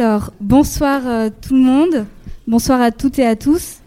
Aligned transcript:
Alors, 0.00 0.32
bonsoir 0.40 1.08
euh, 1.08 1.28
tout 1.28 1.54
le 1.54 1.60
monde, 1.60 2.06
bonsoir 2.46 2.80
à 2.80 2.92
toutes 2.92 3.18
et 3.18 3.26
à 3.26 3.34
tous. 3.34 3.78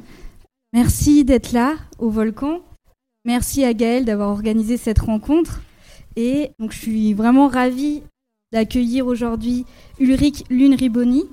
Merci 0.73 1.23
d'être 1.23 1.53
là 1.53 1.75
au 1.99 2.09
volcan. 2.09 2.59
Merci 3.23 3.63
à 3.63 3.73
Gaëlle 3.73 4.03
d'avoir 4.03 4.27
organisé 4.27 4.75
cette 4.75 4.99
rencontre. 4.99 5.61
Et 6.17 6.51
je 6.59 6.77
suis 6.77 7.13
vraiment 7.13 7.47
ravie 7.47 8.03
d'accueillir 8.51 9.07
aujourd'hui 9.07 9.65
Ulrich 10.01 10.43
Lune-Riboni, 10.49 11.23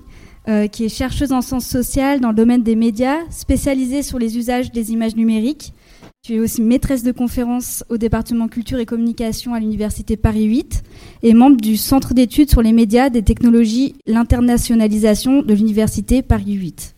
euh, 0.47 0.69
qui 0.69 0.85
est 0.85 0.89
chercheuse 0.89 1.33
en 1.33 1.43
sciences 1.43 1.67
sociales 1.67 2.21
dans 2.21 2.29
le 2.29 2.37
domaine 2.37 2.63
des 2.63 2.77
médias, 2.77 3.19
spécialisée 3.31 4.05
sur 4.05 4.21
les 4.21 4.39
usages 4.39 4.71
des 4.71 4.93
images 4.93 5.17
numériques. 5.17 5.73
Tu 6.29 6.35
es 6.35 6.41
aussi 6.41 6.61
maîtresse 6.61 7.05
de 7.05 7.11
conférence 7.11 7.85
au 7.89 7.97
département 7.97 8.49
culture 8.49 8.79
et 8.79 8.85
communication 8.85 9.55
à 9.55 9.61
l'université 9.61 10.19
Paris 10.19 10.45
8 10.45 10.83
et 11.23 11.33
membre 11.33 11.57
du 11.57 11.79
centre 11.79 12.13
d'études 12.13 12.51
sur 12.51 12.61
les 12.61 12.73
médias, 12.73 13.09
des 13.09 13.23
technologies, 13.23 13.95
l'internationalisation 14.07 15.41
de 15.41 15.55
l'université 15.55 16.21
Paris 16.21 16.53
8. 16.53 16.95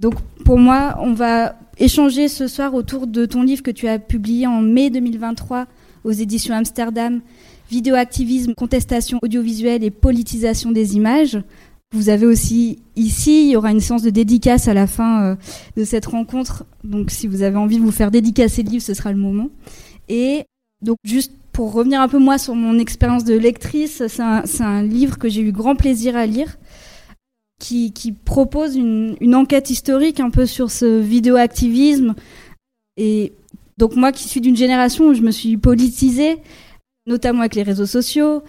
Donc 0.00 0.14
pour 0.44 0.58
moi, 0.58 0.96
on 0.98 1.12
va 1.12 1.54
échanger 1.78 2.26
ce 2.26 2.48
soir 2.48 2.74
autour 2.74 3.06
de 3.06 3.24
ton 3.24 3.44
livre 3.44 3.62
que 3.62 3.70
tu 3.70 3.86
as 3.86 4.00
publié 4.00 4.48
en 4.48 4.62
mai 4.62 4.90
2023 4.90 5.68
aux 6.02 6.10
éditions 6.10 6.56
Amsterdam, 6.56 7.20
Vidéoactivisme, 7.70 8.54
contestation 8.54 9.20
audiovisuelle 9.22 9.84
et 9.84 9.92
politisation 9.92 10.72
des 10.72 10.96
images. 10.96 11.38
Vous 11.92 12.08
avez 12.08 12.26
aussi 12.26 12.78
ici, 12.96 13.44
il 13.44 13.50
y 13.50 13.56
aura 13.56 13.70
une 13.70 13.80
séance 13.80 14.02
de 14.02 14.10
dédicace 14.10 14.66
à 14.66 14.74
la 14.74 14.86
fin 14.86 15.22
euh, 15.22 15.36
de 15.76 15.84
cette 15.84 16.06
rencontre. 16.06 16.64
Donc 16.82 17.10
si 17.10 17.28
vous 17.28 17.42
avez 17.42 17.56
envie 17.56 17.78
de 17.78 17.82
vous 17.82 17.92
faire 17.92 18.10
dédicacer 18.10 18.62
le 18.62 18.70
livre, 18.70 18.84
ce 18.84 18.94
sera 18.94 19.12
le 19.12 19.18
moment. 19.18 19.48
Et 20.08 20.44
donc 20.82 20.96
juste 21.04 21.32
pour 21.52 21.72
revenir 21.72 22.00
un 22.00 22.08
peu 22.08 22.18
moi 22.18 22.36
sur 22.36 22.56
mon 22.56 22.78
expérience 22.80 23.22
de 23.22 23.34
lectrice, 23.34 24.02
c'est 24.08 24.22
un, 24.22 24.82
livre 24.82 25.18
que 25.18 25.28
j'ai 25.28 25.40
eu 25.40 25.52
grand 25.52 25.76
plaisir 25.76 26.16
à 26.16 26.26
lire, 26.26 26.58
qui, 27.60 27.92
qui 27.92 28.10
propose 28.10 28.74
une, 28.74 29.16
une, 29.20 29.36
enquête 29.36 29.70
historique 29.70 30.18
un 30.18 30.30
peu 30.30 30.46
sur 30.46 30.72
ce 30.72 31.00
vidéoactivisme. 31.00 32.16
Et 32.96 33.32
donc 33.78 33.94
moi 33.94 34.10
qui 34.10 34.28
suis 34.28 34.40
d'une 34.40 34.56
génération 34.56 35.06
où 35.06 35.14
je 35.14 35.22
me 35.22 35.30
suis 35.30 35.56
politisée, 35.56 36.38
notamment 37.06 37.40
avec 37.40 37.54
les 37.54 37.62
réseaux 37.62 37.86
sociaux, 37.86 38.42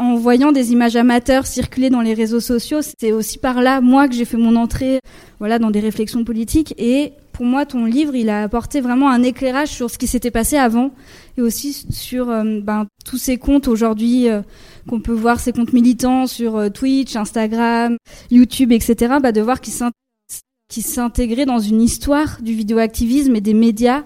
en 0.00 0.14
voyant 0.16 0.50
des 0.50 0.72
images 0.72 0.96
amateurs 0.96 1.46
circuler 1.46 1.90
dans 1.90 2.00
les 2.00 2.14
réseaux 2.14 2.40
sociaux, 2.40 2.78
c'est 2.80 3.12
aussi 3.12 3.36
par 3.36 3.60
là, 3.60 3.82
moi, 3.82 4.08
que 4.08 4.14
j'ai 4.14 4.24
fait 4.24 4.38
mon 4.38 4.56
entrée 4.56 4.98
voilà, 5.40 5.58
dans 5.58 5.70
des 5.70 5.80
réflexions 5.80 6.24
politiques. 6.24 6.74
Et 6.78 7.12
pour 7.34 7.44
moi, 7.44 7.66
ton 7.66 7.84
livre, 7.84 8.14
il 8.14 8.30
a 8.30 8.42
apporté 8.42 8.80
vraiment 8.80 9.10
un 9.10 9.22
éclairage 9.22 9.68
sur 9.68 9.90
ce 9.90 9.98
qui 9.98 10.06
s'était 10.06 10.30
passé 10.30 10.56
avant 10.56 10.92
et 11.36 11.42
aussi 11.42 11.84
sur 11.90 12.30
euh, 12.30 12.60
ben, 12.62 12.86
tous 13.04 13.18
ces 13.18 13.36
comptes 13.36 13.68
aujourd'hui 13.68 14.30
euh, 14.30 14.40
qu'on 14.88 15.00
peut 15.00 15.12
voir, 15.12 15.38
ces 15.38 15.52
comptes 15.52 15.74
militants 15.74 16.26
sur 16.26 16.56
euh, 16.56 16.70
Twitch, 16.70 17.14
Instagram, 17.14 17.98
YouTube, 18.30 18.72
etc., 18.72 19.16
bah, 19.22 19.32
de 19.32 19.42
voir 19.42 19.60
qu'ils 19.60 20.82
s'intégraient 20.82 21.44
dans 21.44 21.60
une 21.60 21.82
histoire 21.82 22.40
du 22.40 22.54
vidéoactivisme 22.54 23.36
et 23.36 23.42
des 23.42 23.54
médias 23.54 24.02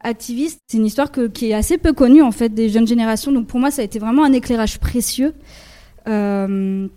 activiste. 0.00 0.58
C'est 0.68 0.78
une 0.78 0.86
histoire 0.86 1.10
qui 1.32 1.50
est 1.50 1.54
assez 1.54 1.78
peu 1.78 1.92
connue 1.92 2.22
en 2.22 2.32
fait 2.32 2.50
des 2.50 2.68
jeunes 2.68 2.86
générations. 2.86 3.32
Donc 3.32 3.46
pour 3.46 3.60
moi, 3.60 3.70
ça 3.70 3.82
a 3.82 3.84
été 3.84 3.98
vraiment 3.98 4.24
un 4.24 4.32
éclairage 4.32 4.78
précieux. 4.78 5.34
Euh, 6.06 6.88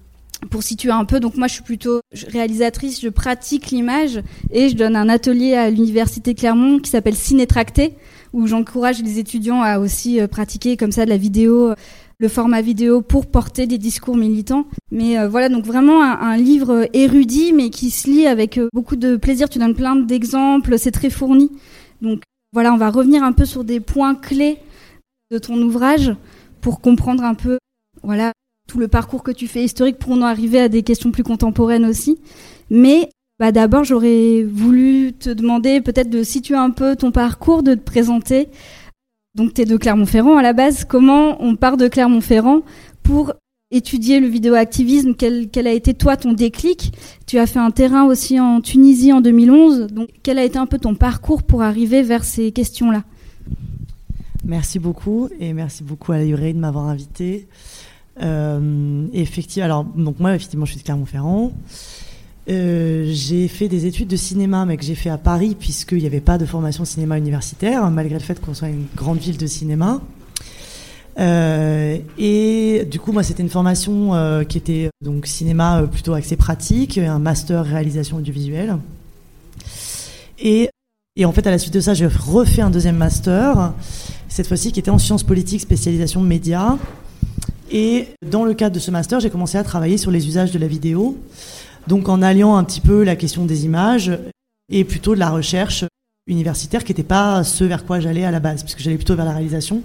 pour 0.50 0.64
situer 0.64 0.90
un 0.90 1.06
peu, 1.06 1.20
donc 1.20 1.36
moi 1.36 1.48
je 1.48 1.54
suis 1.54 1.64
plutôt 1.64 2.02
réalisatrice, 2.30 3.00
je 3.00 3.10
pratique 3.10 3.70
l'image 3.70 4.24
et 4.50 4.70
je 4.70 4.76
donne 4.76 4.96
un 4.96 5.08
atelier 5.08 5.54
à 5.54 5.70
l'université 5.70 6.34
Clermont 6.34 6.80
qui 6.80 6.90
s'appelle 6.90 7.16
Cinétracté, 7.16 7.94
où 8.34 8.48
j'encourage 8.48 9.04
les 9.04 9.20
étudiants 9.20 9.62
à 9.62 9.78
aussi 9.78 10.20
euh, 10.20 10.28
pratiquer 10.28 10.78
comme 10.78 10.92
ça 10.92 11.06
de 11.06 11.12
la 11.12 11.18
vidéo, 11.18 11.76
le 12.22 12.28
format 12.28 12.62
vidéo 12.62 13.02
pour 13.02 13.26
porter 13.26 13.66
des 13.66 13.80
discours 13.80 14.16
militants. 14.16 14.66
Mais 14.92 15.18
euh, 15.18 15.28
voilà, 15.28 15.50
donc 15.50 15.66
vraiment 15.66 16.04
un, 16.04 16.20
un, 16.20 16.38
livre 16.38 16.88
érudit, 16.94 17.52
mais 17.52 17.70
qui 17.70 17.90
se 17.90 18.08
lit 18.08 18.28
avec 18.28 18.58
euh, 18.58 18.70
beaucoup 18.74 18.96
de 18.96 19.18
plaisir. 19.18 19.50
Tu 19.50 19.60
donnes 19.60 19.76
plein 19.76 19.96
d'exemples, 19.96 20.78
c'est 20.78 20.92
très 20.92 21.10
fourni. 21.10 21.52
Donc 22.02 22.22
voilà, 22.54 22.74
on 22.74 22.78
va 22.78 22.90
revenir 22.90 23.24
un 23.24 23.32
peu 23.32 23.46
sur 23.46 23.64
des 23.64 23.80
points 23.80 24.16
clés 24.16 24.60
de 25.32 25.38
ton 25.38 25.62
ouvrage 25.62 26.14
pour 26.60 26.82
comprendre 26.82 27.24
un 27.24 27.34
peu, 27.34 27.58
voilà, 28.04 28.34
tout 28.68 28.78
le 28.78 28.88
parcours 28.88 29.24
que 29.24 29.32
tu 29.32 29.48
fais 29.48 29.64
historique 29.64 29.98
pour 29.98 30.12
en 30.12 30.22
arriver 30.22 30.60
à 30.60 30.70
des 30.70 30.84
questions 30.84 31.12
plus 31.12 31.24
contemporaines 31.24 31.86
aussi. 31.86 32.20
Mais 32.70 33.10
bah, 33.40 33.52
d'abord, 33.52 33.84
j'aurais 33.84 34.44
voulu 34.44 35.14
te 35.14 35.30
demander 35.30 35.82
peut-être 35.82 36.10
de 36.10 36.24
situer 36.24 36.56
un 36.56 36.70
peu 36.70 36.96
ton 36.96 37.12
parcours, 37.12 37.64
de 37.64 37.74
te 37.74 37.82
présenter. 37.82 38.50
Donc, 39.34 39.54
tu 39.54 39.62
es 39.62 39.66
de 39.66 39.78
Clermont-Ferrand 39.78 40.38
à 40.38 40.42
la 40.42 40.54
base. 40.54 40.86
Comment 40.86 41.42
on 41.42 41.56
part 41.56 41.78
de 41.78 41.88
Clermont-Ferrand 41.88 42.62
pour 43.02 43.34
étudier 43.72 44.20
le 44.20 44.28
vidéoactivisme, 44.28 45.14
quel, 45.18 45.50
quel 45.50 45.68
a 45.68 45.72
été 45.72 45.94
toi 45.94 46.18
ton 46.18 46.34
déclic? 46.34 46.94
Tu 47.26 47.38
as 47.40 47.48
fait 47.48 47.60
un 47.60 47.72
terrain 47.72 48.06
aussi 48.06 48.40
en 48.40 48.62
Tunisie 48.62 49.14
en 49.14 49.22
2011, 49.22 49.88
donc 49.88 50.10
quel 50.24 50.38
a 50.38 50.44
été 50.44 50.58
un 50.58 50.66
peu 50.66 50.78
ton 50.78 50.96
parcours 50.96 51.44
pour 51.44 51.62
arriver 51.62 52.04
vers 52.04 52.24
ces 52.24 52.52
questions-là? 52.52 53.04
Merci 54.44 54.80
beaucoup 54.80 55.30
et 55.40 55.54
merci 55.54 55.84
beaucoup 55.84 56.12
à 56.12 56.18
la 56.18 56.26
de 56.26 56.58
m'avoir 56.58 56.86
invité. 56.86 57.48
Euh, 58.22 59.08
effectivement, 59.14 59.66
alors 59.66 59.84
donc 59.84 60.20
moi 60.20 60.36
effectivement 60.36 60.66
je 60.66 60.72
suis 60.72 60.80
de 60.80 60.86
Clermont-Ferrand. 60.86 61.54
Euh, 62.50 63.06
j'ai 63.08 63.48
fait 63.48 63.68
des 63.68 63.86
études 63.86 64.08
de 64.08 64.16
cinéma, 64.16 64.66
mais 64.66 64.76
que 64.76 64.84
j'ai 64.84 64.96
fait 64.96 65.10
à 65.10 65.18
Paris 65.18 65.56
puisqu'il 65.58 66.00
n'y 66.00 66.08
avait 66.08 66.22
pas 66.22 66.38
de 66.38 66.46
formation 66.46 66.86
cinéma 66.86 67.18
universitaire, 67.18 67.90
malgré 67.92 68.16
le 68.16 68.22
fait 68.22 68.42
qu'on 68.42 68.54
soit 68.54 68.70
une 68.70 68.88
grande 68.96 69.20
ville 69.20 69.38
de 69.38 69.48
cinéma. 69.48 70.02
Euh, 71.20 71.98
et 72.18 72.88
du 72.90 73.00
coup, 73.00 73.12
moi, 73.12 73.24
c'était 73.24 73.44
une 73.44 73.50
formation 73.50 74.16
euh, 74.16 74.44
qui 74.44 74.58
était 74.58 74.90
donc 75.02 75.28
cinéma 75.28 75.82
euh, 75.82 75.88
plutôt 75.88 76.14
axé 76.14 76.36
pratique, 76.36 76.98
un 76.98 77.20
master 77.20 77.66
réalisation 77.66 78.18
audiovisuelle. 78.18 78.78
Et, 80.40 80.70
et 81.16 81.26
en 81.26 81.32
fait, 81.32 81.46
à 81.48 81.52
la 81.52 81.58
suite 81.58 81.74
de 81.74 81.80
ça, 81.80 81.94
j'ai 81.94 82.08
refait 82.08 82.62
un 82.62 82.70
deuxième 82.70 82.98
master, 82.98 83.74
cette 84.28 84.48
fois-ci 84.48 84.72
qui 84.72 84.80
était 84.80 84.92
en 84.92 85.00
sciences 85.00 85.24
politiques, 85.24 85.62
spécialisation 85.62 86.22
médias. 86.22 86.78
Et 87.72 88.08
dans 88.30 88.44
le 88.44 88.54
cadre 88.54 88.76
de 88.76 88.80
ce 88.80 88.92
master, 88.92 89.20
j'ai 89.20 89.30
commencé 89.30 89.58
à 89.58 89.64
travailler 89.64 89.98
sur 89.98 90.12
les 90.12 90.28
usages 90.28 90.52
de 90.52 90.60
la 90.60 90.68
vidéo, 90.68 91.18
donc 91.88 92.10
en 92.10 92.22
alliant 92.22 92.58
un 92.58 92.64
petit 92.64 92.82
peu 92.82 93.04
la 93.04 93.16
question 93.16 93.46
des 93.46 93.66
images 93.66 94.12
et 94.70 94.84
plutôt 94.84 95.14
de 95.14 95.20
la 95.20 95.30
recherche 95.30 95.86
universitaire 96.28 96.84
qui 96.84 96.92
n'était 96.92 97.04
pas 97.04 97.44
ce 97.44 97.64
vers 97.64 97.86
quoi 97.86 98.00
j'allais 98.00 98.26
à 98.26 98.32
la 98.32 98.40
base, 98.40 98.64
puisque 98.64 98.80
j'allais 98.80 98.98
plutôt 98.98 99.16
vers 99.16 99.26
la 99.26 99.32
réalisation 99.32 99.84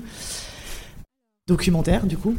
documentaire 1.47 2.07
du 2.07 2.17
coup. 2.17 2.35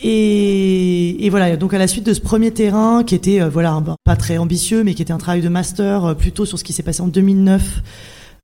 Et, 0.00 1.28
voilà, 1.30 1.56
donc 1.56 1.74
à 1.74 1.78
la 1.78 1.88
suite 1.88 2.06
de 2.06 2.12
ce 2.12 2.20
premier 2.20 2.52
terrain 2.52 3.02
qui 3.02 3.14
était 3.14 3.40
euh, 3.40 3.48
voilà 3.48 3.82
pas 4.04 4.16
très 4.16 4.38
ambitieux, 4.38 4.84
mais 4.84 4.94
qui 4.94 5.02
était 5.02 5.12
un 5.12 5.18
travail 5.18 5.40
de 5.40 5.48
master 5.48 6.04
euh, 6.04 6.14
plutôt 6.14 6.46
sur 6.46 6.58
ce 6.58 6.64
qui 6.64 6.72
s'est 6.72 6.84
passé 6.84 7.00
en 7.00 7.08
2009, 7.08 7.82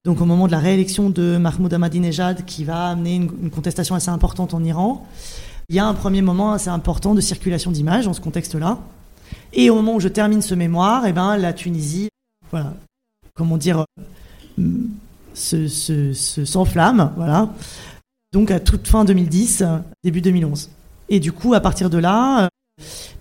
donc 0.04 0.20
au 0.20 0.24
moment 0.24 0.46
de 0.46 0.52
la 0.52 0.58
réélection 0.58 1.10
de 1.10 1.36
Mahmoud 1.36 1.72
Ahmadinejad, 1.72 2.44
qui 2.44 2.64
va 2.64 2.88
amener 2.88 3.14
une, 3.14 3.50
contestation 3.50 3.94
assez 3.94 4.08
importante 4.08 4.52
en 4.52 4.64
Iran. 4.64 5.06
Il 5.68 5.76
y 5.76 5.78
a 5.78 5.86
un 5.86 5.94
premier 5.94 6.22
moment 6.22 6.52
assez 6.52 6.68
important 6.68 7.14
de 7.14 7.20
circulation 7.20 7.70
d'images 7.70 8.04
dans 8.04 8.12
ce 8.12 8.20
contexte-là. 8.20 8.78
Et 9.52 9.70
au 9.70 9.76
moment 9.76 9.94
où 9.94 10.00
je 10.00 10.08
termine 10.08 10.42
ce 10.42 10.54
mémoire, 10.54 11.06
eh 11.06 11.12
ben 11.12 11.36
la 11.36 11.52
Tunisie, 11.52 12.08
voilà, 12.50 12.74
comment 13.34 13.56
dire, 13.56 13.84
euh, 14.58 14.62
se, 15.34 15.68
se 15.68 16.44
s'enflamme, 16.44 17.12
voilà 17.16 17.48
donc 18.34 18.50
à 18.50 18.58
toute 18.58 18.88
fin 18.88 19.04
2010, 19.04 19.62
début 20.02 20.20
2011. 20.20 20.68
Et 21.08 21.20
du 21.20 21.30
coup, 21.30 21.54
à 21.54 21.60
partir 21.60 21.88
de 21.88 21.98
là, 21.98 22.48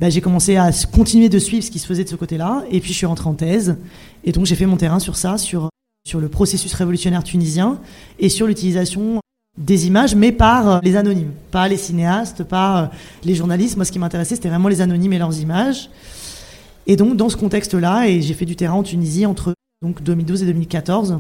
bah, 0.02 0.10
j'ai 0.10 0.22
commencé 0.22 0.56
à 0.58 0.72
continuer 0.92 1.30
de 1.30 1.38
suivre 1.38 1.64
ce 1.64 1.70
qui 1.70 1.78
se 1.78 1.86
faisait 1.86 2.04
de 2.04 2.10
ce 2.10 2.16
côté-là, 2.16 2.64
et 2.72 2.80
puis 2.80 2.94
je 2.94 2.98
suis 2.98 3.06
rentré 3.06 3.30
en 3.30 3.36
thèse, 3.36 3.78
et 4.24 4.32
donc 4.32 4.48
j'ai 4.48 4.56
fait 4.56 4.66
mon 4.66 4.76
terrain 4.76 4.98
sur 4.98 5.16
ça, 5.16 5.38
sur, 5.38 5.70
sur 6.04 6.20
le 6.20 6.30
processus 6.30 6.74
révolutionnaire 6.74 7.24
tunisien, 7.24 7.80
et 8.18 8.28
sur 8.28 8.48
l'utilisation 8.48 9.22
des 9.56 9.86
images, 9.86 10.16
mais 10.16 10.32
par 10.32 10.82
les 10.82 10.96
anonymes, 10.96 11.32
pas 11.52 11.68
les 11.68 11.78
cinéastes, 11.78 12.44
pas 12.44 12.90
les 13.24 13.36
journalistes. 13.36 13.76
Moi, 13.76 13.86
ce 13.86 13.92
qui 13.92 14.00
m'intéressait, 14.00 14.34
c'était 14.34 14.50
vraiment 14.50 14.68
les 14.68 14.82
anonymes 14.82 15.14
et 15.14 15.20
leurs 15.20 15.40
images. 15.40 15.92
Et 16.88 16.96
donc, 16.96 17.18
dans 17.18 17.30
ce 17.30 17.38
contexte-là, 17.38 18.08
et 18.08 18.24
j'ai 18.24 18.34
fait 18.34 18.46
du 18.46 18.56
terrain 18.56 18.74
en 18.74 18.84
Tunisie 18.84 19.28
entre 19.28 19.54
donc 19.84 20.02
2012 20.02 20.42
et 20.42 20.46
2014 20.48 21.20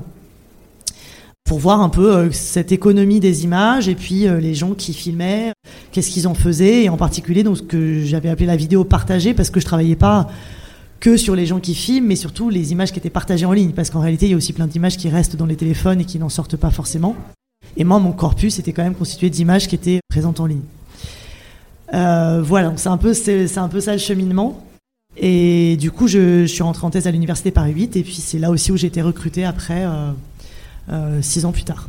pour 1.53 1.59
voir 1.59 1.81
un 1.81 1.89
peu 1.89 2.15
euh, 2.15 2.31
cette 2.31 2.71
économie 2.71 3.19
des 3.19 3.43
images 3.43 3.87
et 3.87 3.93
puis 3.93 4.25
euh, 4.25 4.39
les 4.39 4.55
gens 4.55 4.73
qui 4.73 4.91
filmaient, 4.91 5.53
qu'est-ce 5.91 6.09
qu'ils 6.09 6.27
en 6.27 6.33
faisaient 6.33 6.85
et 6.85 6.89
en 6.89 6.97
particulier 6.97 7.43
donc 7.43 7.57
ce 7.57 7.61
que 7.61 8.03
j'avais 8.03 8.29
appelé 8.29 8.47
la 8.47 8.55
vidéo 8.55 8.83
partagée 8.83 9.35
parce 9.35 9.51
que 9.51 9.59
je 9.59 9.65
travaillais 9.65 9.95
pas 9.95 10.31
que 10.99 11.15
sur 11.15 11.35
les 11.35 11.45
gens 11.45 11.59
qui 11.59 11.75
filment 11.75 12.07
mais 12.07 12.15
surtout 12.15 12.49
les 12.49 12.71
images 12.71 12.91
qui 12.91 12.97
étaient 12.97 13.11
partagées 13.11 13.45
en 13.45 13.51
ligne 13.51 13.69
parce 13.69 13.91
qu'en 13.91 13.99
réalité 13.99 14.25
il 14.25 14.31
y 14.31 14.33
a 14.33 14.37
aussi 14.37 14.51
plein 14.51 14.65
d'images 14.65 14.97
qui 14.97 15.09
restent 15.09 15.35
dans 15.35 15.45
les 15.45 15.55
téléphones 15.55 16.01
et 16.01 16.05
qui 16.05 16.17
n'en 16.17 16.27
sortent 16.27 16.57
pas 16.57 16.71
forcément. 16.71 17.15
Et 17.77 17.83
moi 17.83 17.99
mon 17.99 18.13
corpus 18.13 18.57
était 18.57 18.73
quand 18.73 18.83
même 18.83 18.95
constitué 18.95 19.29
d'images 19.29 19.67
qui 19.67 19.75
étaient 19.75 19.99
présentes 20.09 20.39
en 20.39 20.47
ligne. 20.47 20.63
Euh, 21.93 22.41
voilà, 22.43 22.69
donc 22.69 22.79
c'est 22.79 22.89
un 22.89 22.97
peu 22.97 23.13
c'est 23.13 23.59
un 23.59 23.69
peu 23.69 23.79
ça 23.79 23.91
le 23.91 23.99
cheminement. 23.99 24.65
Et 25.15 25.77
du 25.77 25.91
coup, 25.91 26.07
je, 26.07 26.47
suis 26.47 26.63
rentré 26.63 26.87
en 26.87 26.89
thèse 26.89 27.05
à 27.05 27.11
l'université 27.11 27.51
Paris 27.51 27.73
8 27.73 27.97
et 27.97 28.01
puis 28.01 28.15
c'est 28.15 28.39
là 28.39 28.49
aussi 28.49 28.71
où 28.71 28.77
j'ai 28.77 28.87
été 28.87 29.03
recruté 29.03 29.45
après 29.45 29.85
six 31.21 31.45
ans 31.45 31.51
plus 31.51 31.63
tard. 31.63 31.87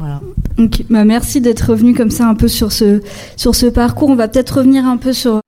Voilà. 0.00 0.20
bah 0.88 1.04
merci 1.04 1.42
d'être 1.42 1.70
revenu 1.72 1.94
comme 1.94 2.10
ça 2.10 2.26
un 2.26 2.34
peu 2.34 2.48
sur 2.48 2.72
ce, 2.72 3.02
sur 3.36 3.54
ce 3.54 3.66
parcours. 3.66 4.08
On 4.08 4.14
va 4.14 4.28
peut-être 4.28 4.58
revenir 4.58 4.86
un 4.86 4.96
peu 4.96 5.12
sur 5.12 5.42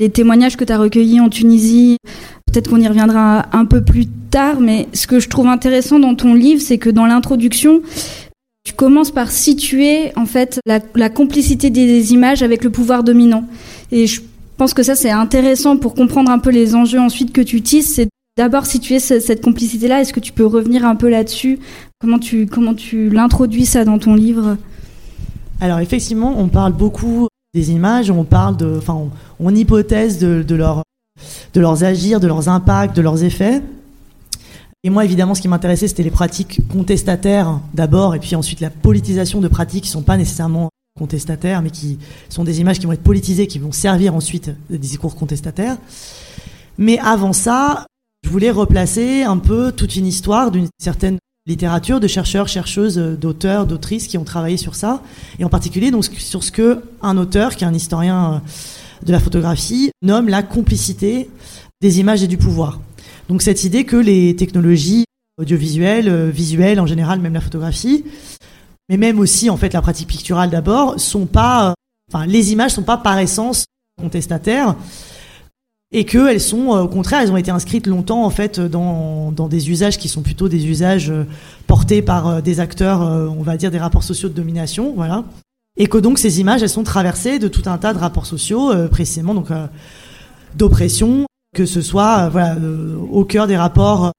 les 0.00 0.10
témoignages 0.10 0.56
que 0.56 0.64
tu 0.64 0.72
as 0.72 0.78
recueillis 0.78 1.20
en 1.20 1.28
Tunisie. 1.28 1.96
Peut-être 2.46 2.68
qu'on 2.68 2.80
y 2.80 2.88
reviendra 2.88 3.46
un 3.52 3.64
peu 3.64 3.84
plus 3.84 4.06
tard, 4.06 4.60
mais 4.60 4.88
ce 4.92 5.06
que 5.06 5.20
je 5.20 5.28
trouve 5.28 5.46
intéressant 5.46 6.00
dans 6.00 6.16
ton 6.16 6.34
livre, 6.34 6.60
c'est 6.60 6.78
que 6.78 6.90
dans 6.90 7.06
l'introduction, 7.06 7.80
tu 8.64 8.72
commences 8.72 9.12
par 9.12 9.30
situer 9.30 10.10
en 10.16 10.26
fait 10.26 10.58
la, 10.66 11.08
complicité 11.08 11.70
des 11.70 12.12
images 12.12 12.42
avec 12.42 12.64
le 12.64 12.70
pouvoir 12.70 13.04
dominant. 13.04 13.44
Et 13.92 14.08
je 14.08 14.20
pense 14.56 14.74
que 14.74 14.82
ça 14.82 14.96
c'est 14.96 15.10
intéressant 15.10 15.76
pour 15.76 15.94
comprendre 15.94 16.30
un 16.32 16.40
peu 16.40 16.50
les 16.50 16.74
enjeux 16.74 16.98
ensuite 16.98 17.32
que 17.32 17.40
tu 17.40 17.56
utilises. 17.56 17.86
C'est 17.86 18.08
d'abord 18.36 18.66
situer 18.66 18.98
cette 18.98 19.42
complicité-là. 19.42 20.00
Est-ce 20.00 20.12
que 20.12 20.20
tu 20.20 20.32
peux 20.32 20.46
revenir 20.46 20.84
un 20.84 20.96
peu 20.96 21.08
là-dessus? 21.08 21.58
Comment 22.00 22.18
tu 22.18 22.46
comment 22.46 22.74
tu 22.74 23.08
l'introduis 23.08 23.66
ça 23.66 23.84
dans 23.84 23.98
ton 23.98 24.14
livre? 24.14 24.56
Alors 25.60 25.78
effectivement, 25.78 26.34
on 26.38 26.48
parle 26.48 26.74
beaucoup 26.74 27.28
des 27.54 27.70
images, 27.70 28.10
on 28.10 28.24
parle 28.24 28.56
de, 28.58 28.76
enfin, 28.76 29.08
on 29.40 29.54
hypothèse 29.54 30.18
de, 30.18 30.42
de, 30.42 30.54
leur, 30.54 30.82
de 31.54 31.60
leurs 31.60 31.84
agirs, 31.84 32.20
de 32.20 32.26
leurs 32.26 32.50
impacts, 32.50 32.94
de 32.94 33.00
leurs 33.00 33.24
effets. 33.24 33.62
Et 34.84 34.90
moi, 34.90 35.06
évidemment, 35.06 35.34
ce 35.34 35.40
qui 35.40 35.48
m'intéressait, 35.48 35.88
c'était 35.88 36.02
les 36.02 36.10
pratiques 36.10 36.60
contestataires 36.68 37.58
d'abord, 37.72 38.14
et 38.14 38.20
puis 38.20 38.36
ensuite 38.36 38.60
la 38.60 38.68
politisation 38.68 39.40
de 39.40 39.48
pratiques 39.48 39.84
qui 39.84 39.88
ne 39.88 39.94
sont 39.94 40.02
pas 40.02 40.18
nécessairement 40.18 40.68
contestataires, 40.98 41.62
mais 41.62 41.70
qui 41.70 41.98
sont 42.28 42.44
des 42.44 42.60
images 42.60 42.78
qui 42.78 42.84
vont 42.84 42.92
être 42.92 43.02
politisées, 43.02 43.46
qui 43.46 43.58
vont 43.58 43.72
servir 43.72 44.14
ensuite 44.14 44.50
des 44.68 44.78
discours 44.78 45.16
contestataires. 45.16 45.78
Mais 46.76 46.98
avant 46.98 47.32
ça, 47.32 47.86
je 48.26 48.30
voulais 48.32 48.50
replacer 48.50 49.22
un 49.22 49.38
peu 49.38 49.70
toute 49.70 49.94
une 49.94 50.04
histoire 50.04 50.50
d'une 50.50 50.66
certaine 50.78 51.18
littérature 51.46 52.00
de 52.00 52.08
chercheurs, 52.08 52.48
chercheuses, 52.48 52.96
d'auteurs, 52.98 53.66
d'autrices 53.66 54.08
qui 54.08 54.18
ont 54.18 54.24
travaillé 54.24 54.56
sur 54.56 54.74
ça, 54.74 55.00
et 55.38 55.44
en 55.44 55.48
particulier 55.48 55.92
donc 55.92 56.04
sur 56.06 56.42
ce 56.42 56.50
que 56.50 56.82
un 57.02 57.18
auteur, 57.18 57.54
qui 57.54 57.62
est 57.62 57.68
un 57.68 57.72
historien 57.72 58.42
de 59.04 59.12
la 59.12 59.20
photographie, 59.20 59.92
nomme 60.02 60.28
la 60.28 60.42
complicité 60.42 61.30
des 61.80 62.00
images 62.00 62.24
et 62.24 62.26
du 62.26 62.36
pouvoir. 62.36 62.80
Donc 63.28 63.42
cette 63.42 63.62
idée 63.62 63.84
que 63.84 63.94
les 63.94 64.34
technologies 64.34 65.04
audiovisuelles, 65.38 66.28
visuelles 66.30 66.80
en 66.80 66.86
général, 66.86 67.20
même 67.20 67.34
la 67.34 67.40
photographie, 67.40 68.04
mais 68.88 68.96
même 68.96 69.20
aussi 69.20 69.50
en 69.50 69.56
fait 69.56 69.72
la 69.72 69.82
pratique 69.82 70.08
picturale 70.08 70.50
d'abord, 70.50 70.98
sont 70.98 71.26
pas, 71.26 71.74
enfin 72.12 72.26
les 72.26 72.50
images 72.50 72.72
sont 72.72 72.82
pas 72.82 72.96
par 72.96 73.20
essence 73.20 73.66
contestataires 74.00 74.74
et 75.92 76.04
qu'elles 76.04 76.40
sont 76.40 76.68
au 76.68 76.88
contraire 76.88 77.20
elles 77.22 77.30
ont 77.30 77.36
été 77.36 77.50
inscrites 77.50 77.86
longtemps 77.86 78.24
en 78.24 78.30
fait 78.30 78.60
dans, 78.60 79.30
dans 79.32 79.48
des 79.48 79.70
usages 79.70 79.98
qui 79.98 80.08
sont 80.08 80.22
plutôt 80.22 80.48
des 80.48 80.66
usages 80.66 81.12
portés 81.66 82.02
par 82.02 82.42
des 82.42 82.60
acteurs 82.60 83.00
on 83.02 83.42
va 83.42 83.56
dire 83.56 83.70
des 83.70 83.78
rapports 83.78 84.02
sociaux 84.02 84.28
de 84.28 84.34
domination 84.34 84.92
voilà. 84.96 85.24
Et 85.78 85.86
que 85.86 85.98
donc 85.98 86.18
ces 86.18 86.40
images 86.40 86.62
elles 86.62 86.68
sont 86.68 86.82
traversées 86.82 87.38
de 87.38 87.48
tout 87.48 87.62
un 87.66 87.78
tas 87.78 87.94
de 87.94 87.98
rapports 87.98 88.26
sociaux 88.26 88.72
précisément 88.90 89.34
donc 89.34 89.48
d'oppression 90.56 91.24
que 91.54 91.66
ce 91.66 91.80
soit 91.80 92.28
voilà 92.30 92.56
au 93.12 93.24
cœur 93.24 93.46
des 93.46 93.56
rapports 93.56 94.12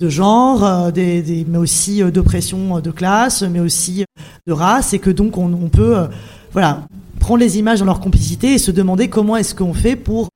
de 0.00 0.08
genre, 0.08 0.92
des, 0.92 1.22
des, 1.22 1.44
mais 1.48 1.58
aussi 1.58 2.02
d'oppression 2.12 2.78
de 2.78 2.90
classe, 2.92 3.42
mais 3.42 3.58
aussi 3.58 4.04
de 4.46 4.52
race, 4.52 4.92
et 4.92 5.00
que 5.00 5.10
donc 5.10 5.36
on, 5.36 5.52
on 5.52 5.68
peut 5.68 6.06
voilà 6.52 6.86
prendre 7.18 7.40
les 7.40 7.58
images 7.58 7.80
dans 7.80 7.84
leur 7.84 7.98
complicité 7.98 8.54
et 8.54 8.58
se 8.58 8.70
demander 8.70 9.08
comment 9.08 9.36
est-ce 9.36 9.56
qu'on 9.56 9.74
fait 9.74 9.96
pour 9.96 10.28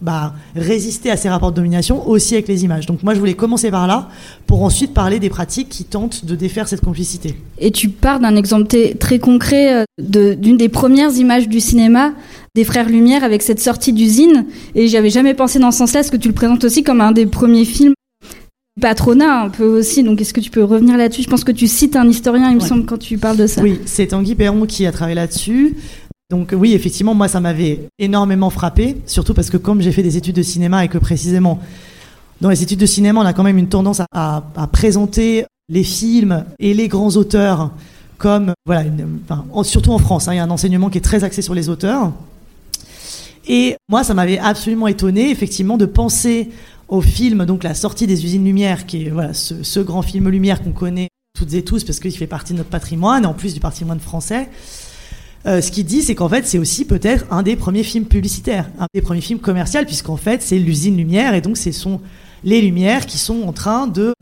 bah, 0.00 0.34
résister 0.54 1.10
à 1.10 1.16
ces 1.16 1.28
rapports 1.28 1.50
de 1.50 1.56
domination 1.56 2.08
aussi 2.08 2.34
avec 2.34 2.48
les 2.48 2.64
images. 2.64 2.86
Donc 2.86 3.02
moi 3.02 3.14
je 3.14 3.18
voulais 3.18 3.34
commencer 3.34 3.70
par 3.70 3.86
là 3.86 4.08
pour 4.46 4.62
ensuite 4.62 4.94
parler 4.94 5.18
des 5.18 5.28
pratiques 5.28 5.68
qui 5.68 5.84
tentent 5.84 6.24
de 6.24 6.34
défaire 6.34 6.68
cette 6.68 6.82
complicité. 6.82 7.36
Et 7.58 7.70
tu 7.70 7.88
pars 7.88 8.20
d'un 8.20 8.36
exemple 8.36 8.74
très 8.98 9.18
concret 9.18 9.84
d'une 9.98 10.56
des 10.56 10.68
premières 10.68 11.12
images 11.16 11.48
du 11.48 11.60
cinéma 11.60 12.12
des 12.54 12.64
Frères 12.64 12.88
Lumière 12.88 13.24
avec 13.24 13.42
cette 13.42 13.60
sortie 13.60 13.92
d'usine 13.92 14.46
et 14.74 14.88
j'avais 14.88 15.10
jamais 15.10 15.34
pensé 15.34 15.58
dans 15.58 15.70
ce 15.70 15.78
sens-là, 15.78 16.00
est-ce 16.00 16.10
que 16.10 16.16
tu 16.16 16.28
le 16.28 16.34
présentes 16.34 16.64
aussi 16.64 16.82
comme 16.82 17.00
un 17.00 17.12
des 17.12 17.26
premiers 17.26 17.64
films 17.64 17.94
patronat 18.80 19.42
un 19.42 19.48
peu 19.48 19.64
aussi, 19.64 20.02
donc 20.02 20.20
est-ce 20.20 20.34
que 20.34 20.40
tu 20.40 20.50
peux 20.50 20.62
revenir 20.62 20.98
là-dessus? 20.98 21.22
Je 21.22 21.28
pense 21.28 21.44
que 21.44 21.52
tu 21.52 21.66
cites 21.66 21.96
un 21.96 22.06
historien, 22.06 22.50
il 22.50 22.56
me 22.56 22.60
semble, 22.60 22.84
quand 22.84 22.98
tu 22.98 23.16
parles 23.16 23.38
de 23.38 23.46
ça. 23.46 23.62
Oui, 23.62 23.80
c'est 23.86 24.08
Tanguy 24.08 24.34
Perron 24.34 24.66
qui 24.66 24.84
a 24.84 24.92
travaillé 24.92 25.14
là-dessus. 25.14 25.76
Donc 26.30 26.52
oui, 26.56 26.74
effectivement, 26.74 27.14
moi, 27.14 27.28
ça 27.28 27.40
m'avait 27.40 27.88
énormément 27.98 28.50
frappé, 28.50 28.96
surtout 29.06 29.32
parce 29.32 29.48
que 29.48 29.56
comme 29.56 29.80
j'ai 29.80 29.92
fait 29.92 30.02
des 30.02 30.16
études 30.16 30.34
de 30.34 30.42
cinéma 30.42 30.84
et 30.84 30.88
que 30.88 30.98
précisément, 30.98 31.60
dans 32.40 32.50
les 32.50 32.62
études 32.62 32.80
de 32.80 32.86
cinéma, 32.86 33.20
on 33.20 33.24
a 33.24 33.32
quand 33.32 33.44
même 33.44 33.58
une 33.58 33.68
tendance 33.68 34.02
à, 34.12 34.42
présenter 34.72 35.46
les 35.68 35.84
films 35.84 36.44
et 36.58 36.74
les 36.74 36.88
grands 36.88 37.16
auteurs 37.16 37.70
comme, 38.18 38.52
voilà, 38.64 38.84
surtout 39.62 39.92
en 39.92 39.98
France, 39.98 40.26
hein, 40.26 40.34
il 40.34 40.36
y 40.36 40.40
a 40.40 40.44
un 40.44 40.50
enseignement 40.50 40.90
qui 40.90 40.98
est 40.98 41.02
très 41.02 41.22
axé 41.22 41.42
sur 41.42 41.54
les 41.54 41.68
auteurs. 41.68 42.12
Et 43.46 43.76
moi, 43.88 44.02
ça 44.02 44.14
m'avait 44.14 44.38
absolument 44.38 44.88
étonné, 44.88 45.30
effectivement, 45.30 45.76
de 45.76 45.86
penser 45.86 46.50
au 46.88 47.00
film, 47.00 47.44
donc 47.46 47.62
la 47.62 47.74
sortie 47.74 48.06
des 48.06 48.24
usines 48.24 48.44
Lumière, 48.44 48.86
qui 48.86 49.06
est 49.06 49.10
voilà, 49.10 49.32
ce, 49.34 49.80
grand 49.80 50.02
film 50.02 50.28
Lumière 50.28 50.62
qu'on 50.62 50.72
connaît 50.72 51.08
toutes 51.38 51.54
et 51.54 51.62
tous 51.62 51.84
parce 51.84 52.00
qu'il 52.00 52.16
fait 52.16 52.26
partie 52.26 52.52
de 52.52 52.58
notre 52.58 52.70
patrimoine, 52.70 53.26
en 53.26 53.34
plus 53.34 53.54
du 53.54 53.60
patrimoine 53.60 54.00
français. 54.00 54.48
Euh, 55.46 55.60
ce 55.60 55.70
qu'il 55.70 55.84
dit, 55.84 56.02
c'est 56.02 56.14
qu'en 56.16 56.28
fait, 56.28 56.46
c'est 56.46 56.58
aussi 56.58 56.84
peut-être 56.84 57.24
un 57.30 57.42
des 57.42 57.54
premiers 57.54 57.84
films 57.84 58.06
publicitaires, 58.06 58.68
un 58.80 58.86
des 58.92 59.00
premiers 59.00 59.20
films 59.20 59.38
commerciaux, 59.38 59.80
puisqu'en 59.86 60.16
fait, 60.16 60.42
c'est 60.42 60.58
l'usine 60.58 60.96
Lumière, 60.96 61.34
et 61.34 61.40
donc 61.40 61.56
ce 61.56 61.70
sont 61.70 62.00
les 62.42 62.60
Lumières 62.60 63.06
qui 63.06 63.16
sont 63.16 63.42
en 63.42 63.52
train 63.52 63.86
de, 63.86 64.12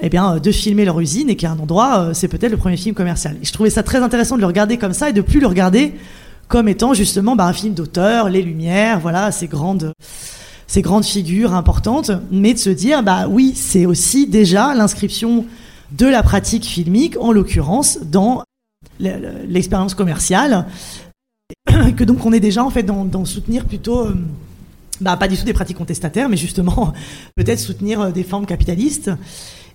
eh 0.00 0.08
bien, 0.08 0.38
de 0.38 0.50
filmer 0.50 0.84
leur 0.84 0.98
usine, 0.98 1.30
et 1.30 1.36
qu'à 1.36 1.52
un 1.52 1.58
endroit, 1.60 1.98
euh, 1.98 2.10
c'est 2.12 2.26
peut-être 2.26 2.50
le 2.50 2.56
premier 2.56 2.76
film 2.76 2.94
commercial. 2.94 3.36
Et 3.40 3.44
je 3.44 3.52
trouvais 3.52 3.70
ça 3.70 3.84
très 3.84 3.98
intéressant 3.98 4.34
de 4.34 4.40
le 4.40 4.46
regarder 4.46 4.76
comme 4.76 4.94
ça, 4.94 5.10
et 5.10 5.12
de 5.12 5.20
plus 5.20 5.38
le 5.38 5.46
regarder 5.46 5.94
comme 6.48 6.68
étant 6.68 6.92
justement 6.92 7.36
bah, 7.36 7.46
un 7.46 7.52
film 7.52 7.72
d'auteur, 7.72 8.28
les 8.28 8.42
Lumières, 8.42 8.98
voilà, 9.00 9.30
ces 9.30 9.46
grandes 9.46 9.92
ces 10.66 10.82
grandes 10.82 11.04
figures 11.04 11.52
importantes, 11.52 12.10
mais 12.32 12.54
de 12.54 12.58
se 12.58 12.70
dire, 12.70 13.02
bah 13.02 13.26
oui, 13.28 13.52
c'est 13.54 13.84
aussi 13.84 14.26
déjà 14.26 14.74
l'inscription 14.74 15.44
de 15.92 16.06
la 16.06 16.22
pratique 16.22 16.64
filmique, 16.64 17.16
en 17.20 17.32
l'occurrence, 17.32 17.98
dans 18.02 18.42
l'expérience 19.00 19.94
commerciale, 19.94 20.66
que 21.96 22.04
donc 22.04 22.24
on 22.24 22.32
est 22.32 22.40
déjà 22.40 22.64
en 22.64 22.70
fait 22.70 22.82
dans, 22.82 23.24
soutenir 23.24 23.64
plutôt, 23.64 24.06
euh, 24.06 24.14
bah, 25.00 25.16
pas 25.16 25.28
du 25.28 25.36
tout 25.36 25.44
des 25.44 25.52
pratiques 25.52 25.78
contestataires, 25.78 26.28
mais 26.28 26.36
justement 26.36 26.92
peut-être 27.36 27.60
soutenir 27.60 28.12
des 28.12 28.24
formes 28.24 28.46
capitalistes. 28.46 29.10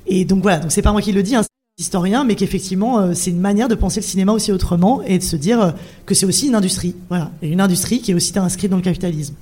Et 0.07 0.25
donc 0.25 0.41
voilà, 0.41 0.59
donc 0.59 0.71
c'est 0.71 0.81
pas 0.81 0.91
moi 0.91 1.01
qui 1.01 1.11
le 1.11 1.23
dis, 1.23 1.35
hein, 1.35 1.43
historien, 1.79 2.23
mais 2.25 2.35
qu'effectivement, 2.35 2.99
euh, 2.99 3.13
c'est 3.13 3.31
une 3.31 3.39
manière 3.39 3.67
de 3.67 3.75
penser 3.75 4.01
le 4.01 4.05
cinéma 4.05 4.33
aussi 4.33 4.51
autrement 4.51 5.01
et 5.03 5.17
de 5.17 5.23
se 5.23 5.35
dire 5.35 5.61
euh, 5.61 5.71
que 6.05 6.13
c'est 6.13 6.25
aussi 6.25 6.47
une 6.47 6.55
industrie. 6.55 6.95
Voilà. 7.07 7.31
Et 7.41 7.49
une 7.49 7.61
industrie 7.61 8.01
qui 8.01 8.11
est 8.11 8.13
aussi 8.13 8.37
inscrite 8.37 8.69
dans 8.69 8.77
le 8.77 8.83
capitalisme. 8.83 9.35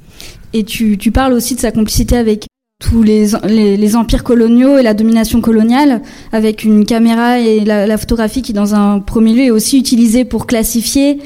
Et 0.53 0.63
tu, 0.63 0.97
tu 0.97 1.11
parles 1.11 1.33
aussi 1.33 1.55
de 1.55 1.59
sa 1.59 1.71
complicité 1.71 2.15
avec 2.15 2.47
tous 2.79 3.01
les, 3.01 3.29
les, 3.47 3.75
les, 3.75 3.95
empires 3.95 4.23
coloniaux 4.23 4.77
et 4.77 4.83
la 4.83 4.93
domination 4.93 5.41
coloniale, 5.41 6.01
avec 6.31 6.63
une 6.63 6.85
caméra 6.85 7.39
et 7.39 7.61
la, 7.65 7.87
la, 7.87 7.97
photographie 7.97 8.41
qui, 8.41 8.53
dans 8.53 8.75
un 8.75 8.99
premier 8.99 9.33
lieu, 9.33 9.43
est 9.43 9.51
aussi 9.51 9.79
utilisée 9.79 10.25
pour 10.25 10.45
classifier 10.45 11.19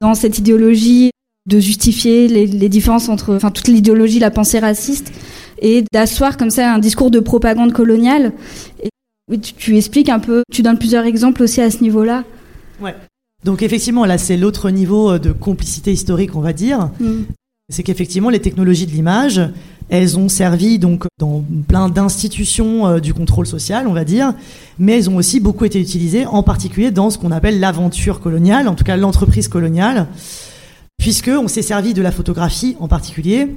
dans 0.00 0.14
cette 0.14 0.38
idéologie 0.38 1.10
de 1.46 1.60
justifier 1.60 2.28
les, 2.28 2.46
les 2.46 2.68
différences 2.68 3.08
entre, 3.08 3.34
enfin, 3.34 3.50
toute 3.50 3.68
l'idéologie, 3.68 4.18
la 4.18 4.30
pensée 4.30 4.58
raciste, 4.58 5.12
et 5.62 5.84
d'asseoir 5.92 6.36
comme 6.36 6.50
ça 6.50 6.72
un 6.72 6.78
discours 6.78 7.10
de 7.10 7.20
propagande 7.20 7.72
coloniale. 7.72 8.32
Et 8.82 8.88
oui, 9.30 9.40
tu, 9.40 9.54
tu, 9.54 9.76
expliques 9.76 10.08
un 10.08 10.18
peu, 10.18 10.42
tu 10.52 10.62
donnes 10.62 10.78
plusieurs 10.78 11.04
exemples 11.04 11.42
aussi 11.42 11.60
à 11.60 11.70
ce 11.70 11.80
niveau-là. 11.80 12.24
Ouais. 12.80 12.94
Donc 13.44 13.62
effectivement, 13.62 14.04
là, 14.04 14.18
c'est 14.18 14.36
l'autre 14.36 14.70
niveau 14.70 15.18
de 15.18 15.32
complicité 15.32 15.92
historique, 15.92 16.34
on 16.34 16.40
va 16.40 16.52
dire. 16.52 16.90
Mm. 17.00 17.22
C'est 17.70 17.82
qu'effectivement, 17.82 18.30
les 18.30 18.40
technologies 18.40 18.86
de 18.86 18.92
l'image, 18.92 19.40
elles 19.90 20.18
ont 20.18 20.28
servi 20.28 20.78
donc 20.78 21.04
dans 21.18 21.44
plein 21.66 21.88
d'institutions 21.88 22.86
euh, 22.86 23.00
du 23.00 23.14
contrôle 23.14 23.46
social, 23.46 23.86
on 23.86 23.92
va 23.92 24.04
dire, 24.04 24.34
mais 24.78 24.98
elles 24.98 25.10
ont 25.10 25.16
aussi 25.16 25.40
beaucoup 25.40 25.64
été 25.64 25.80
utilisées, 25.80 26.26
en 26.26 26.42
particulier 26.42 26.90
dans 26.90 27.10
ce 27.10 27.18
qu'on 27.18 27.30
appelle 27.30 27.60
l'aventure 27.60 28.20
coloniale, 28.20 28.68
en 28.68 28.74
tout 28.74 28.84
cas 28.84 28.96
l'entreprise 28.96 29.48
coloniale, 29.48 30.06
puisque 30.98 31.28
on 31.28 31.48
s'est 31.48 31.62
servi 31.62 31.94
de 31.94 32.02
la 32.02 32.12
photographie 32.12 32.76
en 32.80 32.88
particulier 32.88 33.48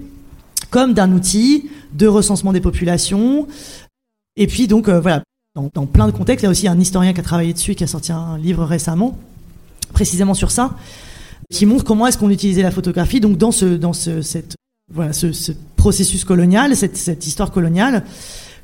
comme 0.69 0.93
d'un 0.93 1.11
outil 1.11 1.69
de 1.93 2.07
recensement 2.07 2.53
des 2.53 2.61
populations. 2.61 3.47
Et 4.37 4.47
puis 4.47 4.67
donc 4.67 4.87
euh, 4.87 5.01
voilà, 5.01 5.23
dans, 5.55 5.69
dans, 5.73 5.85
plein 5.85 6.07
de 6.07 6.11
contextes. 6.11 6.43
Il 6.43 6.45
y 6.45 6.47
a 6.47 6.51
aussi 6.51 6.67
un 6.67 6.79
historien 6.79 7.13
qui 7.13 7.19
a 7.19 7.23
travaillé 7.23 7.53
dessus, 7.53 7.75
qui 7.75 7.83
a 7.83 7.87
sorti 7.87 8.11
un 8.13 8.37
livre 8.37 8.63
récemment, 8.63 9.17
précisément 9.93 10.33
sur 10.33 10.49
ça, 10.49 10.75
qui 11.51 11.65
montre 11.65 11.83
comment 11.83 12.07
est-ce 12.07 12.17
qu'on 12.17 12.29
utilisait 12.29 12.63
la 12.63 12.71
photographie. 12.71 13.19
Donc 13.19 13.37
dans 13.37 13.51
ce, 13.51 13.65
dans 13.65 13.93
ce, 13.93 14.21
cette, 14.21 14.55
voilà, 14.93 15.13
ce, 15.13 15.31
ce 15.31 15.51
processus 15.75 16.23
colonial, 16.25 16.75
cette, 16.75 16.97
cette, 16.97 17.25
histoire 17.25 17.51
coloniale, 17.51 18.03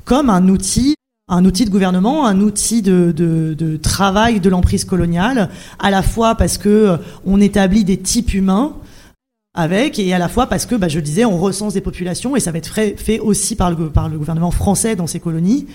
comme 0.04 0.30
un 0.30 0.48
outil, 0.48 0.94
un 1.28 1.44
outil 1.44 1.64
de 1.64 1.70
gouvernement, 1.70 2.26
un 2.26 2.40
outil 2.40 2.82
de, 2.82 3.12
de, 3.12 3.76
travail 3.76 4.40
de 4.40 4.48
l'emprise 4.48 4.84
coloniale, 4.84 5.50
à 5.78 5.90
la 5.90 6.02
fois 6.02 6.34
parce 6.34 6.58
que 6.58 6.68
euh, 6.68 6.96
on 7.26 7.40
établit 7.40 7.84
des 7.84 7.98
types 7.98 8.34
humains 8.34 8.74
avec 9.54 9.98
et 9.98 10.12
à 10.12 10.18
la 10.18 10.28
fois 10.28 10.46
parce 10.46 10.66
que, 10.66 10.74
bah, 10.74 10.88
je 10.88 10.96
le 10.96 11.02
disais, 11.02 11.24
on 11.24 11.38
recense 11.38 11.74
des 11.74 11.80
populations 11.80 12.36
et 12.36 12.40
ça 12.40 12.52
va 12.52 12.58
être 12.58 12.72
fait, 12.72 12.96
fait 12.96 13.18
aussi 13.18 13.56
par 13.56 13.70
le, 13.70 13.90
par 13.90 14.08
le 14.08 14.18
gouvernement 14.18 14.50
français 14.50 14.94
dans 14.94 15.06
ces 15.06 15.20
colonies 15.20 15.66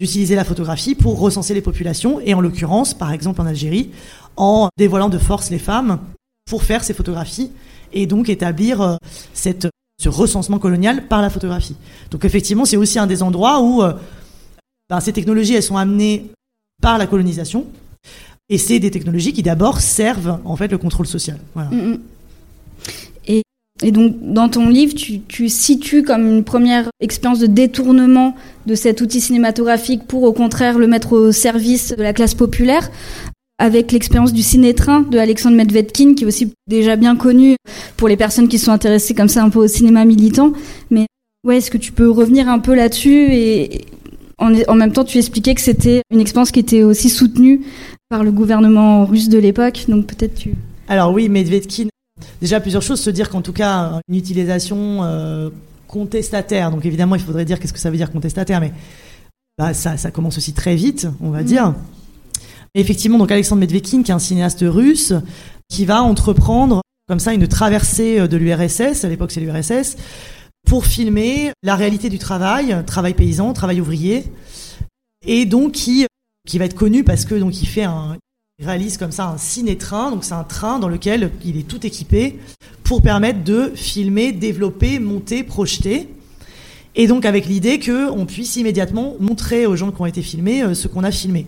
d'utiliser 0.00 0.34
la 0.34 0.44
photographie 0.44 0.94
pour 0.94 1.18
recenser 1.18 1.54
les 1.54 1.60
populations, 1.60 2.20
et 2.20 2.34
en 2.34 2.40
l'occurrence, 2.40 2.94
par 2.94 3.12
exemple 3.12 3.40
en 3.40 3.46
Algérie, 3.46 3.90
en 4.36 4.68
dévoilant 4.76 5.08
de 5.08 5.18
force 5.18 5.50
les 5.50 5.58
femmes 5.58 6.00
pour 6.48 6.62
faire 6.62 6.82
ces 6.84 6.94
photographies 6.94 7.50
et 7.92 8.06
donc 8.06 8.28
établir 8.28 8.80
euh, 8.80 8.96
cette 9.32 9.68
ce 10.04 10.10
recensement 10.10 10.58
colonial 10.58 11.06
par 11.06 11.22
la 11.22 11.30
photographie. 11.30 11.76
Donc 12.10 12.24
effectivement, 12.26 12.66
c'est 12.66 12.76
aussi 12.76 12.98
un 12.98 13.06
des 13.06 13.22
endroits 13.22 13.62
où 13.62 13.82
euh, 13.82 13.94
ben, 14.90 15.00
ces 15.00 15.14
technologies, 15.14 15.54
elles 15.54 15.62
sont 15.62 15.78
amenées 15.78 16.26
par 16.82 16.98
la 16.98 17.06
colonisation, 17.06 17.66
et 18.50 18.58
c'est 18.58 18.78
des 18.80 18.90
technologies 18.90 19.32
qui 19.32 19.42
d'abord 19.42 19.80
servent 19.80 20.40
en 20.44 20.56
fait 20.56 20.68
le 20.68 20.76
contrôle 20.76 21.06
social. 21.06 21.38
Mm, 21.54 21.62
mm. 21.62 21.98
Et, 23.28 23.90
donc 23.92 24.14
dans 24.20 24.50
ton 24.50 24.68
livre, 24.68 24.94
tu, 24.94 25.48
situes 25.48 26.02
comme 26.02 26.26
une 26.26 26.44
première 26.44 26.90
expérience 27.00 27.38
de 27.38 27.46
détournement 27.46 28.36
de 28.66 28.74
cet 28.74 29.00
outil 29.00 29.22
cinématographique 29.22 30.06
pour 30.06 30.22
au 30.24 30.32
contraire 30.32 30.78
le 30.78 30.86
mettre 30.86 31.12
au 31.12 31.32
service 31.32 31.94
de 31.96 32.02
la 32.02 32.12
classe 32.12 32.34
populaire 32.34 32.90
avec 33.58 33.92
l'expérience 33.92 34.32
du 34.32 34.42
ciné-train 34.42 35.00
de 35.00 35.18
Alexandre 35.18 35.56
Medvedkin, 35.56 36.14
qui 36.14 36.24
est 36.24 36.26
aussi 36.26 36.52
déjà 36.66 36.96
bien 36.96 37.16
connu 37.16 37.56
pour 37.96 38.08
les 38.08 38.16
personnes 38.16 38.48
qui 38.48 38.58
sont 38.58 38.72
intéressées 38.72 39.14
comme 39.14 39.28
ça 39.28 39.42
un 39.42 39.50
peu 39.50 39.60
au 39.60 39.68
cinéma 39.68 40.04
militant. 40.04 40.52
Mais 40.90 41.06
ouais, 41.46 41.58
est-ce 41.58 41.70
que 41.70 41.78
tu 41.78 41.92
peux 41.92 42.10
revenir 42.10 42.48
un 42.48 42.58
peu 42.58 42.74
là-dessus 42.74 43.32
et 43.32 43.82
en, 44.38 44.52
en, 44.66 44.74
même 44.74 44.92
temps, 44.92 45.04
tu 45.04 45.18
expliquais 45.18 45.54
que 45.54 45.60
c'était 45.60 46.02
une 46.10 46.20
expérience 46.20 46.50
qui 46.50 46.58
était 46.58 46.82
aussi 46.82 47.08
soutenue 47.08 47.64
par 48.08 48.24
le 48.24 48.32
gouvernement 48.32 49.06
russe 49.06 49.28
de 49.28 49.38
l'époque, 49.38 49.84
donc 49.88 50.06
peut-être 50.06 50.34
tu. 50.34 50.54
Alors 50.88 51.12
oui, 51.12 51.28
Medvedkin. 51.28 51.86
Déjà 52.40 52.60
plusieurs 52.60 52.82
choses. 52.82 53.00
Se 53.00 53.10
dire 53.10 53.30
qu'en 53.30 53.42
tout 53.42 53.52
cas 53.52 54.00
une 54.08 54.16
utilisation 54.16 55.04
euh, 55.04 55.50
contestataire. 55.86 56.70
Donc 56.70 56.84
évidemment, 56.84 57.14
il 57.14 57.22
faudrait 57.22 57.44
dire 57.44 57.58
qu'est-ce 57.60 57.72
que 57.72 57.78
ça 57.78 57.90
veut 57.90 57.96
dire 57.96 58.10
contestataire, 58.10 58.60
mais 58.60 58.72
bah, 59.58 59.72
ça, 59.72 59.96
ça 59.96 60.10
commence 60.10 60.36
aussi 60.36 60.52
très 60.52 60.74
vite, 60.74 61.06
on 61.20 61.30
va 61.30 61.42
mmh. 61.42 61.46
dire. 61.46 61.74
Effectivement, 62.74 63.18
donc 63.18 63.30
Alexandre 63.30 63.60
Medvedkin, 63.60 64.02
qui 64.02 64.10
est 64.10 64.14
un 64.14 64.18
cinéaste 64.18 64.64
russe, 64.66 65.12
qui 65.68 65.84
va 65.84 66.02
entreprendre 66.02 66.82
comme 67.08 67.20
ça 67.20 67.34
une 67.34 67.46
traversée 67.48 68.26
de 68.28 68.36
l'URSS. 68.36 69.04
À 69.04 69.08
l'époque, 69.08 69.30
c'est 69.30 69.40
l'URSS 69.40 69.96
pour 70.66 70.86
filmer 70.86 71.52
la 71.62 71.76
réalité 71.76 72.08
du 72.08 72.18
travail, 72.18 72.76
travail 72.86 73.14
paysan, 73.14 73.52
travail 73.52 73.80
ouvrier, 73.80 74.24
et 75.26 75.44
donc 75.44 75.72
qui, 75.72 76.06
qui 76.48 76.58
va 76.58 76.64
être 76.64 76.74
connu 76.74 77.04
parce 77.04 77.24
que 77.24 77.34
donc 77.34 77.60
il 77.60 77.66
fait 77.66 77.84
un, 77.84 78.16
réalise 78.62 78.98
comme 78.98 79.12
ça 79.12 79.26
un 79.26 79.38
ciné-train, 79.38 80.10
donc 80.10 80.24
c'est 80.24 80.34
un 80.34 80.44
train 80.44 80.78
dans 80.78 80.88
lequel 80.88 81.30
il 81.44 81.58
est 81.58 81.66
tout 81.66 81.84
équipé 81.86 82.38
pour 82.84 83.02
permettre 83.02 83.42
de 83.42 83.72
filmer, 83.74 84.32
développer, 84.32 84.98
monter, 84.98 85.42
projeter. 85.42 86.08
Et 86.94 87.08
donc 87.08 87.24
avec 87.24 87.46
l'idée 87.46 87.80
qu'on 87.80 88.26
puisse 88.26 88.56
immédiatement 88.56 89.16
montrer 89.18 89.66
aux 89.66 89.74
gens 89.74 89.90
qui 89.90 90.00
ont 90.00 90.06
été 90.06 90.22
filmés 90.22 90.62
euh, 90.62 90.74
ce 90.74 90.86
qu'on 90.86 91.02
a 91.02 91.10
filmé. 91.10 91.46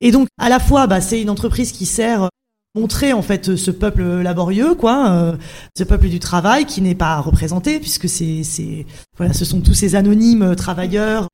Et 0.00 0.12
donc 0.12 0.28
à 0.38 0.48
la 0.48 0.58
fois, 0.58 0.86
bah, 0.86 1.00
c'est 1.00 1.20
une 1.20 1.30
entreprise 1.30 1.72
qui 1.72 1.86
sert 1.86 2.28
montrer 2.74 3.12
en 3.12 3.22
fait 3.22 3.56
ce 3.56 3.70
peuple 3.70 4.02
laborieux, 4.02 4.74
quoi, 4.74 5.10
euh, 5.10 5.36
ce 5.76 5.82
peuple 5.84 6.08
du 6.08 6.20
travail 6.20 6.66
qui 6.66 6.80
n'est 6.80 6.94
pas 6.94 7.18
représenté 7.18 7.80
puisque 7.80 8.08
c'est, 8.08 8.86
voilà, 9.16 9.32
ce 9.32 9.44
sont 9.44 9.60
tous 9.60 9.74
ces 9.74 9.96
anonymes 9.96 10.54
travailleurs, 10.54 11.28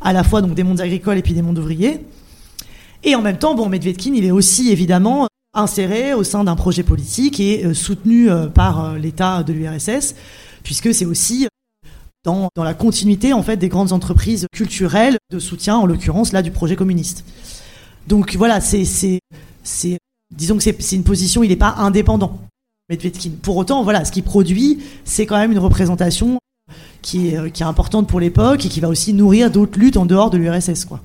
à 0.00 0.12
la 0.12 0.24
fois 0.24 0.40
donc 0.40 0.54
des 0.54 0.62
mondes 0.62 0.80
agricoles 0.80 1.18
et 1.18 1.22
puis 1.22 1.34
des 1.34 1.42
mondes 1.42 1.58
ouvriers. 1.58 2.00
Et 3.04 3.14
en 3.14 3.22
même 3.22 3.38
temps, 3.38 3.54
bon, 3.54 3.68
Medvedkin, 3.68 4.14
il 4.14 4.24
est 4.24 4.30
aussi 4.30 4.70
évidemment 4.70 5.28
inséré 5.54 6.14
au 6.14 6.24
sein 6.24 6.42
d'un 6.42 6.56
projet 6.56 6.82
politique 6.82 7.38
et 7.38 7.64
euh, 7.64 7.74
soutenu 7.74 8.30
euh, 8.30 8.46
par 8.46 8.94
l'État 8.94 9.42
de 9.42 9.52
l'URSS, 9.52 10.14
puisque 10.62 10.94
c'est 10.94 11.06
aussi 11.06 11.48
dans, 12.24 12.48
dans 12.56 12.64
la 12.64 12.74
continuité 12.74 13.32
en 13.32 13.42
fait 13.42 13.56
des 13.56 13.68
grandes 13.68 13.92
entreprises 13.92 14.46
culturelles 14.52 15.18
de 15.30 15.38
soutien, 15.38 15.76
en 15.76 15.86
l'occurrence 15.86 16.32
là 16.32 16.42
du 16.42 16.50
projet 16.50 16.76
communiste. 16.76 17.24
Donc 18.08 18.34
voilà, 18.36 18.60
c'est 18.60 18.86
c'est 18.86 19.20
c'est 19.62 19.98
disons 20.34 20.56
que 20.56 20.62
c'est 20.62 20.96
une 20.96 21.04
position, 21.04 21.42
il 21.42 21.50
n'est 21.50 21.56
pas 21.56 21.74
indépendant, 21.78 22.38
Medvedkin. 22.88 23.30
Pour 23.42 23.56
autant, 23.58 23.82
voilà, 23.84 24.04
ce 24.04 24.12
qu'il 24.12 24.22
produit, 24.22 24.78
c'est 25.04 25.26
quand 25.26 25.36
même 25.36 25.52
une 25.52 25.58
représentation 25.58 26.38
qui 27.02 27.28
est, 27.28 27.38
euh, 27.38 27.48
qui 27.50 27.62
est 27.62 27.66
importante 27.66 28.08
pour 28.08 28.18
l'époque 28.18 28.64
et 28.64 28.68
qui 28.68 28.80
va 28.80 28.88
aussi 28.88 29.12
nourrir 29.12 29.50
d'autres 29.50 29.78
luttes 29.78 29.96
en 29.96 30.06
dehors 30.06 30.30
de 30.30 30.38
l'URSS, 30.38 30.86
quoi. 30.86 31.00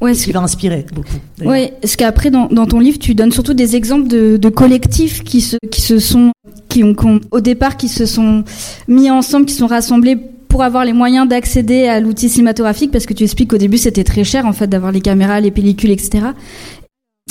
Ouais, 0.00 0.14
ce 0.14 0.24
qui 0.24 0.32
va 0.32 0.40
inspirer 0.40 0.84
beaucoup. 0.92 1.18
Oui, 1.44 1.70
ce 1.84 1.96
qu'après 1.96 2.30
dans, 2.30 2.46
dans, 2.46 2.66
ton 2.66 2.80
livre, 2.80 2.98
tu 2.98 3.14
donnes 3.14 3.30
surtout 3.30 3.54
des 3.54 3.76
exemples 3.76 4.08
de, 4.08 4.36
de 4.36 4.48
collectifs 4.48 5.22
qui 5.22 5.40
se, 5.40 5.56
qui 5.70 5.80
se 5.80 6.00
sont, 6.00 6.32
qui 6.68 6.82
ont, 6.82 6.92
qui 6.92 7.06
ont, 7.06 7.20
au 7.30 7.40
départ, 7.40 7.76
qui 7.76 7.88
se 7.88 8.04
sont 8.04 8.42
mis 8.88 9.10
ensemble, 9.10 9.46
qui 9.46 9.54
sont 9.54 9.68
rassemblés 9.68 10.18
pour 10.52 10.62
avoir 10.62 10.84
les 10.84 10.92
moyens 10.92 11.26
d'accéder 11.26 11.88
à 11.88 11.98
l'outil 11.98 12.28
cinématographique, 12.28 12.90
parce 12.90 13.06
que 13.06 13.14
tu 13.14 13.24
expliques 13.24 13.48
qu'au 13.48 13.56
début 13.56 13.78
c'était 13.78 14.04
très 14.04 14.22
cher 14.22 14.44
en 14.44 14.52
fait 14.52 14.66
d'avoir 14.66 14.92
les 14.92 15.00
caméras, 15.00 15.40
les 15.40 15.50
pellicules, 15.50 15.90
etc. 15.90 16.26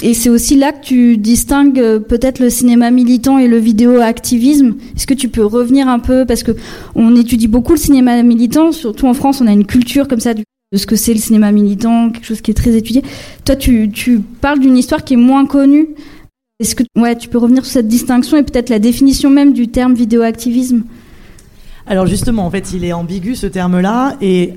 Et 0.01 0.16
c'est 0.16 0.30
aussi 0.30 0.56
là 0.56 0.72
que 0.72 0.84
tu 0.84 1.18
distingues 1.18 1.80
euh, 1.80 2.00
peut-être 2.00 2.40
le 2.40 2.50
cinéma 2.50 2.90
militant 2.90 3.38
et 3.38 3.48
le 3.48 3.58
vidéo-activisme. 3.58 4.74
Est-ce 4.96 5.06
que 5.06 5.13
tu 5.13 5.30
peux 5.30 5.46
revenir 5.46 5.88
un 5.88 6.00
peu? 6.00 6.25
Parce 6.25 6.42
que 6.42 6.54
on 6.96 7.16
étudie 7.16 7.48
beaucoup 7.48 7.74
le 7.74 7.78
cinéma 7.78 8.24
militant, 8.24 8.72
surtout 8.72 9.06
en 9.06 9.13
France, 9.13 9.40
on 9.40 9.46
a 9.46 9.51
une 9.51 9.68
culture 9.68 10.08
comme 10.08 10.20
ça 10.20 10.34
de 10.34 10.44
ce 10.75 10.88
que 10.88 10.96
c'est 10.96 11.13
le 11.13 11.20
cinéma 11.20 11.51
militant, 11.51 12.10
quelque 12.10 12.25
chose 12.25 12.42
qui 12.42 12.50
est 12.50 12.56
très 12.56 12.75
étudié. 12.75 13.04
Toi, 13.46 13.56
tu, 13.56 13.92
parles 14.42 14.60
d'une 14.60 14.78
histoire 14.78 15.04
qui 15.04 15.13
est 15.13 15.18
moins 15.18 15.46
connue. 15.46 15.90
Est-ce 16.60 16.75
que 16.75 16.84
ouais, 16.98 17.16
tu 17.16 17.30
peux 17.30 17.38
revenir 17.38 17.66
sur 17.66 17.74
cette 17.74 17.88
distinction 17.88 18.38
et 18.38 18.44
peut-être 18.44 18.70
la 18.70 18.80
définition 18.80 19.30
même 19.30 19.54
du 19.54 19.68
terme 19.68 19.94
vidéo-activisme? 19.94 20.86
Alors 21.88 22.08
justement, 22.08 22.46
en 22.46 22.52
fait, 22.52 22.74
il 22.74 22.86
est 22.86 22.94
ambigu 22.94 23.36
ce 23.36 23.48
terme-là, 23.48 24.18
et 24.22 24.56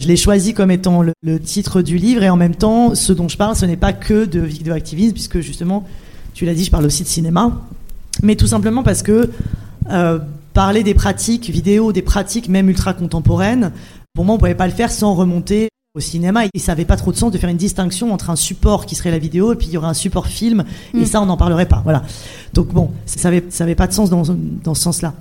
je 0.00 0.06
l'ai 0.06 0.16
choisi 0.16 0.54
comme 0.54 0.70
étant 0.70 1.02
le, 1.02 1.40
titre 1.40 1.82
du 1.82 1.96
livre 1.96 2.22
et 2.22 2.30
en 2.30 2.36
même 2.36 2.54
temps, 2.54 2.94
ce 2.94 3.12
dont 3.12 3.28
je 3.28 3.36
parle, 3.36 3.56
ce 3.56 3.66
n'est 3.66 3.76
pas 3.76 3.92
que 3.92 4.24
de 4.24 4.40
vidéoactivisme, 4.40 5.12
puisque 5.12 5.40
justement, 5.40 5.84
tu 6.34 6.44
l'as 6.44 6.54
dit, 6.54 6.64
je 6.64 6.70
parle 6.70 6.86
aussi 6.86 7.02
de 7.02 7.08
cinéma, 7.08 7.60
mais 8.22 8.36
tout 8.36 8.46
simplement 8.46 8.82
parce 8.82 9.02
que 9.02 9.30
euh, 9.90 10.18
parler 10.52 10.82
des 10.82 10.94
pratiques 10.94 11.50
vidéo, 11.50 11.92
des 11.92 12.02
pratiques 12.02 12.48
même 12.48 12.68
ultra 12.68 12.94
contemporaines, 12.94 13.72
pour 14.14 14.24
moi, 14.24 14.34
on 14.34 14.36
ne 14.36 14.40
pouvait 14.40 14.54
pas 14.54 14.66
le 14.66 14.72
faire 14.72 14.90
sans 14.90 15.14
remonter 15.14 15.68
au 15.94 16.00
cinéma. 16.00 16.44
Et 16.54 16.58
ça 16.58 16.72
n'avait 16.72 16.84
pas 16.84 16.96
trop 16.96 17.12
de 17.12 17.16
sens 17.16 17.32
de 17.32 17.38
faire 17.38 17.50
une 17.50 17.56
distinction 17.56 18.12
entre 18.12 18.30
un 18.30 18.36
support 18.36 18.86
qui 18.86 18.94
serait 18.94 19.10
la 19.10 19.18
vidéo 19.18 19.52
et 19.52 19.56
puis 19.56 19.66
il 19.68 19.72
y 19.72 19.76
aurait 19.76 19.88
un 19.88 19.94
support 19.94 20.26
film, 20.26 20.64
et 20.94 20.98
mm. 20.98 21.06
ça, 21.06 21.20
on 21.20 21.26
n'en 21.26 21.36
parlerait 21.36 21.66
pas. 21.66 21.80
Voilà. 21.84 22.02
Donc 22.54 22.68
bon, 22.72 22.90
ça 23.06 23.30
n'avait 23.30 23.44
ça 23.50 23.64
avait 23.64 23.74
pas 23.74 23.86
de 23.86 23.92
sens 23.92 24.10
dans, 24.10 24.22
dans 24.62 24.74
ce 24.74 24.82
sens-là. 24.82 25.14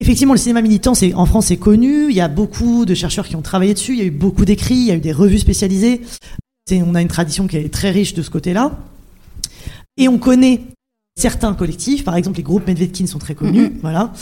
Effectivement, 0.00 0.34
le 0.34 0.38
cinéma 0.38 0.62
militant, 0.62 0.94
c'est 0.94 1.14
en 1.14 1.26
France, 1.26 1.46
c'est 1.46 1.56
connu. 1.56 2.10
Il 2.10 2.14
y 2.14 2.20
a 2.20 2.28
beaucoup 2.28 2.84
de 2.84 2.94
chercheurs 2.94 3.26
qui 3.26 3.36
ont 3.36 3.42
travaillé 3.42 3.74
dessus. 3.74 3.92
Il 3.92 3.98
y 3.98 4.02
a 4.02 4.04
eu 4.04 4.10
beaucoup 4.10 4.44
d'écrits, 4.44 4.74
il 4.74 4.86
y 4.86 4.90
a 4.90 4.94
eu 4.94 5.00
des 5.00 5.12
revues 5.12 5.38
spécialisées. 5.38 6.02
On 6.70 6.94
a 6.94 7.00
une 7.00 7.08
tradition 7.08 7.46
qui 7.46 7.56
est 7.56 7.72
très 7.72 7.90
riche 7.90 8.14
de 8.14 8.22
ce 8.22 8.30
côté-là. 8.30 8.78
Et 9.96 10.08
on 10.08 10.18
connaît 10.18 10.60
certains 11.18 11.54
collectifs, 11.54 12.04
par 12.04 12.16
exemple 12.16 12.36
les 12.36 12.42
groupes 12.44 12.66
Medvedkin 12.66 13.06
sont 13.06 13.18
très 13.18 13.34
connus, 13.34 13.66
mm-hmm. 13.66 13.80
voilà. 13.80 14.12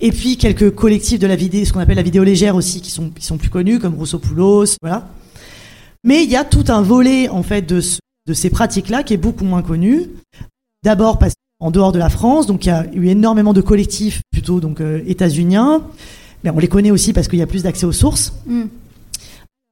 Et 0.00 0.10
puis 0.10 0.38
quelques 0.38 0.74
collectifs 0.74 1.18
de 1.18 1.26
la 1.26 1.36
vidéo, 1.36 1.64
ce 1.64 1.72
qu'on 1.72 1.80
appelle 1.80 1.96
la 1.96 2.02
vidéo 2.02 2.24
légère 2.24 2.56
aussi, 2.56 2.80
qui 2.80 2.90
sont, 2.90 3.10
qui 3.10 3.24
sont 3.24 3.36
plus 3.36 3.50
connus, 3.50 3.78
comme 3.78 3.94
Poulos, 3.94 4.76
voilà. 4.80 5.08
Mais 6.04 6.24
il 6.24 6.30
y 6.30 6.36
a 6.36 6.44
tout 6.44 6.64
un 6.68 6.82
volet 6.82 7.28
en 7.28 7.42
fait 7.42 7.62
de, 7.62 7.80
de 8.26 8.34
ces 8.34 8.50
pratiques-là 8.50 9.02
qui 9.02 9.14
est 9.14 9.18
beaucoup 9.18 9.44
moins 9.44 9.62
connu. 9.62 10.08
D'abord 10.82 11.18
parce 11.18 11.34
en 11.62 11.70
dehors 11.70 11.92
de 11.92 11.98
la 11.98 12.10
France. 12.10 12.46
Donc 12.46 12.66
il 12.66 12.68
y 12.68 12.72
a 12.72 12.84
eu 12.92 13.06
énormément 13.06 13.52
de 13.52 13.60
collectifs 13.60 14.20
plutôt 14.32 14.60
donc 14.60 14.80
euh, 14.80 15.00
états-uniens. 15.06 15.82
Mais 16.44 16.50
on 16.50 16.58
les 16.58 16.68
connaît 16.68 16.90
aussi 16.90 17.12
parce 17.12 17.28
qu'il 17.28 17.38
y 17.38 17.42
a 17.42 17.46
plus 17.46 17.62
d'accès 17.62 17.86
aux 17.86 17.92
sources. 17.92 18.34
Mm. 18.46 18.64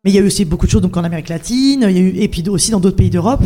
Mais 0.04 0.10
il 0.10 0.14
y 0.14 0.18
a 0.18 0.22
eu 0.22 0.26
aussi 0.26 0.44
beaucoup 0.44 0.66
de 0.66 0.70
choses 0.70 0.80
donc 0.80 0.96
en 0.96 1.04
Amérique 1.04 1.28
latine, 1.28 1.84
il 1.88 1.96
y 1.96 1.98
a 1.98 2.00
eu, 2.00 2.16
et 2.16 2.28
puis 2.28 2.48
aussi 2.48 2.70
dans 2.70 2.80
d'autres 2.80 2.96
pays 2.96 3.10
d'Europe. 3.10 3.42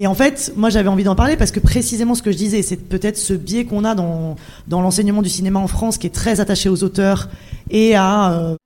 Et 0.00 0.06
en 0.06 0.14
fait, 0.14 0.52
moi 0.56 0.68
j'avais 0.68 0.88
envie 0.88 1.04
d'en 1.04 1.14
parler 1.14 1.36
parce 1.36 1.52
que 1.52 1.60
précisément 1.60 2.14
ce 2.14 2.22
que 2.22 2.32
je 2.32 2.36
disais, 2.36 2.62
c'est 2.62 2.76
peut-être 2.76 3.16
ce 3.16 3.32
biais 3.32 3.64
qu'on 3.64 3.84
a 3.84 3.94
dans, 3.94 4.36
dans 4.66 4.82
l'enseignement 4.82 5.22
du 5.22 5.28
cinéma 5.28 5.60
en 5.60 5.68
France 5.68 5.96
qui 5.96 6.06
est 6.08 6.14
très 6.14 6.40
attaché 6.40 6.68
aux 6.68 6.82
auteurs 6.82 7.28
et 7.70 7.94
à 7.94 8.32
euh, 8.32 8.56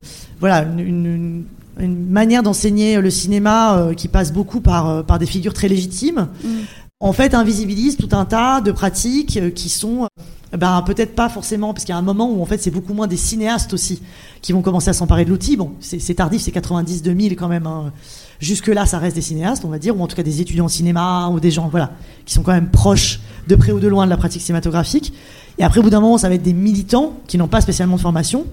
voilà 0.41 0.63
une, 0.63 1.45
une, 1.79 2.07
manière 2.09 2.43
d'enseigner 2.43 3.01
le 3.01 3.11
cinéma 3.11 3.79
euh, 3.79 3.95
qui 3.95 4.09
passe 4.09 4.33
beaucoup 4.33 4.61
par, 4.61 5.05
par 5.05 5.19
des 5.19 5.27
figures 5.27 5.55
très 5.55 5.69
légitimes. 5.69 6.29
Mm 6.43 6.49
en 7.03 7.13
fait 7.13 7.35
invisibilise 7.35 7.97
tout 7.97 8.09
un 8.13 8.25
tas 8.25 8.61
de 8.61 8.73
pratiques 8.73 9.37
euh, 9.37 9.51
qui 9.51 9.69
sont 9.69 10.05
euh, 10.05 10.57
ben, 10.57 10.83
peut-être 10.87 11.15
pas 11.15 11.29
forcément, 11.29 11.75
parce 11.75 11.85
qu'il 11.85 11.93
y 11.93 11.97
a 11.97 11.99
un 11.99 12.03
moment 12.03 12.31
où 12.31 12.41
en 12.41 12.47
fait 12.47 12.59
c'est 12.63 12.71
beaucoup 12.71 12.95
moins 12.95 13.09
des 13.09 13.17
cinéastes 13.17 13.73
aussi 13.73 14.01
qui 14.41 14.53
vont 14.53 14.63
commencer 14.63 14.91
à 14.91 14.93
s'emparer 14.93 15.25
de 15.25 15.31
l'outil. 15.31 15.57
Bon, 15.57 15.73
c'est 15.81 16.15
tardif, 16.15 16.43
c'est 16.43 16.55
90-2000 16.55 17.35
quand 17.35 17.49
même. 17.49 17.67
Hein. 17.67 17.93
Jusque-là, 18.39 18.87
ça 18.87 18.99
reste 18.99 19.17
des 19.17 19.23
cinéastes, 19.23 19.65
on 19.65 19.69
va 19.69 19.79
dire, 19.79 19.99
ou 19.99 20.03
en 20.03 20.07
tout 20.07 20.17
cas 20.17 20.23
des 20.23 20.41
étudiants 20.41 20.67
en 20.67 20.69
cinéma, 20.69 21.29
ou 21.29 21.41
des 21.41 21.51
gens 21.51 21.69
voilà, 21.69 21.93
qui 22.25 22.35
sont 22.35 22.43
quand 22.43 22.53
même 22.53 22.71
proches 22.71 23.21
de 23.49 23.57
près 23.57 23.73
ou 23.73 23.81
de 23.81 23.89
loin 23.89 24.05
de 24.05 24.11
la 24.11 24.17
pratique 24.17 24.43
cinématographique. 24.43 25.13
Et 25.59 25.65
après, 25.65 25.81
au 25.81 25.83
bout 25.83 25.91
d'un 25.91 26.01
moment, 26.01 26.19
ça 26.19 26.29
va 26.29 26.35
être 26.35 26.43
des 26.43 26.53
militants 26.53 27.15
qui 27.27 27.39
n'ont 27.39 27.49
pas 27.49 27.61
spécialement 27.61 27.97
de 27.97 28.01
formation. 28.01 28.47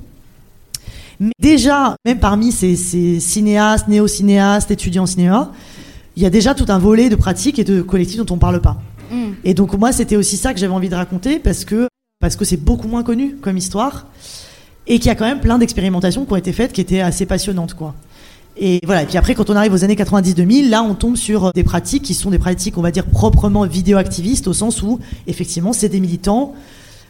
Mais 1.20 1.32
déjà, 1.40 1.96
même 2.06 2.20
parmi 2.20 2.52
ces, 2.52 2.76
ces 2.76 3.20
cinéastes, 3.20 3.88
néo-cinéastes, 3.88 4.72
étudiants 4.72 5.04
en 5.04 5.08
cinéma, 5.08 5.52
il 6.16 6.24
y 6.24 6.26
a 6.26 6.30
déjà 6.30 6.54
tout 6.54 6.66
un 6.70 6.80
volet 6.80 7.10
de 7.10 7.16
pratiques 7.16 7.60
et 7.60 7.64
de 7.64 7.82
collectifs 7.82 8.18
dont 8.18 8.34
on 8.34 8.36
ne 8.36 8.42
parle 8.42 8.62
pas. 8.62 8.82
Mm. 9.12 9.32
Et 9.44 9.54
donc 9.54 9.74
moi, 9.78 9.92
c'était 9.92 10.16
aussi 10.16 10.38
ça 10.38 10.54
que 10.54 10.60
j'avais 10.60 10.74
envie 10.74 10.90
de 10.90 10.96
raconter 10.96 11.40
parce 11.40 11.66
que 11.66 11.88
parce 12.20 12.36
que 12.36 12.44
c'est 12.44 12.58
beaucoup 12.58 12.88
moins 12.88 13.04
connu 13.04 13.38
comme 13.42 13.58
histoire 13.58 14.08
et 14.88 15.00
qu'il 15.00 15.08
y 15.08 15.12
a 15.12 15.16
quand 15.16 15.26
même 15.26 15.40
plein 15.40 15.58
d'expérimentations 15.58 16.26
qui 16.26 16.34
ont 16.34 16.38
été 16.38 16.52
faites 16.52 16.74
qui 16.74 16.82
étaient 16.82 17.00
assez 17.00 17.26
passionnantes, 17.26 17.74
quoi. 17.74 17.96
Et 18.58 18.82
voilà. 18.84 19.04
Et 19.04 19.06
puis 19.06 19.18
après, 19.18 19.36
quand 19.36 19.50
on 19.50 19.56
arrive 19.56 19.74
aux 19.74 19.86
années 19.86 19.96
90-2000, 19.96 20.70
là, 20.70 20.84
on 20.84 20.96
tombe 20.96 21.16
sur 21.16 21.54
des 21.54 21.64
pratiques 21.64 22.04
qui 22.04 22.14
sont 22.14 22.30
des 22.30 22.40
pratiques, 22.40 22.78
on 22.78 22.82
va 22.82 22.92
dire, 22.92 23.06
proprement 23.06 23.66
vidéoactivistes, 23.66 24.50
au 24.50 24.54
sens 24.54 24.84
où, 24.84 25.00
effectivement, 25.28 25.72
c'est 25.72 25.90
des 25.90 26.02
militants 26.02 26.56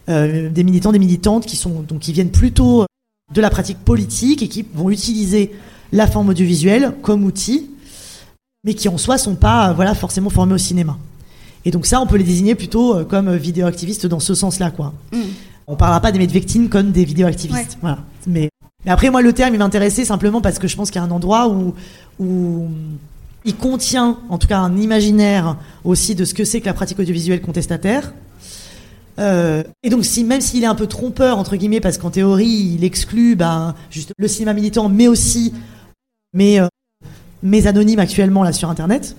des 0.07 0.63
militants, 0.63 0.91
des 0.91 0.97
militantes 0.97 1.45
qui 1.45 1.55
sont 1.55 1.83
donc 1.87 1.99
qui 1.99 2.13
viennent 2.13 2.31
plutôt 2.31 2.85
de 3.33 3.41
la 3.41 3.49
pratique 3.49 3.77
politique 3.77 4.41
et 4.41 4.47
qui 4.47 4.65
vont 4.73 4.89
utiliser 4.89 5.51
la 5.91 6.07
forme 6.07 6.29
audiovisuelle 6.29 6.93
comme 7.01 7.23
outil, 7.25 7.69
mais 8.63 8.73
qui 8.73 8.89
en 8.89 8.97
soi 8.97 9.17
sont 9.17 9.35
pas 9.35 9.73
voilà 9.73 9.95
forcément 9.95 10.29
formés 10.29 10.53
au 10.53 10.59
cinéma. 10.59 10.97
Et 11.65 11.71
donc 11.71 11.85
ça, 11.85 11.99
on 12.01 12.07
peut 12.07 12.17
les 12.17 12.23
désigner 12.23 12.55
plutôt 12.55 13.03
comme 13.05 13.35
vidéoactivistes 13.35 14.05
dans 14.05 14.19
ce 14.19 14.33
sens-là, 14.33 14.71
quoi. 14.71 14.93
Mm. 15.11 15.17
On 15.67 15.75
parlera 15.75 15.99
pas 15.99 16.11
des 16.11 16.19
Medvectines 16.19 16.67
comme 16.67 16.91
des 16.91 17.05
vidéoactivistes, 17.05 17.77
voilà. 17.81 17.99
Mais, 18.25 18.49
mais 18.85 18.91
après, 18.91 19.09
moi, 19.11 19.21
le 19.21 19.33
terme, 19.33 19.53
il 19.53 19.59
m'intéressait 19.59 20.05
simplement 20.05 20.41
parce 20.41 20.57
que 20.57 20.67
je 20.67 20.75
pense 20.75 20.89
qu'il 20.89 20.99
y 20.99 21.03
a 21.03 21.07
un 21.07 21.11
endroit 21.11 21.47
où, 21.49 21.75
où 22.19 22.67
il 23.45 23.55
contient, 23.55 24.17
en 24.29 24.37
tout 24.37 24.47
cas, 24.47 24.57
un 24.59 24.77
imaginaire 24.77 25.57
aussi 25.83 26.15
de 26.15 26.25
ce 26.25 26.33
que 26.33 26.43
c'est 26.43 26.59
que 26.61 26.65
la 26.65 26.73
pratique 26.73 26.99
audiovisuelle 26.99 27.41
contestataire. 27.41 28.13
Euh, 29.19 29.63
et 29.83 29.89
donc, 29.89 30.05
si, 30.05 30.23
même 30.23 30.41
s'il 30.41 30.63
est 30.63 30.67
un 30.67 30.75
peu 30.75 30.87
trompeur, 30.87 31.37
entre 31.37 31.55
guillemets, 31.55 31.81
parce 31.81 31.97
qu'en 31.97 32.09
théorie, 32.09 32.75
il 32.77 32.83
exclut 32.83 33.35
ben, 33.35 33.75
juste 33.91 34.13
le 34.17 34.27
cinéma 34.27 34.53
militant, 34.53 34.89
mais 34.89 35.07
aussi 35.07 35.53
euh, 36.35 36.67
mes 37.43 37.67
anonymes 37.67 37.99
actuellement 37.99 38.43
là 38.43 38.53
sur 38.53 38.69
Internet, 38.69 39.15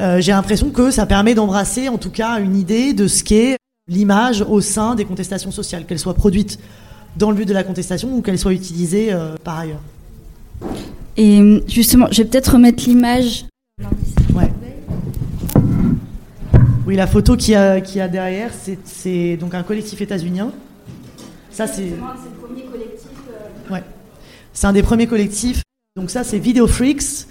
euh, 0.00 0.20
j'ai 0.20 0.32
l'impression 0.32 0.70
que 0.70 0.90
ça 0.90 1.06
permet 1.06 1.34
d'embrasser, 1.34 1.88
en 1.88 1.98
tout 1.98 2.10
cas, 2.10 2.40
une 2.40 2.56
idée 2.56 2.92
de 2.92 3.06
ce 3.06 3.22
qu'est 3.22 3.56
l'image 3.88 4.42
au 4.42 4.60
sein 4.60 4.94
des 4.94 5.04
contestations 5.04 5.50
sociales, 5.50 5.86
qu'elle 5.86 5.98
soit 5.98 6.14
produite 6.14 6.58
dans 7.16 7.30
le 7.30 7.36
but 7.36 7.46
de 7.46 7.54
la 7.54 7.62
contestation 7.62 8.14
ou 8.14 8.22
qu'elle 8.22 8.38
soit 8.38 8.54
utilisée 8.54 9.16
par 9.44 9.58
ailleurs. 9.58 9.80
Et 11.16 11.62
justement, 11.68 12.08
je 12.10 12.22
vais 12.22 12.28
peut-être 12.28 12.54
remettre 12.54 12.84
l'image. 12.86 13.44
Ouais. 14.34 14.50
Oui, 16.86 16.96
la 16.96 17.06
photo 17.06 17.36
qu'il 17.36 17.52
y 17.52 17.56
a, 17.56 17.80
qui 17.80 18.00
a 18.00 18.08
derrière, 18.08 18.50
c'est 18.84 19.36
donc 19.36 19.54
un 19.54 19.62
collectif 19.62 20.00
états-unien. 20.00 20.50
Ça, 21.50 21.66
c'est. 21.66 21.90
le 21.90 21.96
premier 22.42 22.64
collectif. 22.64 23.08
Euh, 23.30 23.72
ouais. 23.72 23.82
C'est 24.52 24.66
un 24.66 24.72
des 24.72 24.82
premiers 24.82 25.06
collectifs. 25.06 25.62
Donc, 25.96 26.10
ça, 26.10 26.24
c'est 26.24 26.38
Video 26.38 26.66
Freaks. 26.66 27.26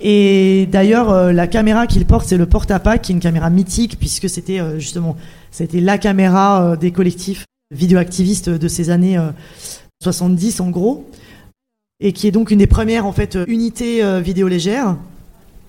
Et 0.00 0.66
d'ailleurs, 0.70 1.10
euh, 1.10 1.32
la 1.32 1.46
caméra 1.46 1.86
qu'il 1.86 2.04
porte, 2.04 2.26
c'est 2.26 2.36
le 2.36 2.46
porte-à-pack, 2.46 3.02
qui 3.02 3.12
est 3.12 3.14
une 3.14 3.20
caméra 3.20 3.50
mythique, 3.50 3.98
puisque 3.98 4.28
c'était 4.28 4.60
euh, 4.60 4.78
justement 4.78 5.16
c'était 5.50 5.80
la 5.80 5.96
caméra 5.98 6.76
des 6.76 6.92
collectifs 6.92 7.44
vidéoactivistes 7.74 8.50
de 8.50 8.68
ces 8.68 8.90
années 8.90 9.18
70, 10.02 10.60
en 10.60 10.70
gros 10.70 11.06
et 12.02 12.12
qui 12.12 12.26
est 12.26 12.32
donc 12.32 12.50
une 12.50 12.58
des 12.58 12.66
premières 12.66 13.06
en 13.06 13.12
fait 13.12 13.38
unités 13.46 14.04
euh, 14.04 14.20
vidéo 14.20 14.48
légères. 14.48 14.96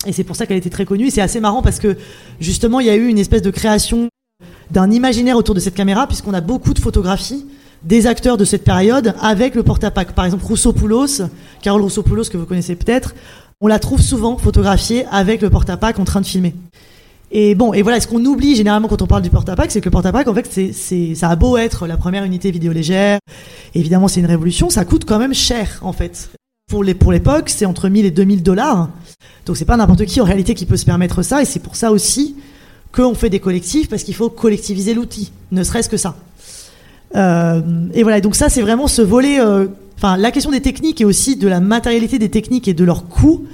Et 0.06 0.12
c'est 0.12 0.26
pour 0.26 0.36
ça 0.36 0.46
qu'elle 0.46 0.58
était 0.58 0.72
très 0.72 0.84
connue. 0.84 1.08
Et 1.08 1.12
c'est 1.12 1.22
assez 1.22 1.40
marrant 1.40 1.62
parce 1.62 1.80
que 1.80 1.96
justement, 2.42 2.82
il 2.82 2.88
y 2.88 2.90
a 2.90 2.96
eu 2.96 3.08
une 3.08 3.20
espèce 3.20 3.44
de 3.44 3.52
création 3.52 4.10
d'un 4.72 4.92
imaginaire 4.92 5.38
autour 5.38 5.56
de 5.56 5.60
cette 5.60 5.76
caméra, 5.76 6.08
puisqu'on 6.08 6.34
a 6.34 6.42
beaucoup 6.42 6.74
de 6.74 6.80
photographies 6.80 7.46
des 7.84 8.08
acteurs 8.08 8.38
de 8.38 8.46
cette 8.46 8.64
période 8.64 9.16
avec 9.22 9.56
le 9.56 9.64
porte-à-pack. 9.64 10.14
Par 10.14 10.26
exemple, 10.26 10.44
Poulos, 10.74 11.22
Carole 11.62 11.92
Poulos 11.92 12.24
que 12.32 12.38
vous 12.38 12.46
connaissez 12.46 12.76
peut-être, 12.76 13.14
on 13.62 13.68
la 13.68 13.80
trouve 13.80 14.02
souvent 14.02 14.38
photographiée 14.38 15.06
avec 15.12 15.42
le 15.42 15.50
porte-à-pack 15.50 16.00
en 16.00 16.06
train 16.06 16.22
de 16.22 16.26
filmer. 16.26 16.54
Et 17.36 17.56
bon, 17.56 17.74
et 17.74 17.82
voilà, 17.82 18.00
ce 18.00 18.08
qu'on 18.08 18.24
oublie 18.26 18.56
généralement 18.56 18.88
quand 18.88 19.02
on 19.02 19.08
parle 19.08 19.24
du 19.24 19.32
porte-à-pack, 19.32 19.72
c'est 19.72 19.82
que 19.82 19.86
le 19.86 19.92
porte-à-pack, 19.92 20.28
en 20.28 20.36
fait, 20.36 20.48
c'est, 20.72 21.16
ça 21.16 21.30
a 21.30 21.36
beau 21.36 21.58
être 21.58 21.88
la 21.88 21.98
première 21.98 22.24
unité 22.24 22.52
vidéo 22.52 22.72
légère, 22.72 23.20
évidemment, 23.74 24.08
c'est 24.08 24.20
une 24.20 24.28
révolution, 24.28 24.70
ça 24.70 24.86
coûte 24.86 25.06
quand 25.06 25.18
même 25.18 25.34
cher, 25.34 25.80
en 25.82 25.94
fait. 25.94 26.30
Pour, 26.70 26.84
les, 26.84 26.94
pour 26.94 27.12
l'époque, 27.12 27.50
c'est 27.50 27.66
entre 27.66 27.90
1000 27.90 28.06
et 28.06 28.12
2000 28.12 28.44
dollars. 28.44 28.90
Donc 29.46 29.58
c'est 29.58 29.66
pas 29.66 29.78
n'importe 29.78 30.06
qui, 30.06 30.22
en 30.22 30.26
réalité, 30.26 30.54
qui 30.54 30.66
peut 30.68 30.78
se 30.78 30.86
permettre 30.86 31.24
ça, 31.24 31.42
et 31.42 31.46
c'est 31.46 31.60
pour 31.60 31.76
ça 31.76 31.92
aussi 31.92 32.36
qu'on 32.92 33.16
fait 33.16 33.32
des 33.32 33.40
collectifs, 33.40 33.90
parce 33.90 34.04
qu'il 34.04 34.14
faut 34.14 34.30
collectiviser 34.30 34.94
l'outil, 34.94 35.32
ne 35.52 35.64
serait-ce 35.64 35.90
que 35.90 35.98
ça. 35.98 36.16
Euh, 37.16 37.62
et 37.94 38.04
voilà, 38.04 38.22
donc 38.22 38.36
ça, 38.36 38.50
c'est 38.50 38.62
vraiment 38.62 38.88
ce 38.88 39.02
volet, 39.02 39.40
euh, 39.40 39.68
enfin, 39.98 40.18
la 40.18 40.32
question 40.32 40.52
des 40.52 40.62
techniques 40.62 41.02
et 41.02 41.06
aussi 41.06 41.36
de 41.36 41.48
la 41.48 41.60
matérialité 41.60 42.20
des 42.20 42.30
techniques 42.30 42.68
et 42.68 42.74
de 42.74 42.84
leur 42.84 43.08
coût, 43.08 43.46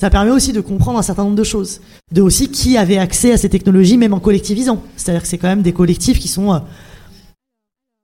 ça 0.00 0.10
permet 0.10 0.30
aussi 0.30 0.52
de 0.52 0.60
comprendre 0.60 0.98
un 0.98 1.02
certain 1.02 1.24
nombre 1.24 1.36
de 1.36 1.44
choses. 1.44 1.80
De 2.12 2.22
aussi 2.22 2.50
qui 2.50 2.76
avait 2.76 2.98
accès 2.98 3.32
à 3.32 3.36
ces 3.36 3.48
technologies, 3.48 3.96
même 3.96 4.14
en 4.14 4.20
collectivisant. 4.20 4.82
C'est-à-dire 4.96 5.22
que 5.22 5.28
c'est 5.28 5.38
quand 5.38 5.48
même 5.48 5.62
des 5.62 5.72
collectifs 5.72 6.18
qui 6.18 6.28
sont. 6.28 6.52
Euh, 6.52 6.58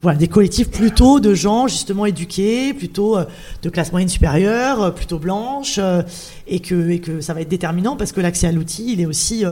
voilà, 0.03 0.17
des 0.17 0.29
collectifs 0.29 0.71
plutôt 0.71 1.21
de 1.21 1.35
gens 1.35 1.69
justement 1.69 2.07
éduqués, 2.07 2.73
plutôt 2.73 3.19
de 3.63 3.69
classe 3.69 3.93
moyenne 3.93 4.09
supérieure, 4.09 4.95
plutôt 4.95 5.19
blanche, 5.19 5.79
et, 6.47 6.61
que, 6.61 6.89
et 6.89 7.01
que 7.01 7.21
ça 7.21 7.35
va 7.35 7.43
être 7.43 7.51
déterminant 7.51 7.97
parce 7.97 8.13
que 8.13 8.23
l'accès 8.23 8.47
à 8.47 8.53
l'outil, 8.53 8.95
il 8.95 9.03
est 9.03 9.05
aussi 9.05 9.45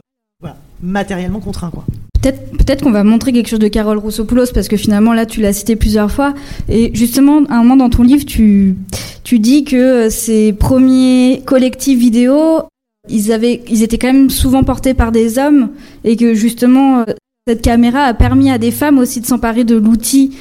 matériellement 0.81 1.41
contraint. 1.41 1.69
Quoi. 1.69 1.85
Peut-être 2.23 2.57
peut 2.67 2.85
qu'on 2.85 2.91
va 2.91 3.05
montrer 3.05 3.33
quelque 3.33 3.49
chose 3.49 3.59
de 3.59 3.69
Carole 3.69 3.99
Roussopoulos 3.99 4.53
parce 4.53 4.69
que 4.69 4.77
finalement 4.77 5.13
là 5.13 5.27
tu 5.27 5.41
l'as 5.41 5.53
cité 5.53 5.77
plusieurs 5.77 6.11
fois. 6.11 6.35
Et 6.69 6.91
justement 6.95 7.45
à 7.49 7.57
un 7.57 7.63
moment 7.63 7.77
dans 7.77 7.91
ton 7.91 8.03
livre 8.03 8.25
tu 8.25 8.77
tu 9.25 9.39
dis 9.39 9.65
que 9.65 10.09
ces 10.11 10.53
premiers 10.53 11.43
collectifs 11.45 11.99
vidéo 11.99 12.63
ils 13.09 13.33
avaient 13.33 13.63
ils 13.69 13.83
étaient 13.83 13.99
quand 13.99 14.13
même 14.13 14.31
souvent 14.31 14.65
portés 14.65 14.95
par 14.95 15.13
des 15.13 15.39
hommes 15.39 15.71
et 16.05 16.17
que 16.17 16.35
justement 16.35 17.05
cette 17.47 17.63
caméra 17.63 18.03
a 18.03 18.15
permis 18.15 18.51
à 18.51 18.59
des 18.59 18.71
femmes 18.71 18.99
aussi 18.99 19.21
de 19.21 19.27
s'emparer 19.27 19.65
de 19.65 19.77
l'outil 19.77 20.37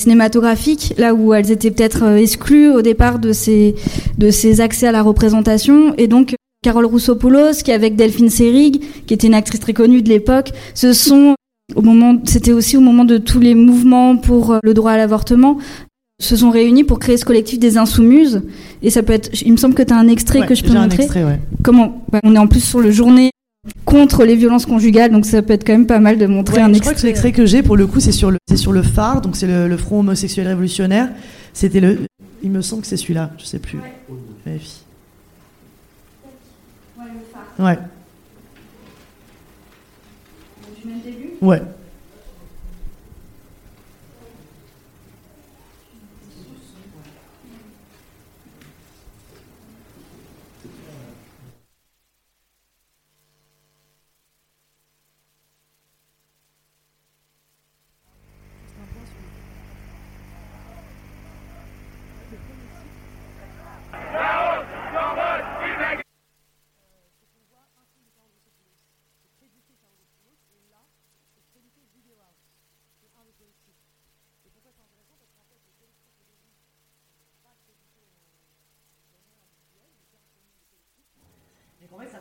cinématographique 0.00 0.94
là 0.96 1.12
où 1.14 1.34
elles 1.34 1.50
étaient 1.50 1.70
peut-être 1.70 2.16
exclues 2.16 2.70
au 2.70 2.82
départ 2.82 3.18
de 3.18 3.32
ces 3.32 3.74
de 4.16 4.30
ces 4.30 4.60
accès 4.60 4.86
à 4.86 4.92
la 4.92 5.02
représentation. 5.02 5.94
Et 5.98 6.06
donc 6.06 6.34
Carole 6.62 6.84
Roussopoulos, 6.84 7.62
qui 7.64 7.72
avec 7.72 7.96
Delphine 7.96 8.28
Seyrig, 8.28 8.82
qui 9.06 9.14
était 9.14 9.26
une 9.26 9.34
actrice 9.34 9.60
très 9.60 9.72
connue 9.72 10.02
de 10.02 10.08
l'époque, 10.08 10.50
ce 10.74 10.92
sont 10.92 11.34
au 11.74 11.82
moment, 11.82 12.18
c'était 12.24 12.52
aussi 12.52 12.76
au 12.76 12.80
moment 12.80 13.04
de 13.04 13.18
tous 13.18 13.40
les 13.40 13.54
mouvements 13.54 14.16
pour 14.16 14.52
euh, 14.52 14.58
le 14.62 14.74
droit 14.74 14.92
à 14.92 14.96
l'avortement, 14.96 15.58
se 16.20 16.36
sont 16.36 16.50
réunis 16.50 16.84
pour 16.84 16.98
créer 16.98 17.16
ce 17.16 17.24
collectif 17.24 17.58
des 17.58 17.78
insoumises. 17.78 18.42
Et 18.82 18.90
ça 18.90 19.02
peut 19.02 19.12
être, 19.12 19.30
il 19.42 19.52
me 19.52 19.56
semble 19.56 19.74
que 19.74 19.82
tu 19.82 19.92
as 19.92 19.96
un 19.96 20.08
extrait 20.08 20.46
que 20.46 20.54
je 20.54 20.62
peux 20.62 20.74
montrer. 20.74 21.06
Comment 21.62 22.04
bah, 22.12 22.20
On 22.24 22.34
est 22.34 22.38
en 22.38 22.46
plus 22.46 22.60
sur 22.60 22.80
le 22.80 22.90
journée 22.90 23.30
contre 23.84 24.24
les 24.24 24.36
violences 24.36 24.66
conjugales, 24.66 25.10
donc 25.12 25.26
ça 25.26 25.42
peut 25.42 25.52
être 25.52 25.66
quand 25.66 25.72
même 25.72 25.86
pas 25.86 25.98
mal 25.98 26.18
de 26.18 26.26
montrer 26.26 26.60
un 26.60 26.68
extrait. 26.72 26.78
Je 26.78 26.82
crois 26.82 27.02
que 27.02 27.06
l'extrait 27.06 27.32
que 27.32 27.46
j'ai, 27.46 27.62
pour 27.62 27.76
le 27.76 27.86
coup, 27.86 28.00
c'est 28.00 28.12
sur 28.12 28.30
le, 28.30 28.38
c'est 28.48 28.56
sur 28.56 28.72
le 28.72 28.82
phare, 28.82 29.20
donc 29.20 29.36
c'est 29.36 29.46
le, 29.46 29.76
Front 29.76 30.00
homosexuel 30.00 30.46
révolutionnaire. 30.46 31.08
C'était 31.52 31.80
le, 31.80 32.00
il 32.42 32.50
me 32.50 32.62
semble 32.62 32.82
que 32.82 32.88
c'est 32.88 32.96
celui-là, 32.96 33.30
je 33.38 33.44
sais 33.44 33.58
plus. 33.58 33.78
Ouais. 37.60 37.78
Tu 40.80 40.88
mets 40.88 40.94
le 40.94 41.00
début? 41.00 41.30
Ouais. 41.42 41.60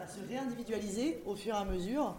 se 0.10 0.28
réindividualiser 0.28 1.19
au 1.30 1.36
fur 1.36 1.54
et 1.54 1.58
à 1.58 1.66
mesure 1.66 2.16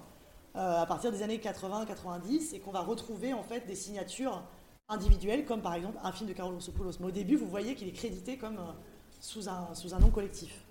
euh, 0.57 0.83
à 0.83 0.87
partir 0.87 1.13
des 1.13 1.23
années 1.23 1.39
80-90 1.39 2.55
et 2.55 2.61
qu'on 2.61 2.71
va 2.71 2.81
retrouver 2.81 3.33
en 3.35 3.43
fait 3.43 3.67
des 3.67 3.75
signatures 3.75 4.43
individuelles 4.89 5.45
comme 5.45 5.63
par 5.63 5.75
exemple 5.75 5.99
un 6.03 6.13
film 6.13 6.29
de 6.29 6.35
Carole 6.35 6.55
Rossopoulos. 6.55 6.93
Mais 7.01 7.07
au 7.07 7.11
début, 7.11 7.37
vous 7.37 7.49
voyez 7.49 7.75
qu'il 7.75 7.89
est 7.89 7.93
crédité 7.93 8.37
comme 8.37 8.59
euh, 8.59 8.73
sous, 9.21 9.49
un, 9.49 9.75
sous 9.75 9.95
un 9.95 9.99
nom 9.99 10.11
collectif. 10.11 10.65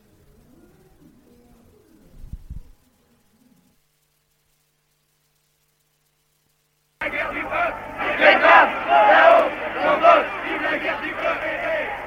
La 7.01 7.09
guerre 7.09 7.31
du 7.31 7.39
les 7.39 8.37
femmes, 8.39 8.69
là-haut, 8.89 9.49
vive 10.45 10.61
la 10.61 10.77
guerre 10.77 11.01
du 11.01 11.11
peuple, 11.11 11.47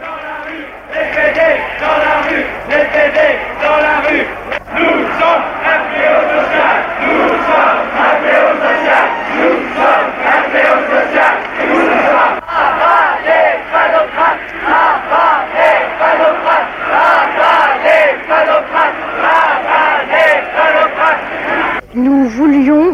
dans 0.01 0.17
la 0.17 0.43
rue, 0.45 0.67
les 0.93 1.81
dans 1.81 1.99
la 1.99 2.21
rue, 2.29 2.45
les 2.69 3.63
dans 3.63 3.79
la 3.79 4.01
rue. 4.01 4.53
Nous 4.75 5.05
sommes 5.21 5.45
appelés 5.65 6.09
au 6.09 6.23
social. 6.33 6.77
Nous 7.03 7.29
sommes 7.45 7.83
appelés 7.93 8.41
au 8.41 8.55
social. 8.57 9.07
Nous 9.37 9.59
sommes 9.77 10.11
appelés 10.33 10.69
au 10.73 10.81
social. 10.89 11.35
Nous 11.61 11.89
sommes 12.09 12.41
abat 12.49 13.21
les 13.27 13.61
panocrates. 13.71 14.45
Abat 14.65 15.45
les 15.53 15.79
panocrates. 15.99 16.73
Abat 16.91 17.53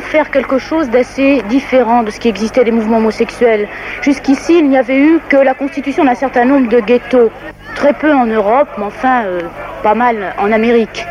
faire 0.00 0.30
quelque 0.30 0.58
chose 0.58 0.88
d'assez 0.90 1.42
différent 1.48 2.02
de 2.02 2.10
ce 2.10 2.18
qui 2.18 2.28
existait 2.28 2.64
des 2.64 2.70
mouvements 2.70 2.98
homosexuels. 2.98 3.68
Jusqu'ici, 4.02 4.58
il 4.58 4.68
n'y 4.68 4.78
avait 4.78 4.98
eu 4.98 5.20
que 5.28 5.36
la 5.36 5.54
constitution 5.54 6.04
d'un 6.04 6.14
certain 6.14 6.44
nombre 6.44 6.68
de 6.68 6.80
ghettos. 6.80 7.30
Très 7.74 7.92
peu 7.92 8.12
en 8.12 8.26
Europe, 8.26 8.68
mais 8.76 8.84
enfin 8.84 9.24
euh, 9.24 9.40
pas 9.82 9.94
mal 9.94 10.34
en 10.38 10.50
Amérique. 10.50 11.06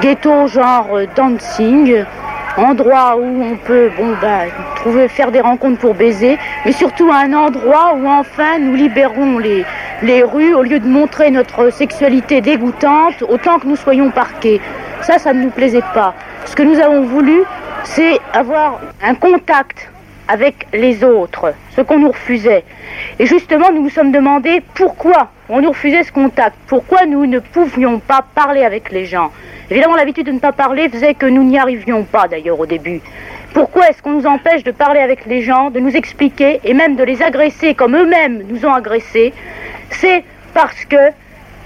Ghettos 0.00 0.46
genre 0.48 0.88
euh, 0.94 1.06
dancing, 1.14 2.04
endroit 2.56 3.16
où 3.16 3.42
on 3.42 3.56
peut 3.56 3.90
bah, 4.22 4.44
trouver 4.76 5.08
faire 5.08 5.30
des 5.30 5.40
rencontres 5.40 5.80
pour 5.80 5.94
baiser, 5.94 6.38
mais 6.64 6.72
surtout 6.72 7.10
un 7.12 7.32
endroit 7.34 7.94
où 7.94 8.08
enfin 8.08 8.58
nous 8.58 8.74
libérons 8.74 9.38
les, 9.38 9.64
les 10.02 10.22
rues 10.22 10.54
au 10.54 10.62
lieu 10.62 10.78
de 10.78 10.88
montrer 10.88 11.30
notre 11.30 11.70
sexualité 11.70 12.40
dégoûtante 12.40 13.22
autant 13.28 13.58
que 13.58 13.66
nous 13.66 13.76
soyons 13.76 14.10
parqués. 14.10 14.60
Ça, 15.02 15.18
ça 15.18 15.34
ne 15.34 15.42
nous 15.42 15.50
plaisait 15.50 15.84
pas. 15.92 16.14
Ce 16.46 16.56
que 16.56 16.62
nous 16.62 16.78
avons 16.80 17.02
voulu, 17.02 17.42
c'est 17.84 18.18
avoir 18.32 18.80
un 19.02 19.14
contact 19.14 19.88
avec 20.28 20.66
les 20.72 21.02
autres, 21.04 21.52
ce 21.76 21.80
qu'on 21.80 21.98
nous 21.98 22.10
refusait. 22.10 22.64
Et 23.18 23.26
justement, 23.26 23.70
nous 23.72 23.82
nous 23.82 23.90
sommes 23.90 24.12
demandé 24.12 24.62
pourquoi 24.74 25.30
on 25.48 25.60
nous 25.60 25.70
refusait 25.70 26.04
ce 26.04 26.12
contact, 26.12 26.56
pourquoi 26.66 27.06
nous 27.06 27.26
ne 27.26 27.38
pouvions 27.38 27.98
pas 27.98 28.24
parler 28.34 28.64
avec 28.64 28.90
les 28.90 29.04
gens. 29.04 29.30
Évidemment, 29.70 29.96
l'habitude 29.96 30.26
de 30.26 30.32
ne 30.32 30.38
pas 30.38 30.52
parler 30.52 30.88
faisait 30.88 31.14
que 31.14 31.26
nous 31.26 31.42
n'y 31.42 31.58
arrivions 31.58 32.04
pas 32.04 32.28
d'ailleurs 32.28 32.60
au 32.60 32.66
début. 32.66 33.00
Pourquoi 33.54 33.88
est-ce 33.88 34.02
qu'on 34.02 34.12
nous 34.12 34.26
empêche 34.26 34.64
de 34.64 34.70
parler 34.70 35.00
avec 35.00 35.26
les 35.26 35.42
gens, 35.42 35.70
de 35.70 35.80
nous 35.80 35.94
expliquer 35.94 36.60
et 36.64 36.74
même 36.74 36.96
de 36.96 37.04
les 37.04 37.22
agresser 37.22 37.74
comme 37.74 37.96
eux-mêmes 37.96 38.44
nous 38.48 38.64
ont 38.64 38.72
agressés? 38.72 39.32
C'est 39.90 40.24
parce 40.54 40.84
que, 40.86 41.10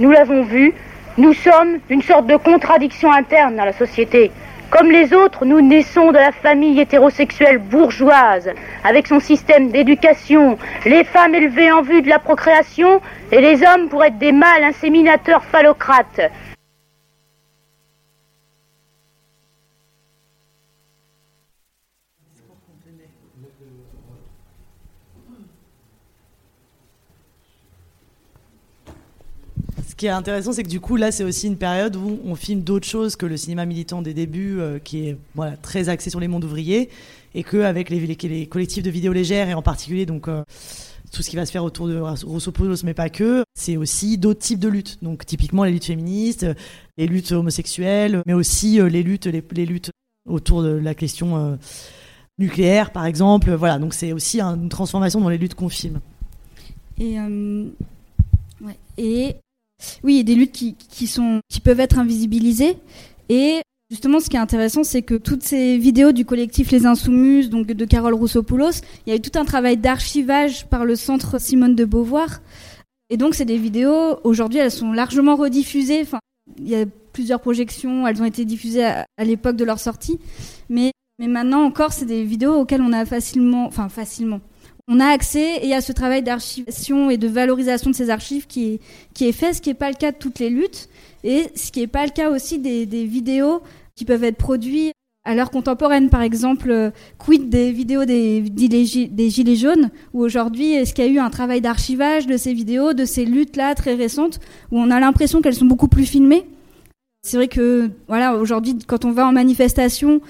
nous 0.01 0.11
l'avons 0.11 0.43
vu, 0.43 0.75
nous 1.19 1.33
sommes 1.33 1.79
une 1.89 2.03
sorte 2.03 2.27
de 2.27 2.37
contradiction 2.37 3.13
interne 3.13 3.57
dans 3.57 3.65
la 3.65 3.73
société. 3.73 4.31
Comme 4.71 4.91
les 4.91 5.15
autres, 5.15 5.45
nous 5.45 5.61
naissons 5.61 6.11
de 6.11 6.19
la 6.19 6.33
famille 6.33 6.81
hétérosexuelle 6.81 7.59
bourgeoise, 7.59 8.51
avec 8.83 9.07
son 9.07 9.21
système 9.21 9.71
d'éducation, 9.71 10.59
les 10.85 11.05
femmes 11.05 11.37
élevées 11.37 11.71
en 11.71 11.83
vue 11.83 12.03
de 12.03 12.09
la 12.09 12.19
procréation 12.19 13.01
et 13.31 13.41
les 13.41 13.63
hommes 13.63 13.89
pour 13.89 14.03
être 14.03 14.19
des 14.19 14.33
mâles 14.33 14.65
inséminateurs 14.65 15.45
phallocrates. 15.45 16.21
Qui 29.97 30.07
est 30.07 30.11
intéressant, 30.11 30.53
c'est 30.53 30.63
que 30.63 30.69
du 30.69 30.81
coup, 30.81 30.97
là, 30.97 31.11
c'est 31.11 31.25
aussi 31.25 31.47
une 31.47 31.57
période 31.57 31.97
où 31.97 32.21
on 32.25 32.35
filme 32.35 32.61
d'autres 32.61 32.87
choses 32.87 33.17
que 33.17 33.25
le 33.25 33.37
cinéma 33.37 33.65
militant 33.65 34.03
des 34.03 34.13
débuts, 34.13 34.61
euh, 34.61 34.79
qui 34.79 35.09
est 35.09 35.17
très 35.63 35.89
axé 35.89 36.11
sur 36.11 36.21
les 36.21 36.29
mondes 36.29 36.45
ouvriers, 36.45 36.91
et 37.35 37.43
qu'avec 37.43 37.89
les, 37.89 38.01
les, 38.01 38.47
collectifs 38.47 38.83
de 38.83 38.91
vidéos 38.91 39.13
légères, 39.13 39.49
et 39.49 39.55
en 39.55 39.63
particulier 39.63 40.05
donc 40.05 40.29
euh, 40.29 40.43
tout 41.13 41.23
ce 41.23 41.31
qui 41.31 41.37
va 41.37 41.47
se 41.47 41.53
faire 41.53 41.65
autour 41.65 41.89
de 41.89 41.99
Rosso 41.99 42.53
Poulos, 42.53 42.85
mais 42.85 42.93
pas 42.93 43.09
que, 43.09 43.45
c'est 43.55 43.79
aussi 43.79 44.19
d'autres 44.19 44.41
types 44.41 44.61
de 44.61 44.69
luttes. 44.69 44.99
Donc 45.03 45.25
typiquement 45.25 45.65
les 45.65 45.73
luttes 45.73 45.87
féministes, 45.87 46.47
les 46.99 47.07
luttes 47.07 47.33
homosexuelles, 47.33 48.23
mais 48.27 48.35
aussi 48.35 48.81
euh, 48.81 48.89
les 48.89 49.03
luttes, 49.03 49.27
les, 49.27 49.67
luttes 49.67 49.91
autour 50.29 50.63
de 50.63 50.71
la 50.71 50.95
question 50.95 51.59
nucléaire, 52.39 52.91
par 52.91 53.07
exemple. 53.07 53.55
Voilà, 53.55 53.79
donc 53.79 53.95
c'est 53.95 54.13
aussi 54.13 54.41
une 54.41 54.69
transformation 54.69 55.21
dans 55.21 55.31
les 55.31 55.39
luttes 55.39 55.55
qu'on 55.55 55.71
filme. 55.71 56.01
Et, 56.99 57.19
ouais. 58.61 58.77
et 58.99 59.37
oui, 60.03 60.25
des 60.25 60.35
luttes 60.35 60.53
qui, 60.53 60.75
qui, 60.75 61.13
qui 61.49 61.61
peuvent 61.61 61.81
être 61.81 61.99
invisibilisées. 61.99 62.77
Et 63.29 63.61
justement, 63.91 64.21
ce 64.21 64.29
qui 64.29 64.37
est 64.37 64.41
intéressant, 64.41 64.85
c'est 64.85 65.03
que 65.03 65.15
toutes 65.15 65.43
ces 65.43 65.79
vidéos 65.79 66.13
du 66.13 66.25
collectif 66.25 66.71
Les 66.71 66.87
Insoumises, 66.87 67.51
donc 67.51 67.67
de 67.67 67.85
Carole 67.85 68.15
Roussopoulos, 68.15 68.83
il 69.07 69.11
y 69.11 69.13
a 69.13 69.17
eu 69.17 69.21
tout 69.21 69.39
un 69.39 69.45
travail 69.45 69.77
d'archivage 69.77 70.67
par 70.67 70.85
le 70.85 70.97
centre 70.97 71.41
Simone 71.41 71.75
de 71.75 71.85
Beauvoir. 71.85 72.41
Et 73.11 73.17
donc, 73.17 73.35
c'est 73.35 73.45
des 73.45 73.59
vidéos, 73.59 74.19
aujourd'hui, 74.25 74.59
elles 74.59 74.71
sont 74.73 74.93
largement 74.93 75.37
rediffusées. 75.37 76.05
Il 76.59 76.69
y 76.69 76.75
a 76.75 76.85
plusieurs 77.13 77.41
projections, 77.41 78.07
elles 78.07 78.21
ont 78.21 78.27
été 78.27 78.45
diffusées 78.45 78.85
à, 78.85 79.07
l'époque 79.25 79.57
de 79.57 79.65
leur 79.65 79.79
sortie. 79.79 80.19
Mais, 80.69 80.91
mais 81.19 81.29
maintenant 81.29 81.63
encore, 81.63 81.93
c'est 81.93 82.05
des 82.05 82.25
vidéos 82.25 82.55
auxquelles 82.55 82.83
on 82.83 82.93
a 82.93 83.05
facilement, 83.07 83.71
facilement 83.71 84.41
on 84.89 85.01
a 85.01 85.07
accès 85.07 85.67
et 85.67 85.75
à 85.75 85.81
ce 85.81 85.93
travail 85.93 86.23
d'archivation 86.23 87.11
et 87.11 87.17
de 87.17 87.29
valorisation 87.29 87.91
de 87.91 87.95
ces 87.95 88.11
archives 88.11 88.47
qui 88.47 88.81
est, 89.21 89.33
fait, 89.33 89.53
ce 89.53 89.61
qui 89.61 89.71
n'est 89.71 89.75
pas 89.75 89.91
le 89.91 89.97
cas 89.97 90.13
de 90.13 90.17
toutes 90.17 90.39
les 90.39 90.51
luttes, 90.51 90.89
et 91.25 91.47
ce 91.55 91.73
qui 91.73 91.81
n'est 91.81 91.87
pas 91.87 92.05
le 92.05 92.13
cas 92.13 92.31
aussi 92.31 92.59
des, 92.59 92.87
des, 92.87 93.05
vidéos 93.05 93.63
qui 93.97 94.05
peuvent 94.05 94.23
être 94.23 94.37
produites 94.37 94.93
à 95.25 95.35
l'heure 95.35 95.51
contemporaine, 95.51 96.09
par 96.09 96.23
exemple, 96.23 96.71
euh, 96.71 96.91
quid 97.19 97.49
des 97.49 97.73
vidéos 97.73 98.05
des, 98.05 98.43
des 98.43 99.31
Gilets 99.31 99.57
jaunes, 99.57 99.91
où 100.13 100.21
aujourd'hui, 100.23 100.75
est-ce 100.75 100.95
qu'il 100.95 101.05
y 101.05 101.09
a 101.09 101.11
eu 101.11 101.19
un 101.19 101.31
travail 101.31 101.61
d'archivage 101.61 102.29
de 102.29 102.37
ces 102.37 102.55
vidéos, 102.55 102.93
de 102.93 103.05
ces 103.05 103.25
luttes-là 103.25 103.75
très 103.75 103.95
récentes, 103.95 104.39
où 104.71 104.79
on 104.79 104.89
a 104.93 105.01
l'impression 105.01 105.43
qu'elles 105.43 105.57
sont 105.57 105.67
beaucoup 105.67 105.89
plus 105.89 106.07
filmées? 106.07 106.47
C'est 107.23 107.39
vrai 107.39 107.49
que 107.49 107.91
voilà, 108.07 108.37
aujourd'hui, 108.37 108.79
quand 108.87 109.05
on 109.05 109.11
va 109.11 109.27
en 109.27 109.33
manifestation, 109.33 110.21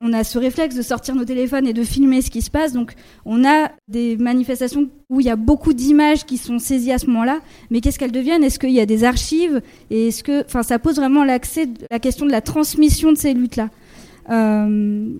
on 0.00 0.12
a 0.12 0.22
ce 0.22 0.38
réflexe 0.38 0.76
de 0.76 0.82
sortir 0.82 1.14
nos 1.16 1.24
téléphones 1.24 1.66
et 1.66 1.72
de 1.72 1.82
filmer 1.82 2.22
ce 2.22 2.30
qui 2.30 2.40
se 2.40 2.50
passe. 2.50 2.72
Donc, 2.72 2.94
on 3.24 3.44
a 3.44 3.72
des 3.88 4.16
manifestations 4.16 4.88
où 5.10 5.20
il 5.20 5.26
y 5.26 5.30
a 5.30 5.36
beaucoup 5.36 5.72
d'images 5.72 6.24
qui 6.24 6.36
sont 6.36 6.58
saisies 6.58 6.92
à 6.92 6.98
ce 6.98 7.06
moment-là. 7.06 7.40
Mais 7.70 7.80
qu'est-ce 7.80 7.98
qu'elles 7.98 8.12
deviennent? 8.12 8.44
Est-ce 8.44 8.60
qu'il 8.60 8.70
y 8.70 8.80
a 8.80 8.86
des 8.86 9.02
archives? 9.02 9.60
Et 9.90 10.08
est-ce 10.08 10.22
que, 10.22 10.44
enfin, 10.44 10.62
ça 10.62 10.78
pose 10.78 10.96
vraiment 10.96 11.24
l'accès, 11.24 11.68
la 11.90 11.98
question 11.98 12.26
de 12.26 12.30
la 12.30 12.40
transmission 12.40 13.12
de 13.12 13.18
ces 13.18 13.34
luttes-là. 13.34 13.70
Euh, 14.30 15.14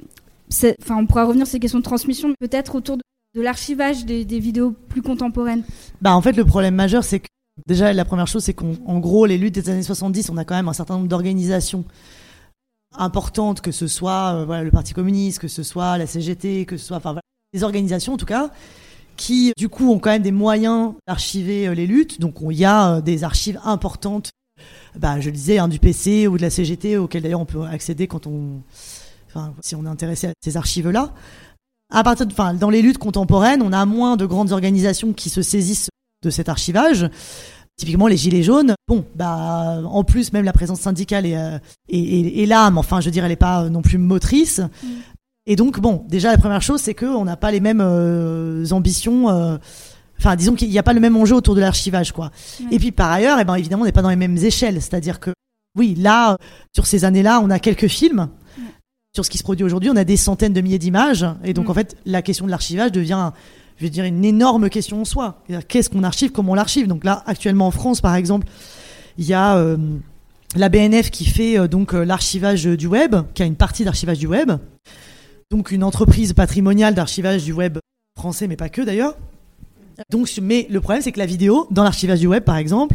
on 0.91 1.07
pourra 1.07 1.25
revenir 1.25 1.47
sur 1.47 1.53
ces 1.53 1.61
questions 1.61 1.81
de 1.81 1.85
transmission, 1.85 2.33
peut-être 2.39 2.75
autour 2.77 2.97
de, 2.97 3.03
l'archivage 3.35 4.05
des, 4.05 4.25
des, 4.25 4.39
vidéos 4.41 4.75
plus 4.89 5.03
contemporaines. 5.03 5.63
Bah, 6.01 6.15
en 6.15 6.23
fait, 6.23 6.33
le 6.33 6.45
problème 6.45 6.75
majeur, 6.75 7.05
c'est 7.05 7.21
que 7.21 7.27
déjà, 7.67 7.93
la 7.93 8.05
première 8.05 8.27
chose, 8.27 8.45
c'est 8.45 8.55
qu'en 8.55 8.99
gros, 8.99 9.27
les 9.27 9.39
luttes 9.39 9.55
des 9.55 9.71
années 9.71 9.83
70, 9.83 10.31
on 10.31 10.37
a 10.37 10.45
quand 10.45 10.55
même 10.55 10.69
un 10.69 10.73
certain 10.73 10.95
nombre 10.95 11.09
d'organisations 11.09 11.85
importantes, 12.97 13.61
que 13.61 13.73
ce 13.73 13.87
soit 13.87 14.47
euh, 14.49 14.63
le 14.63 14.71
Parti 14.71 14.95
communiste, 14.95 15.39
que 15.39 15.49
ce 15.49 15.63
soit 15.63 15.99
la 15.99 16.07
CGT, 16.07 16.65
que 16.65 16.77
ce 16.77 16.87
soit 16.87 16.99
voilà, 16.99 17.21
des 17.53 17.65
organisations 17.65 18.15
en 18.15 18.17
tout 18.17 18.27
cas, 18.27 18.51
qui 19.17 19.53
du 19.57 19.69
coup 19.69 19.91
ont 19.91 19.99
quand 19.99 20.11
même 20.11 20.23
des 20.23 20.33
moyens 20.33 20.95
d'archiver 21.07 21.69
euh, 21.69 21.75
les 21.75 21.87
luttes. 21.87 22.21
Donc 22.21 22.37
il 22.41 22.57
y 22.57 22.65
a 22.65 22.97
euh, 22.97 23.01
des 23.01 23.25
archives 23.25 23.61
importantes, 23.65 24.31
bah, 24.97 25.21
je 25.21 25.27
le 25.27 25.33
disais, 25.33 25.59
hein, 25.59 25.69
du 25.69 25.79
PC 25.79 26.27
ou 26.27 26.37
de 26.37 26.43
la 26.43 26.51
CGT, 26.51 26.97
auxquelles 26.97 27.23
d'ailleurs 27.23 27.41
on 27.41 27.47
peut 27.47 27.63
accéder 27.63 28.07
quand 28.07 28.27
on, 28.27 28.63
si 29.61 29.75
on 29.75 29.85
est 29.85 29.89
intéressé 29.89 30.29
à 30.29 30.33
ces 30.43 30.57
archives-là. 30.57 31.13
À 31.91 32.03
partir 32.03 32.27
enfin, 32.31 32.53
dans 32.55 32.71
les 32.71 32.83
luttes 32.83 32.99
contemporaines, 32.99 33.63
on 33.63 33.73
a 33.73 33.87
moins 33.87 34.17
de 34.17 34.27
grandes 34.27 34.53
organisations 34.53 35.13
qui 35.13 35.31
se 35.31 35.41
saisissent 35.43 35.89
de 36.23 36.31
cet 36.31 36.49
archivage. 36.49 37.09
Typiquement, 37.79 38.09
les 38.09 38.17
gilets 38.17 38.43
jaunes, 38.43 38.75
bon, 38.89 39.05
bah, 39.15 39.81
en 39.85 40.03
plus, 40.03 40.33
même 40.33 40.45
la 40.45 40.53
présence 40.53 40.81
syndicale 40.81 41.25
est, 41.25 41.37
euh, 41.37 41.59
est, 41.89 42.43
est, 42.43 42.47
là, 42.47 42.73
mais 42.73 42.79
enfin, 42.79 43.01
je 43.01 43.07
veux 43.07 43.13
dire, 43.13 43.25
elle 43.25 43.31
n'est 43.31 43.37
pas 43.37 43.63
euh, 43.63 43.69
non 43.69 43.83
plus 43.83 43.99
motrice. 43.99 44.59
Mm. 44.59 44.87
Et 45.47 45.55
donc, 45.55 45.79
bon, 45.79 46.05
déjà, 46.09 46.33
la 46.33 46.39
première 46.39 46.61
chose, 46.61 46.81
c'est 46.81 46.95
qu'on 46.95 47.25
n'a 47.25 47.37
pas 47.37 47.53
les 47.53 47.61
mêmes 47.61 47.81
euh, 47.81 48.67
ambitions. 48.73 49.31
Euh, 49.31 49.57
enfin, 50.19 50.35
disons 50.35 50.55
qu'il 50.55 50.69
n'y 50.69 50.79
a 50.79 50.83
pas 50.83 50.93
le 50.93 50.99
même 50.99 51.17
enjeu 51.17 51.37
autour 51.37 51.55
de 51.55 51.61
l'archivage, 51.61 52.11
quoi. 52.11 52.33
Mm. 52.61 52.65
Et 52.73 52.79
puis, 52.81 52.91
par 52.91 53.13
ailleurs, 53.13 53.39
eh 53.41 53.45
ben, 53.45 53.55
évidemment, 53.55 53.83
on 53.83 53.87
n'est 53.87 53.93
pas 53.93 54.03
dans 54.03 54.11
les 54.11 54.17
mêmes 54.17 54.37
échelles. 54.37 54.83
C'est-à-dire 54.83 55.21
que, 55.21 55.31
oui, 55.77 55.95
là, 55.95 56.37
sur 56.75 56.85
ces 56.85 57.05
années-là, 57.05 57.41
on 57.45 57.49
a 57.49 57.61
quelques 57.61 57.87
films. 57.87 58.29
Mm. 58.59 58.63
Sur 59.15 59.25
ce 59.25 59.31
qui 59.31 59.39
se 59.39 59.45
produit 59.45 59.65
aujourd'hui, 59.65 59.89
on 59.89 59.97
a 59.97 60.05
des 60.05 60.17
centaines 60.17 60.53
de 60.53 60.61
milliers 60.61 60.81
d'images. 60.81 61.25
Et 61.45 61.55
donc, 61.55 61.71
en 61.71 61.75
fait, 61.75 61.97
la 62.05 62.23
question 62.23 62.45
de 62.45 62.51
l'archivage 62.51 62.91
devient 62.91 63.31
je 63.79 63.85
veux 63.85 63.91
dire, 63.91 64.05
une 64.05 64.25
énorme 64.25 64.69
question 64.69 65.01
en 65.01 65.05
soi. 65.05 65.43
Qu'est-ce 65.69 65.89
qu'on 65.89 66.03
archive, 66.03 66.33
comment 66.33 66.53
on 66.53 66.57
l'archive? 66.57 66.89
Donc 66.89 67.05
là, 67.05 67.23
actuellement 67.27 67.69
en 67.69 67.71
France, 67.71 68.01
par 68.01 68.17
exemple, 68.17 68.47
il 69.19 69.25
y 69.25 69.35
a 69.35 69.57
euh, 69.57 69.77
la 70.57 70.69
BNF 70.69 71.11
qui 71.11 71.25
fait 71.25 71.59
euh, 71.59 71.69
donc 71.69 71.95
euh, 71.95 72.05
l'archivage 72.05 72.65
du 72.65 72.87
web, 72.87 73.17
qui 73.35 73.43
a 73.43 73.47
une 73.47 73.57
partie 73.57 73.85
d'archivage 73.85 74.19
du 74.19 74.27
web. 74.27 74.53
Donc 75.51 75.71
une 75.71 75.85
entreprise 75.85 76.33
patrimoniale 76.33 76.95
d'archivage 76.95 77.45
du 77.45 77.53
web 77.53 77.79
français, 78.19 78.49
mais 78.49 78.57
pas 78.57 78.69
que 78.69 78.83
d'ailleurs. 78.83 79.17
Donc, 80.11 80.31
mais 80.41 80.67
le 80.71 80.81
problème, 80.81 81.03
c'est 81.03 81.11
que 81.11 81.19
la 81.19 81.27
vidéo, 81.27 81.67
dans 81.71 81.83
l'archivage 81.83 82.21
du 82.21 82.29
web, 82.29 82.45
par 82.45 82.57
exemple, 82.57 82.95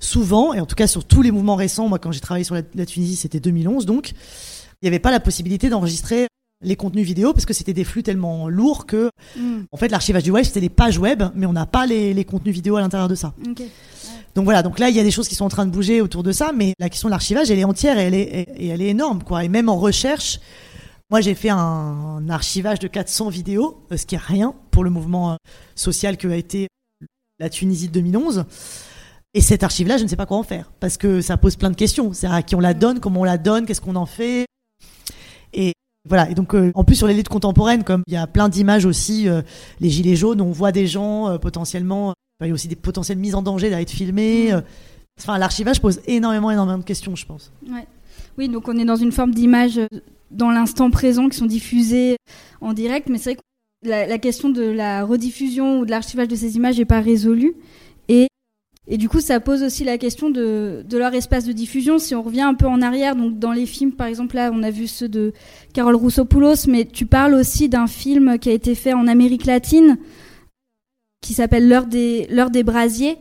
souvent, 0.00 0.52
et 0.52 0.60
en 0.60 0.66
tout 0.66 0.74
cas 0.74 0.86
sur 0.86 1.04
tous 1.04 1.22
les 1.22 1.30
mouvements 1.30 1.56
récents, 1.56 1.88
moi 1.88 1.98
quand 1.98 2.12
j'ai 2.12 2.20
travaillé 2.20 2.44
sur 2.44 2.54
la 2.54 2.86
Tunisie, 2.86 3.16
c'était 3.16 3.40
2011, 3.40 3.86
donc 3.86 4.10
il 4.10 4.84
n'y 4.84 4.88
avait 4.88 4.98
pas 4.98 5.10
la 5.10 5.20
possibilité 5.20 5.68
d'enregistrer 5.70 6.26
les 6.62 6.76
contenus 6.76 7.06
vidéo 7.06 7.32
parce 7.32 7.46
que 7.46 7.54
c'était 7.54 7.72
des 7.72 7.84
flux 7.84 8.02
tellement 8.02 8.48
lourds 8.48 8.86
que 8.86 9.10
mm. 9.36 9.62
en 9.70 9.76
fait 9.76 9.88
l'archivage 9.88 10.22
du 10.22 10.30
web 10.30 10.44
c'était 10.44 10.60
les 10.60 10.68
pages 10.68 10.98
web 10.98 11.22
mais 11.34 11.46
on 11.46 11.52
n'a 11.52 11.66
pas 11.66 11.86
les, 11.86 12.14
les, 12.14 12.24
contenus 12.24 12.54
vidéo 12.54 12.76
à 12.76 12.80
l'intérieur 12.80 13.08
de 13.08 13.14
ça. 13.14 13.34
Donc 14.34 14.44
voilà, 14.44 14.62
donc 14.62 14.78
là 14.78 14.88
il 14.88 14.96
y 14.96 15.00
a 15.00 15.02
des 15.02 15.10
choses 15.10 15.28
qui 15.28 15.34
sont 15.34 15.44
en 15.44 15.50
train 15.50 15.66
de 15.66 15.70
bouger 15.70 16.00
autour 16.00 16.22
de 16.22 16.32
ça, 16.32 16.52
mais 16.54 16.74
la 16.78 16.88
question 16.88 17.08
de 17.08 17.10
l'archivage 17.10 17.50
elle 17.50 17.58
est 17.58 17.64
entière 17.64 17.98
et 17.98 18.04
elle 18.04 18.14
est, 18.14 18.48
et 18.56 18.68
elle 18.68 18.80
est 18.80 18.88
énorme 18.88 19.22
quoi. 19.22 19.44
Et 19.44 19.48
même 19.48 19.68
en 19.68 19.76
recherche, 19.76 20.40
moi 21.10 21.20
j'ai 21.20 21.34
fait 21.34 21.50
un, 21.50 22.26
archivage 22.30 22.78
de 22.78 22.88
400 22.88 23.28
vidéos, 23.28 23.84
euh, 23.92 23.96
ce 23.96 24.06
qui 24.06 24.14
est 24.14 24.22
rien 24.22 24.54
pour 24.70 24.84
le 24.84 24.90
mouvement 24.90 25.32
euh, 25.32 25.36
social 25.74 26.16
que 26.16 26.28
a 26.28 26.36
été 26.36 26.68
la 27.38 27.50
Tunisie 27.50 27.88
de 27.88 27.92
2011. 27.92 28.44
Et 29.34 29.40
cet 29.40 29.62
archive-là, 29.62 29.96
je 29.96 30.04
ne 30.04 30.08
sais 30.08 30.16
pas 30.16 30.26
quoi 30.26 30.36
en 30.36 30.42
faire 30.42 30.70
parce 30.80 30.96
que 30.96 31.20
ça 31.20 31.36
pose 31.36 31.56
plein 31.56 31.70
de 31.70 31.76
questions. 31.76 32.12
C'est 32.12 32.26
à 32.26 32.42
qui 32.42 32.54
on 32.54 32.60
la 32.60 32.74
donne, 32.74 33.00
comment 33.00 33.20
on 33.20 33.24
la 33.24 33.38
donne, 33.38 33.66
qu'est-ce 33.66 33.80
qu'on 33.80 33.96
en 33.96 34.06
fait. 34.06 34.46
Et 35.52 35.72
Voilà, 36.08 36.28
et 36.28 36.34
donc 36.34 36.54
en 36.74 36.84
plus 36.84 36.96
sur 36.96 37.06
les 37.06 37.14
luttes 37.14 37.28
contemporaines, 37.28 37.84
comme 37.84 38.02
il 38.08 38.12
y 38.12 38.16
a 38.16 38.26
plein 38.26 38.48
d'images 38.48 38.86
aussi, 38.86 39.28
les 39.80 39.88
gilets 39.88 40.16
jaunes, 40.16 40.40
on 40.40 40.50
voit 40.50 40.72
des 40.72 40.88
gens 40.88 41.38
potentiellement, 41.38 42.14
il 42.40 42.48
y 42.48 42.50
a 42.50 42.54
aussi 42.54 42.66
des 42.66 42.74
potentielles 42.74 43.18
mises 43.18 43.36
en 43.36 43.42
danger 43.42 43.70
d'être 43.70 43.90
filmés. 43.90 44.52
Mmh. 44.52 44.62
Enfin, 45.20 45.38
l'archivage 45.38 45.80
pose 45.80 46.00
énormément, 46.08 46.50
énormément 46.50 46.78
de 46.78 46.84
questions, 46.84 47.14
je 47.14 47.24
pense. 47.24 47.52
Ouais. 47.70 47.86
Oui, 48.36 48.48
donc 48.48 48.66
on 48.66 48.76
est 48.78 48.84
dans 48.84 48.96
une 48.96 49.12
forme 49.12 49.32
d'image 49.32 49.80
dans 50.30 50.50
l'instant 50.50 50.90
présent 50.90 51.28
qui 51.28 51.36
sont 51.36 51.46
diffusées 51.46 52.16
en 52.60 52.72
direct, 52.72 53.08
mais 53.08 53.18
c'est 53.18 53.34
vrai 53.34 53.36
que 53.36 53.88
la, 53.88 54.18
question 54.18 54.50
de 54.50 54.62
la 54.62 55.04
rediffusion 55.04 55.80
ou 55.80 55.84
de 55.84 55.90
l'archivage 55.90 56.28
de 56.28 56.36
ces 56.36 56.56
images 56.56 56.78
n'est 56.78 56.84
pas 56.84 57.00
résolue. 57.00 57.54
Et, 58.88 58.98
du 58.98 59.08
coup, 59.08 59.20
ça 59.20 59.38
pose 59.38 59.62
aussi 59.62 59.84
la 59.84 59.96
question 59.96 60.28
de, 60.28 60.84
leur 60.92 61.14
espace 61.14 61.44
de 61.44 61.52
diffusion. 61.52 61.98
Si 61.98 62.14
on 62.14 62.22
revient 62.22 62.42
un 62.42 62.54
peu 62.54 62.66
en 62.66 62.82
arrière, 62.82 63.14
donc 63.14 63.38
dans 63.38 63.52
les 63.52 63.66
films, 63.66 63.92
par 63.92 64.08
exemple, 64.08 64.36
là, 64.36 64.50
on 64.52 64.62
a 64.62 64.70
vu 64.70 64.88
ceux 64.88 65.08
de 65.08 65.32
Carole 65.72 65.94
Roussopoulos, 65.94 66.66
mais 66.66 66.84
tu 66.84 67.06
parles 67.06 67.34
aussi 67.34 67.68
d'un 67.68 67.86
film 67.86 68.38
qui 68.38 68.50
a 68.50 68.52
été 68.52 68.74
fait 68.74 68.92
en 68.92 69.06
Amérique 69.06 69.46
latine, 69.46 69.98
qui 71.20 71.34
s'appelle 71.34 71.68
L'heure 71.68 71.86
des, 71.86 72.28
des 72.50 72.62
brasiers, 72.64 73.18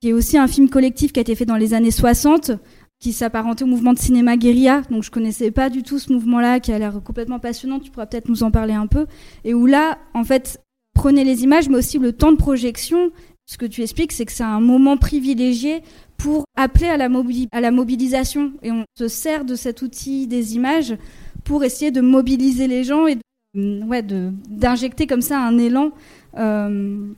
qui 0.00 0.10
est 0.10 0.12
aussi 0.12 0.38
un 0.38 0.46
film 0.46 0.70
collectif 0.70 1.12
qui 1.12 1.20
a 1.20 1.22
été 1.22 1.34
fait 1.34 1.46
dans 1.46 1.56
les 1.56 1.74
années 1.74 1.90
60 1.90 2.52
qui 3.00 3.14
s'apparentait 3.14 3.64
au 3.64 3.66
mouvement 3.66 3.94
de 3.94 3.98
cinéma 3.98 4.36
guérilla. 4.36 4.82
Donc 4.90 5.02
je 5.02 5.10
connaissais 5.10 5.50
pas 5.50 5.70
du 5.70 5.82
tout 5.82 5.98
ce 5.98 6.12
mouvement-là, 6.12 6.60
qui 6.60 6.70
a 6.70 6.78
l'air 6.78 7.00
complètement 7.02 7.38
passionnant. 7.38 7.80
Tu 7.80 7.90
pourras 7.90 8.06
peut-être 8.06 8.28
nous 8.28 8.42
en 8.42 8.50
parler 8.50 8.74
un 8.74 8.86
peu. 8.86 9.06
Et 9.44 9.54
où 9.54 9.66
là, 9.66 9.98
en 10.14 10.22
fait, 10.22 10.62
prenez 10.94 11.24
les 11.24 11.42
images, 11.42 11.68
mais 11.68 11.78
aussi 11.78 11.98
le 11.98 12.12
temps 12.12 12.30
de 12.30 12.36
projection. 12.36 13.10
Ce 13.50 13.58
que 13.58 13.66
tu 13.66 13.82
expliques, 13.82 14.12
c'est 14.12 14.24
que 14.26 14.30
c'est 14.30 14.44
un 14.44 14.60
moment 14.60 14.96
privilégié 14.96 15.82
pour 16.16 16.44
appeler 16.56 16.86
à 16.86 16.96
la, 16.96 17.08
à 17.50 17.60
la 17.60 17.70
mobilisation. 17.72 18.52
Et 18.62 18.70
on 18.70 18.84
se 18.96 19.08
sert 19.08 19.44
de 19.44 19.56
cet 19.56 19.82
outil 19.82 20.28
des 20.28 20.54
images 20.54 20.96
pour 21.42 21.64
essayer 21.64 21.90
de 21.90 22.00
mobiliser 22.00 22.68
les 22.68 22.84
gens 22.84 23.08
et 23.08 23.18
ouais, 23.56 24.02
d'injecter 24.02 25.08
comme 25.08 25.20
ça 25.20 25.40
un 25.40 25.58
élan. 25.58 25.90
Euh, 26.38 27.08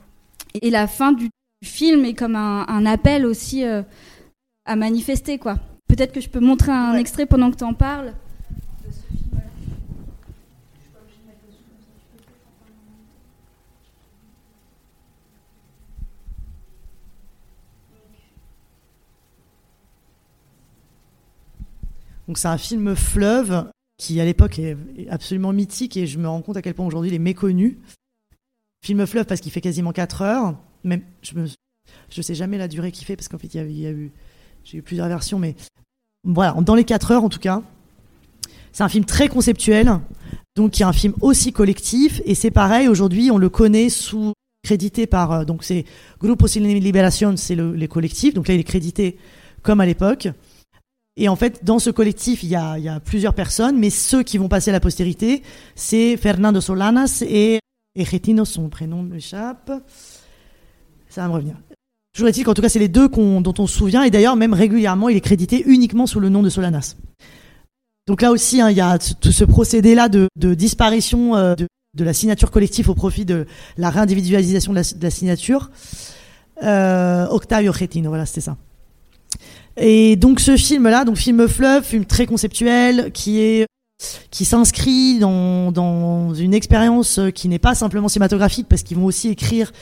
et 0.62 0.70
la 0.70 0.86
fin 0.86 1.12
du 1.12 1.28
film 1.62 2.06
est 2.06 2.14
comme 2.14 2.36
un, 2.36 2.64
un 2.66 2.86
appel 2.86 3.26
aussi 3.26 3.66
euh, 3.66 3.82
à 4.64 4.74
manifester, 4.74 5.36
quoi. 5.36 5.58
Peut-être 5.86 6.14
que 6.14 6.22
je 6.22 6.30
peux 6.30 6.40
montrer 6.40 6.72
un 6.72 6.94
extrait 6.94 7.26
pendant 7.26 7.50
que 7.50 7.56
tu 7.56 7.64
en 7.64 7.74
parles. 7.74 8.14
Donc 22.32 22.38
c'est 22.38 22.48
un 22.48 22.56
film 22.56 22.96
fleuve 22.96 23.66
qui 23.98 24.18
à 24.18 24.24
l'époque 24.24 24.58
est 24.58 24.74
absolument 25.10 25.52
mythique 25.52 25.98
et 25.98 26.06
je 26.06 26.18
me 26.18 26.26
rends 26.26 26.40
compte 26.40 26.56
à 26.56 26.62
quel 26.62 26.72
point 26.72 26.86
aujourd'hui 26.86 27.10
il 27.10 27.14
est 27.14 27.18
méconnu. 27.18 27.78
Film 28.82 29.06
fleuve 29.06 29.26
parce 29.26 29.42
qu'il 29.42 29.52
fait 29.52 29.60
quasiment 29.60 29.92
4 29.92 30.22
heures. 30.22 30.54
Même 30.82 31.02
je 31.20 31.38
ne 31.40 32.22
sais 32.22 32.34
jamais 32.34 32.56
la 32.56 32.68
durée 32.68 32.90
qu'il 32.90 33.04
fait 33.04 33.16
parce 33.16 33.28
qu'en 33.28 33.36
fait 33.36 33.52
il 33.52 33.78
y 33.78 33.86
a 33.86 33.90
eu 33.90 34.10
j'ai 34.64 34.78
eu 34.78 34.82
plusieurs 34.82 35.08
versions 35.08 35.38
mais 35.38 35.56
voilà, 36.24 36.52
dans 36.52 36.74
les 36.74 36.84
4 36.84 37.10
heures 37.10 37.22
en 37.22 37.28
tout 37.28 37.38
cas. 37.38 37.62
C'est 38.72 38.82
un 38.82 38.88
film 38.88 39.04
très 39.04 39.28
conceptuel, 39.28 40.00
donc 40.56 40.70
qui 40.70 40.80
est 40.80 40.86
un 40.86 40.94
film 40.94 41.12
aussi 41.20 41.52
collectif, 41.52 42.22
et 42.24 42.34
c'est 42.34 42.50
pareil, 42.50 42.88
aujourd'hui 42.88 43.30
on 43.30 43.36
le 43.36 43.50
connaît 43.50 43.90
sous 43.90 44.32
crédité 44.64 45.06
par, 45.06 45.32
euh, 45.32 45.44
donc 45.44 45.64
c'est 45.64 45.84
Grupo 46.18 46.46
Cine 46.46 46.66
Liberación, 46.66 47.36
c'est 47.36 47.56
le, 47.56 47.74
les 47.74 47.88
collectifs, 47.88 48.32
donc 48.32 48.48
là 48.48 48.54
il 48.54 48.60
est 48.60 48.64
crédité 48.64 49.18
comme 49.62 49.82
à 49.82 49.84
l'époque. 49.84 50.28
Et 51.16 51.29
en 51.29 51.37
fait, 51.37 51.64
dans 51.64 51.79
ce 51.79 51.90
collectif, 51.90 52.42
il 52.42 52.48
y, 52.48 52.57
a, 52.57 53.01
plusieurs 53.01 53.35
personnes, 53.35 53.79
mais 53.79 53.90
ceux 53.90 54.22
qui 54.22 54.38
vont 54.38 54.48
passer 54.48 54.70
à 54.70 54.72
la 54.72 54.81
postérité, 54.81 55.42
c'est 55.75 56.16
Fernando 56.16 56.61
Solanas 56.61 57.22
et 57.27 57.61
Ejetino, 57.94 58.44
son 58.44 58.70
prénom 58.70 59.03
m'échappe. 59.03 59.70
Ça 61.09 61.22
va 61.22 61.29
me 61.29 61.35
revenir. 61.35 61.57
Toujours 62.14 62.29
est-il 62.29 62.44
qu'en 62.44 62.55
tout 62.55 62.62
cas, 62.62 62.70
c'est 62.70 62.79
les 62.79 62.88
deux 62.88 63.09
dont 63.09 63.55
on 63.59 63.66
se 63.66 63.77
souvient, 63.77 64.03
et 64.05 64.11
d'ailleurs, 64.11 64.37
même 64.37 64.55
régulièrement, 64.55 65.11
il 65.11 65.16
est 65.16 65.20
crédité 65.20 65.62
uniquement 65.66 66.07
sous 66.07 66.20
le 66.20 66.31
nom 66.31 66.42
de 66.42 66.48
Solanas. 66.48 66.96
Donc 68.07 68.22
là 68.22 68.31
aussi, 68.31 68.61
hein, 68.61 68.70
il 68.70 68.77
y 68.77 68.81
a 68.81 68.98
tout 68.98 69.33
ce 69.33 69.44
procédé-là 69.44 70.09
de, 70.09 70.29
disparition 70.55 71.37
euh, 71.37 71.55
de, 71.55 72.05
la 72.05 72.14
signature 72.14 72.51
collective 72.51 72.88
au 72.88 72.94
profit 72.94 73.25
de 73.25 73.46
la 73.77 73.90
réindividualisation 73.90 74.72
de 74.72 74.83
la, 75.01 75.11
signature. 75.11 75.70
Euh, 76.62 77.27
Octavio 77.29 77.72
Getino, 77.72 78.09
voilà, 78.09 78.27
c'était 78.27 78.40
ça. 78.40 78.57
Et 79.76 80.16
donc 80.16 80.40
ce 80.40 80.56
film-là, 80.56 81.04
donc 81.04 81.16
film 81.16 81.48
fleuve, 81.48 81.85
film 81.85 82.04
très 82.04 82.26
conceptuel, 82.26 83.11
qui 83.12 83.40
est 83.40 83.66
qui 84.30 84.44
s'inscrit 84.44 85.20
dans, 85.20 85.70
dans 85.70 86.35
une 86.35 86.54
expérience 86.54 87.20
qui 87.35 87.48
n'est 87.48 87.61
pas 87.61 87.74
simplement 87.74 88.08
cinématographique, 88.08 88.66
parce 88.68 88.82
qu'ils 88.82 88.96
vont 88.96 89.04
aussi 89.04 89.28
écrire 89.28 89.72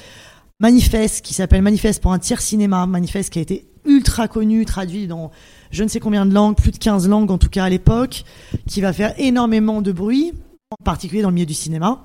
Manifeste, 0.61 1.25
qui 1.25 1.33
s'appelle 1.33 1.63
Manifeste 1.63 2.03
pour 2.03 2.13
un 2.13 2.19
tiers 2.19 2.43
cinéma, 2.43 2.87
Manifeste 2.87 3.33
qui 3.33 3.39
a 3.39 3.43
été 3.43 3.67
ultra 3.87 4.29
connu, 4.29 4.67
traduit 4.67 5.07
dans 5.07 5.31
je 5.71 5.83
ne 5.85 5.89
sais 5.89 6.01
combien 6.01 6.27
de 6.27 6.35
langues, 6.35 6.57
plus 6.57 6.73
de 6.73 6.79
15 6.79 7.09
langues 7.09 7.31
en 7.31 7.39
tout 7.39 7.49
cas 7.49 7.65
à 7.65 7.71
l'époque, 7.71 8.25
qui 8.67 8.81
va 8.81 8.93
faire 8.93 9.15
énormément 9.19 9.83
de 9.83 9.93
bruit, 9.93 10.33
en 10.71 10.85
particulier 10.85 11.23
dans 11.23 11.31
le 11.31 11.35
milieu 11.35 11.47
du 11.47 11.55
cinéma, 11.55 12.05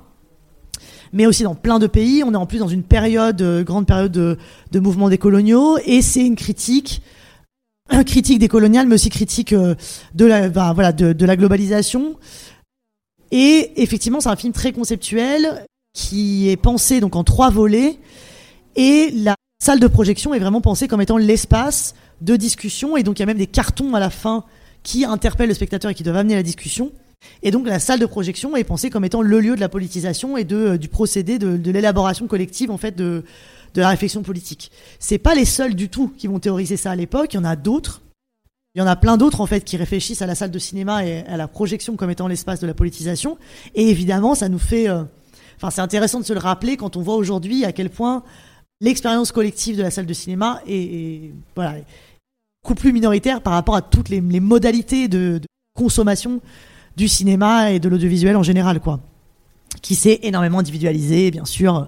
mais 1.12 1.26
aussi 1.26 1.42
dans 1.42 1.54
plein 1.54 1.78
de 1.78 1.86
pays. 1.86 2.22
On 2.24 2.32
est 2.32 2.36
en 2.36 2.46
plus 2.46 2.58
dans 2.58 2.68
une 2.68 2.82
période, 2.82 3.42
euh, 3.42 3.62
grande 3.62 3.86
période 3.86 4.12
de, 4.12 4.38
de 4.72 4.80
mouvements 4.80 5.08
décoloniaux, 5.08 5.78
et 5.84 6.00
c'est 6.00 6.24
une 6.24 6.36
critique, 6.36 7.02
critique 8.04 8.38
décoloniale, 8.38 8.86
mais 8.86 8.94
aussi 8.94 9.10
critique 9.10 9.52
euh, 9.52 9.74
de 10.14 10.24
la, 10.24 10.48
bah, 10.48 10.72
voilà, 10.74 10.92
de, 10.92 11.12
de 11.12 11.26
la 11.26 11.36
globalisation. 11.36 12.16
Et 13.30 13.72
effectivement, 13.76 14.20
c'est 14.20 14.28
un 14.28 14.36
film 14.36 14.52
très 14.52 14.72
conceptuel 14.72 15.64
qui 15.92 16.50
est 16.50 16.56
pensé 16.56 17.00
donc 17.00 17.16
en 17.16 17.24
trois 17.24 17.50
volets 17.50 17.98
et 18.76 19.10
la 19.12 19.34
salle 19.58 19.80
de 19.80 19.86
projection 19.86 20.34
est 20.34 20.38
vraiment 20.38 20.60
pensée 20.60 20.86
comme 20.88 21.00
étant 21.00 21.16
l'espace 21.16 21.94
de 22.20 22.36
discussion. 22.36 22.96
Et 22.96 23.02
donc, 23.02 23.18
il 23.18 23.20
y 23.20 23.22
a 23.22 23.26
même 23.26 23.38
des 23.38 23.46
cartons 23.46 23.94
à 23.94 24.00
la 24.00 24.10
fin 24.10 24.44
qui 24.82 25.04
interpellent 25.04 25.48
le 25.48 25.54
spectateur 25.54 25.90
et 25.90 25.94
qui 25.94 26.02
doivent 26.02 26.18
amener 26.18 26.34
la 26.34 26.42
discussion. 26.42 26.92
Et 27.42 27.50
donc, 27.50 27.66
la 27.66 27.78
salle 27.78 27.98
de 27.98 28.06
projection 28.06 28.56
est 28.56 28.64
pensée 28.64 28.90
comme 28.90 29.04
étant 29.04 29.22
le 29.22 29.40
lieu 29.40 29.56
de 29.56 29.60
la 29.60 29.68
politisation 29.68 30.36
et 30.36 30.44
de, 30.44 30.56
euh, 30.56 30.78
du 30.78 30.88
procédé 30.88 31.38
de, 31.38 31.56
de 31.56 31.70
l'élaboration 31.70 32.26
collective, 32.26 32.70
en 32.70 32.76
fait, 32.76 32.94
de, 32.94 33.24
de 33.76 33.82
la 33.82 33.90
réflexion 33.90 34.22
politique. 34.22 34.72
C'est 34.98 35.18
pas 35.18 35.34
les 35.34 35.44
seuls 35.44 35.74
du 35.74 35.88
tout 35.88 36.12
qui 36.16 36.26
vont 36.26 36.40
théoriser 36.40 36.76
ça 36.76 36.90
à 36.90 36.96
l'époque. 36.96 37.34
Il 37.34 37.36
y 37.36 37.40
en 37.40 37.44
a 37.44 37.56
d'autres. 37.56 38.02
Il 38.74 38.78
y 38.80 38.82
en 38.82 38.86
a 38.86 38.96
plein 38.96 39.16
d'autres 39.16 39.40
en 39.40 39.46
fait 39.46 39.62
qui 39.62 39.76
réfléchissent 39.76 40.22
à 40.22 40.26
la 40.26 40.34
salle 40.34 40.50
de 40.50 40.58
cinéma 40.58 41.06
et 41.06 41.20
à 41.26 41.36
la 41.36 41.46
projection 41.46 41.96
comme 41.96 42.10
étant 42.10 42.26
l'espace 42.26 42.60
de 42.60 42.66
la 42.66 42.74
politisation. 42.74 43.38
Et 43.74 43.88
évidemment, 43.88 44.34
ça 44.34 44.48
nous 44.48 44.58
fait, 44.58 44.88
euh, 44.88 45.04
c'est 45.70 45.80
intéressant 45.80 46.20
de 46.20 46.24
se 46.24 46.32
le 46.32 46.38
rappeler 46.38 46.76
quand 46.76 46.96
on 46.96 47.02
voit 47.02 47.16
aujourd'hui 47.16 47.64
à 47.64 47.72
quel 47.72 47.90
point 47.90 48.22
l'expérience 48.80 49.30
collective 49.30 49.76
de 49.76 49.82
la 49.82 49.90
salle 49.90 50.06
de 50.06 50.12
cinéma 50.12 50.60
est, 50.66 51.32
beaucoup 51.54 52.74
plus 52.74 52.92
minoritaire 52.92 53.42
par 53.42 53.52
rapport 53.52 53.76
à 53.76 53.82
toutes 53.82 54.08
les, 54.08 54.20
modalités 54.20 55.08
de, 55.08 55.40
consommation 55.74 56.40
du 56.96 57.06
cinéma 57.08 57.70
et 57.72 57.78
de 57.78 57.88
l'audiovisuel 57.90 58.36
en 58.36 58.42
général, 58.42 58.80
quoi 58.80 59.00
qui 59.86 59.94
s'est 59.94 60.18
énormément 60.24 60.58
individualisé, 60.58 61.30
bien 61.30 61.44
sûr, 61.44 61.76
euh, 61.76 61.84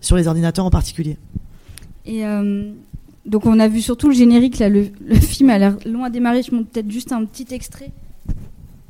sur 0.00 0.16
les 0.16 0.26
ordinateurs 0.26 0.64
en 0.64 0.70
particulier. 0.70 1.16
Et 2.04 2.26
euh, 2.26 2.72
donc 3.24 3.46
on 3.46 3.60
a 3.60 3.68
vu 3.68 3.80
surtout 3.80 4.08
le 4.08 4.16
générique, 4.16 4.58
le, 4.60 4.90
film 5.14 5.50
a 5.50 5.58
l'air 5.58 5.76
long 5.86 6.02
à 6.02 6.10
démarrer, 6.10 6.42
je 6.42 6.52
montre 6.52 6.70
peut-être 6.70 6.90
juste 6.90 7.12
un 7.12 7.24
petit 7.24 7.46
extrait. 7.54 7.92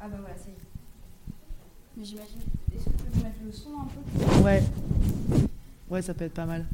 Ah 0.01 0.09
bah 0.09 0.17
voilà, 0.19 0.35
ça 0.37 0.49
y 0.49 0.53
est. 0.53 2.05
J'imagine, 2.07 2.39
est-ce 2.75 2.85
que 2.85 2.91
tu 2.91 3.05
peux 3.13 3.25
mettre 3.25 3.37
le 3.45 3.53
son 3.53 3.69
un 3.79 4.39
peu? 4.39 4.43
Ouais. 4.43 4.63
Ouais, 5.91 6.01
ça 6.01 6.15
peut 6.15 6.25
être 6.25 6.33
pas 6.33 6.47
mal. 6.47 6.65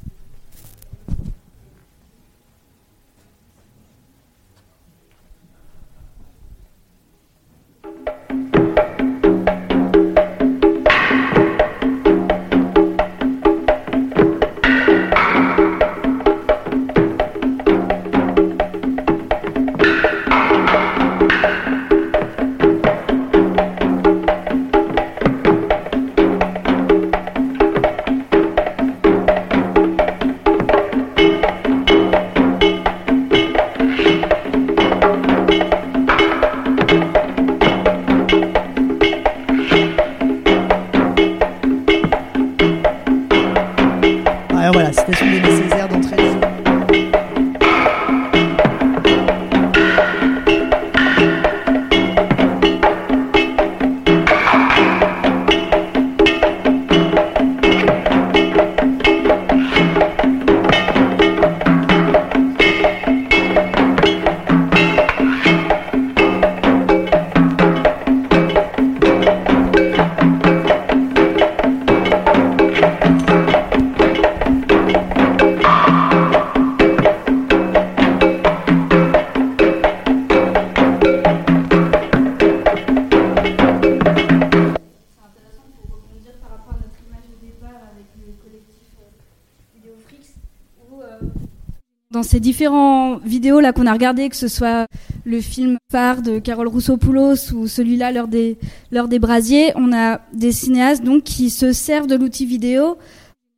Différents 92.43 93.17
vidéos 93.19 93.61
là 93.61 93.73
qu'on 93.73 93.87
a 93.87 93.93
regardé, 93.93 94.29
que 94.29 94.37
ce 94.37 94.49
soit 94.49 94.87
le 95.25 95.41
film 95.41 95.79
phare 95.91 96.21
de 96.21 96.39
Carole 96.39 96.69
Roussopoulos 96.69 97.53
ou 97.55 97.67
celui-là, 97.67 98.13
l'heure 98.13 98.29
des, 98.29 98.59
l'heure 98.91 99.09
des 99.09 99.19
brasiers, 99.19 99.73
on 99.77 99.93
a 99.95 100.21
des 100.35 100.53
cinéastes 100.53 101.05
donc 101.05 101.23
qui 101.23 101.49
se 101.49 101.73
servent 101.73 102.09
de 102.09 102.17
l'outil 102.17 102.45
vidéo 102.45 102.99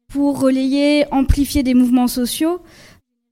pour 0.07 0.41
relayer, 0.41 1.07
amplifier 1.11 1.65
des 1.65 1.75
mouvements 1.75 2.07
sociaux 2.07 2.61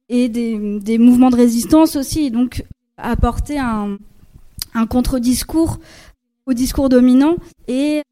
et 0.09 0.29
des, 0.29 0.81
des 0.81 0.99
mouvements 0.99 1.31
de 1.31 1.37
résistance 1.37 1.95
aussi, 1.95 2.31
donc 2.31 2.65
apporter 2.97 3.59
un, 3.59 3.99
un 4.75 4.87
contre-discours 4.87 5.79
au 6.47 6.55
discours 6.55 6.89
dominant 6.89 7.37
et 7.69 8.03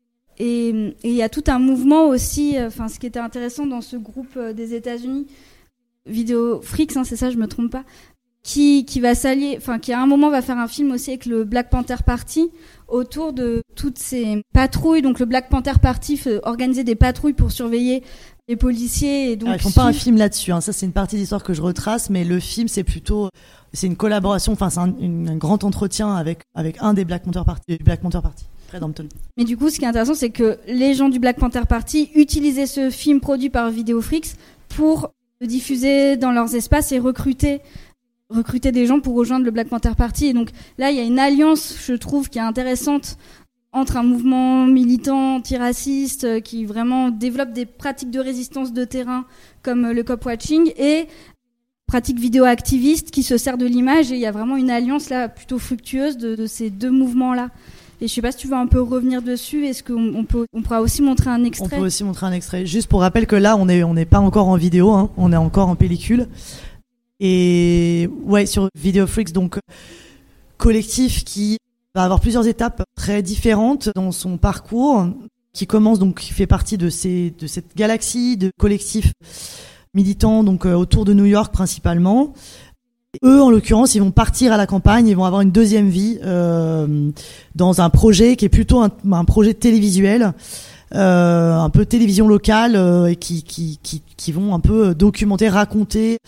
et 0.43 0.71
il 1.05 1.13
y 1.13 1.23
a 1.23 1.29
tout 1.29 1.45
un 1.49 1.59
mouvement 1.59 2.07
aussi, 2.07 2.57
enfin 2.59 2.89
ce 2.89 2.99
qui 2.99 3.05
était 3.05 3.19
intéressant 3.19 3.67
dans 3.67 3.83
ce 3.83 3.97
groupe 3.99 4.39
euh, 4.39 4.55
des 4.55 4.73
États-Unis, 4.73 5.27
Vidéo 6.11 6.61
Frix, 6.63 6.89
hein, 6.97 7.05
c'est 7.05 7.17
ça, 7.17 7.31
je 7.31 7.37
me 7.37 7.47
trompe 7.47 7.71
pas, 7.71 7.85
qui, 8.43 8.85
qui 8.85 9.01
va 9.01 9.15
s'allier, 9.15 9.55
enfin 9.59 9.79
qui 9.79 9.93
à 9.93 10.01
un 10.01 10.07
moment 10.07 10.31
va 10.31 10.43
faire 10.43 10.59
un 10.59 10.69
film 10.69 10.93
aussi 10.93 11.11
avec 11.11 11.27
le 11.27 11.45
Black 11.45 11.71
Panther 11.71 11.97
Party 12.05 12.51
autour 12.89 13.33
de 13.33 13.63
toutes 13.77 13.99
ces 13.99 14.43
patrouilles. 14.53 15.03
Donc 15.03 15.19
le 15.19 15.27
Black 15.27 15.49
Panther 15.49 15.79
Party 15.81 16.17
fait 16.17 16.41
organiser 16.45 16.85
des 16.85 16.95
patrouilles 16.95 17.35
pour 17.35 17.53
surveiller 17.53 18.03
les 18.49 18.57
policiers. 18.57 19.33
Et 19.33 19.37
donc 19.37 19.51
ah, 19.53 19.57
ils 19.57 19.63
font 19.63 19.71
pas 19.71 19.85
un 19.85 19.93
film 19.93 20.17
là-dessus. 20.17 20.53
Hein. 20.53 20.61
Ça 20.61 20.73
c'est 20.73 20.87
une 20.87 20.93
partie 20.93 21.17
d'histoire 21.17 21.43
que 21.43 21.53
je 21.53 21.63
retrace, 21.63 22.11
mais 22.11 22.25
le 22.25 22.41
film 22.41 22.67
c'est 22.69 22.85
plutôt 22.85 23.29
c'est 23.73 23.87
une 23.87 23.97
collaboration. 23.97 24.53
Enfin 24.53 24.71
c'est 24.71 24.81
un, 24.81 24.95
un, 25.29 25.37
grand 25.37 25.63
entretien 25.65 26.15
avec 26.15 26.41
avec 26.55 26.77
un 26.81 26.95
des 26.95 27.05
Black 27.05 27.25
Panther 27.25 27.43
Party, 27.45 27.79
Black 27.85 28.01
Panther 28.01 28.21
Party. 28.23 28.47
Mais 29.37 29.45
du 29.45 29.57
coup, 29.57 29.71
ce 29.71 29.79
qui 29.79 29.85
est 29.85 29.89
intéressant, 29.89 30.15
c'est 30.15 30.31
que 30.31 30.59
les 30.67 30.95
gens 30.95 31.09
du 31.09 31.19
Black 31.19 31.39
Panther 31.39 31.63
Party 31.69 32.11
utilisaient 32.15 32.67
ce 32.67 32.91
film 32.91 33.21
produit 33.21 33.51
par 33.51 33.71
Videofrix 33.71 34.37
pour 34.69 35.13
le 35.41 35.47
diffuser 35.47 36.17
dans 36.17 36.33
leurs 36.33 36.55
espaces 36.55 36.93
et 36.93 36.99
recruter 36.99 37.61
recruter 38.29 38.71
des 38.71 38.87
gens 38.87 39.01
pour 39.01 39.17
rejoindre 39.17 39.45
le 39.45 39.51
Black 39.51 39.69
Panther 39.69 39.95
Party. 39.97 40.27
Et 40.27 40.33
donc 40.33 40.51
là, 40.79 40.91
il 40.91 40.97
y 40.97 41.01
a 41.01 41.03
une 41.03 41.19
alliance, 41.19 41.75
je 41.85 41.95
trouve, 41.95 42.29
qui 42.29 42.39
est 42.39 42.43
intéressante 42.43 43.17
entre 43.73 43.97
un 43.97 44.03
mouvement 44.03 44.67
militant 44.67 45.37
antiraciste 45.37 46.25
euh, 46.25 46.41
qui 46.41 46.65
vraiment 46.65 47.11
développe 47.11 47.53
des 47.53 47.67
pratiques 47.67 48.11
de 48.11 48.21
résistance 48.21 48.73
de 48.73 48.85
terrain 48.85 49.27
comme 49.63 49.87
euh, 49.87 49.93
le 49.93 50.03
cop 50.03 50.25
watching 50.27 50.73
et 50.77 51.07
pratiques 51.87 52.19
vidéo 52.19 52.45
activistes 52.45 53.13
qui 53.13 53.23
se 53.23 53.37
sert 53.37 53.59
de 53.59 53.67
l'image 53.67 54.11
et 54.11 54.17
il 54.17 54.21
y 54.21 54.27
a 54.27 54.33
vraiment 54.33 54.57
une 54.57 54.71
alliance 54.71 55.09
là 55.09 55.29
plutôt 55.29 55.59
fructueuse 55.61 56.17
de, 56.17 56.47
ces 56.47 56.71
deux 56.71 56.91
mouvements 56.91 57.33
là. 57.33 57.51
Et 58.01 58.09
je 58.09 58.15
sais 58.15 58.23
pas 58.23 58.33
si 58.33 58.39
tu 58.39 58.49
veux 58.49 58.55
un 58.55 58.67
peu 58.67 58.81
revenir 58.81 59.21
dessus. 59.21 59.67
Est-ce 59.67 59.83
qu'on 59.83 60.25
peut, 60.25 60.47
on 60.53 60.63
pourra 60.63 60.81
aussi 60.81 61.03
montrer 61.03 61.31
un 61.31 61.45
extrait 61.45 61.77
On 61.77 61.81
peut 61.81 61.87
aussi 61.87 62.03
montrer 62.03 62.27
un 62.27 62.33
extrait. 62.33 62.65
Juste 62.65 62.89
pour 62.89 63.01
rappel 63.01 63.27
que 63.27 63.37
là, 63.37 63.57
on 63.57 63.69
est, 63.69 63.83
on 63.83 63.95
n'est 63.95 64.07
pas 64.07 64.21
encore 64.21 64.49
en 64.49 64.57
vidéo, 64.57 64.91
hein. 64.93 65.11
on 65.17 65.33
est 65.33 65.37
encore 65.37 65.69
en 65.69 65.77
pellicule. 65.77 66.27
Et 67.21 68.09
ouais, 68.25 68.47
sur 68.47 68.69
Video 68.75 69.07
Freaks, 69.07 69.33
donc 69.33 69.59
collectif 70.57 71.25
qui 71.25 71.59
va 71.95 72.05
avoir 72.05 72.21
plusieurs 72.21 72.47
étapes 72.47 72.83
très 72.97 73.23
différentes 73.23 73.91
dans 73.95 74.13
son 74.13 74.39
parcours, 74.39 75.07
qui 75.53 75.67
commence 75.67 75.99
donc, 75.99 76.21
qui 76.21 76.33
fait 76.33 76.47
partie 76.47 76.79
de 76.79 76.89
ces, 76.89 77.35
de 77.39 77.47
cette 77.47 77.77
galaxie 77.77 78.37
de 78.37 78.51
collectifs 78.59 79.13
militants 79.95 80.45
donc 80.45 80.67
euh, 80.67 80.75
autour 80.75 81.05
de 81.05 81.13
New 81.13 81.25
York 81.25 81.53
principalement, 81.53 82.33
eux, 83.25 83.43
en 83.43 83.51
l'occurrence, 83.51 83.95
ils 83.95 84.01
vont 84.01 84.13
partir 84.13 84.53
à 84.53 84.57
la 84.57 84.67
campagne, 84.67 85.09
ils 85.09 85.17
vont 85.17 85.25
avoir 85.25 85.43
une 85.43 85.51
deuxième 85.51 85.89
vie 85.89 86.19
euh, 86.25 87.11
dans 87.55 87.81
un 87.81 87.91
projet 87.91 88.37
qui 88.37 88.45
est 88.45 88.51
plutôt 88.51 88.81
un, 88.83 89.25
projet 89.25 89.53
télévisuel, 89.55 90.33
euh, 90.95 91.57
un 91.57 91.71
peu 91.71 91.85
télévision 91.87 92.29
locale, 92.29 92.77
euh, 92.77 93.15
qui, 93.15 93.43
qui, 93.43 93.79
qui, 93.83 94.03
qui, 94.17 94.33
vont 94.33 94.55
un 94.55 94.61
peu 94.61 94.95
documenter, 94.95 95.49
raconter 95.49 96.19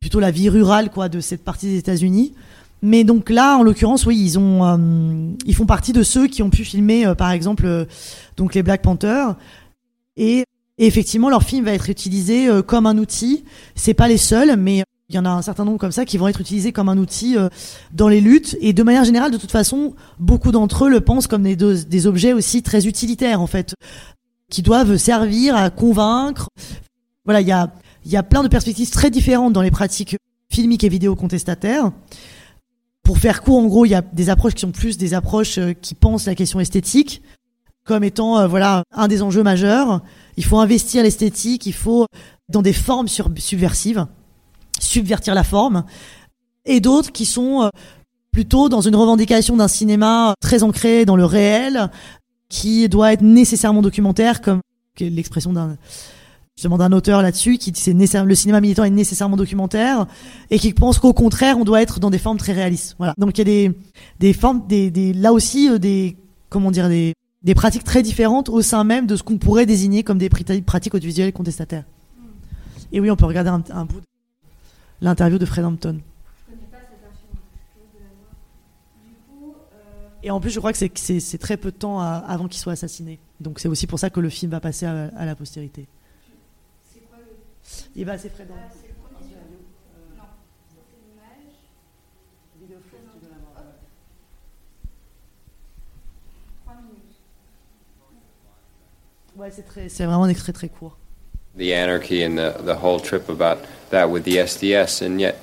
plutôt 0.00 0.20
la 0.20 0.30
vie 0.30 0.48
rurale 0.48 0.90
quoi 0.90 1.08
de 1.08 1.20
cette 1.20 1.44
partie 1.44 1.66
des 1.66 1.78
États-Unis. 1.78 2.34
Mais 2.82 3.02
donc 3.02 3.30
là, 3.30 3.56
en 3.56 3.64
l'occurrence, 3.64 4.06
oui, 4.06 4.16
ils 4.16 4.38
ont, 4.38 4.64
euh, 4.64 5.32
ils 5.44 5.54
font 5.56 5.66
partie 5.66 5.92
de 5.92 6.04
ceux 6.04 6.28
qui 6.28 6.44
ont 6.44 6.50
pu 6.50 6.64
filmer, 6.64 7.04
euh, 7.04 7.16
par 7.16 7.32
exemple, 7.32 7.86
donc 8.36 8.54
les 8.54 8.62
Black 8.62 8.82
Panthers. 8.82 9.34
Et, 10.16 10.44
et, 10.78 10.86
effectivement, 10.86 11.30
leur 11.30 11.42
film 11.42 11.64
va 11.64 11.72
être 11.72 11.90
utilisé 11.90 12.48
comme 12.68 12.86
un 12.86 12.96
outil. 12.98 13.44
C'est 13.74 13.94
pas 13.94 14.06
les 14.06 14.16
seuls, 14.16 14.56
mais 14.56 14.84
il 15.08 15.16
y 15.16 15.18
en 15.18 15.24
a 15.24 15.30
un 15.30 15.42
certain 15.42 15.64
nombre 15.64 15.78
comme 15.78 15.92
ça 15.92 16.04
qui 16.04 16.18
vont 16.18 16.28
être 16.28 16.40
utilisés 16.40 16.72
comme 16.72 16.88
un 16.88 16.98
outil 16.98 17.36
euh, 17.36 17.48
dans 17.92 18.08
les 18.08 18.20
luttes. 18.20 18.56
Et 18.60 18.72
de 18.74 18.82
manière 18.82 19.04
générale, 19.04 19.30
de 19.30 19.38
toute 19.38 19.50
façon, 19.50 19.94
beaucoup 20.18 20.52
d'entre 20.52 20.84
eux 20.84 20.90
le 20.90 21.00
pensent 21.00 21.26
comme 21.26 21.42
des, 21.42 21.56
des 21.56 22.06
objets 22.06 22.34
aussi 22.34 22.62
très 22.62 22.86
utilitaires, 22.86 23.40
en 23.40 23.46
fait, 23.46 23.74
qui 24.50 24.60
doivent 24.60 24.96
servir 24.96 25.56
à 25.56 25.70
convaincre. 25.70 26.48
Voilà, 27.24 27.40
il 27.40 27.48
y 27.48 27.52
a, 27.52 27.72
y 28.04 28.16
a 28.16 28.22
plein 28.22 28.42
de 28.42 28.48
perspectives 28.48 28.90
très 28.90 29.10
différentes 29.10 29.54
dans 29.54 29.62
les 29.62 29.70
pratiques 29.70 30.16
filmiques 30.50 30.84
et 30.84 30.88
vidéo 30.90 31.16
contestataires. 31.16 31.90
Pour 33.02 33.16
faire 33.16 33.42
court, 33.42 33.58
en 33.58 33.66
gros, 33.66 33.86
il 33.86 33.90
y 33.90 33.94
a 33.94 34.02
des 34.02 34.28
approches 34.28 34.54
qui 34.54 34.60
sont 34.60 34.72
plus 34.72 34.98
des 34.98 35.14
approches 35.14 35.56
euh, 35.56 35.72
qui 35.72 35.94
pensent 35.94 36.26
la 36.26 36.34
question 36.34 36.60
esthétique 36.60 37.22
comme 37.86 38.04
étant, 38.04 38.38
euh, 38.38 38.46
voilà, 38.46 38.82
un 38.92 39.08
des 39.08 39.22
enjeux 39.22 39.42
majeurs. 39.42 40.02
Il 40.36 40.44
faut 40.44 40.58
investir 40.58 41.02
l'esthétique, 41.02 41.64
il 41.64 41.72
faut 41.72 42.06
dans 42.50 42.60
des 42.60 42.74
formes 42.74 43.08
subversives 43.08 44.06
subvertir 44.80 45.34
la 45.34 45.44
forme, 45.44 45.84
et 46.64 46.80
d'autres 46.80 47.12
qui 47.12 47.24
sont 47.24 47.62
euh, 47.62 47.68
plutôt 48.30 48.68
dans 48.68 48.80
une 48.80 48.96
revendication 48.96 49.56
d'un 49.56 49.68
cinéma 49.68 50.34
très 50.40 50.62
ancré 50.62 51.04
dans 51.04 51.16
le 51.16 51.24
réel, 51.24 51.90
qui 52.48 52.88
doit 52.88 53.12
être 53.12 53.22
nécessairement 53.22 53.82
documentaire, 53.82 54.40
comme 54.40 54.60
l'expression 55.00 55.52
d'un 55.52 55.76
justement 56.56 56.76
d'un 56.76 56.90
auteur 56.90 57.22
là-dessus 57.22 57.56
qui 57.56 57.70
dit 57.70 57.80
c'est 57.80 57.94
le 57.94 58.34
cinéma 58.34 58.60
militant 58.60 58.82
est 58.82 58.90
nécessairement 58.90 59.36
documentaire 59.36 60.08
et 60.50 60.58
qui 60.58 60.72
pense 60.72 60.98
qu'au 60.98 61.12
contraire 61.12 61.56
on 61.56 61.62
doit 61.62 61.80
être 61.80 62.00
dans 62.00 62.10
des 62.10 62.18
formes 62.18 62.36
très 62.36 62.52
réalistes. 62.52 62.96
Voilà. 62.98 63.14
Donc 63.16 63.38
il 63.38 63.38
y 63.38 63.42
a 63.42 63.44
des 63.44 63.78
des 64.18 64.32
formes 64.32 64.66
des, 64.66 64.90
des 64.90 65.12
là 65.12 65.32
aussi 65.32 65.70
euh, 65.70 65.78
des 65.78 66.16
comment 66.48 66.72
dire 66.72 66.88
des 66.88 67.14
des 67.44 67.54
pratiques 67.54 67.84
très 67.84 68.02
différentes 68.02 68.48
au 68.48 68.60
sein 68.60 68.82
même 68.82 69.06
de 69.06 69.14
ce 69.14 69.22
qu'on 69.22 69.38
pourrait 69.38 69.66
désigner 69.66 70.02
comme 70.02 70.18
des 70.18 70.28
pratiques 70.28 70.94
audiovisuelles 70.94 71.32
contestataires. 71.32 71.84
Et 72.90 72.98
oui, 72.98 73.08
on 73.08 73.16
peut 73.16 73.26
regarder 73.26 73.50
un, 73.50 73.62
un 73.70 73.84
bout 73.84 74.00
l'interview 75.00 75.38
de 75.38 75.46
Fred 75.46 75.64
Hampton. 75.64 76.00
Et 80.22 80.30
en 80.30 80.40
plus, 80.40 80.50
je 80.50 80.58
crois 80.58 80.72
que 80.72 80.78
c'est 80.78 81.38
très 81.38 81.56
peu 81.56 81.70
de 81.70 81.76
temps 81.76 82.00
avant 82.00 82.48
qu'il 82.48 82.60
soit 82.60 82.72
assassiné. 82.72 83.20
Donc 83.40 83.60
c'est 83.60 83.68
aussi 83.68 83.86
pour 83.86 83.98
ça 83.98 84.10
que 84.10 84.20
le 84.20 84.28
film 84.28 84.50
va 84.50 84.60
passer 84.60 84.84
à, 84.86 85.24
la 85.24 85.34
postérité. 85.36 85.86
C'est 86.92 87.00
quoi 87.08 87.18
le... 87.18 87.36
Il 87.94 88.04
va 88.04 88.18
c'est 88.18 88.28
Fred 88.28 88.48
Hampton. 88.50 88.88
Ouais, 99.36 99.52
c'est 99.52 100.04
vraiment 100.04 100.24
un 100.24 100.28
extrait 100.28 100.52
très 100.52 100.68
court. 100.68 100.98
The 101.58 101.74
anarchy 101.74 102.22
and 102.22 102.38
the, 102.38 102.56
the 102.60 102.76
whole 102.76 103.00
trip 103.00 103.28
about 103.28 103.62
that 103.90 104.08
with 104.10 104.22
the 104.22 104.36
SDS, 104.36 105.02
and 105.02 105.20
yet, 105.20 105.38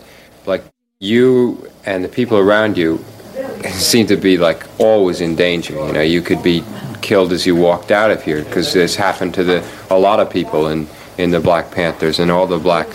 like, 0.45 0.63
you 0.99 1.69
and 1.85 2.03
the 2.05 2.09
people 2.09 2.37
around 2.37 2.77
you 2.77 3.03
seem 3.73 4.07
to 4.07 4.15
be, 4.15 4.37
like, 4.37 4.65
always 4.79 5.19
in 5.19 5.35
danger. 5.35 5.73
You 5.73 5.91
know, 5.91 6.01
you 6.01 6.21
could 6.21 6.41
be 6.41 6.63
killed 7.01 7.33
as 7.33 7.45
you 7.45 7.55
walked 7.55 7.91
out 7.91 8.11
of 8.11 8.23
here, 8.23 8.43
because 8.43 8.73
this 8.73 8.95
happened 8.95 9.33
to 9.33 9.43
the, 9.43 9.69
a 9.89 9.99
lot 9.99 10.21
of 10.21 10.29
people 10.29 10.69
in, 10.69 10.87
in 11.17 11.31
the 11.31 11.41
Black 11.41 11.69
Panthers 11.69 12.19
and 12.19 12.31
all 12.31 12.47
the 12.47 12.59
black 12.59 12.87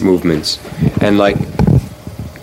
movements. 0.00 0.60
And, 1.00 1.18
like, 1.18 1.36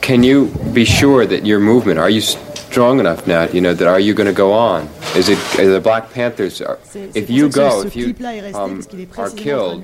can 0.02 0.22
you 0.24 0.48
be 0.74 0.84
sure 0.84 1.26
that 1.26 1.46
your 1.46 1.62
movement, 1.62 1.98
are 1.98 2.10
you 2.10 2.22
strong 2.70 3.00
enough 3.00 3.26
now, 3.26 3.48
you 3.48 3.62
know, 3.62 3.74
that 3.74 3.88
are 3.88 4.00
you 4.00 4.14
going 4.14 4.28
to 4.28 4.34
go 4.34 4.54
on? 4.54 4.88
Is 5.16 5.28
it 5.30 5.40
the 5.58 5.82
Black 5.82 6.12
Panthers? 6.12 6.62
Are, 6.62 6.78
if 6.94 7.30
you 7.30 7.50
go, 7.50 7.82
if 7.82 7.96
you 7.96 8.16
um, 8.54 8.84
are 9.18 9.32
killed, 9.32 9.84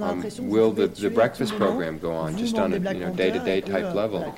um, 0.00 0.24
will 0.38 0.72
the, 0.72 0.86
the 0.86 1.10
breakfast 1.10 1.54
program 1.56 1.98
go 1.98 2.12
on 2.12 2.36
just 2.38 2.56
on 2.56 2.72
a 2.72 2.76
you 2.76 3.00
know, 3.00 3.14
day-to-day 3.14 3.60
type 3.60 3.94
level? 3.94 4.34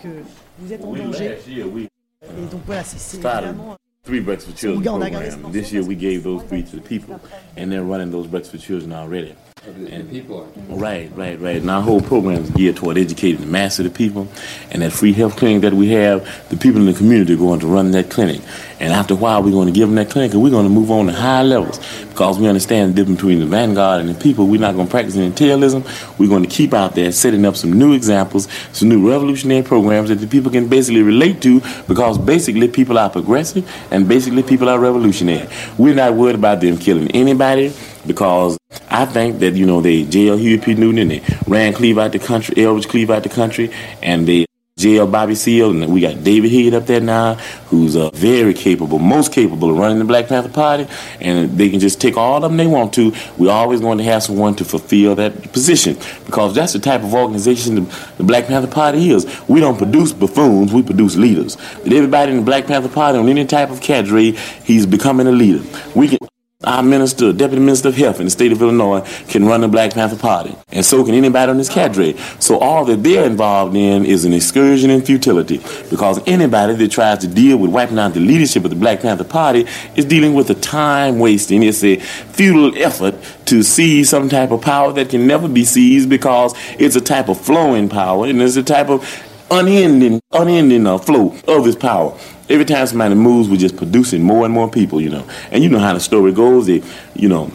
three 4.05 4.20
Breakfast 4.20 4.51
for 4.51 4.57
Children 4.57 4.83
program. 4.83 5.53
This 5.53 5.70
year 5.72 5.85
we 5.85 5.95
gave 5.95 6.24
those 6.24 6.43
three 6.45 6.62
to 6.62 6.76
the 6.76 6.83
people, 6.83 7.20
and 7.57 7.70
they're 7.70 7.85
running 7.85 8.11
those 8.11 8.26
Breakfast 8.26 8.53
for 8.57 8.59
Children 8.59 8.93
already. 8.93 9.37
And 9.69 10.11
people 10.11 10.43
are. 10.43 10.77
Right, 10.77 11.11
right, 11.14 11.41
right. 11.41 11.57
And 11.57 11.71
our 11.71 11.83
whole 11.83 12.01
program 12.01 12.43
is 12.43 12.51
geared 12.51 12.77
toward 12.77 12.99
educating 12.99 13.41
the 13.41 13.47
mass 13.47 13.79
of 13.79 13.85
the 13.85 13.91
people. 13.91 14.29
And 14.71 14.83
that 14.83 14.93
free 14.93 15.12
health 15.12 15.37
clinic 15.37 15.62
that 15.62 15.75
we 15.75 15.89
have, 15.91 16.49
the 16.49 16.57
people 16.57 16.81
in 16.81 16.87
the 16.87 16.95
community 16.95 17.35
are 17.35 17.37
going 17.37 17.61
to 17.61 17.66
run 17.66 17.91
that 17.93 18.11
clinic. 18.11 18.41
And 18.81 18.93
after 18.93 19.14
a 19.14 19.16
while, 19.16 19.43
we're 19.43 19.51
going 19.51 19.66
to 19.66 19.72
give 19.72 19.89
them 19.89 19.97
that 19.97 20.11
clinic 20.11 20.33
and 20.33 20.43
we're 20.43 20.51
going 20.51 20.66
to 20.66 20.70
move 20.70 20.91
on 20.91 21.07
to 21.07 21.12
higher 21.12 21.45
levels 21.45 21.81
because 22.09 22.39
we 22.39 22.47
understand 22.47 22.93
the 22.93 22.97
difference 22.97 23.20
between 23.20 23.41
the 23.41 23.47
vanguard 23.47 24.01
and 24.01 24.09
the 24.09 24.14
people. 24.14 24.47
We're 24.47 24.61
not 24.61 24.74
going 24.74 24.87
to 24.87 24.91
practice 24.91 25.16
intelligence. 25.16 26.18
We're 26.18 26.29
going 26.29 26.45
to 26.45 26.49
keep 26.49 26.72
out 26.74 26.95
there 26.95 27.11
setting 27.11 27.45
up 27.45 27.57
some 27.57 27.72
new 27.72 27.93
examples, 27.93 28.49
some 28.72 28.89
new 28.89 29.09
revolutionary 29.09 29.62
programs 29.62 30.11
that 30.11 30.16
the 30.16 30.26
people 30.26 30.53
can 30.53 30.68
basically 30.68 31.03
relate 31.03 31.43
to 31.43 31.61
because 31.89 32.18
basically 32.18 32.68
people 32.68 32.99
are 32.99 33.11
progressive 33.11 33.68
and 33.91 34.09
basically 34.09 34.43
people 34.43 34.68
are 34.68 34.79
revolutionary. 34.79 35.49
We're 35.76 35.95
not 35.95 36.14
worried 36.14 36.37
about 36.37 36.61
them 36.61 36.79
killing 36.79 37.11
anybody 37.11 37.72
because 38.07 38.59
I 38.91 39.07
think 39.07 39.41
that, 39.41 39.55
you 39.55 39.66
know, 39.66 39.81
they 39.81 40.05
jailed 40.05 40.41
Huey 40.41 40.59
P. 40.59 40.74
Newton 40.74 40.99
and 40.99 41.11
they 41.11 41.22
ran 41.47 41.72
Cleve 41.72 41.99
out 41.99 42.12
the 42.12 42.18
country, 42.18 42.55
Elvis 42.57 42.89
Cleve 42.89 43.11
out 43.11 43.22
the 43.22 43.29
country, 43.29 43.72
and 44.03 44.26
they 44.26 44.47
jail 44.79 45.07
Bobby 45.07 45.35
Seale, 45.35 45.70
and 45.70 45.93
we 45.93 46.01
got 46.01 46.22
David 46.22 46.53
Head 46.53 46.72
up 46.72 46.87
there 46.87 47.01
now, 47.01 47.35
who's 47.66 47.97
uh, 47.97 48.11
very 48.11 48.55
capable, 48.55 48.99
most 48.99 49.33
capable 49.33 49.70
of 49.70 49.76
running 49.76 49.99
the 49.99 50.05
Black 50.05 50.29
Panther 50.29 50.49
Party, 50.49 50.87
and 51.20 51.59
they 51.59 51.68
can 51.68 51.81
just 51.81 52.01
take 52.01 52.16
all 52.16 52.37
of 52.37 52.43
them 52.43 52.57
they 52.57 52.66
want 52.66 52.95
to. 52.95 53.12
We're 53.37 53.51
always 53.51 53.81
going 53.81 53.99
to 53.99 54.05
have 54.05 54.22
someone 54.22 54.55
to 54.57 54.64
fulfill 54.64 55.16
that 55.16 55.53
position 55.53 55.97
because 56.24 56.55
that's 56.55 56.72
the 56.72 56.79
type 56.79 57.03
of 57.03 57.12
organization 57.12 57.74
the, 57.74 58.12
the 58.16 58.24
Black 58.24 58.47
Panther 58.47 58.70
Party 58.70 59.11
is. 59.11 59.26
We 59.49 59.61
don't 59.61 59.76
produce 59.76 60.12
buffoons, 60.12 60.72
we 60.72 60.83
produce 60.83 61.16
leaders. 61.16 61.57
But 61.83 61.93
everybody 61.93 62.31
in 62.31 62.39
the 62.39 62.45
Black 62.45 62.66
Panther 62.66 62.89
Party, 62.89 63.18
on 63.18 63.29
any 63.29 63.45
type 63.45 63.70
of 63.70 63.81
cadre, 63.81 64.33
he's 64.64 64.87
becoming 64.87 65.26
a 65.26 65.33
leader. 65.33 65.64
We 65.95 66.09
can 66.09 66.18
our 66.65 66.83
minister, 66.83 67.33
deputy 67.33 67.63
minister 67.63 67.87
of 67.87 67.95
health 67.95 68.19
in 68.19 68.25
the 68.25 68.31
state 68.33 68.51
of 68.51 68.61
Illinois, 68.61 69.01
can 69.29 69.45
run 69.45 69.61
the 69.61 69.69
Black 69.69 69.93
Panther 69.93 70.17
Party, 70.17 70.57
and 70.73 70.85
so 70.85 71.05
can 71.05 71.15
anybody 71.15 71.49
on 71.51 71.57
this 71.57 71.69
cadre. 71.69 72.17
So 72.41 72.59
all 72.59 72.85
that 72.87 73.05
they're 73.05 73.25
involved 73.25 73.77
in 73.77 74.05
is 74.05 74.25
an 74.25 74.33
excursion 74.33 74.91
in 74.91 75.03
futility, 75.03 75.59
because 75.89 76.21
anybody 76.27 76.75
that 76.75 76.91
tries 76.91 77.19
to 77.19 77.29
deal 77.29 77.59
with 77.59 77.71
wiping 77.71 78.01
out 78.01 78.15
the 78.15 78.19
leadership 78.19 78.65
of 78.65 78.71
the 78.71 78.77
Black 78.77 79.03
Panther 79.03 79.23
Party 79.23 79.69
is 79.95 80.05
dealing 80.05 80.35
with 80.35 80.51
a 80.51 80.55
time 80.57 81.21
wasting. 81.21 81.63
It's 81.63 81.85
a 81.85 82.01
futile 82.01 82.77
effort 82.77 83.15
to 83.47 83.63
seize 83.63 84.11
some 84.11 84.29
type 84.29 84.51
of 84.51 84.61
power 84.61 84.93
that 84.95 85.11
can 85.11 85.29
never 85.29 85.47
be 85.47 85.65
seized 85.65 86.11
because 86.11 86.55
it's 86.77 86.97
a 86.97 87.01
type 87.01 87.29
of 87.29 87.41
flowing 87.41 87.89
power 87.89 88.27
and 88.27 88.43
it's 88.43 88.57
a 88.57 88.65
type 88.65 88.89
of 88.89 89.05
unending, 89.51 90.20
unending 90.32 90.86
uh, 90.86 90.99
flow 90.99 91.34
of 91.46 91.64
His 91.64 91.76
power 91.76 92.18
every 92.49 92.64
time 92.64 92.86
somebody 92.86 93.14
moves, 93.14 93.49
we're 93.49 93.57
just 93.57 93.76
producing 93.76 94.22
more 94.22 94.44
and 94.44 94.55
more 94.55 94.70
people, 94.70 95.01
you 95.01 95.11
know. 95.11 95.26
And 95.51 95.62
you 95.62 95.70
know 95.70 95.78
how 95.78 95.94
the 95.94 96.01
story 96.01 96.32
goes. 96.32 96.66
They, 96.66 96.82
you 97.14 97.28
know, 97.28 97.51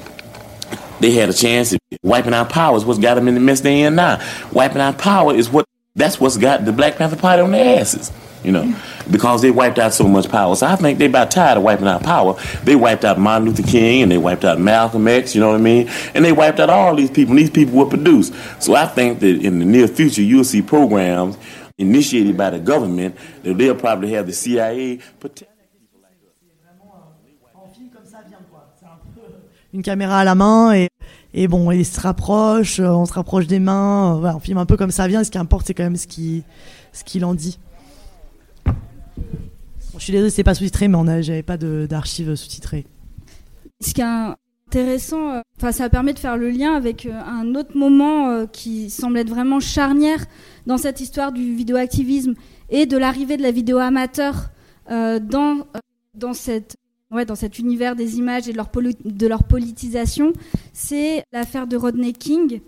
they 1.00 1.12
had 1.12 1.30
a 1.30 1.34
chance. 1.34 1.74
At 1.74 1.80
wiping 2.04 2.34
out 2.34 2.50
power 2.50 2.78
is 2.78 2.86
what's 2.86 3.00
got 3.00 3.16
them 3.16 3.28
in 3.28 3.34
the 3.34 3.40
mess 3.40 3.62
they're 3.62 3.88
in 3.88 3.96
now. 3.96 4.22
Wiping 4.52 4.82
out 4.82 4.98
power 4.98 5.34
is 5.34 5.50
what 5.50 5.66
that's 5.96 6.20
what's 6.20 6.38
got 6.38 6.66
the 6.66 6.72
Black 6.72 6.96
Panther 6.96 7.16
Party 7.16 7.44
on 7.44 7.52
their 7.52 7.80
asses, 7.80 8.12
you 8.44 8.52
know, 8.52 8.76
because 9.12 9.44
they 9.44 9.52
wiped 9.52 9.78
out 9.78 9.94
so 9.94 10.08
much 10.08 10.28
power. 10.28 10.56
So 10.56 10.66
I 10.66 10.76
think 10.76 10.98
they 10.98 11.06
about 11.06 11.30
tired 11.30 11.58
of 11.58 11.64
wiping 11.64 11.88
out 11.88 12.02
power. 12.02 12.36
They 12.64 12.76
wiped 12.76 13.06
out 13.06 13.20
Martin 13.20 13.48
Luther 13.48 13.62
King 13.62 14.02
and 14.02 14.12
they 14.12 14.18
wiped 14.18 14.44
out 14.44 14.60
Malcolm 14.60 15.08
X, 15.08 15.36
you 15.36 15.42
know 15.42 15.50
what 15.50 15.60
I 15.60 15.62
mean? 15.62 15.88
And 16.16 16.26
they 16.26 16.32
wiped 16.32 16.60
out 16.60 16.72
all 16.72 16.96
these 16.96 17.12
people. 17.12 17.34
And 17.34 17.40
these 17.40 17.52
people 17.52 17.76
were 17.76 17.86
produced. 17.86 18.34
So 18.60 18.74
I 18.74 18.88
think 18.88 19.20
that 19.20 19.46
in 19.46 19.60
the 19.60 19.66
near 19.66 19.88
future 19.88 20.24
you'll 20.24 20.46
see 20.46 20.64
programs 20.64 21.38
initiated 21.78 22.36
by 22.38 22.50
the 22.52 22.64
government, 22.64 23.16
they'll 23.44 23.76
probably 23.76 24.16
have 24.16 24.28
the 24.28 24.34
CIA 24.34 25.00
protect. 25.20 25.50
Une 29.74 29.82
caméra 29.82 30.20
à 30.20 30.24
la 30.24 30.36
main 30.36 30.72
et, 30.74 30.90
et 31.34 31.48
bon, 31.48 31.72
il 31.72 31.84
se 31.84 32.00
rapproche, 32.00 32.80
euh, 32.80 32.90
on 32.90 33.06
se 33.08 33.14
rapproche 33.14 33.48
des 33.48 33.58
mains, 33.58 34.14
euh, 34.14 34.20
voilà, 34.20 34.36
on 34.36 34.40
filme 34.40 34.60
un 34.60 34.68
peu 34.68 34.78
comme 34.78 34.92
ça 34.92 35.08
vient. 35.08 35.24
Ce 35.24 35.32
qui 35.32 35.40
importe, 35.40 35.66
c'est 35.66 35.74
quand 35.74 35.84
même 35.84 35.96
ce 35.96 36.06
qui, 36.06 36.44
ce 36.92 37.04
qu'il 37.04 37.26
en 37.26 37.34
dit. 37.34 37.58
Bon, 38.66 38.74
je 39.98 40.04
suis 40.04 40.14
désolé, 40.14 40.30
c'est 40.30 40.44
pas 40.44 40.54
sous-titré, 40.54 40.88
mais 40.88 41.24
j'avais 41.24 41.42
pas 41.42 41.58
d'archives 41.58 42.36
sous-titrées. 42.36 42.86
Ce 43.82 43.96
qui 43.96 44.02
est 44.02 44.36
intéressant, 44.68 45.32
euh, 45.32 45.42
enfin, 45.58 45.72
ça 45.72 45.90
permet 45.90 46.14
de 46.14 46.20
faire 46.20 46.38
le 46.38 46.52
lien 46.52 46.76
avec 46.76 47.08
un 47.08 47.56
autre 47.56 47.76
moment 47.76 48.46
qui 48.46 48.92
semble 48.92 49.18
être 49.18 49.30
vraiment 49.30 49.60
charnière 49.60 50.24
dans 50.66 50.78
cette 50.78 51.02
histoire 51.02 51.32
du 51.32 51.56
vidéoactivisme 51.56 52.34
et 52.70 52.86
de 52.86 52.98
l'arrivée 52.98 53.38
de 53.38 53.44
la 53.44 53.52
vidéo 53.52 53.78
amateur 53.78 54.50
euh, 54.90 55.20
dans, 55.20 55.60
euh, 55.60 55.80
dans, 56.14 56.34
cette, 56.34 56.78
ouais, 57.12 57.26
dans 57.26 57.36
cet 57.36 57.60
univers 57.60 57.96
des 57.96 58.18
images 58.18 58.48
et 58.48 58.52
de 58.52 58.58
leur, 58.58 58.70
de 58.72 59.28
leur 59.28 59.44
politisation, 59.44 60.34
c'est 60.74 61.24
l'affaire 61.32 61.68
de 61.68 61.78
Rodney 61.78 62.14
King, 62.14 62.62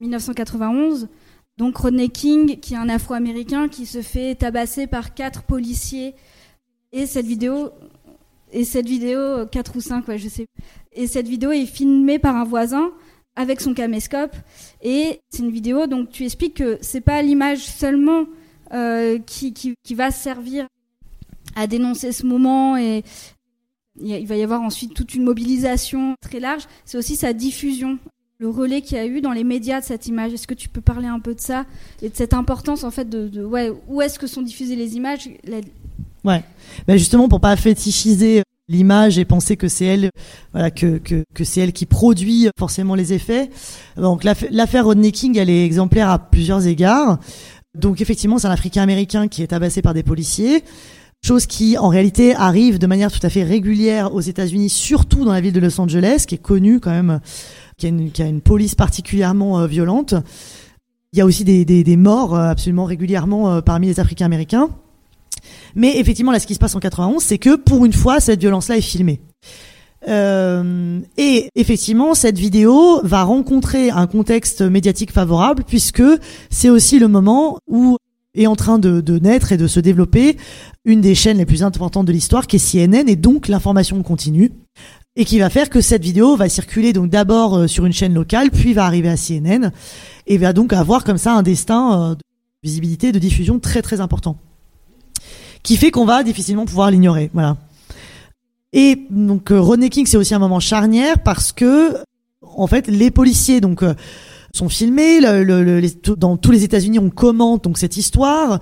1991. 0.00 1.08
Donc 1.56 1.76
Rodney 1.76 2.08
King, 2.08 2.58
qui 2.60 2.74
est 2.74 2.78
un 2.78 2.88
Afro-Américain, 2.88 3.68
qui 3.68 3.86
se 3.86 4.02
fait 4.02 4.34
tabasser 4.34 4.86
par 4.86 5.14
quatre 5.14 5.42
policiers. 5.42 6.14
Et 6.92 7.06
cette 7.06 7.26
vidéo, 7.26 7.70
et 8.52 8.64
cette 8.64 8.88
vidéo, 8.88 9.46
quatre 9.46 9.76
ou 9.76 9.80
cinq, 9.80 10.04
je 10.16 10.28
sais. 10.28 10.46
Et 10.92 11.06
cette 11.06 11.28
vidéo 11.28 11.52
est 11.52 11.66
filmée 11.66 12.18
par 12.18 12.34
un 12.36 12.44
voisin 12.44 12.90
avec 13.36 13.60
son 13.60 13.74
caméscope. 13.74 14.34
Et 14.82 15.20
c'est 15.30 15.42
une 15.42 15.50
vidéo, 15.50 15.86
donc 15.86 16.10
tu 16.10 16.24
expliques 16.24 16.54
que 16.54 16.78
c'est 16.80 17.00
pas 17.00 17.22
l'image 17.22 17.60
seulement 17.60 18.24
euh, 18.72 19.18
qui, 19.18 19.52
qui, 19.52 19.74
qui, 19.82 19.94
va 19.94 20.10
servir 20.10 20.66
à 21.56 21.66
dénoncer 21.66 22.12
ce 22.12 22.24
moment 22.24 22.76
et 22.76 23.02
il 24.00 24.26
va 24.26 24.36
y 24.36 24.42
avoir 24.42 24.62
ensuite 24.62 24.94
toute 24.94 25.14
une 25.14 25.24
mobilisation 25.24 26.14
très 26.20 26.40
large, 26.40 26.62
c'est 26.84 26.96
aussi 26.96 27.16
sa 27.16 27.32
diffusion, 27.32 27.98
le 28.38 28.48
relais 28.48 28.80
qu'il 28.80 28.96
y 28.96 29.00
a 29.00 29.06
eu 29.06 29.20
dans 29.20 29.32
les 29.32 29.44
médias 29.44 29.80
de 29.80 29.84
cette 29.84 30.06
image. 30.06 30.32
Est-ce 30.32 30.46
que 30.46 30.54
tu 30.54 30.68
peux 30.68 30.80
parler 30.80 31.08
un 31.08 31.20
peu 31.20 31.34
de 31.34 31.40
ça 31.40 31.66
et 32.00 32.08
de 32.08 32.16
cette 32.16 32.32
importance 32.32 32.84
en 32.84 32.90
fait 32.90 33.08
de, 33.08 33.28
de 33.28 33.44
où 33.88 34.00
est-ce 34.00 34.18
que 34.18 34.26
sont 34.26 34.42
diffusées 34.42 34.76
les 34.76 34.96
images 34.96 35.28
Ouais, 36.24 36.42
ben 36.86 36.96
justement 36.96 37.28
pour 37.28 37.40
pas 37.40 37.56
fétichiser 37.56 38.42
l'image 38.70 39.18
et 39.18 39.26
penser 39.26 39.56
que 39.56 39.68
c'est 39.68 39.84
elle, 39.84 40.10
voilà, 40.52 40.70
que, 40.70 40.98
que, 40.98 41.24
que 41.34 41.44
c'est 41.44 41.60
elle 41.60 41.72
qui 41.72 41.84
produit 41.84 42.48
forcément 42.58 42.94
les 42.94 43.12
effets. 43.12 43.50
Donc 43.96 44.24
l'affaire 44.24 44.84
Rodney 44.86 45.12
King, 45.12 45.36
elle 45.36 45.50
est 45.50 45.66
exemplaire 45.66 46.08
à 46.08 46.18
plusieurs 46.18 46.66
égards. 46.66 47.18
Donc 47.78 48.00
effectivement, 48.00 48.38
c'est 48.38 48.46
un 48.46 48.52
Africain 48.52 48.82
américain 48.82 49.28
qui 49.28 49.42
est 49.42 49.48
tabassé 49.48 49.82
par 49.82 49.92
des 49.92 50.02
policiers. 50.02 50.64
Chose 51.22 51.44
qui, 51.44 51.76
en 51.76 51.88
réalité, 51.88 52.34
arrive 52.34 52.78
de 52.78 52.86
manière 52.86 53.12
tout 53.12 53.24
à 53.24 53.28
fait 53.28 53.42
régulière 53.42 54.14
aux 54.14 54.22
États-Unis, 54.22 54.70
surtout 54.70 55.26
dans 55.26 55.32
la 55.34 55.42
ville 55.42 55.52
de 55.52 55.60
Los 55.60 55.78
Angeles, 55.78 56.24
qui 56.26 56.36
est 56.36 56.38
connue 56.38 56.80
quand 56.80 56.92
même, 56.92 57.20
qui 57.76 57.84
a 57.84 57.88
une, 57.90 58.10
qui 58.10 58.22
a 58.22 58.26
une 58.26 58.40
police 58.40 58.74
particulièrement 58.74 59.60
euh, 59.60 59.66
violente. 59.66 60.14
Il 61.12 61.18
y 61.18 61.22
a 61.22 61.26
aussi 61.26 61.44
des, 61.44 61.66
des, 61.66 61.84
des 61.84 61.96
morts 61.98 62.34
euh, 62.34 62.48
absolument 62.48 62.86
régulièrement 62.86 63.50
euh, 63.50 63.60
parmi 63.60 63.88
les 63.88 64.00
Africains 64.00 64.24
américains. 64.24 64.70
Mais 65.74 65.98
effectivement, 65.98 66.32
là, 66.32 66.40
ce 66.40 66.46
qui 66.46 66.54
se 66.54 66.58
passe 66.58 66.74
en 66.74 66.80
91, 66.80 67.22
c'est 67.22 67.38
que 67.38 67.56
pour 67.56 67.84
une 67.84 67.92
fois, 67.92 68.20
cette 68.20 68.40
violence-là 68.40 68.76
est 68.76 68.82
filmée. 68.82 69.20
Euh, 70.08 71.00
et 71.18 71.48
effectivement, 71.54 72.14
cette 72.14 72.38
vidéo 72.38 73.00
va 73.04 73.22
rencontrer 73.22 73.90
un 73.90 74.06
contexte 74.06 74.62
médiatique 74.62 75.12
favorable 75.12 75.64
puisque 75.66 76.02
c'est 76.48 76.70
aussi 76.70 76.98
le 76.98 77.08
moment 77.08 77.58
où 77.66 77.96
est 78.34 78.46
en 78.46 78.56
train 78.56 78.78
de, 78.78 79.00
de, 79.00 79.18
naître 79.18 79.52
et 79.52 79.56
de 79.56 79.66
se 79.66 79.80
développer 79.80 80.36
une 80.84 81.00
des 81.00 81.14
chaînes 81.14 81.38
les 81.38 81.46
plus 81.46 81.62
importantes 81.62 82.06
de 82.06 82.12
l'histoire 82.12 82.46
qui 82.46 82.56
est 82.56 82.72
CNN 82.72 83.08
et 83.08 83.16
donc 83.16 83.48
l'information 83.48 84.02
continue 84.02 84.52
et 85.16 85.24
qui 85.24 85.38
va 85.40 85.50
faire 85.50 85.68
que 85.68 85.80
cette 85.80 86.02
vidéo 86.02 86.36
va 86.36 86.48
circuler 86.48 86.92
donc 86.92 87.10
d'abord 87.10 87.56
euh, 87.56 87.66
sur 87.66 87.84
une 87.84 87.92
chaîne 87.92 88.14
locale 88.14 88.50
puis 88.50 88.72
va 88.72 88.86
arriver 88.86 89.08
à 89.08 89.16
CNN 89.16 89.72
et 90.28 90.38
va 90.38 90.52
donc 90.52 90.72
avoir 90.72 91.02
comme 91.02 91.18
ça 91.18 91.34
un 91.34 91.42
destin 91.42 92.10
euh, 92.10 92.14
de 92.14 92.20
visibilité 92.62 93.10
de 93.10 93.18
diffusion 93.18 93.58
très 93.58 93.82
très 93.82 94.00
important 94.00 94.36
qui 95.62 95.76
fait 95.76 95.90
qu'on 95.90 96.04
va 96.04 96.22
difficilement 96.22 96.66
pouvoir 96.66 96.90
l'ignorer. 96.90 97.30
Voilà. 97.32 97.56
Et 98.72 99.06
donc 99.10 99.50
euh, 99.50 99.60
Rodney 99.60 99.90
King, 99.90 100.06
c'est 100.06 100.16
aussi 100.16 100.34
un 100.34 100.38
moment 100.38 100.60
charnière 100.60 101.18
parce 101.18 101.52
que 101.52 101.96
en 102.42 102.66
fait 102.66 102.86
les 102.86 103.10
policiers 103.10 103.60
donc 103.60 103.82
euh, 103.82 103.94
sont 104.54 104.68
filmés, 104.68 105.20
dans 105.20 106.36
tous 106.36 106.50
les 106.50 106.64
États-Unis 106.64 106.98
on 106.98 107.10
commente 107.10 107.64
donc 107.64 107.78
cette 107.78 107.96
histoire. 107.96 108.60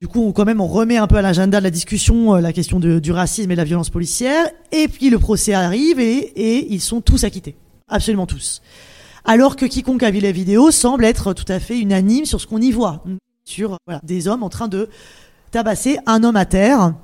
Du 0.00 0.08
coup, 0.08 0.22
on, 0.22 0.32
quand 0.32 0.44
même 0.44 0.60
on 0.60 0.66
remet 0.66 0.96
un 0.96 1.06
peu 1.06 1.16
à 1.16 1.22
l'agenda 1.22 1.58
de 1.58 1.64
la 1.64 1.70
discussion 1.70 2.36
euh, 2.36 2.40
la 2.40 2.52
question 2.52 2.80
de, 2.80 2.98
du 2.98 3.12
racisme 3.12 3.50
et 3.50 3.54
de 3.54 3.60
la 3.60 3.64
violence 3.64 3.90
policière. 3.90 4.46
Et 4.72 4.88
puis 4.88 5.10
le 5.10 5.18
procès 5.18 5.52
arrive 5.52 6.00
et, 6.00 6.72
ils 6.72 6.80
sont 6.80 7.00
tous 7.00 7.24
acquittés, 7.24 7.56
absolument 7.88 8.26
tous. 8.26 8.62
Alors 9.26 9.56
que 9.56 9.66
quiconque 9.66 10.02
a 10.02 10.10
vu 10.10 10.20
la 10.20 10.32
vidéo 10.32 10.70
semble 10.70 11.04
être 11.04 11.34
tout 11.34 11.44
à 11.48 11.60
fait 11.60 11.78
unanime 11.78 12.24
sur 12.24 12.40
ce 12.40 12.46
qu'on 12.46 12.60
y 12.60 12.72
voit, 12.72 13.04
sur 13.44 13.76
des 14.02 14.28
hommes 14.28 14.42
en 14.42 14.48
train 14.48 14.68
de 14.68 14.88
tabasser 15.50 15.98
un 16.06 16.24
homme 16.24 16.36
à 16.36 16.44
terre, 16.44 16.94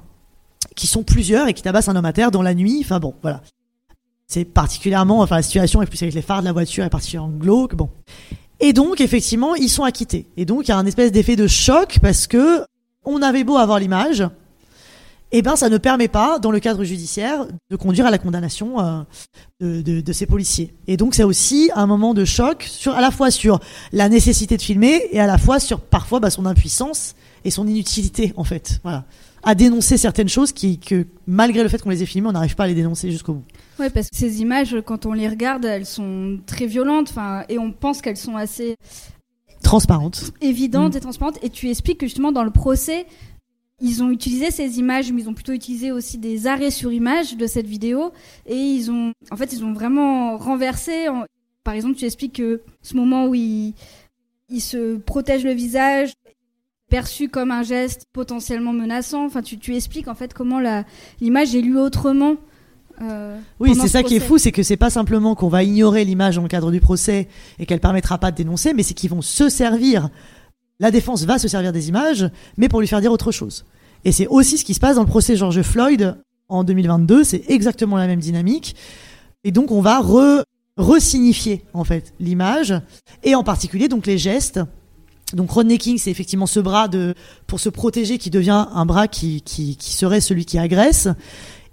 qui 0.74 0.86
sont 0.86 1.02
plusieurs 1.02 1.48
et 1.48 1.54
qui 1.54 1.62
tabassent 1.62 1.88
un 1.88 1.96
homme 1.96 2.04
à 2.04 2.12
terre 2.12 2.30
dans 2.30 2.42
la 2.42 2.54
nuit. 2.54 2.80
Enfin 2.84 3.00
bon, 3.00 3.14
voilà. 3.22 3.42
C'est 4.28 4.44
particulièrement, 4.44 5.20
enfin 5.20 5.36
la 5.36 5.42
situation 5.42 5.82
est 5.82 5.86
plus 5.86 6.02
avec 6.02 6.14
les 6.14 6.22
phares 6.22 6.40
de 6.40 6.46
la 6.46 6.52
voiture 6.52 6.84
est 6.84 6.90
particulièrement 6.90 7.36
glauque. 7.36 7.74
Bon. 7.74 7.90
Et 8.60 8.72
donc 8.72 9.00
effectivement, 9.00 9.54
ils 9.54 9.68
sont 9.68 9.84
acquittés. 9.84 10.26
Et 10.36 10.44
donc 10.44 10.66
il 10.66 10.70
y 10.70 10.72
a 10.72 10.78
un 10.78 10.86
espèce 10.86 11.12
d'effet 11.12 11.36
de 11.36 11.46
choc 11.46 11.98
parce 12.00 12.26
que 12.26 12.64
on 13.04 13.22
avait 13.22 13.44
beau 13.44 13.56
avoir 13.56 13.78
l'image, 13.78 14.28
eh 15.32 15.42
ben 15.42 15.54
ça 15.54 15.68
ne 15.68 15.78
permet 15.78 16.08
pas, 16.08 16.38
dans 16.38 16.50
le 16.50 16.60
cadre 16.60 16.82
judiciaire, 16.82 17.46
de 17.70 17.76
conduire 17.76 18.06
à 18.06 18.10
la 18.10 18.18
condamnation 18.18 18.80
euh, 19.60 19.82
de, 19.82 20.12
ces 20.12 20.26
policiers. 20.26 20.74
Et 20.88 20.96
donc 20.96 21.14
c'est 21.14 21.22
aussi 21.22 21.70
un 21.74 21.86
moment 21.86 22.14
de 22.14 22.24
choc 22.24 22.68
à 22.86 23.00
la 23.00 23.10
fois 23.10 23.30
sur 23.30 23.60
la 23.92 24.08
nécessité 24.08 24.56
de 24.56 24.62
filmer 24.62 25.08
et 25.12 25.20
à 25.20 25.26
la 25.26 25.38
fois 25.38 25.60
sur 25.60 25.80
parfois 25.80 26.20
bah, 26.20 26.30
son 26.30 26.46
impuissance 26.46 27.14
et 27.46 27.50
son 27.50 27.66
inutilité 27.66 28.34
en 28.36 28.44
fait. 28.44 28.80
Voilà, 28.82 29.06
à 29.42 29.54
dénoncer 29.54 29.96
certaines 29.96 30.28
choses 30.28 30.52
qui, 30.52 30.78
que 30.78 31.06
malgré 31.26 31.62
le 31.62 31.68
fait 31.68 31.80
qu'on 31.80 31.90
les 31.90 32.02
ait 32.02 32.06
filmées, 32.06 32.28
on 32.28 32.32
n'arrive 32.32 32.56
pas 32.56 32.64
à 32.64 32.66
les 32.66 32.74
dénoncer 32.74 33.10
jusqu'au 33.10 33.34
bout. 33.34 33.44
Ouais, 33.78 33.88
parce 33.88 34.10
que 34.10 34.16
ces 34.16 34.42
images, 34.42 34.76
quand 34.84 35.06
on 35.06 35.12
les 35.12 35.28
regarde, 35.28 35.64
elles 35.64 35.86
sont 35.86 36.40
très 36.46 36.66
violentes, 36.66 37.08
enfin, 37.10 37.44
et 37.48 37.58
on 37.58 37.72
pense 37.72 38.02
qu'elles 38.02 38.16
sont 38.16 38.36
assez 38.36 38.76
transparentes, 39.62 40.32
évidentes 40.40 40.94
mm. 40.94 40.96
et 40.96 41.00
transparentes. 41.00 41.38
Et 41.42 41.50
tu 41.50 41.70
expliques 41.70 41.98
que 41.98 42.06
justement 42.06 42.32
dans 42.32 42.42
le 42.42 42.50
procès, 42.50 43.06
ils 43.80 44.02
ont 44.02 44.10
utilisé 44.10 44.50
ces 44.50 44.80
images, 44.80 45.12
mais 45.12 45.22
ils 45.22 45.28
ont 45.28 45.34
plutôt 45.34 45.52
utilisé 45.52 45.92
aussi 45.92 46.18
des 46.18 46.48
arrêts 46.48 46.72
sur 46.72 46.92
image 46.92 47.36
de 47.36 47.46
cette 47.46 47.66
vidéo, 47.66 48.10
et 48.46 48.56
ils 48.56 48.90
ont, 48.90 49.12
en 49.30 49.36
fait, 49.36 49.52
ils 49.52 49.64
ont 49.64 49.72
vraiment 49.72 50.36
renversé. 50.36 51.06
Par 51.62 51.74
exemple, 51.74 51.94
tu 51.94 52.06
expliques 52.06 52.34
que 52.34 52.62
ce 52.82 52.96
moment 52.96 53.26
où 53.26 53.34
il, 53.36 53.74
il 54.48 54.60
se 54.60 54.96
protège 54.96 55.44
le 55.44 55.52
visage, 55.52 56.12
perçu 56.88 57.28
comme 57.28 57.50
un 57.50 57.62
geste 57.62 58.04
potentiellement 58.12 58.72
menaçant. 58.72 59.24
Enfin, 59.24 59.42
tu, 59.42 59.58
tu 59.58 59.74
expliques 59.74 60.08
en 60.08 60.14
fait 60.14 60.34
comment 60.34 60.60
l'image 61.20 61.54
est 61.54 61.60
lue 61.60 61.78
autrement. 61.78 62.36
Euh, 63.02 63.38
oui, 63.60 63.74
c'est 63.74 63.88
ça 63.88 64.02
qui 64.02 64.16
est 64.16 64.20
fou, 64.20 64.38
c'est 64.38 64.52
que 64.52 64.62
c'est 64.62 64.76
pas 64.76 64.90
simplement 64.90 65.34
qu'on 65.34 65.48
va 65.48 65.62
ignorer 65.62 66.04
l'image 66.04 66.36
dans 66.36 66.42
le 66.42 66.48
cadre 66.48 66.70
du 66.70 66.80
procès 66.80 67.28
et 67.58 67.66
qu'elle 67.66 67.80
permettra 67.80 68.18
pas 68.18 68.30
de 68.30 68.36
dénoncer, 68.36 68.72
mais 68.72 68.82
c'est 68.82 68.94
qu'ils 68.94 69.10
vont 69.10 69.22
se 69.22 69.48
servir. 69.48 70.08
La 70.80 70.90
défense 70.90 71.24
va 71.24 71.38
se 71.38 71.48
servir 71.48 71.72
des 71.72 71.88
images, 71.88 72.30
mais 72.56 72.68
pour 72.68 72.80
lui 72.80 72.86
faire 72.86 73.00
dire 73.00 73.12
autre 73.12 73.32
chose. 73.32 73.64
Et 74.04 74.12
c'est 74.12 74.26
aussi 74.26 74.58
ce 74.58 74.64
qui 74.64 74.74
se 74.74 74.80
passe 74.80 74.96
dans 74.96 75.02
le 75.02 75.08
procès 75.08 75.36
George 75.36 75.62
Floyd 75.62 76.16
en 76.48 76.64
2022. 76.64 77.24
C'est 77.24 77.44
exactement 77.48 77.96
la 77.96 78.06
même 78.06 78.20
dynamique. 78.20 78.76
Et 79.44 79.52
donc 79.52 79.70
on 79.70 79.80
va 79.80 80.00
re 80.00 80.42
resignifier 80.76 81.64
en 81.72 81.84
fait 81.84 82.12
l'image 82.20 82.74
et 83.24 83.34
en 83.34 83.42
particulier 83.42 83.88
donc 83.88 84.06
les 84.06 84.18
gestes 84.18 84.60
donc 85.32 85.50
Rodney 85.50 85.78
King, 85.78 85.98
c'est 85.98 86.10
effectivement 86.10 86.46
ce 86.46 86.60
bras 86.60 86.86
de 86.86 87.14
pour 87.46 87.58
se 87.58 87.68
protéger 87.68 88.18
qui 88.18 88.30
devient 88.30 88.66
un 88.72 88.86
bras 88.86 89.08
qui, 89.08 89.42
qui, 89.42 89.76
qui 89.76 89.92
serait 89.92 90.20
celui 90.20 90.44
qui 90.44 90.58
agresse. 90.58 91.08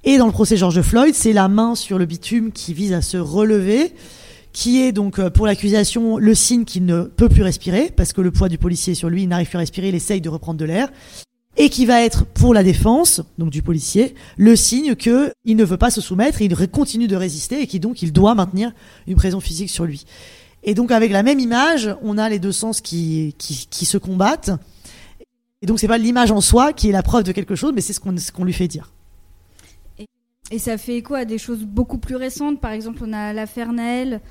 Et 0.04 0.18
dans 0.18 0.26
le 0.26 0.32
procès 0.32 0.58
George 0.58 0.82
Floyd, 0.82 1.14
c'est 1.14 1.34
la 1.34 1.48
main 1.48 1.76
sur 1.76 1.98
le 1.98 2.06
bitume 2.06 2.52
qui 2.52 2.74
vise 2.74 2.94
à 2.94 3.02
se 3.02 3.18
relever, 3.18 3.94
qui 4.52 4.82
est 4.82 4.92
donc 4.92 5.20
euh, 5.20 5.30
pour 5.30 5.46
l'accusation 5.46 6.18
le 6.18 6.36
signe 6.36 6.66
qu'il 6.66 6.86
ne 6.86 7.04
peut 7.04 7.30
plus 7.30 7.44
respirer 7.44 7.92
parce 7.96 8.12
que 8.12 8.22
le 8.22 8.32
poids 8.32 8.50
du 8.50 8.58
policier 8.58 8.96
sur 8.96 9.10
lui, 9.10 9.24
il 9.24 9.30
n'arrive 9.30 9.48
plus 9.48 9.58
à 9.58 9.60
respirer, 9.60 9.90
il 9.90 9.96
essaye 9.96 10.20
de 10.20 10.30
reprendre 10.30 10.60
de 10.60 10.66
l'air. 10.66 10.90
Et 11.56 11.70
qui 11.70 11.86
va 11.86 12.02
être 12.02 12.26
pour 12.26 12.56
la 12.56 12.64
défense, 12.64 13.22
donc 13.38 13.52
du 13.52 13.62
policier, 13.62 14.16
le 14.38 14.56
signe 14.56 14.96
que 14.96 15.32
il 15.46 15.56
ne 15.56 15.64
veut 15.64 15.78
pas 15.78 15.92
se 15.92 16.02
soumettre, 16.02 16.42
il 16.42 16.56
continue 16.68 17.08
de 17.08 17.16
résister 17.16 17.62
et 17.62 17.68
qui 17.68 17.80
donc 17.80 18.02
il 18.02 18.12
doit 18.12 18.34
maintenir 18.34 18.72
une 19.06 19.16
présence 19.16 19.44
physique 19.44 19.70
sur 19.70 19.86
lui. 19.86 20.04
Et 20.64 20.74
donc 20.74 20.92
avec 20.92 21.12
la 21.12 21.24
même 21.24 21.40
image, 21.40 21.94
on 22.02 22.18
a 22.18 22.30
les 22.30 22.40
deux 22.40 22.54
sens 22.54 22.80
qui, 22.80 23.36
qui, 23.38 23.86
se 23.86 23.98
combattent. 23.98 24.52
Et 25.62 25.66
donc 25.66 25.80
c'est 25.80 25.88
pas 25.88 25.98
l'image 25.98 26.32
en 26.32 26.42
soi 26.42 26.72
qui 26.74 26.90
est 26.90 26.94
la 26.94 27.04
preuve 27.04 27.24
de 27.24 27.34
quelque 27.34 27.56
chose, 27.56 27.74
mais 27.76 27.82
c'est 27.82 27.94
ce 27.94 28.00
qu'on 28.00 28.16
qu'on 28.34 28.46
lui 28.46 28.54
fait 28.54 28.70
dire. 28.70 28.94
Et, 30.00 30.60
ça 30.60 30.78
fait 30.78 30.98
écho 30.98 31.16
à 31.16 31.26
des 31.26 31.38
choses 31.38 31.64
beaucoup 31.64 31.98
plus 31.98 32.16
récentes. 32.16 32.62
Par 32.62 32.72
exemple, 32.72 33.02
on 33.06 33.12
a 33.12 33.34
l'affaire 33.34 33.74
Naël 33.74 34.22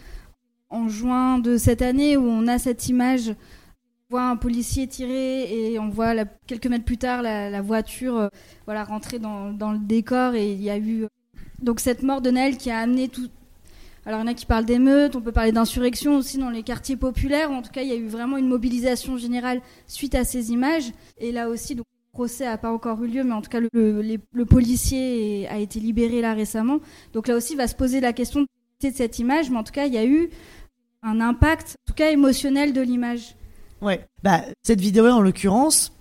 en 0.70 0.88
juin 0.88 1.38
de 1.38 1.58
cette 1.58 1.82
année 1.82 2.16
où 2.16 2.24
on 2.24 2.46
a 2.48 2.58
cette 2.58 2.88
image, 2.88 3.30
on 3.30 4.14
voit 4.14 4.28
un 4.28 4.36
policier 4.36 4.86
tirer 4.86 5.72
et 5.72 5.78
on 5.78 5.90
voit 5.90 6.14
quelques 6.46 6.66
mètres 6.66 6.84
plus 6.84 6.98
tard 6.98 7.22
la, 7.22 7.60
voiture 7.60 8.16
euh, 8.16 8.28
voilà, 8.64 8.84
rentrer 8.84 9.18
dans, 9.18 9.52
dans, 9.52 9.72
le 9.72 9.78
décor 9.78 10.34
et 10.34 10.52
il 10.52 10.62
y 10.62 10.70
a 10.70 10.78
eu 10.78 11.06
donc 11.60 11.80
cette 11.80 12.02
mort 12.02 12.20
de 12.20 12.30
Naël 12.30 12.56
qui 12.56 12.70
a 12.70 12.78
amené 12.78 13.08
tout, 13.08 13.28
alors 14.04 14.20
il 14.20 14.22
y 14.22 14.24
en 14.24 14.32
a 14.32 14.34
qui 14.34 14.46
parlent 14.46 14.64
d'émeutes, 14.64 15.14
on 15.14 15.20
peut 15.20 15.32
parler 15.32 15.52
d'insurrection 15.52 16.16
aussi 16.16 16.38
dans 16.38 16.50
les 16.50 16.62
quartiers 16.62 16.96
populaires. 16.96 17.50
En 17.52 17.62
tout 17.62 17.70
cas, 17.70 17.82
il 17.82 17.88
y 17.88 17.92
a 17.92 17.96
eu 17.96 18.08
vraiment 18.08 18.36
une 18.36 18.48
mobilisation 18.48 19.16
générale 19.16 19.60
suite 19.86 20.14
à 20.14 20.24
ces 20.24 20.50
images. 20.50 20.92
Et 21.18 21.30
là 21.30 21.48
aussi, 21.48 21.76
donc, 21.76 21.86
le 21.86 22.18
procès 22.18 22.44
n'a 22.44 22.58
pas 22.58 22.72
encore 22.72 23.02
eu 23.04 23.06
lieu, 23.06 23.22
mais 23.22 23.32
en 23.32 23.42
tout 23.42 23.50
cas, 23.50 23.60
le, 23.60 24.44
policier 24.44 25.46
a 25.48 25.58
été 25.58 25.78
libéré 25.78 26.20
là 26.20 26.34
récemment. 26.34 26.80
Donc 27.12 27.28
là 27.28 27.36
aussi, 27.36 27.54
va 27.54 27.68
se 27.68 27.76
poser 27.76 28.00
la 28.00 28.12
question 28.12 28.40
de 28.40 28.46
cette 28.92 29.20
image, 29.20 29.50
mais 29.50 29.58
en 29.58 29.62
tout 29.62 29.72
cas, 29.72 29.86
il 29.86 29.94
y 29.94 29.98
a 29.98 30.04
eu 30.04 30.30
un 31.04 31.20
impact, 31.20 31.76
en 31.86 31.90
tout 31.90 31.94
cas 31.94 32.10
émotionnel 32.10 32.72
de 32.72 32.80
l'image. 32.80 33.36
Ouais, 33.80 34.04
bah, 34.24 34.42
cette 34.62 34.80
vidéo 34.80 35.06
en 35.06 35.20
l'occurrence, 35.20 35.92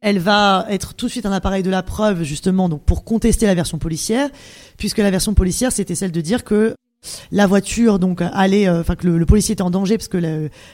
elle 0.00 0.18
va 0.18 0.66
être 0.70 0.94
tout 0.94 1.06
de 1.06 1.10
suite 1.10 1.26
un 1.26 1.32
appareil 1.32 1.62
de 1.62 1.70
la 1.70 1.82
preuve 1.82 2.22
justement 2.22 2.68
donc 2.68 2.82
pour 2.82 3.04
contester 3.04 3.46
la 3.46 3.54
version 3.54 3.78
policière 3.78 4.28
puisque 4.76 4.98
la 4.98 5.10
version 5.10 5.32
policière 5.32 5.72
c'était 5.72 5.94
celle 5.94 6.12
de 6.12 6.20
dire 6.20 6.44
que 6.44 6.74
la 7.32 7.46
voiture 7.46 7.98
donc 7.98 8.22
allait 8.22 8.68
euh, 8.68 8.80
enfin 8.80 8.94
que 8.94 9.06
le, 9.06 9.26
policier 9.26 9.54
était 9.54 9.62
en 9.62 9.70
danger 9.70 9.96
parce 9.96 10.08
que 10.08 10.18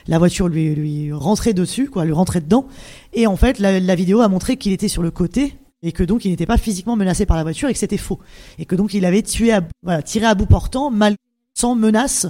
la, 0.07 0.19
voiture 0.19 0.47
lui 0.47 1.11
rentrait 1.13 1.53
dessus 1.53 1.89
quoi 1.89 2.05
lui 2.05 2.13
rentrait 2.13 2.41
dedans. 2.41 2.67
Et 3.13 3.27
en 3.27 3.37
fait 3.37 3.59
la, 3.59 3.95
vidéo 3.95 4.21
a 4.21 4.27
montré 4.27 4.57
qu'il 4.57 4.71
était 4.71 4.87
sur 4.87 5.01
le 5.01 5.11
côté 5.11 5.55
et 5.83 5.91
que 5.91 6.03
donc 6.03 6.25
il 6.25 6.31
n'était 6.31 6.45
pas 6.45 6.57
physiquement 6.57 6.95
menacé 6.95 7.25
par 7.25 7.37
la 7.37 7.43
voiture 7.43 7.69
et 7.69 7.73
que 7.73 7.79
c'était 7.79 7.97
faux. 7.97 8.19
Et 8.57 8.65
que 8.65 8.75
donc 8.75 8.93
il 8.93 9.05
avait 9.05 9.21
tué 9.21 9.57
tiré 10.05 10.25
à 10.25 10.35
bout 10.35 10.47
portant 10.47 10.91
mal 10.91 11.15
sans 11.53 11.75
menace 11.75 12.27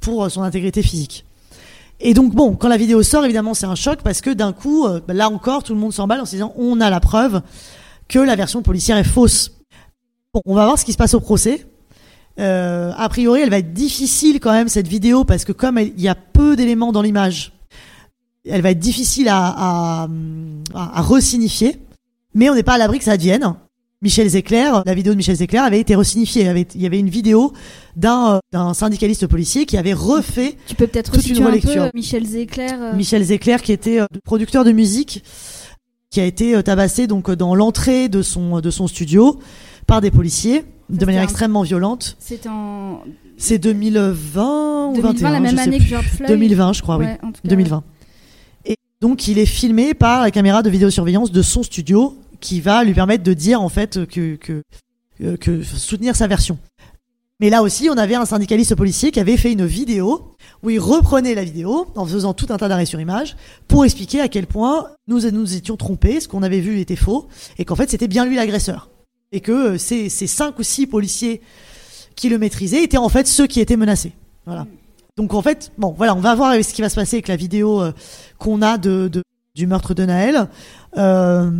pour 0.00 0.24
euh, 0.24 0.28
son 0.28 0.42
intégrité 0.42 0.82
physique. 0.82 1.24
Et 1.98 2.14
donc 2.14 2.34
bon 2.34 2.54
quand 2.54 2.68
la 2.68 2.76
vidéo 2.76 3.02
sort 3.02 3.24
évidemment 3.24 3.54
c'est 3.54 3.66
un 3.66 3.74
choc 3.74 4.00
parce 4.02 4.20
que 4.20 4.30
d'un 4.30 4.52
coup 4.52 4.86
euh, 4.86 5.00
là 5.08 5.28
encore 5.28 5.62
tout 5.64 5.74
le 5.74 5.80
monde 5.80 5.92
s'emballe 5.92 6.20
en 6.20 6.24
se 6.24 6.32
disant 6.32 6.54
on 6.56 6.80
a 6.80 6.88
la 6.88 7.00
preuve 7.00 7.42
que 8.08 8.18
la 8.18 8.36
version 8.36 8.62
policière 8.62 8.96
est 8.96 9.04
fausse. 9.04 9.50
Bon 10.32 10.40
on 10.46 10.54
va 10.54 10.66
voir 10.66 10.78
ce 10.78 10.84
qui 10.84 10.92
se 10.92 10.98
passe 10.98 11.14
au 11.14 11.20
procès 11.20 11.66
euh, 12.40 12.92
a 12.96 13.08
priori, 13.08 13.42
elle 13.42 13.50
va 13.50 13.58
être 13.58 13.72
difficile 13.72 14.40
quand 14.40 14.52
même 14.52 14.68
cette 14.68 14.88
vidéo 14.88 15.24
parce 15.24 15.44
que 15.44 15.52
comme 15.52 15.78
il 15.78 16.00
y 16.00 16.08
a 16.08 16.14
peu 16.14 16.56
d'éléments 16.56 16.92
dans 16.92 17.02
l'image, 17.02 17.52
elle 18.48 18.62
va 18.62 18.70
être 18.70 18.78
difficile 18.78 19.28
à, 19.28 19.54
à, 19.56 20.08
à, 20.74 21.02
resignifier. 21.02 21.76
Mais 22.34 22.48
on 22.48 22.54
n'est 22.54 22.62
pas 22.62 22.74
à 22.74 22.78
l'abri 22.78 22.98
que 22.98 23.04
ça 23.04 23.12
advienne. 23.12 23.54
Michel 24.02 24.28
Zecler, 24.28 24.70
la 24.86 24.94
vidéo 24.94 25.12
de 25.12 25.18
Michel 25.18 25.36
Zecler 25.36 25.58
avait 25.58 25.80
été 25.80 25.94
resignifiée. 25.94 26.42
Il 26.74 26.82
y 26.82 26.86
avait, 26.86 26.98
une 26.98 27.10
vidéo 27.10 27.52
d'un 27.96 28.40
d'un 28.50 28.72
syndicaliste 28.72 29.26
policier 29.26 29.66
qui 29.66 29.76
avait 29.76 29.92
refait 29.92 30.56
tu 30.66 30.74
peux 30.74 30.86
peut-être 30.86 31.12
toute 31.12 31.26
une 31.26 31.44
relecture. 31.44 31.82
Un 31.82 31.90
peu 31.90 31.98
Michel 31.98 32.24
Zecler. 32.24 32.72
Euh. 32.72 32.96
Michel 32.96 33.22
Zecler 33.22 33.56
qui 33.62 33.72
était 33.72 34.00
euh, 34.00 34.06
producteur 34.24 34.64
de 34.64 34.72
musique, 34.72 35.22
qui 36.08 36.18
a 36.18 36.24
été 36.24 36.62
tabassé 36.62 37.06
donc 37.06 37.30
dans 37.30 37.54
l'entrée 37.54 38.08
de 38.08 38.22
son 38.22 38.60
de 38.60 38.70
son 38.70 38.86
studio 38.86 39.38
par 39.86 40.00
des 40.00 40.10
policiers 40.10 40.64
de 40.90 41.06
manière 41.06 41.22
extrêmement 41.22 41.62
violente. 41.62 42.16
C'est 42.18 42.46
en. 42.46 43.02
C'est 43.36 43.58
2020 43.58 44.88
ou 44.88 44.96
2021, 44.96 45.30
la 45.30 45.40
même 45.40 45.58
année 45.58 45.78
que 45.78 45.84
George 45.84 46.08
Floyd. 46.08 46.30
2020, 46.30 46.72
je 46.74 46.82
crois, 46.82 46.98
oui. 46.98 47.06
2020. 47.44 47.82
Et 48.66 48.76
donc, 49.00 49.28
il 49.28 49.38
est 49.38 49.46
filmé 49.46 49.94
par 49.94 50.22
la 50.22 50.30
caméra 50.30 50.62
de 50.62 50.68
vidéosurveillance 50.68 51.32
de 51.32 51.42
son 51.42 51.62
studio 51.62 52.16
qui 52.40 52.60
va 52.60 52.84
lui 52.84 52.92
permettre 52.92 53.24
de 53.24 53.32
dire, 53.32 53.62
en 53.62 53.68
fait, 53.68 54.04
que, 54.06 54.36
que, 54.36 54.62
euh, 55.22 55.36
que 55.36 55.62
soutenir 55.62 56.16
sa 56.16 56.26
version. 56.26 56.58
Mais 57.40 57.48
là 57.48 57.62
aussi, 57.62 57.88
on 57.90 57.96
avait 57.96 58.14
un 58.14 58.26
syndicaliste 58.26 58.74
policier 58.74 59.10
qui 59.10 59.20
avait 59.20 59.38
fait 59.38 59.52
une 59.52 59.64
vidéo 59.64 60.36
où 60.62 60.68
il 60.68 60.78
reprenait 60.78 61.34
la 61.34 61.42
vidéo 61.42 61.86
en 61.96 62.04
faisant 62.04 62.34
tout 62.34 62.46
un 62.50 62.58
tas 62.58 62.68
d'arrêts 62.68 62.84
sur 62.84 63.00
image 63.00 63.34
pour 63.66 63.86
expliquer 63.86 64.20
à 64.20 64.28
quel 64.28 64.46
point 64.46 64.88
nous 65.08 65.20
nous 65.30 65.54
étions 65.54 65.78
trompés, 65.78 66.20
ce 66.20 66.28
qu'on 66.28 66.42
avait 66.42 66.60
vu 66.60 66.78
était 66.80 66.96
faux, 66.96 67.28
et 67.56 67.64
qu'en 67.64 67.76
fait 67.76 67.88
c'était 67.88 68.08
bien 68.08 68.26
lui 68.26 68.36
l'agresseur 68.36 68.90
et 69.32 69.40
que 69.40 69.52
euh, 69.52 69.78
ces, 69.78 70.08
ces 70.08 70.26
cinq 70.26 70.58
ou 70.58 70.62
six 70.62 70.86
policiers 70.86 71.40
qui 72.16 72.28
le 72.28 72.38
maîtrisaient 72.38 72.82
étaient 72.82 72.96
en 72.98 73.08
fait 73.08 73.26
ceux 73.26 73.46
qui 73.46 73.60
étaient 73.60 73.76
menacés. 73.76 74.12
Voilà. 74.46 74.66
Donc 75.16 75.34
en 75.34 75.42
fait, 75.42 75.72
bon, 75.78 75.94
voilà, 75.96 76.14
on 76.14 76.20
va 76.20 76.34
voir 76.34 76.54
ce 76.54 76.74
qui 76.74 76.82
va 76.82 76.88
se 76.88 76.94
passer 76.94 77.16
avec 77.16 77.28
la 77.28 77.36
vidéo 77.36 77.80
euh, 77.80 77.92
qu'on 78.38 78.62
a 78.62 78.78
de, 78.78 79.10
du 79.54 79.66
meurtre 79.66 79.94
de 79.94 80.04
Naël. 80.04 80.48
Euh, 80.96 81.50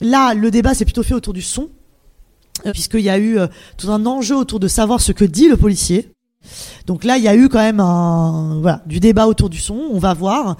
là, 0.00 0.34
le 0.34 0.50
débat 0.50 0.74
s'est 0.74 0.84
plutôt 0.84 1.02
fait 1.02 1.14
autour 1.14 1.32
du 1.32 1.42
son, 1.42 1.68
puisqu'il 2.72 3.00
y 3.00 3.10
a 3.10 3.18
eu 3.18 3.38
tout 3.78 3.90
un 3.90 4.04
enjeu 4.06 4.36
autour 4.36 4.60
de 4.60 4.68
savoir 4.68 5.00
ce 5.00 5.12
que 5.12 5.24
dit 5.24 5.48
le 5.48 5.56
policier. 5.56 6.10
Donc 6.86 7.04
là, 7.04 7.16
il 7.16 7.24
y 7.24 7.28
a 7.28 7.34
eu 7.34 7.48
quand 7.48 7.58
même 7.58 7.82
du 8.86 9.00
débat 9.00 9.26
autour 9.26 9.50
du 9.50 9.58
son. 9.58 9.74
On 9.90 9.98
va 9.98 10.14
voir, 10.14 10.56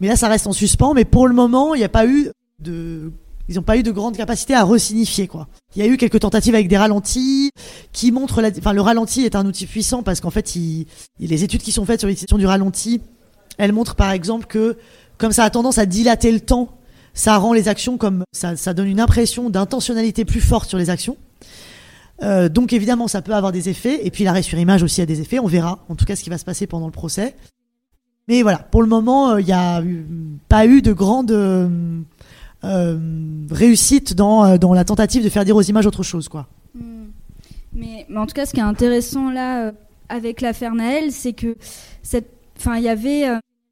mais 0.00 0.08
là, 0.08 0.16
ça 0.16 0.28
reste 0.28 0.46
en 0.46 0.52
suspens. 0.52 0.94
Mais 0.94 1.04
pour 1.04 1.28
le 1.28 1.34
moment, 1.34 1.74
il 1.74 1.78
n'y 1.78 1.84
a 1.84 1.88
pas 1.88 2.06
eu 2.06 2.30
de 2.60 3.12
ils 3.48 3.56
n'ont 3.56 3.62
pas 3.62 3.76
eu 3.76 3.82
de 3.82 3.90
grande 3.90 4.16
capacité 4.16 4.54
à 4.54 4.62
resignifier 4.62 5.26
quoi. 5.26 5.48
Il 5.74 5.82
y 5.82 5.84
a 5.84 5.88
eu 5.88 5.96
quelques 5.96 6.20
tentatives 6.20 6.54
avec 6.54 6.68
des 6.68 6.76
ralentis 6.76 7.50
qui 7.92 8.12
montrent 8.12 8.42
la, 8.42 8.50
enfin 8.56 8.72
le 8.72 8.80
ralenti 8.80 9.22
est 9.22 9.36
un 9.36 9.46
outil 9.46 9.66
puissant 9.66 10.02
parce 10.02 10.20
qu'en 10.20 10.30
fait 10.30 10.54
il, 10.56 10.86
les 11.18 11.44
études 11.44 11.62
qui 11.62 11.72
sont 11.72 11.84
faites 11.84 12.00
sur 12.00 12.08
l'utilisation 12.08 12.38
du 12.38 12.46
ralenti, 12.46 13.00
elles 13.56 13.72
montrent 13.72 13.94
par 13.94 14.10
exemple 14.10 14.46
que 14.46 14.76
comme 15.16 15.32
ça 15.32 15.44
a 15.44 15.50
tendance 15.50 15.78
à 15.78 15.86
dilater 15.86 16.30
le 16.30 16.40
temps, 16.40 16.68
ça 17.14 17.36
rend 17.38 17.52
les 17.52 17.68
actions 17.68 17.96
comme 17.96 18.24
ça, 18.32 18.56
ça 18.56 18.74
donne 18.74 18.88
une 18.88 19.00
impression 19.00 19.50
d'intentionnalité 19.50 20.24
plus 20.24 20.40
forte 20.40 20.68
sur 20.68 20.78
les 20.78 20.90
actions. 20.90 21.16
Euh, 22.22 22.48
donc 22.48 22.72
évidemment 22.72 23.08
ça 23.08 23.22
peut 23.22 23.34
avoir 23.34 23.52
des 23.52 23.68
effets 23.68 24.04
et 24.04 24.10
puis 24.10 24.24
l'arrêt 24.24 24.42
sur 24.42 24.58
image 24.58 24.82
aussi 24.82 25.00
a 25.00 25.06
des 25.06 25.20
effets. 25.20 25.38
On 25.38 25.46
verra 25.46 25.84
en 25.88 25.94
tout 25.94 26.04
cas 26.04 26.16
ce 26.16 26.22
qui 26.22 26.30
va 26.30 26.38
se 26.38 26.44
passer 26.44 26.66
pendant 26.66 26.86
le 26.86 26.92
procès. 26.92 27.34
Mais 28.28 28.42
voilà, 28.42 28.58
pour 28.58 28.82
le 28.82 28.88
moment, 28.88 29.30
euh, 29.30 29.40
il 29.40 29.46
n'y 29.46 29.52
a 29.52 29.82
pas 30.48 30.66
eu 30.66 30.82
de 30.82 30.92
grande 30.92 31.32
euh, 31.32 31.66
euh, 31.66 32.00
réussite 32.62 34.14
dans, 34.14 34.44
euh, 34.44 34.58
dans 34.58 34.74
la 34.74 34.84
tentative 34.84 35.22
de 35.24 35.28
faire 35.28 35.44
dire 35.44 35.56
aux 35.56 35.62
images 35.62 35.86
autre 35.86 36.02
chose. 36.02 36.28
Quoi. 36.28 36.48
Hmm. 36.74 37.06
Mais, 37.72 38.06
mais, 38.08 38.18
en 38.18 38.26
tout 38.26 38.34
cas, 38.34 38.46
ce 38.46 38.52
qui 38.52 38.60
est 38.60 38.64
intéressant 38.64 39.30
là 39.30 39.66
euh, 39.66 39.72
avec 40.08 40.40
l'affaire 40.40 40.74
Naël, 40.74 41.12
c'est 41.12 41.32
que 41.32 41.56
cette, 42.02 42.30
il 42.66 42.82
y 42.82 42.88
avait 42.88 43.26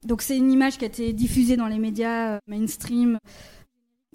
donc 0.05 0.21
c'est 0.21 0.37
une 0.37 0.51
image 0.51 0.77
qui 0.77 0.85
a 0.85 0.87
été 0.87 1.11
diffusée 1.11 1.57
dans 1.57 1.67
les 1.67 1.79
médias 1.79 2.39
mainstream 2.47 3.17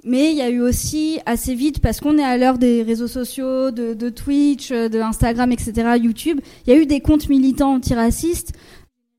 Mais 0.04 0.30
il 0.30 0.38
y 0.38 0.40
a 0.40 0.48
eu 0.48 0.60
aussi 0.60 1.18
assez 1.26 1.54
vite, 1.54 1.80
parce 1.80 2.00
qu'on 2.00 2.16
est 2.16 2.24
à 2.24 2.38
l'heure 2.38 2.56
des 2.56 2.82
réseaux 2.82 3.08
sociaux, 3.08 3.70
de, 3.70 3.92
de, 3.92 4.08
Twitch, 4.08 4.70
de 4.70 5.00
Instagram, 5.00 5.52
etc., 5.52 5.98
YouTube, 6.00 6.40
il 6.66 6.72
y 6.72 6.76
a 6.76 6.80
eu 6.80 6.86
des 6.86 7.00
comptes 7.00 7.28
militants 7.28 7.74
antiracistes, 7.74 8.52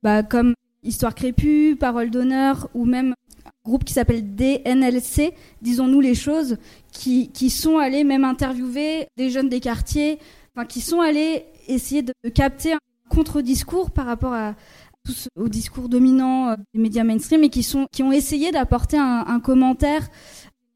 bah, 0.01 0.23
comme 0.23 0.55
Histoire 0.83 1.13
Crépue, 1.13 1.77
Parole 1.79 2.09
d'honneur, 2.09 2.69
ou 2.73 2.85
même 2.85 3.13
groupe 3.63 3.83
qui 3.83 3.93
s'appelle 3.93 4.35
DNLC, 4.35 5.33
disons-nous 5.61 6.01
les 6.01 6.15
choses, 6.15 6.57
qui, 6.91 7.29
qui 7.29 7.49
sont 7.49 7.77
allés 7.77 8.03
même 8.03 8.25
interviewer 8.25 9.07
des 9.17 9.29
jeunes 9.29 9.49
des 9.49 9.59
quartiers, 9.59 10.19
enfin, 10.55 10.65
qui 10.65 10.81
sont 10.81 11.01
allés 11.01 11.45
essayer 11.67 12.01
de 12.01 12.13
capter 12.33 12.73
un 12.73 12.79
contre-discours 13.09 13.91
par 13.91 14.05
rapport 14.05 14.33
à, 14.33 14.55
au 15.35 15.47
discours 15.47 15.89
dominant 15.89 16.49
euh, 16.49 16.55
des 16.73 16.81
médias 16.81 17.03
mainstream 17.03 17.43
et 17.43 17.49
qui, 17.49 17.63
sont, 17.63 17.87
qui 17.91 18.03
ont 18.03 18.11
essayé 18.11 18.51
d'apporter 18.51 18.97
un, 18.97 19.25
un, 19.27 19.39
commentaire 19.39 20.07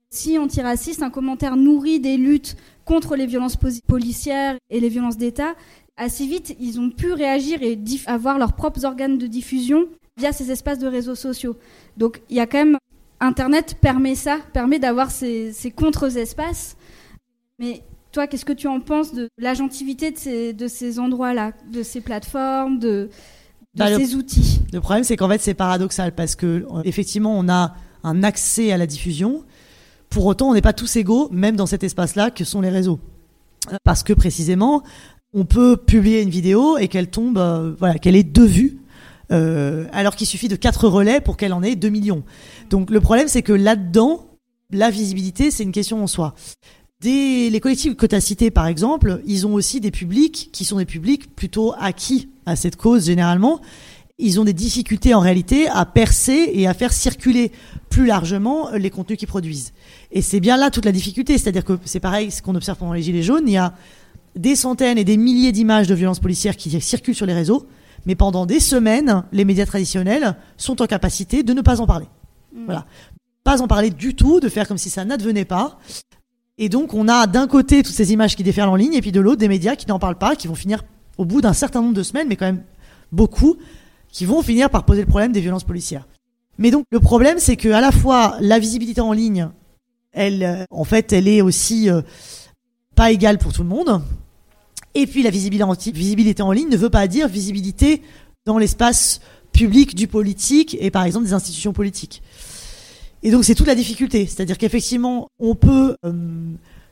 si 0.09 0.37
antiraciste, 0.37 1.03
un 1.03 1.09
commentaire 1.09 1.57
nourri 1.57 1.99
des 1.99 2.17
luttes 2.17 2.55
contre 2.85 3.15
les 3.15 3.25
violences 3.25 3.57
policières 3.87 4.57
et 4.69 4.79
les 4.79 4.89
violences 4.89 5.17
d'État. 5.17 5.55
Assez 5.97 6.25
vite, 6.25 6.55
ils 6.59 6.79
ont 6.79 6.89
pu 6.89 7.11
réagir 7.11 7.61
et 7.61 7.77
avoir 8.05 8.37
leurs 8.37 8.53
propres 8.53 8.85
organes 8.85 9.17
de 9.17 9.27
diffusion 9.27 9.87
via 10.17 10.31
ces 10.33 10.51
espaces 10.51 10.79
de 10.79 10.87
réseaux 10.87 11.15
sociaux. 11.15 11.55
Donc 11.97 12.21
il 12.29 12.37
y 12.37 12.39
a 12.39 12.47
quand 12.47 12.57
même 12.57 12.77
Internet 13.19 13.77
permet 13.81 14.13
ça, 14.15 14.37
permet 14.53 14.77
d'avoir 14.77 15.09
ces, 15.09 15.51
ces 15.51 15.71
contre-espaces. 15.71 16.75
Mais 17.59 17.81
toi, 18.11 18.27
qu'est-ce 18.27 18.45
que 18.45 18.53
tu 18.53 18.67
en 18.67 18.79
penses 18.79 19.11
de 19.13 19.27
l'agentivité 19.39 20.11
de 20.11 20.17
ces, 20.17 20.53
de 20.53 20.67
ces 20.67 20.99
endroits-là, 20.99 21.53
de 21.71 21.81
ces 21.81 22.01
plateformes, 22.01 22.77
de, 22.77 22.87
de 22.87 23.09
Bah, 23.75 23.89
le- 23.89 23.97
ces 23.97 24.13
outils? 24.15 24.61
Le 24.71 24.81
problème, 24.81 25.03
c'est 25.03 25.17
qu'en 25.17 25.27
fait, 25.29 25.41
c'est 25.41 25.55
paradoxal 25.55 26.13
parce 26.13 26.35
que 26.35 26.45
euh, 26.71 26.81
effectivement, 26.83 27.35
on 27.37 27.49
a 27.49 27.73
un 28.03 28.21
accès 28.23 28.71
à 28.71 28.77
la 28.77 28.85
diffusion. 28.85 29.43
Pour 30.09 30.25
autant, 30.27 30.49
on 30.49 30.53
n'est 30.53 30.61
pas 30.61 30.73
tous 30.73 30.95
égaux, 30.95 31.27
même 31.31 31.55
dans 31.55 31.65
cet 31.65 31.83
espace-là, 31.83 32.29
que 32.29 32.43
sont 32.43 32.61
les 32.61 32.69
réseaux. 32.69 32.99
Euh, 33.71 33.77
Parce 33.83 34.03
que 34.03 34.13
précisément, 34.13 34.83
on 35.33 35.45
peut 35.45 35.75
publier 35.75 36.21
une 36.21 36.29
vidéo 36.29 36.77
et 36.77 36.87
qu'elle 36.87 37.09
tombe, 37.09 37.39
euh, 37.39 37.73
voilà, 37.79 37.95
qu'elle 37.97 38.15
ait 38.15 38.23
deux 38.23 38.45
vues, 38.45 38.77
euh, 39.31 39.85
alors 39.91 40.15
qu'il 40.15 40.27
suffit 40.27 40.47
de 40.47 40.55
quatre 40.55 40.87
relais 40.87 41.21
pour 41.21 41.37
qu'elle 41.37 41.53
en 41.53 41.63
ait 41.63 41.75
2 41.75 41.89
millions. 41.89 42.23
Donc 42.69 42.89
le 42.89 43.01
problème, 43.01 43.27
c'est 43.27 43.41
que 43.41 43.53
là-dedans, 43.53 44.27
la 44.71 44.89
visibilité, 44.89 45.51
c'est 45.51 45.63
une 45.63 45.71
question 45.71 46.03
en 46.03 46.07
soi. 46.07 46.35
Des, 47.01 47.49
les 47.49 47.59
collectifs 47.59 47.95
que 47.95 48.05
tu 48.05 48.15
as 48.15 48.21
cités, 48.21 48.49
par 48.49 48.67
exemple, 48.67 49.21
ils 49.25 49.45
ont 49.45 49.53
aussi 49.53 49.79
des 49.79 49.91
publics 49.91 50.49
qui 50.51 50.65
sont 50.65 50.77
des 50.77 50.85
publics 50.85 51.35
plutôt 51.35 51.73
acquis 51.79 52.29
à 52.45 52.55
cette 52.55 52.75
cause 52.75 53.05
généralement. 53.05 53.61
Ils 54.19 54.39
ont 54.39 54.43
des 54.43 54.53
difficultés 54.53 55.13
en 55.13 55.19
réalité 55.19 55.67
à 55.67 55.85
percer 55.85 56.49
et 56.51 56.65
à 56.65 56.73
faire 56.73 56.91
circuler 56.91 57.51
plus 57.89 58.07
largement 58.07 58.71
les 58.71 58.89
contenus 58.89 59.19
qu'ils 59.19 59.27
produisent. 59.27 59.73
Et 60.11 60.23
c'est 60.23 60.39
bien 60.39 60.57
là 60.57 60.71
toute 60.71 60.85
la 60.85 60.91
difficulté. 60.91 61.37
C'est-à-dire 61.37 61.63
que 61.63 61.77
c'est 61.85 61.99
pareil, 61.99 62.31
ce 62.31 62.41
qu'on 62.41 62.55
observe 62.55 62.79
pendant 62.79 62.93
les 62.93 63.03
Gilets 63.03 63.21
jaunes, 63.21 63.43
il 63.45 63.53
y 63.53 63.57
a 63.57 63.75
des 64.35 64.55
centaines 64.55 64.97
et 64.97 65.03
des 65.03 65.17
milliers 65.17 65.51
d'images 65.51 65.87
de 65.87 65.93
violences 65.93 66.19
policières 66.19 66.55
qui 66.55 66.81
circulent 66.81 67.15
sur 67.15 67.27
les 67.27 67.33
réseaux, 67.33 67.67
mais 68.05 68.15
pendant 68.15 68.45
des 68.45 68.59
semaines, 68.59 69.23
les 69.31 69.45
médias 69.45 69.65
traditionnels 69.65 70.35
sont 70.57 70.81
en 70.81 70.87
capacité 70.87 71.43
de 71.43 71.53
ne 71.53 71.61
pas 71.61 71.81
en 71.81 71.87
parler. 71.87 72.07
Voilà. 72.65 72.85
Pas 73.43 73.61
en 73.61 73.67
parler 73.67 73.89
du 73.89 74.15
tout, 74.15 74.39
de 74.39 74.49
faire 74.49 74.67
comme 74.67 74.77
si 74.77 74.89
ça 74.89 75.05
n'advenait 75.05 75.45
pas. 75.45 75.79
Et 76.57 76.69
donc, 76.69 76.93
on 76.93 77.07
a 77.07 77.27
d'un 77.27 77.47
côté 77.47 77.83
toutes 77.83 77.93
ces 77.93 78.13
images 78.13 78.35
qui 78.35 78.43
déferlent 78.43 78.69
en 78.69 78.75
ligne, 78.75 78.93
et 78.93 79.01
puis 79.01 79.11
de 79.11 79.19
l'autre, 79.19 79.39
des 79.39 79.47
médias 79.47 79.75
qui 79.75 79.87
n'en 79.87 79.99
parlent 79.99 80.17
pas, 80.17 80.35
qui 80.35 80.47
vont 80.47 80.55
finir, 80.55 80.83
au 81.17 81.25
bout 81.25 81.41
d'un 81.41 81.53
certain 81.53 81.81
nombre 81.81 81.93
de 81.93 82.03
semaines, 82.03 82.27
mais 82.27 82.35
quand 82.35 82.45
même 82.45 82.63
beaucoup, 83.11 83.57
qui 84.11 84.25
vont 84.25 84.41
finir 84.41 84.69
par 84.69 84.85
poser 84.85 85.01
le 85.01 85.07
problème 85.07 85.31
des 85.31 85.41
violences 85.41 85.63
policières. 85.63 86.07
Mais 86.57 86.71
donc, 86.71 86.85
le 86.91 86.99
problème, 86.99 87.37
c'est 87.37 87.55
que 87.55 87.69
à 87.69 87.81
la 87.81 87.91
fois, 87.91 88.35
la 88.39 88.57
visibilité 88.57 89.01
en 89.01 89.13
ligne, 89.13 89.49
elle, 90.11 90.43
euh, 90.43 90.63
en 90.71 90.83
fait, 90.83 91.13
elle 91.13 91.27
est 91.27 91.41
aussi 91.41 91.89
euh, 91.89 92.01
pas 92.95 93.11
égale 93.11 93.37
pour 93.37 93.53
tout 93.53 93.61
le 93.61 93.69
monde. 93.69 94.01
Et 94.99 95.05
puis, 95.05 95.21
la 95.21 95.29
visibilité 95.29 96.41
en, 96.41 96.51
ligne 96.51 96.69
ne 96.69 96.75
veut 96.75 96.89
pas 96.89 97.05
dire 97.05 97.27
visibilité 97.27 98.01
dans 98.47 98.57
l'espace 98.57 99.21
public 99.51 99.93
du 99.93 100.07
politique 100.07 100.75
et 100.79 100.89
par 100.89 101.03
exemple 101.03 101.27
des 101.27 101.33
institutions 101.33 101.71
politiques. 101.71 102.23
Et 103.21 103.29
donc 103.29 103.45
c'est 103.45 103.53
toute 103.53 103.67
la 103.67 103.75
difficulté, 103.75 104.25
c'est-à-dire 104.25 104.57
qu'effectivement 104.57 105.27
on 105.37 105.53
peut 105.53 105.95
euh, 106.03 106.13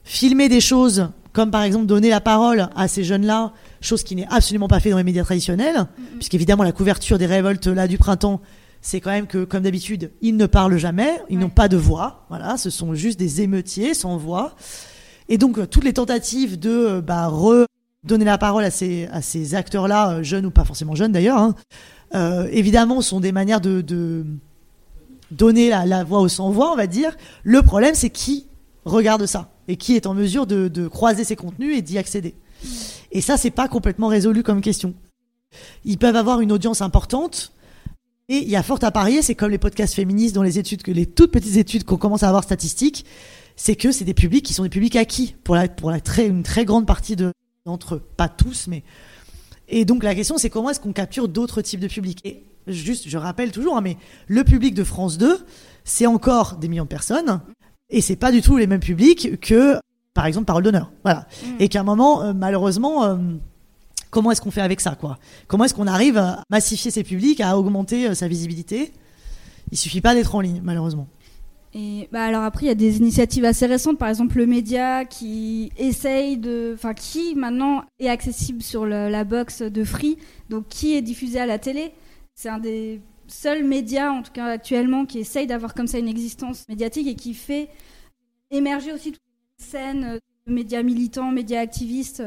filmer 0.03 0.49
des 0.49 0.61
choses 0.61 1.09
comme 1.33 1.49
par 1.49 1.63
exemple 1.63 1.87
donner 1.87 2.09
la 2.09 2.21
parole 2.21 2.69
à 2.75 2.87
ces 2.87 3.03
jeunes-là, 3.03 3.53
chose 3.81 4.03
qui 4.03 4.15
n'est 4.15 4.27
absolument 4.29 4.67
pas 4.67 4.79
fait 4.79 4.91
dans 4.91 4.97
les 4.97 5.03
médias 5.03 5.23
traditionnels, 5.23 5.87
puisqu'évidemment 6.19 6.63
la 6.63 6.73
couverture 6.73 7.17
des 7.17 7.25
révoltes 7.25 7.65
là 7.65 7.87
du 7.87 7.97
printemps, 7.97 8.39
c'est 8.81 9.01
quand 9.01 9.09
même 9.09 9.25
que 9.25 9.45
comme 9.45 9.63
d'habitude 9.63 10.11
ils 10.21 10.37
ne 10.37 10.45
parlent 10.45 10.77
jamais, 10.77 11.21
ils 11.31 11.39
n'ont 11.39 11.49
pas 11.49 11.67
de 11.69 11.77
voix, 11.77 12.25
voilà, 12.29 12.57
ce 12.57 12.69
sont 12.69 12.93
juste 12.93 13.17
des 13.17 13.41
émeutiers 13.41 13.95
sans 13.95 14.17
voix. 14.17 14.55
Et 15.27 15.39
donc 15.39 15.69
toutes 15.71 15.83
les 15.83 15.93
tentatives 15.93 16.59
de 16.59 16.69
euh, 16.69 17.01
bah, 17.01 17.29
redonner 18.05 18.25
la 18.25 18.37
parole 18.37 18.63
à 18.63 18.71
ces, 18.71 19.07
à 19.11 19.21
ces 19.21 19.55
acteurs-là, 19.55 20.11
euh, 20.11 20.23
jeunes 20.23 20.45
ou 20.45 20.51
pas 20.51 20.63
forcément 20.63 20.93
jeunes 20.95 21.11
d'ailleurs, 21.11 21.39
hein, 21.39 21.55
euh, 22.13 22.47
évidemment 22.51 23.01
sont 23.01 23.19
des 23.19 23.31
manières 23.31 23.61
de, 23.61 24.25
donner 25.31 25.69
la, 25.69 25.85
la 25.87 26.03
voix 26.03 26.19
aux 26.19 26.27
sans-voix, 26.27 26.71
on 26.71 26.75
va 26.75 26.85
dire. 26.85 27.17
Le 27.43 27.63
problème, 27.63 27.95
c'est 27.95 28.11
qui 28.11 28.45
regarde 28.85 29.25
ça 29.25 29.49
et 29.67 29.75
qui 29.75 29.95
est 29.95 30.05
en 30.05 30.13
mesure 30.13 30.45
de, 30.45 30.67
de 30.67 30.87
croiser 30.87 31.23
ces 31.23 31.35
contenus 31.35 31.75
et 31.75 31.81
d'y 31.81 31.97
accéder. 31.97 32.35
Et 33.11 33.21
ça, 33.21 33.37
c'est 33.37 33.49
pas 33.49 33.67
complètement 33.67 34.07
résolu 34.07 34.43
comme 34.43 34.61
question. 34.61 34.93
Ils 35.83 35.97
peuvent 35.97 36.15
avoir 36.15 36.41
une 36.41 36.51
audience 36.51 36.81
importante. 36.81 37.51
Et 38.29 38.37
il 38.37 38.49
y 38.49 38.55
a 38.55 38.63
fort 38.63 38.79
à 38.83 38.91
parier, 38.91 39.21
c'est 39.21 39.35
comme 39.35 39.51
les 39.51 39.57
podcasts 39.57 39.93
féministes 39.93 40.35
dans 40.35 40.43
les 40.43 40.57
études, 40.59 40.83
que 40.83 40.91
les 40.91 41.05
toutes 41.05 41.31
petites 41.31 41.57
études 41.57 41.83
qu'on 41.83 41.97
commence 41.97 42.23
à 42.23 42.27
avoir 42.27 42.43
statistiques, 42.43 43.05
c'est 43.55 43.75
que 43.75 43.91
c'est 43.91 44.05
des 44.05 44.15
publics 44.15 44.45
qui 44.45 44.53
sont 44.53 44.63
des 44.63 44.69
publics 44.69 44.95
acquis 44.95 45.35
pour 45.43 45.55
la, 45.55 45.67
pour 45.67 45.91
la 45.91 45.99
très, 45.99 46.27
une 46.27 46.43
très 46.43 46.65
grande 46.65 46.87
partie 46.87 47.15
de, 47.15 47.31
d'entre 47.65 47.95
eux. 47.95 48.03
Pas 48.15 48.29
tous, 48.29 48.67
mais. 48.67 48.83
Et 49.67 49.85
donc 49.85 50.03
la 50.03 50.13
question, 50.13 50.37
c'est 50.37 50.49
comment 50.49 50.69
est-ce 50.69 50.79
qu'on 50.79 50.93
capture 50.93 51.27
d'autres 51.27 51.61
types 51.61 51.79
de 51.79 51.87
publics 51.87 52.21
Et 52.23 52.43
juste, 52.67 53.09
je 53.09 53.17
rappelle 53.17 53.51
toujours, 53.51 53.75
hein, 53.75 53.81
mais 53.81 53.97
le 54.27 54.43
public 54.43 54.75
de 54.75 54.83
France 54.83 55.17
2, 55.17 55.43
c'est 55.83 56.05
encore 56.05 56.57
des 56.57 56.67
millions 56.67 56.83
de 56.83 56.89
personnes, 56.89 57.41
et 57.89 58.01
c'est 58.01 58.15
pas 58.15 58.31
du 58.31 58.43
tout 58.43 58.57
les 58.57 58.67
mêmes 58.67 58.79
publics 58.79 59.39
que, 59.39 59.79
par 60.13 60.27
exemple, 60.27 60.45
Parole 60.45 60.63
d'honneur. 60.63 60.91
Voilà. 61.03 61.27
Et 61.59 61.67
qu'à 61.67 61.81
un 61.81 61.83
moment, 61.83 62.21
euh, 62.21 62.33
malheureusement, 62.33 63.03
euh, 63.05 63.17
comment 64.11 64.31
est-ce 64.31 64.41
qu'on 64.41 64.51
fait 64.51 64.61
avec 64.61 64.79
ça, 64.79 64.95
quoi? 64.95 65.17
Comment 65.47 65.65
est-ce 65.65 65.73
qu'on 65.73 65.87
arrive 65.87 66.17
à 66.17 66.43
massifier 66.51 66.91
ces 66.91 67.03
publics, 67.03 67.41
à 67.41 67.57
augmenter 67.57 68.09
euh, 68.09 68.13
sa 68.13 68.27
visibilité? 68.27 68.93
Il 69.71 69.77
suffit 69.77 70.01
pas 70.01 70.13
d'être 70.13 70.35
en 70.35 70.41
ligne, 70.41 70.61
malheureusement. 70.63 71.07
Et 71.77 72.07
bah 72.09 72.23
alors 72.23 72.43
après, 72.43 72.67
il 72.67 72.69
y 72.69 72.71
a 72.71 72.75
des 72.75 72.99
initiatives 72.99 73.43
assez 73.43 73.65
récentes, 73.65 73.97
par 73.97 74.07
exemple 74.07 74.37
le 74.37 74.45
média 74.45 75.03
qui 75.03 75.73
essaye 75.77 76.37
de, 76.37 76.71
enfin 76.73 76.93
qui 76.93 77.35
maintenant 77.35 77.83
est 77.99 78.07
accessible 78.07 78.63
sur 78.63 78.85
la 78.85 79.23
box 79.25 79.61
de 79.61 79.83
Free, 79.83 80.17
donc 80.49 80.69
qui 80.69 80.95
est 80.95 81.01
diffusé 81.01 81.37
à 81.37 81.45
la 81.45 81.59
télé. 81.59 81.91
C'est 82.33 82.47
un 82.47 82.59
des 82.59 83.01
seuls 83.27 83.65
médias, 83.65 84.09
en 84.09 84.21
tout 84.21 84.31
cas 84.31 84.45
actuellement, 84.45 85.05
qui 85.05 85.19
essaye 85.19 85.47
d'avoir 85.47 85.73
comme 85.73 85.87
ça 85.87 85.99
une 85.99 86.07
existence 86.07 86.65
médiatique 86.69 87.07
et 87.07 87.15
qui 87.15 87.33
fait 87.33 87.67
émerger 88.51 88.93
aussi 88.93 89.11
toute 89.11 89.21
une 89.59 89.65
scène 89.65 90.19
de 90.47 90.53
médias 90.53 90.81
militants, 90.81 91.29
médias 91.29 91.59
activistes. 91.59 92.23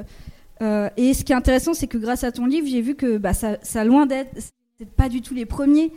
Euh, 0.61 0.91
et 0.99 1.15
ce 1.15 1.25
qui 1.25 1.33
est 1.33 1.37
intéressant, 1.37 1.73
c'est 1.73 1.87
que 1.87 1.97
grâce 1.97 2.23
à 2.23 2.33
ton 2.33 2.45
livre, 2.45 2.67
j'ai 2.67 2.83
vu 2.83 2.95
que 2.95 3.17
bah, 3.17 3.33
ça, 3.33 3.57
ça 3.63 3.83
loin 3.85 4.05
d'être, 4.05 4.31
c'est 4.79 4.91
pas 4.91 5.09
du 5.09 5.23
tout 5.23 5.35
les 5.35 5.47
premiers. 5.47 5.91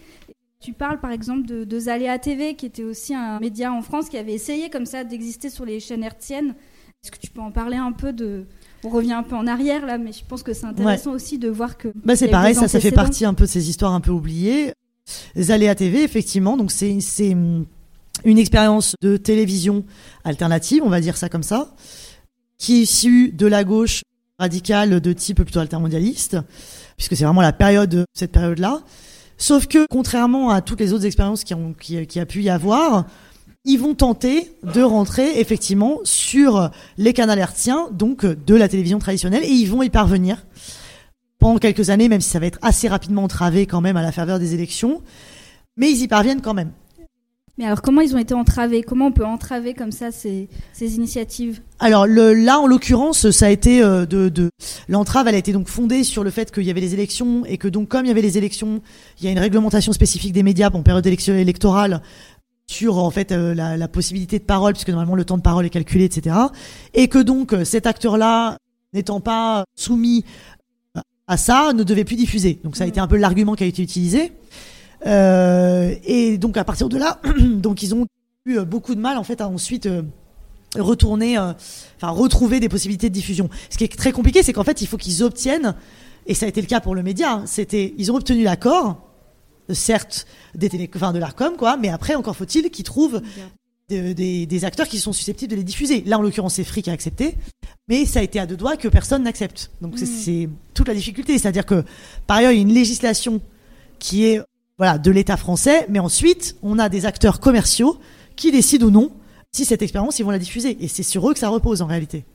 Tu 0.61 0.73
parles 0.73 0.99
par 0.99 1.11
exemple 1.11 1.47
de, 1.47 1.63
de 1.63 1.79
Zaléa 1.79 2.19
TV, 2.19 2.53
qui 2.53 2.67
était 2.67 2.83
aussi 2.83 3.15
un 3.15 3.39
média 3.39 3.73
en 3.73 3.81
France 3.81 4.09
qui 4.09 4.17
avait 4.17 4.33
essayé 4.33 4.69
comme 4.69 4.85
ça 4.85 5.03
d'exister 5.03 5.49
sur 5.49 5.65
les 5.65 5.79
chaînes 5.79 6.03
hertziennes. 6.03 6.53
Est-ce 7.03 7.11
que 7.11 7.17
tu 7.17 7.31
peux 7.31 7.41
en 7.41 7.49
parler 7.49 7.77
un 7.77 7.91
peu 7.91 8.13
de... 8.13 8.45
On 8.83 8.89
revient 8.89 9.13
un 9.13 9.23
peu 9.23 9.35
en 9.35 9.47
arrière 9.47 9.87
là, 9.87 9.97
mais 9.97 10.11
je 10.11 10.23
pense 10.23 10.43
que 10.43 10.53
c'est 10.53 10.67
intéressant 10.67 11.13
aussi 11.13 11.39
de 11.39 11.49
voir 11.49 11.77
que... 11.77 11.87
Bah 12.05 12.15
c'est 12.15 12.27
pareil, 12.27 12.53
ça, 12.53 12.67
ça 12.67 12.79
fait 12.79 12.91
partie 12.91 13.25
un 13.25 13.33
peu 13.33 13.45
de 13.45 13.49
ces 13.49 13.69
histoires 13.69 13.93
un 13.93 14.01
peu 14.01 14.11
oubliées. 14.11 14.73
Zaléa 15.35 15.73
TV, 15.73 16.03
effectivement, 16.03 16.57
donc 16.57 16.71
c'est 16.71 17.33
hum, 17.33 17.65
une 18.23 18.37
expérience 18.37 18.95
de 19.01 19.17
télévision 19.17 19.83
alternative, 20.23 20.83
on 20.85 20.89
va 20.89 21.01
dire 21.01 21.17
ça 21.17 21.27
comme 21.27 21.41
ça, 21.41 21.73
qui 22.59 22.77
est 22.77 22.83
issue 22.83 23.31
de 23.31 23.47
la 23.47 23.63
gauche 23.63 24.03
radicale 24.37 25.01
de 25.01 25.13
type 25.13 25.41
plutôt 25.41 25.59
altermondialiste, 25.59 26.37
puisque 26.97 27.15
c'est 27.15 27.25
vraiment 27.25 27.41
la 27.41 27.53
période, 27.53 28.05
cette 28.13 28.31
période-là. 28.31 28.83
Sauf 29.41 29.65
que, 29.65 29.87
contrairement 29.89 30.51
à 30.51 30.61
toutes 30.61 30.79
les 30.79 30.93
autres 30.93 31.07
expériences 31.07 31.43
qui, 31.43 31.55
ont, 31.55 31.73
a 31.73 32.25
pu 32.27 32.43
y 32.43 32.49
avoir, 32.51 33.05
ils 33.65 33.77
vont 33.77 33.95
tenter 33.95 34.55
de 34.61 34.83
rentrer 34.83 35.39
effectivement 35.39 35.97
sur 36.03 36.69
les 36.99 37.11
canaux 37.11 37.33
hertziens, 37.33 37.89
donc 37.91 38.23
de 38.23 38.55
la 38.55 38.69
télévision 38.69 38.99
traditionnelle, 38.99 39.43
et 39.43 39.49
ils 39.49 39.65
vont 39.65 39.81
y 39.81 39.89
parvenir 39.89 40.45
pendant 41.39 41.57
quelques 41.57 41.89
années, 41.89 42.07
même 42.07 42.21
si 42.21 42.29
ça 42.29 42.37
va 42.37 42.45
être 42.45 42.59
assez 42.61 42.87
rapidement 42.87 43.23
entravé 43.23 43.65
quand 43.65 43.81
même 43.81 43.97
à 43.97 44.03
la 44.03 44.11
faveur 44.11 44.37
des 44.37 44.53
élections. 44.53 45.01
Mais 45.75 45.89
ils 45.89 46.03
y 46.03 46.07
parviennent 46.07 46.41
quand 46.41 46.53
même. 46.53 46.71
Mais 47.57 47.65
alors 47.65 47.81
comment 47.81 48.01
ils 48.01 48.15
ont 48.15 48.17
été 48.17 48.33
entravés? 48.33 48.81
Comment 48.81 49.07
on 49.07 49.11
peut 49.11 49.25
entraver 49.25 49.73
comme 49.73 49.91
ça 49.91 50.11
ces, 50.11 50.49
ces 50.73 50.95
initiatives? 50.95 51.61
Alors 51.79 52.07
le, 52.07 52.33
là, 52.33 52.59
en 52.59 52.67
l'occurrence, 52.67 53.29
ça 53.31 53.47
a 53.47 53.49
été 53.49 53.83
euh, 53.83 54.05
de, 54.05 54.29
de 54.29 54.49
l'entrave. 54.87 55.27
Elle 55.27 55.35
a 55.35 55.39
été 55.39 55.51
donc 55.51 55.67
fondée 55.67 56.03
sur 56.03 56.23
le 56.23 56.29
fait 56.31 56.51
qu'il 56.51 56.63
y 56.63 56.69
avait 56.69 56.81
les 56.81 56.93
élections 56.93 57.45
et 57.45 57.57
que 57.57 57.67
donc 57.67 57.89
comme 57.89 58.05
il 58.05 58.07
y 58.07 58.11
avait 58.11 58.21
les 58.21 58.37
élections, 58.37 58.81
il 59.19 59.25
y 59.25 59.27
a 59.27 59.31
une 59.31 59.39
réglementation 59.39 59.93
spécifique 59.93 60.33
des 60.33 60.43
médias 60.43 60.69
en 60.71 60.81
période 60.81 61.05
électorale 61.05 62.01
sur 62.67 62.97
en 62.97 63.11
fait 63.11 63.31
euh, 63.31 63.53
la, 63.53 63.77
la, 63.77 63.87
possibilité 63.87 64.39
de 64.39 64.43
parole, 64.43 64.73
puisque 64.73 64.89
normalement 64.89 65.15
le 65.15 65.25
temps 65.25 65.37
de 65.37 65.43
parole 65.43 65.65
est 65.65 65.69
calculé, 65.69 66.05
etc. 66.05 66.35
Et 66.93 67.07
que 67.09 67.19
donc 67.19 67.53
euh, 67.53 67.65
cet 67.65 67.85
acteur-là, 67.85 68.57
n'étant 68.93 69.19
pas 69.19 69.65
soumis 69.75 70.23
à 71.27 71.37
ça, 71.37 71.73
ne 71.73 71.83
devait 71.83 72.03
plus 72.03 72.15
diffuser. 72.15 72.59
Donc 72.63 72.75
ça 72.75 72.85
a 72.85 72.87
été 72.87 72.99
un 72.99 73.07
peu 73.07 73.17
l'argument 73.17 73.55
qui 73.55 73.63
a 73.63 73.67
été 73.67 73.81
utilisé. 73.81 74.31
Euh, 75.05 75.95
et 76.03 76.37
donc 76.37 76.57
à 76.57 76.63
partir 76.63 76.89
de 76.89 76.97
là, 76.97 77.19
donc 77.39 77.83
ils 77.83 77.95
ont 77.95 78.05
eu 78.45 78.59
beaucoup 78.61 78.95
de 78.95 78.99
mal 78.99 79.17
en 79.17 79.23
fait 79.23 79.41
à 79.41 79.47
ensuite 79.47 79.89
retourner, 80.77 81.37
enfin 81.37 82.09
retrouver 82.09 82.59
des 82.59 82.69
possibilités 82.69 83.09
de 83.09 83.13
diffusion. 83.13 83.49
Ce 83.69 83.77
qui 83.77 83.83
est 83.83 83.95
très 83.95 84.11
compliqué, 84.11 84.43
c'est 84.43 84.53
qu'en 84.53 84.63
fait 84.63 84.81
il 84.81 84.87
faut 84.87 84.97
qu'ils 84.97 85.23
obtiennent, 85.23 85.75
et 86.27 86.33
ça 86.33 86.45
a 86.45 86.49
été 86.49 86.61
le 86.61 86.67
cas 86.67 86.79
pour 86.79 86.95
le 86.95 87.03
média, 87.03 87.33
hein, 87.33 87.43
c'était 87.45 87.93
ils 87.97 88.11
ont 88.11 88.15
obtenu 88.15 88.43
l'accord 88.43 89.11
certes 89.73 90.27
des 90.55 90.69
télé, 90.69 90.89
enfin 90.95 91.13
de 91.13 91.19
l'Arcom, 91.19 91.55
quoi, 91.57 91.77
mais 91.77 91.89
après, 91.89 92.15
encore 92.15 92.35
faut-il 92.35 92.69
qu'ils 92.69 92.85
trouvent 92.85 93.21
des, 93.89 94.65
acteurs 94.65 94.87
qui 94.87 94.99
sont 94.99 95.13
susceptibles 95.13 95.51
de 95.51 95.57
les 95.57 95.63
diffuser. 95.63 96.03
Là, 96.05 96.17
en 96.17 96.21
l'occurrence, 96.21 96.55
c'est 96.55 96.63
Free 96.63 96.81
qui 96.81 96.89
a 96.89 96.93
accepté, 96.93 97.35
mais 97.87 98.05
ça 98.05 98.19
a 98.19 98.23
été 98.23 98.39
à 98.39 98.45
deux 98.45 98.55
doigts 98.55 98.77
que 98.77 98.87
personne 98.87 99.23
n'accepte. 99.23 99.71
Donc 99.81 99.97
c'est 99.97 100.47
mm. 100.47 100.51
toute 100.73 100.87
la 100.87 100.93
difficulté. 100.93 101.37
C'est-à-dire 101.37 101.65
que, 101.65 101.83
par 102.27 102.37
ailleurs, 102.37 102.51
il 102.51 102.55
y 102.55 102.59
a 102.59 102.61
une 102.61 102.73
législation 102.73 103.41
qui 103.99 104.25
est 104.25 104.41
voilà, 104.81 104.97
de 104.97 105.11
l'État 105.11 105.37
français, 105.37 105.85
mais 105.89 105.99
ensuite, 105.99 106.55
on 106.63 106.79
a 106.79 106.89
des 106.89 107.05
acteurs 107.05 107.39
commerciaux 107.39 107.99
qui 108.35 108.51
décident 108.51 108.87
ou 108.87 108.89
non 108.89 109.11
si 109.51 109.63
cette 109.63 109.83
expérience, 109.83 110.17
ils 110.17 110.23
vont 110.23 110.31
la 110.31 110.39
diffuser. 110.39 110.75
Et 110.83 110.87
c'est 110.87 111.03
sur 111.03 111.29
eux 111.29 111.33
que 111.33 111.39
ça 111.39 111.49
repose 111.49 111.83
en 111.83 111.85
réalité. 111.85 112.25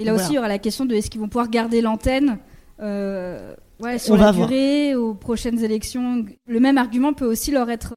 Et 0.00 0.04
là 0.04 0.12
aussi, 0.12 0.30
il 0.30 0.34
y 0.34 0.38
aura 0.38 0.48
la 0.48 0.58
question 0.58 0.84
de 0.84 0.96
est-ce 0.96 1.10
qu'ils 1.10 1.20
vont 1.20 1.28
pouvoir 1.28 1.48
garder 1.48 1.80
l'antenne 1.80 2.38
euh, 2.80 3.54
Ouais, 3.78 4.00
sur 4.00 4.16
la 4.16 4.32
durée, 4.32 4.96
aux 4.96 5.14
prochaines 5.14 5.62
élections? 5.62 6.24
Le 6.48 6.58
même 6.58 6.76
argument 6.76 7.12
peut 7.12 7.26
aussi 7.26 7.52
leur 7.52 7.70
être. 7.70 7.94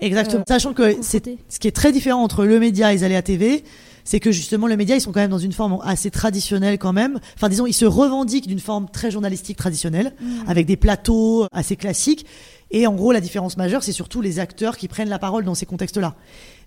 Exactement. 0.00 0.42
Euh, 0.42 0.44
Sachant 0.52 0.74
que 0.74 0.96
c'est 1.00 1.24
ce 1.48 1.58
qui 1.58 1.66
est 1.66 1.74
très 1.74 1.92
différent 1.92 2.22
entre 2.22 2.44
le 2.44 2.60
média 2.60 2.92
et 2.92 2.96
les 2.96 3.04
aléas 3.04 3.22
TV, 3.22 3.64
c'est 4.04 4.20
que 4.20 4.32
justement 4.32 4.66
le 4.66 4.76
média 4.76 4.96
ils 4.96 5.00
sont 5.00 5.12
quand 5.12 5.20
même 5.20 5.30
dans 5.30 5.38
une 5.38 5.52
forme 5.52 5.78
assez 5.82 6.10
traditionnelle 6.10 6.78
quand 6.78 6.92
même. 6.92 7.20
Enfin 7.36 7.48
disons 7.48 7.66
ils 7.66 7.74
se 7.74 7.84
revendiquent 7.84 8.48
d'une 8.48 8.60
forme 8.60 8.88
très 8.90 9.10
journalistique 9.10 9.56
traditionnelle 9.56 10.14
mmh. 10.20 10.26
avec 10.48 10.66
des 10.66 10.76
plateaux 10.76 11.46
assez 11.52 11.76
classiques. 11.76 12.26
Et 12.70 12.86
en 12.86 12.94
gros 12.94 13.12
la 13.12 13.20
différence 13.20 13.56
majeure 13.56 13.82
c'est 13.82 13.92
surtout 13.92 14.20
les 14.20 14.38
acteurs 14.38 14.76
qui 14.76 14.88
prennent 14.88 15.08
la 15.08 15.18
parole 15.18 15.44
dans 15.44 15.54
ces 15.54 15.66
contextes-là 15.66 16.14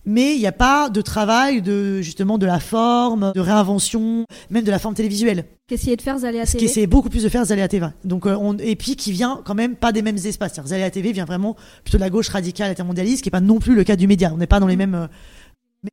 mais 0.06 0.36
il 0.36 0.40
n'y 0.40 0.48
a 0.48 0.52
pas 0.52 0.90
de 0.90 1.02
travail 1.02 1.62
de 1.62 2.02
justement 2.02 2.38
de 2.38 2.46
la 2.46 2.60
forme, 2.60 3.32
de 3.34 3.40
réinvention, 3.40 4.26
même 4.50 4.64
de 4.64 4.72
la 4.72 4.80
forme 4.80 4.96
télévisuelle. 4.96 5.46
Qu'essayer 5.68 5.96
de 5.96 6.02
faire 6.02 6.20
Zaléa 6.20 6.46
TV. 6.46 6.68
Ce 6.68 6.74
qui 6.74 6.88
beaucoup 6.88 7.10
plus 7.10 7.24
de 7.24 7.30
faire 7.30 7.46
Zaléa 7.46 7.68
TV. 7.68 7.88
Donc 8.04 8.26
euh, 8.26 8.36
on, 8.40 8.58
et 8.58 8.76
puis 8.76 8.96
qui 8.96 9.12
vient 9.12 9.42
quand 9.46 9.56
même 9.56 9.76
pas 9.76 9.92
des 9.92 10.02
mêmes 10.02 10.18
espaces. 10.18 10.60
Zaléa 10.66 10.92
TV 10.92 11.14
vient 11.14 11.26
vraiment 11.26 11.56
plutôt 11.84 11.98
de 11.98 12.04
la 12.04 12.10
gauche 12.10 12.30
radicale 12.30 12.72
intermondialiste, 12.72 13.24
qui 13.24 13.30
est 13.30 13.32
pas 13.32 13.42
non 13.42 13.60
plus 13.60 13.76
le 13.76 13.84
cas 13.84 13.96
du 13.96 14.08
média. 14.08 14.32
On 14.34 14.38
n'est 14.38 14.48
pas 14.48 14.60
dans 14.60 14.68
les 14.68 14.76
mêmes. 14.76 14.96
Euh, 14.96 15.08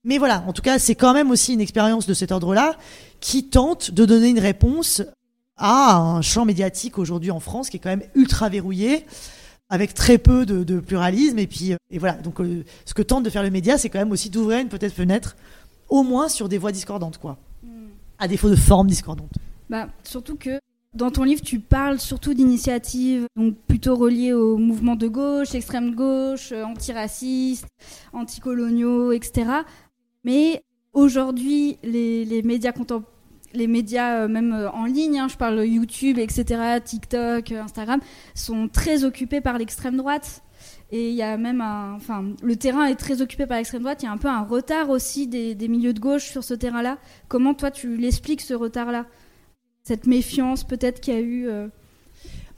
mais, 0.04 0.18
voilà, 0.18 0.44
en 0.46 0.52
tout 0.52 0.62
cas, 0.62 0.78
c'est 0.78 0.94
quand 0.94 1.12
même 1.12 1.32
aussi 1.32 1.54
une 1.54 1.60
expérience 1.60 2.06
de 2.06 2.14
cet 2.14 2.30
ordre-là 2.30 2.76
qui 3.18 3.48
tente 3.48 3.90
de 3.90 4.04
donner 4.04 4.28
une 4.28 4.38
réponse 4.38 5.02
à 5.56 5.96
un 5.96 6.22
champ 6.22 6.44
médiatique 6.44 6.96
aujourd'hui 6.96 7.32
en 7.32 7.40
France 7.40 7.70
qui 7.70 7.76
est 7.76 7.80
quand 7.80 7.90
même 7.90 8.04
ultra 8.14 8.48
verrouillé 8.48 9.04
avec 9.70 9.94
très 9.94 10.18
peu 10.18 10.44
de, 10.44 10.80
pluralisme. 10.80 11.38
Et 11.38 11.46
puis, 11.46 11.72
euh, 11.72 11.76
et 11.90 11.98
voilà. 11.98 12.14
Donc, 12.14 12.40
euh, 12.40 12.64
ce 12.84 12.92
que 12.92 13.02
tente 13.02 13.24
de 13.24 13.30
faire 13.30 13.42
le 13.42 13.50
média, 13.50 13.78
c'est 13.78 13.88
quand 13.88 14.00
même 14.00 14.12
aussi 14.12 14.28
d'ouvrir 14.28 14.58
une 14.58 14.68
peut-être 14.68 14.92
fenêtre, 14.92 15.36
au 15.88 16.02
moins 16.02 16.28
sur 16.28 16.48
des 16.48 16.58
voix 16.58 16.72
discordantes, 16.72 17.18
quoi. 17.18 17.38
Hmm. 17.62 17.88
À 18.18 18.28
défaut 18.28 18.50
de 18.50 18.56
formes 18.56 18.88
discordantes. 18.88 19.32
Bah, 19.70 19.88
surtout 20.02 20.36
que 20.36 20.58
dans 20.92 21.12
ton 21.12 21.22
livre, 21.22 21.40
tu 21.40 21.60
parles 21.60 22.00
surtout 22.00 22.34
d'initiatives 22.34 23.26
donc 23.36 23.54
plutôt 23.68 23.94
reliées 23.94 24.32
au 24.32 24.56
mouvement 24.56 24.96
de 24.96 25.06
gauche, 25.06 25.54
extrême 25.54 25.94
gauche, 25.94 26.50
euh, 26.50 26.64
antiracistes, 26.64 27.66
anticoloniaux, 28.12 29.12
etc. 29.12 29.50
Mais 30.24 30.62
aujourd'hui, 30.92 31.78
les, 31.84 32.24
les 32.24 32.42
médias 32.42 32.72
contemporains 32.72 33.06
les 33.52 33.66
médias, 33.66 34.22
euh, 34.22 34.28
même 34.28 34.52
euh, 34.52 34.70
en 34.70 34.84
ligne, 34.84 35.18
hein, 35.18 35.28
je 35.28 35.36
parle 35.36 35.64
YouTube, 35.66 36.18
etc., 36.18 36.78
TikTok, 36.84 37.52
euh, 37.52 37.62
Instagram, 37.62 38.00
sont 38.34 38.68
très 38.68 39.04
occupés 39.04 39.40
par 39.40 39.58
l'extrême 39.58 39.96
droite. 39.96 40.42
Et 40.92 41.10
il 41.10 41.14
y 41.14 41.22
a 41.22 41.36
même 41.36 41.60
un. 41.60 41.94
Enfin, 41.94 42.24
le 42.42 42.56
terrain 42.56 42.86
est 42.86 42.96
très 42.96 43.22
occupé 43.22 43.46
par 43.46 43.56
l'extrême 43.58 43.82
droite. 43.82 44.02
Il 44.02 44.06
y 44.06 44.08
a 44.08 44.12
un 44.12 44.18
peu 44.18 44.28
un 44.28 44.42
retard 44.42 44.90
aussi 44.90 45.28
des, 45.28 45.56
milieux 45.68 45.92
de 45.92 46.00
gauche 46.00 46.24
sur 46.24 46.42
ce 46.42 46.52
terrain-là. 46.52 46.98
Comment 47.28 47.54
toi, 47.54 47.70
tu 47.70 47.96
l'expliques, 47.96 48.40
ce 48.40 48.54
retard-là? 48.54 49.06
Cette 49.84 50.06
méfiance, 50.06 50.64
peut-être, 50.64 51.00
qu'il 51.00 51.14
y 51.14 51.16
a 51.16 51.20
eu. 51.20 51.48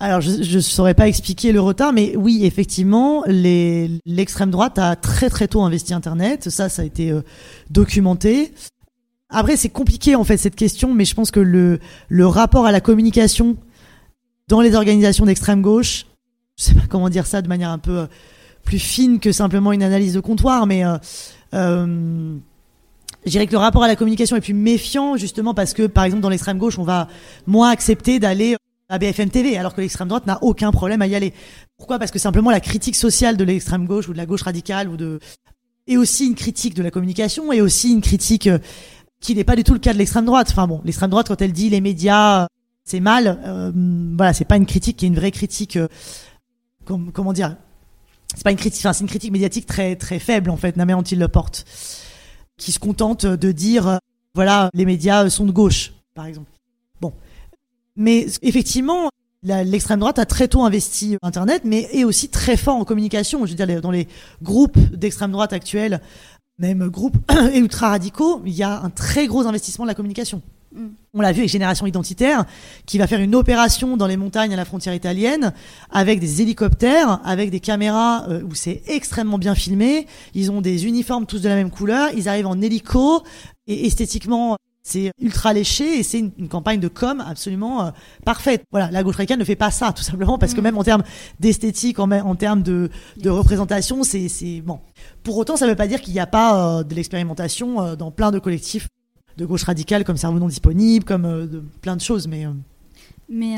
Alors, 0.00 0.22
je 0.22 0.56
ne 0.56 0.60
saurais 0.60 0.94
pas 0.94 1.08
expliquer 1.08 1.52
le 1.52 1.60
retard, 1.60 1.92
mais 1.92 2.16
oui, 2.16 2.46
effectivement, 2.46 3.22
l'extrême 3.26 4.50
droite 4.50 4.78
a 4.78 4.96
très 4.96 5.28
très 5.28 5.46
tôt 5.46 5.60
investi 5.60 5.92
Internet. 5.92 6.48
Ça, 6.48 6.70
ça 6.70 6.82
a 6.82 6.84
été 6.86 7.12
documenté. 7.70 8.54
Après, 9.32 9.56
c'est 9.56 9.70
compliqué 9.70 10.14
en 10.14 10.24
fait 10.24 10.36
cette 10.36 10.56
question, 10.56 10.92
mais 10.92 11.06
je 11.06 11.14
pense 11.14 11.30
que 11.30 11.40
le, 11.40 11.80
le 12.08 12.26
rapport 12.26 12.66
à 12.66 12.72
la 12.72 12.80
communication 12.80 13.56
dans 14.48 14.60
les 14.60 14.74
organisations 14.74 15.24
d'extrême 15.24 15.62
gauche, 15.62 16.04
je 16.58 16.64
sais 16.64 16.74
pas 16.74 16.86
comment 16.88 17.08
dire 17.08 17.26
ça 17.26 17.40
de 17.40 17.48
manière 17.48 17.70
un 17.70 17.78
peu 17.78 18.00
euh, 18.00 18.06
plus 18.62 18.78
fine 18.78 19.18
que 19.18 19.32
simplement 19.32 19.72
une 19.72 19.82
analyse 19.82 20.12
de 20.12 20.20
comptoir, 20.20 20.66
mais 20.66 20.84
euh, 20.84 20.98
euh, 21.54 22.36
je 23.24 23.30
dirais 23.30 23.46
que 23.46 23.52
le 23.52 23.58
rapport 23.58 23.82
à 23.82 23.88
la 23.88 23.96
communication 23.96 24.36
est 24.36 24.42
plus 24.42 24.52
méfiant 24.52 25.16
justement 25.16 25.54
parce 25.54 25.72
que 25.72 25.86
par 25.86 26.04
exemple 26.04 26.22
dans 26.22 26.28
l'extrême 26.28 26.58
gauche, 26.58 26.78
on 26.78 26.84
va 26.84 27.08
moins 27.46 27.70
accepter 27.70 28.20
d'aller 28.20 28.56
à 28.90 28.98
BFM 28.98 29.30
TV, 29.30 29.56
alors 29.56 29.74
que 29.74 29.80
l'extrême 29.80 30.08
droite 30.08 30.26
n'a 30.26 30.38
aucun 30.42 30.70
problème 30.72 31.00
à 31.00 31.06
y 31.06 31.14
aller. 31.14 31.32
Pourquoi? 31.78 31.98
Parce 31.98 32.10
que 32.10 32.18
simplement 32.18 32.50
la 32.50 32.60
critique 32.60 32.96
sociale 32.96 33.38
de 33.38 33.44
l'extrême 33.44 33.86
gauche 33.86 34.08
ou 34.08 34.12
de 34.12 34.18
la 34.18 34.26
gauche 34.26 34.42
radicale 34.42 34.90
ou 34.90 34.98
de 34.98 35.18
aussi 35.96 36.26
une 36.26 36.34
critique 36.34 36.74
de 36.74 36.82
la 36.82 36.90
communication 36.90 37.52
et 37.52 37.60
aussi 37.60 37.92
une 37.92 38.02
critique 38.02 38.48
qui 39.22 39.34
n'est 39.34 39.44
pas 39.44 39.56
du 39.56 39.64
tout 39.64 39.72
le 39.72 39.78
cas 39.78 39.94
de 39.94 39.98
l'extrême 39.98 40.26
droite. 40.26 40.48
Enfin 40.50 40.66
bon, 40.66 40.82
l'extrême 40.84 41.08
droite 41.08 41.28
quand 41.28 41.40
elle 41.40 41.52
dit 41.52 41.70
les 41.70 41.80
médias 41.80 42.46
c'est 42.84 43.00
mal, 43.00 43.40
euh, 43.46 43.72
voilà, 44.16 44.32
c'est 44.32 44.44
pas 44.44 44.56
une 44.56 44.66
critique 44.66 44.98
qui 44.98 45.04
est 45.06 45.08
une 45.08 45.14
vraie 45.14 45.30
critique. 45.30 45.76
Euh, 45.76 45.88
comment 46.84 47.32
dire 47.32 47.56
C'est 48.34 48.42
pas 48.42 48.50
une 48.50 48.56
critique, 48.56 48.80
enfin 48.84 48.92
c'est 48.92 49.02
une 49.02 49.08
critique 49.08 49.32
médiatique 49.32 49.66
très 49.66 49.96
très 49.96 50.18
faible 50.18 50.50
en 50.50 50.56
fait. 50.56 50.76
Naméantil 50.76 51.18
le 51.18 51.28
porte, 51.28 51.64
qui 52.56 52.72
se 52.72 52.80
contente 52.80 53.24
de 53.24 53.52
dire 53.52 53.86
euh, 53.86 53.96
voilà 54.34 54.68
les 54.74 54.84
médias 54.84 55.30
sont 55.30 55.46
de 55.46 55.52
gauche 55.52 55.92
par 56.14 56.26
exemple. 56.26 56.50
Bon, 57.00 57.12
mais 57.96 58.26
effectivement. 58.42 59.08
L'extrême 59.44 59.98
droite 59.98 60.20
a 60.20 60.24
très 60.24 60.46
tôt 60.46 60.62
investi 60.62 61.16
Internet, 61.20 61.62
mais 61.64 61.88
est 61.92 62.04
aussi 62.04 62.28
très 62.28 62.56
fort 62.56 62.76
en 62.76 62.84
communication. 62.84 63.44
Je 63.44 63.50
veux 63.50 63.56
dire, 63.56 63.80
dans 63.80 63.90
les 63.90 64.06
groupes 64.40 64.78
d'extrême 64.78 65.32
droite 65.32 65.52
actuels, 65.52 66.00
même 66.58 66.88
groupe 66.88 67.16
ultra 67.54 67.90
radicaux, 67.90 68.42
il 68.44 68.52
y 68.52 68.62
a 68.62 68.80
un 68.82 68.90
très 68.90 69.26
gros 69.26 69.46
investissement 69.46 69.84
de 69.84 69.90
la 69.90 69.94
communication. 69.94 70.42
Mm. 70.74 70.88
On 71.14 71.20
l'a 71.20 71.32
vu 71.32 71.40
avec 71.40 71.50
Génération 71.50 71.86
Identitaire, 71.86 72.44
qui 72.86 72.98
va 72.98 73.06
faire 73.06 73.20
une 73.20 73.34
opération 73.34 73.96
dans 73.96 74.06
les 74.06 74.16
montagnes 74.16 74.52
à 74.54 74.56
la 74.56 74.64
frontière 74.64 74.94
italienne, 74.94 75.52
avec 75.90 76.20
des 76.20 76.42
hélicoptères, 76.42 77.20
avec 77.24 77.50
des 77.50 77.60
caméras 77.60 78.26
euh, 78.28 78.42
où 78.42 78.54
c'est 78.54 78.82
extrêmement 78.86 79.38
bien 79.38 79.54
filmé. 79.54 80.06
Ils 80.34 80.50
ont 80.50 80.60
des 80.60 80.86
uniformes 80.86 81.26
tous 81.26 81.40
de 81.40 81.48
la 81.48 81.54
même 81.54 81.70
couleur. 81.70 82.10
Ils 82.16 82.28
arrivent 82.28 82.46
en 82.46 82.60
hélico 82.60 83.22
et 83.66 83.86
esthétiquement 83.86 84.56
c'est 84.82 85.12
ultra 85.20 85.52
léché 85.52 85.98
et 85.98 86.02
c'est 86.02 86.18
une, 86.18 86.48
campagne 86.48 86.80
de 86.80 86.88
com 86.88 87.22
absolument 87.26 87.86
euh, 87.86 87.90
parfaite. 88.24 88.64
Voilà, 88.72 88.90
la 88.90 89.02
gauche 89.02 89.16
radicale 89.16 89.38
ne 89.38 89.44
fait 89.44 89.56
pas 89.56 89.70
ça, 89.70 89.92
tout 89.92 90.02
simplement, 90.02 90.38
parce 90.38 90.54
que 90.54 90.60
mm. 90.60 90.64
même 90.64 90.78
en 90.78 90.84
termes 90.84 91.02
d'esthétique, 91.38 91.98
en, 91.98 92.10
en, 92.10 92.34
termes 92.34 92.62
de, 92.62 92.90
de 93.16 93.30
représentation, 93.30 94.02
c'est 94.02 94.60
bon. 94.60 94.80
Pour 95.22 95.36
autant, 95.36 95.56
ça 95.56 95.66
ne 95.66 95.70
veut 95.70 95.76
pas 95.76 95.86
dire 95.86 96.00
qu'il 96.00 96.12
n'y 96.12 96.20
a 96.20 96.26
pas 96.26 96.78
euh, 96.78 96.82
de 96.82 96.94
l'expérimentation 96.94 97.80
euh, 97.80 97.96
dans 97.96 98.10
plein 98.10 98.32
de 98.32 98.38
collectifs 98.38 98.88
de 99.36 99.46
gauche 99.46 99.62
radicale, 99.62 100.04
comme 100.04 100.16
Cerveau 100.16 100.38
non 100.38 100.48
disponible, 100.48 101.04
comme 101.04 101.46
de, 101.46 101.62
plein 101.80 101.96
de 101.96 102.02
choses, 102.02 102.26
mais. 102.28 102.46
Mais 103.28 103.56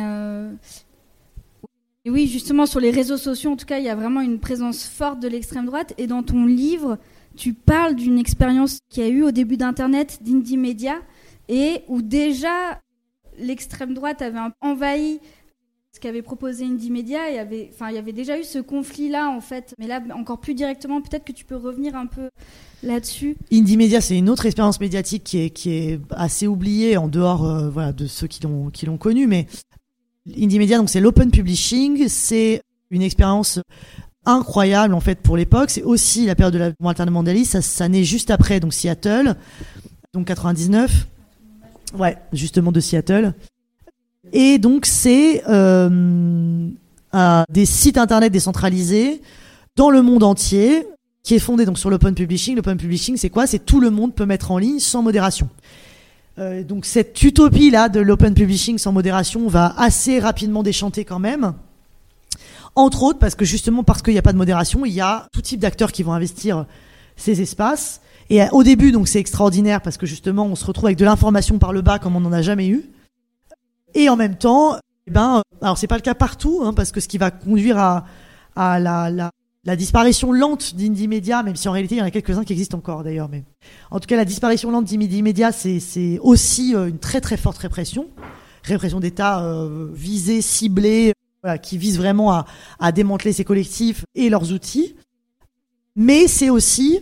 oui, 2.07 2.29
justement, 2.29 2.67
sur 2.67 2.81
les 2.81 2.91
réseaux 2.91 3.17
sociaux, 3.17 3.51
en 3.51 3.57
tout 3.57 3.65
cas, 3.65 3.79
il 3.79 3.85
y 3.85 3.89
a 3.89 3.97
vraiment 3.97 4.21
une 4.21 4.39
présence 4.39 4.85
forte 4.85 5.21
de 5.21 5.27
l'extrême 5.27 5.65
droite. 5.65 5.95
Et 5.97 6.07
dans 6.07 6.23
ton 6.23 6.45
livre, 6.45 6.99
tu 7.35 7.55
parles 7.55 7.95
d'une 7.95 8.19
expérience 8.19 8.79
qu'il 8.91 9.03
y 9.03 9.07
a 9.07 9.09
eu 9.09 9.23
au 9.23 9.31
début 9.31 9.57
d'Internet, 9.57 10.21
d'Indie 10.23 10.59
Media, 10.59 10.97
et 11.49 11.83
où 11.89 12.03
déjà 12.03 12.81
l'extrême 13.39 13.95
droite 13.95 14.23
avait 14.23 14.39
envahi 14.61 15.21
ce 15.95 16.01
qu'avait 16.01 16.23
proposé 16.23 16.65
Indie 16.65 16.91
Media, 16.91 17.31
il 17.31 17.37
y 17.37 17.39
avait, 17.39 17.71
enfin, 17.73 17.89
il 17.89 17.95
y 17.95 17.99
avait 17.99 18.13
déjà 18.13 18.37
eu 18.37 18.43
ce 18.43 18.59
conflit-là 18.59 19.31
en 19.31 19.41
fait, 19.41 19.75
mais 19.79 19.87
là 19.87 20.03
encore 20.15 20.41
plus 20.41 20.55
directement. 20.55 21.01
Peut-être 21.01 21.25
que 21.25 21.33
tu 21.33 21.45
peux 21.45 21.57
revenir 21.57 21.95
un 21.95 22.07
peu 22.07 22.31
là-dessus. 22.83 23.37
Indie 23.53 23.77
Media, 23.77 24.01
c'est 24.01 24.19
une 24.19 24.29
autre 24.29 24.45
expérience 24.45 24.81
médiatique 24.81 25.23
qui 25.23 25.39
est, 25.39 25.51
qui 25.51 25.71
est 25.71 26.01
assez 26.11 26.49
oubliée 26.49 26.97
en 26.97 27.07
dehors, 27.07 27.45
euh, 27.45 27.71
voilà, 27.71 27.93
de 27.93 28.09
ceux 28.09 28.27
qui 28.27 28.43
l'ont 28.43 28.71
qui 28.71 28.87
l'ont 28.87 28.99
connu, 28.99 29.29
mais 29.29 29.47
Indie 30.37 30.59
Media, 30.59 30.85
c'est 30.89 31.01
l'open 31.01 31.31
publishing, 31.31 32.09
c'est 32.09 32.63
une 32.91 33.03
expérience 33.03 33.61
incroyable 34.27 34.95
en 34.95 35.01
fait 35.01 35.21
pour 35.21 35.37
l'époque. 35.37 35.71
C'est 35.71 35.83
aussi 35.83 36.27
la 36.27 36.35
période 36.35 36.55
de 36.55 36.59
la 36.59 36.73
alternement 36.89 37.25
ça, 37.45 37.63
ça 37.63 37.89
naît 37.89 38.05
juste 38.05 38.33
après 38.33 38.59
donc 38.59 38.75
Seattle, 38.75 39.37
donc 40.13 40.27
99. 40.27 41.07
Ouais, 41.99 42.17
justement 42.33 42.73
de 42.73 42.81
Seattle. 42.81 43.35
Et 44.33 44.59
donc 44.59 44.87
c'est 44.87 45.43
euh, 45.49 46.69
des 47.49 47.67
sites 47.67 47.99
internet 47.99 48.33
décentralisés 48.33 49.21
dans 49.77 49.91
le 49.91 50.03
monde 50.03 50.23
entier 50.23 50.87
qui 51.23 51.35
est 51.35 51.39
fondée 51.39 51.65
donc 51.65 51.79
sur 51.79 51.91
l'open 51.91 52.15
publishing. 52.15 52.57
L'open 52.57 52.77
publishing, 52.77 53.17
c'est 53.17 53.31
quoi? 53.31 53.47
C'est 53.47 53.61
tout 53.61 53.81
le 53.81 53.91
monde 53.91 54.15
peut 54.15 54.27
mettre 54.27 54.51
en 54.51 54.59
ligne 54.59 54.79
sans 54.79 55.03
modération. 55.03 55.49
Euh, 56.39 56.65
donc 56.65 56.85
cette 56.85 57.23
utopie 57.23 57.71
là 57.71 57.89
de 57.89 58.01
l'open 58.01 58.35
publishing 58.35 58.77
sans 58.79 58.91
modération 58.91 59.47
va 59.47 59.73
assez 59.79 60.19
rapidement 60.19 60.63
déchanter 60.63 61.05
quand 61.05 61.21
même. 61.21 61.55
Entre 62.75 63.05
autres 63.05 63.21
parce 63.21 63.37
que 63.37 63.45
justement 63.45 63.85
parce 63.85 64.03
qu'il 64.03 64.15
n'y 64.15 64.19
a 64.19 64.23
pas 64.23 64.33
de 64.33 64.39
modération, 64.39 64.85
il 64.85 64.93
y 64.93 65.01
a 65.01 65.29
tout 65.33 65.43
type 65.43 65.61
d'acteurs 65.61 65.93
qui 65.93 66.03
vont 66.03 66.13
investir 66.13 66.67
ces 67.17 67.41
espaces. 67.41 68.01
Et 68.31 68.43
euh, 68.43 68.47
au 68.53 68.63
début, 68.63 68.93
donc 68.93 69.09
c'est 69.09 69.21
extraordinaire 69.21 69.81
parce 69.83 69.97
que 69.97 70.07
justement 70.07 70.47
on 70.47 70.55
se 70.55 70.65
retrouve 70.65 70.87
avec 70.87 70.99
de 70.99 71.05
l'information 71.05 71.59
par 71.59 71.73
le 71.73 71.83
bas 71.83 71.99
comme 71.99 72.17
on 72.17 72.21
n'en 72.21 72.33
a 72.33 72.43
jamais 72.43 72.69
eu. 72.69 72.91
Et 73.95 74.09
en 74.09 74.17
même 74.17 74.37
temps, 74.37 74.77
eh 75.07 75.11
ben, 75.11 75.43
alors 75.61 75.79
c'est 75.79 75.87
pas 75.87 75.97
le 75.97 76.03
cas 76.03 76.15
partout, 76.15 76.63
hein, 76.65 76.73
parce 76.73 76.91
que 76.91 77.01
ce 77.01 77.09
qui 77.09 77.19
va 77.19 77.31
conduire 77.31 77.79
à, 77.79 78.07
à 78.57 78.81
la, 78.81 79.11
la, 79.11 79.31
la 79.65 79.77
disparition 79.77 80.33
lente 80.33 80.75
d'Indie 80.75 81.09
Media, 81.09 81.43
même 81.43 81.57
si 81.57 81.69
en 81.69 81.73
réalité 81.73 81.95
il 81.97 81.99
y 81.99 82.03
en 82.03 82.07
a 82.07 82.11
quelques-uns 82.11 82.45
qui 82.45 82.53
existent 82.53 82.79
encore 82.79 83.05
d'ailleurs, 83.05 83.29
mais 83.29 83.45
en 83.91 84.01
tout 84.01 84.07
cas 84.07 84.17
la 84.17 84.25
disparition 84.25 84.71
lente 84.71 84.87
d'Indie 84.87 85.23
Media, 85.23 85.53
c'est 85.53 86.19
aussi 86.21 86.75
euh, 86.75 86.89
une 86.89 86.99
très 86.99 87.21
très 87.21 87.37
forte 87.37 87.59
répression, 87.59 88.09
répression 88.63 89.01
d'État 89.01 89.45
euh, 89.45 89.89
visée, 89.93 90.41
ciblée, 90.41 91.13
voilà, 91.43 91.59
qui 91.59 91.79
vise 91.79 91.99
vraiment 91.99 92.33
à, 92.33 92.47
à 92.81 92.91
démanteler 92.91 93.33
ces 93.33 93.45
collectifs 93.45 94.05
et 94.15 94.31
leurs 94.31 94.53
outils. 94.53 94.97
Mais 95.97 96.27
c'est 96.29 96.51
aussi, 96.51 97.01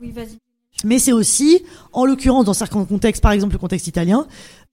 Oui, 0.00 0.10
vas-y. 0.10 0.38
mais 0.84 0.98
c'est 0.98 1.12
aussi, 1.12 1.62
en 1.92 2.04
l'occurrence 2.04 2.44
dans 2.44 2.54
certains 2.54 2.84
contextes, 2.84 3.22
par 3.22 3.32
exemple 3.32 3.52
le 3.52 3.58
contexte 3.58 3.86
italien, 3.86 4.26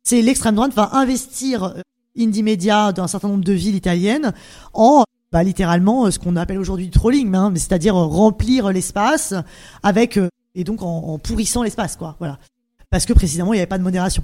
c'est 0.03 0.21
l'extrême 0.21 0.55
droite 0.55 0.73
va 0.73 0.89
investir 0.93 1.63
euh, 1.63 1.81
Indie 2.17 2.43
Media 2.43 2.91
dans 2.91 3.03
un 3.03 3.07
certain 3.07 3.27
nombre 3.27 3.43
de 3.43 3.53
villes 3.53 3.75
italiennes 3.75 4.33
en 4.73 5.03
bah, 5.31 5.43
littéralement 5.43 6.05
euh, 6.05 6.11
ce 6.11 6.17
qu'on 6.17 6.35
appelle 6.35 6.57
aujourd'hui 6.57 6.85
du 6.85 6.91
trolling, 6.91 7.33
hein, 7.35 7.51
mais 7.51 7.59
c'est-à-dire 7.59 7.95
euh, 7.95 8.05
remplir 8.05 8.71
l'espace 8.71 9.33
avec 9.83 10.19
et 10.55 10.63
donc 10.63 10.81
en, 10.81 10.87
en 10.87 11.19
pourrissant 11.19 11.61
l'espace, 11.61 11.95
quoi. 11.95 12.15
Voilà, 12.17 12.39
parce 12.89 13.05
que 13.05 13.13
précisément 13.13 13.53
il 13.53 13.57
n'y 13.57 13.61
avait 13.61 13.67
pas 13.67 13.77
de 13.77 13.83
modération. 13.83 14.23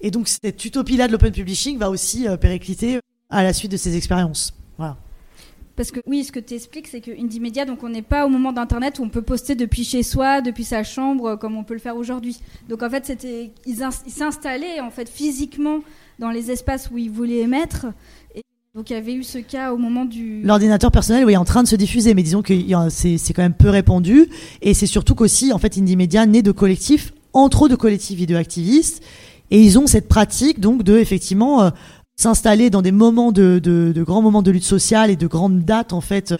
Et 0.00 0.10
donc 0.10 0.28
cette 0.28 0.64
utopie-là 0.64 1.08
de 1.08 1.12
l'open 1.12 1.32
publishing 1.32 1.76
va 1.78 1.90
aussi 1.90 2.26
péricliter 2.40 3.00
à 3.28 3.42
la 3.42 3.52
suite 3.52 3.72
de 3.72 3.76
ces 3.76 3.96
expériences. 3.96 4.54
Voilà. 4.78 4.96
Parce 5.76 5.90
que 5.90 6.00
oui, 6.06 6.24
ce 6.24 6.32
que 6.32 6.40
tu 6.40 6.54
expliques, 6.54 6.86
c'est 6.88 7.02
que 7.02 7.10
Indie 7.10 7.38
Media, 7.40 7.66
donc 7.66 7.82
on 7.84 7.90
n'est 7.90 8.00
pas 8.02 8.24
au 8.24 8.30
moment 8.30 8.52
d'Internet 8.52 8.98
où 8.98 9.02
on 9.04 9.10
peut 9.10 9.20
poster 9.22 9.54
depuis 9.54 9.84
chez 9.84 10.02
soi, 10.02 10.40
depuis 10.40 10.64
sa 10.64 10.82
chambre, 10.84 11.26
euh, 11.26 11.36
comme 11.36 11.54
on 11.56 11.64
peut 11.64 11.74
le 11.74 11.80
faire 11.80 11.96
aujourd'hui. 11.96 12.38
Donc 12.68 12.82
en 12.82 12.88
fait, 12.88 13.12
ils 13.66 13.82
ins- 13.82 13.90
ils 14.06 14.12
s'installaient 14.12 14.80
en 14.80 14.90
fait 14.90 15.08
physiquement 15.08 15.80
dans 16.18 16.30
les 16.30 16.50
espaces 16.50 16.88
où 16.90 16.96
ils 16.96 17.10
voulaient 17.10 17.40
émettre. 17.40 17.86
Et 18.34 18.40
donc 18.74 18.88
il 18.88 18.94
y 18.94 18.96
avait 18.96 19.12
eu 19.12 19.22
ce 19.22 19.36
cas 19.38 19.72
au 19.74 19.76
moment 19.76 20.06
du. 20.06 20.40
L'ordinateur 20.42 20.90
personnel, 20.90 21.26
oui, 21.26 21.34
est 21.34 21.36
en 21.36 21.44
train 21.44 21.62
de 21.62 21.68
se 21.68 21.76
diffuser, 21.76 22.14
mais 22.14 22.22
disons 22.22 22.40
que 22.40 22.54
c'est 22.88 23.32
quand 23.34 23.42
même 23.42 23.52
peu 23.52 23.68
répandu. 23.68 24.28
Et 24.62 24.72
c'est 24.72 24.86
surtout 24.86 25.14
qu'aussi, 25.14 25.52
en 25.52 25.58
fait, 25.58 25.76
Indie 25.76 25.96
Media 25.96 26.24
naît 26.24 26.40
de 26.42 26.52
collectifs, 26.52 27.12
entre 27.34 27.62
autres 27.62 27.72
de 27.72 27.76
collectifs 27.76 28.16
vidéoactivistes. 28.16 29.02
Et 29.52 29.60
ils 29.62 29.78
ont 29.78 29.86
cette 29.86 30.08
pratique, 30.08 30.58
donc, 30.58 30.82
de, 30.82 30.98
effectivement, 30.98 31.62
euh, 31.62 31.70
s'installer 32.16 32.70
dans 32.70 32.82
des 32.82 32.92
moments 32.92 33.30
de, 33.30 33.58
de, 33.62 33.92
de 33.94 34.02
grands 34.02 34.22
moments 34.22 34.42
de 34.42 34.50
lutte 34.50 34.64
sociale 34.64 35.10
et 35.10 35.16
de 35.16 35.26
grandes 35.26 35.64
dates, 35.64 35.92
en 35.92 36.00
fait, 36.00 36.34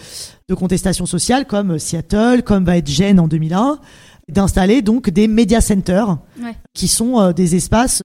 de 0.49 0.55
contestation 0.55 1.07
sociale, 1.07 1.47
comme 1.47 1.79
Seattle, 1.79 2.43
comme 2.43 2.65
va 2.65 2.79
être 2.79 2.89
Gênes 2.89 3.21
en 3.21 3.29
2001, 3.29 3.79
d'installer, 4.29 4.83
donc, 4.83 5.11
des 5.11 5.29
media 5.29 5.61
centers, 5.61 6.19
Ouais. 6.43 6.55
qui 6.75 6.89
sont 6.89 7.21
euh, 7.21 7.33
des 7.33 7.55
espaces 7.57 8.03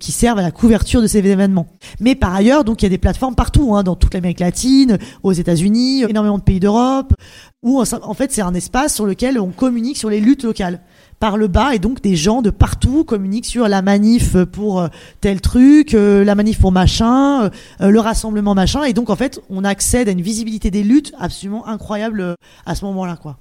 qui 0.00 0.12
servent 0.12 0.38
à 0.38 0.42
la 0.42 0.50
couverture 0.50 1.02
de 1.02 1.06
ces 1.06 1.18
événements. 1.18 1.66
Mais 2.00 2.14
par 2.14 2.34
ailleurs, 2.34 2.64
donc 2.64 2.82
il 2.82 2.84
y 2.84 2.86
a 2.86 2.90
des 2.90 2.98
plateformes 2.98 3.34
partout, 3.34 3.74
hein, 3.74 3.82
dans 3.82 3.96
toute 3.96 4.14
l'Amérique 4.14 4.40
latine, 4.40 4.98
aux 5.22 5.32
États-Unis, 5.32 6.02
énormément 6.02 6.38
de 6.38 6.42
pays 6.42 6.60
d'Europe, 6.60 7.14
où 7.62 7.80
en 7.80 8.14
fait 8.14 8.32
c'est 8.32 8.42
un 8.42 8.54
espace 8.54 8.94
sur 8.94 9.06
lequel 9.06 9.40
on 9.40 9.50
communique 9.50 9.96
sur 9.96 10.10
les 10.10 10.20
luttes 10.20 10.44
locales 10.44 10.80
par 11.18 11.36
le 11.36 11.48
bas 11.48 11.74
et 11.74 11.78
donc 11.78 12.02
des 12.02 12.16
gens 12.16 12.42
de 12.42 12.50
partout 12.50 13.04
communiquent 13.04 13.46
sur 13.46 13.66
la 13.68 13.80
manif 13.80 14.36
pour 14.52 14.80
euh, 14.80 14.88
tel 15.22 15.40
truc, 15.40 15.94
euh, 15.94 16.24
la 16.24 16.34
manif 16.34 16.60
pour 16.60 16.72
machin, 16.72 17.44
euh, 17.80 17.88
le 17.88 18.00
rassemblement 18.00 18.54
machin 18.54 18.84
et 18.84 18.92
donc 18.92 19.08
en 19.08 19.16
fait 19.16 19.40
on 19.48 19.64
accède 19.64 20.08
à 20.08 20.12
une 20.12 20.20
visibilité 20.20 20.70
des 20.70 20.82
luttes 20.82 21.14
absolument 21.18 21.66
incroyable 21.66 22.36
à 22.66 22.74
ce 22.74 22.84
moment-là 22.84 23.16
quoi, 23.16 23.38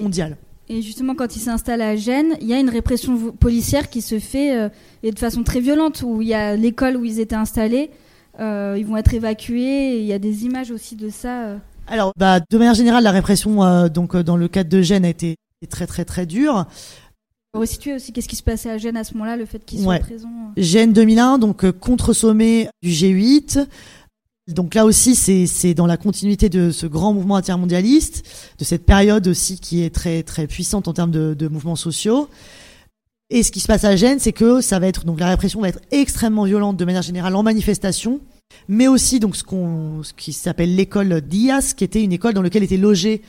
mondiale. 0.00 0.36
Et 0.68 0.80
justement, 0.80 1.14
quand 1.14 1.36
ils 1.36 1.40
s'installent 1.40 1.82
à 1.82 1.96
Gênes, 1.96 2.36
il 2.40 2.46
y 2.46 2.54
a 2.54 2.58
une 2.60 2.70
répression 2.70 3.32
policière 3.32 3.90
qui 3.90 4.00
se 4.00 4.18
fait 4.18 4.56
euh, 4.56 4.68
et 5.02 5.10
de 5.10 5.18
façon 5.18 5.42
très 5.42 5.60
violente, 5.60 6.02
où 6.06 6.22
il 6.22 6.28
y 6.28 6.34
a 6.34 6.56
l'école 6.56 6.96
où 6.96 7.04
ils 7.04 7.20
étaient 7.20 7.34
installés, 7.34 7.90
euh, 8.40 8.76
ils 8.78 8.86
vont 8.86 8.96
être 8.96 9.12
évacués, 9.12 9.96
et 9.96 9.98
il 10.00 10.06
y 10.06 10.12
a 10.12 10.18
des 10.18 10.44
images 10.44 10.70
aussi 10.70 10.96
de 10.96 11.08
ça. 11.10 11.42
euh. 11.44 11.58
Alors, 11.88 12.12
bah, 12.16 12.40
de 12.48 12.58
manière 12.58 12.74
générale, 12.74 13.02
la 13.04 13.10
répression, 13.10 13.88
donc 13.88 14.16
dans 14.16 14.36
le 14.36 14.48
cadre 14.48 14.70
de 14.70 14.80
Gênes, 14.82 15.04
a 15.04 15.08
été 15.08 15.36
très 15.68 15.86
très 15.86 16.04
très 16.04 16.26
dure. 16.26 16.64
Resituer 17.54 17.92
aussi 17.92 18.12
qu'est-ce 18.12 18.28
qui 18.28 18.36
se 18.36 18.42
passait 18.42 18.70
à 18.70 18.78
Gênes 18.78 18.96
à 18.96 19.04
ce 19.04 19.12
moment-là, 19.14 19.36
le 19.36 19.44
fait 19.44 19.62
qu'ils 19.62 19.80
soient 19.80 19.94
Ouais. 19.94 19.98
présents. 20.00 20.30
Gênes 20.56 20.92
2001, 20.94 21.38
donc 21.38 21.70
contre-sommet 21.72 22.68
du 22.82 22.88
G8. 22.90 23.66
Donc 24.52 24.74
là 24.74 24.84
aussi, 24.84 25.14
c'est 25.14 25.74
dans 25.74 25.86
la 25.86 25.96
continuité 25.96 26.48
de 26.48 26.70
ce 26.70 26.86
grand 26.86 27.12
mouvement 27.12 27.36
intermondialiste, 27.36 28.54
de 28.58 28.64
cette 28.64 28.84
période 28.84 29.26
aussi 29.28 29.58
qui 29.58 29.82
est 29.82 29.90
très 29.90 30.22
très 30.22 30.46
puissante 30.46 30.88
en 30.88 30.92
termes 30.92 31.10
de, 31.10 31.48
mouvements 31.48 31.76
sociaux. 31.76 32.28
Et 33.30 33.42
ce 33.42 33.50
qui 33.50 33.60
se 33.60 33.66
passe 33.66 33.84
à 33.84 33.96
Gênes, 33.96 34.18
c'est 34.18 34.32
que 34.32 34.60
ça 34.60 34.78
va 34.78 34.86
être 34.86 35.04
donc 35.06 35.18
la 35.18 35.28
répression 35.28 35.60
va 35.60 35.68
être 35.68 35.80
extrêmement 35.90 36.44
violente 36.44 36.76
de 36.76 36.84
manière 36.84 37.02
générale 37.02 37.34
en 37.34 37.42
manifestation, 37.42 38.20
mais 38.68 38.88
aussi 38.88 39.20
donc 39.20 39.36
ce 39.36 39.44
qu'on 39.44 40.02
ce 40.02 40.12
qui 40.12 40.32
s'appelle 40.32 40.74
l'école 40.74 41.22
Dias, 41.22 41.72
qui 41.76 41.84
était 41.84 42.02
une 42.02 42.12
école 42.12 42.34
dans 42.34 42.42
laquelle 42.42 42.62
étaient 42.62 42.76
logés 42.76 43.22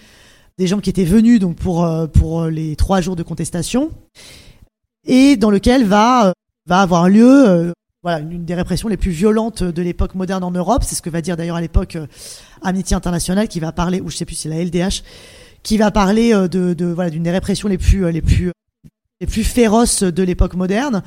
des 0.57 0.67
gens 0.67 0.79
qui 0.79 0.89
étaient 0.89 1.05
venus 1.05 1.39
donc 1.39 1.55
pour 1.55 1.85
euh, 1.85 2.07
pour 2.07 2.45
les 2.45 2.75
trois 2.75 3.01
jours 3.01 3.15
de 3.15 3.23
contestation, 3.23 3.91
et 5.05 5.37
dans 5.37 5.49
lequel 5.49 5.85
va 5.85 6.27
euh, 6.27 6.31
va 6.67 6.81
avoir 6.81 7.09
lieu 7.09 7.49
euh, 7.49 7.71
voilà, 8.03 8.19
une 8.19 8.45
des 8.45 8.53
répressions 8.53 8.89
les 8.89 8.97
plus 8.97 9.11
violentes 9.11 9.63
de 9.63 9.81
l'époque 9.81 10.13
moderne 10.13 10.43
en 10.43 10.51
Europe. 10.51 10.83
C'est 10.85 10.95
ce 10.95 11.01
que 11.01 11.09
va 11.09 11.21
dire 11.21 11.37
d'ailleurs 11.37 11.55
à 11.55 11.61
l'époque 11.61 11.95
euh, 11.95 12.05
Amnesty 12.61 12.93
International, 12.93 13.47
qui 13.47 13.59
va 13.59 13.71
parler, 13.71 14.01
ou 14.01 14.09
je 14.09 14.17
sais 14.17 14.25
plus, 14.25 14.35
c'est 14.35 14.49
la 14.49 14.63
LDH, 14.63 15.03
qui 15.63 15.77
va 15.77 15.89
parler 15.89 16.33
euh, 16.33 16.47
de, 16.47 16.73
de 16.73 16.85
voilà 16.85 17.09
d'une 17.09 17.23
des 17.23 17.31
répressions 17.31 17.69
les 17.69 17.77
plus 17.77 18.05
euh, 18.05 18.11
les 18.11 18.21
plus 18.21 18.51
les 19.21 19.27
plus 19.27 19.43
féroces 19.43 20.03
de 20.03 20.23
l'époque 20.23 20.55
moderne. 20.55 21.01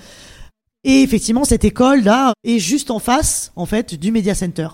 Et 0.85 1.03
effectivement, 1.03 1.45
cette 1.45 1.65
école 1.65 2.03
là 2.03 2.33
est 2.45 2.59
juste 2.59 2.91
en 2.91 2.99
face, 2.99 3.53
en 3.57 3.67
fait, 3.67 3.95
du 3.95 4.11
Media 4.11 4.35
Center. 4.35 4.69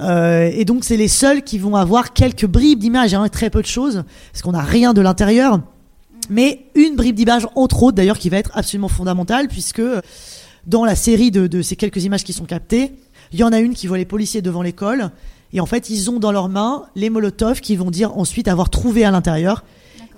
Euh, 0.00 0.50
et 0.52 0.64
donc, 0.64 0.84
c'est 0.84 0.96
les 0.96 1.08
seuls 1.08 1.42
qui 1.42 1.58
vont 1.58 1.76
avoir 1.76 2.12
quelques 2.12 2.46
bribes 2.46 2.78
d'images, 2.78 3.14
hein, 3.14 3.28
très 3.28 3.50
peu 3.50 3.60
de 3.60 3.66
choses, 3.66 4.04
parce 4.32 4.42
qu'on 4.42 4.52
n'a 4.52 4.62
rien 4.62 4.92
de 4.92 5.00
l'intérieur. 5.00 5.60
Mais 6.30 6.66
une 6.74 6.96
bribe 6.96 7.16
d'image, 7.16 7.46
entre 7.54 7.82
autres, 7.82 7.96
d'ailleurs, 7.96 8.18
qui 8.18 8.30
va 8.30 8.38
être 8.38 8.50
absolument 8.54 8.88
fondamentale, 8.88 9.48
puisque 9.48 9.82
dans 10.66 10.84
la 10.84 10.94
série 10.96 11.30
de, 11.30 11.46
de 11.46 11.62
ces 11.62 11.76
quelques 11.76 12.04
images 12.04 12.24
qui 12.24 12.32
sont 12.32 12.44
captées, 12.44 12.92
il 13.32 13.38
y 13.38 13.44
en 13.44 13.52
a 13.52 13.58
une 13.60 13.74
qui 13.74 13.86
voit 13.86 13.98
les 13.98 14.04
policiers 14.04 14.42
devant 14.42 14.62
l'école, 14.62 15.10
et 15.52 15.60
en 15.60 15.66
fait, 15.66 15.90
ils 15.90 16.10
ont 16.10 16.18
dans 16.18 16.32
leurs 16.32 16.48
mains 16.48 16.84
les 16.96 17.10
molotovs 17.10 17.60
qui 17.60 17.76
vont 17.76 17.90
dire 17.90 18.16
ensuite 18.18 18.48
avoir 18.48 18.70
trouvé 18.70 19.04
à 19.04 19.10
l'intérieur. 19.10 19.64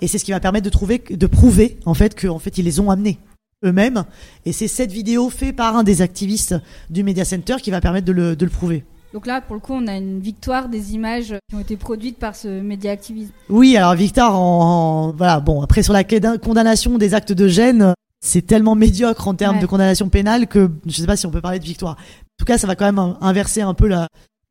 Et 0.01 0.07
c'est 0.07 0.17
ce 0.19 0.25
qui 0.25 0.31
va 0.31 0.39
permettre 0.39 0.65
de 0.65 0.69
trouver, 0.69 1.03
de 1.09 1.27
prouver, 1.27 1.77
en 1.85 1.93
fait, 1.93 2.19
qu'en 2.19 2.39
fait, 2.39 2.57
ils 2.57 2.65
les 2.65 2.79
ont 2.79 2.89
amenés 2.89 3.17
eux-mêmes. 3.65 4.03
Et 4.45 4.51
c'est 4.51 4.67
cette 4.67 4.91
vidéo 4.91 5.29
faite 5.29 5.55
par 5.55 5.75
un 5.75 5.83
des 5.83 6.01
activistes 6.01 6.55
du 6.89 7.03
Media 7.03 7.25
Center 7.25 7.55
qui 7.61 7.71
va 7.71 7.81
permettre 7.81 8.05
de 8.05 8.11
le, 8.11 8.35
de 8.35 8.45
le 8.45 8.51
prouver. 8.51 8.83
Donc 9.13 9.25
là, 9.25 9.41
pour 9.41 9.55
le 9.55 9.61
coup, 9.61 9.73
on 9.73 9.87
a 9.87 9.95
une 9.95 10.19
victoire 10.19 10.69
des 10.69 10.93
images 10.93 11.33
qui 11.49 11.55
ont 11.55 11.59
été 11.59 11.77
produites 11.77 12.17
par 12.17 12.35
ce 12.35 12.47
média 12.61 12.91
activisme. 12.91 13.31
Oui, 13.49 13.75
alors 13.77 13.95
Victor, 13.95 14.35
en, 14.35 15.07
en- 15.09 15.11
voilà, 15.13 15.39
bon, 15.39 15.61
après 15.61 15.81
sur 15.81 15.93
la 15.93 16.03
condamnation 16.03 16.97
des 16.99 17.13
actes 17.15 17.31
de 17.31 17.47
gêne, 17.47 17.93
c'est 18.19 18.45
tellement 18.45 18.75
médiocre 18.75 19.27
en 19.27 19.33
termes 19.35 19.57
Ouais. 19.57 19.61
de 19.61 19.67
condamnation 19.67 20.09
pénale 20.09 20.47
que 20.47 20.69
je 20.85 20.93
sais 20.93 21.05
pas 21.05 21.15
si 21.17 21.25
on 21.25 21.31
peut 21.31 21.41
parler 21.41 21.59
de 21.59 21.63
victoire. 21.65 21.93
En 21.93 22.37
tout 22.39 22.45
cas, 22.45 22.57
ça 22.57 22.67
va 22.67 22.75
quand 22.75 22.85
même 22.85 22.99
in- 22.99 23.17
inverser 23.21 23.61
un 23.61 23.73
peu 23.73 23.87
la. 23.87 24.07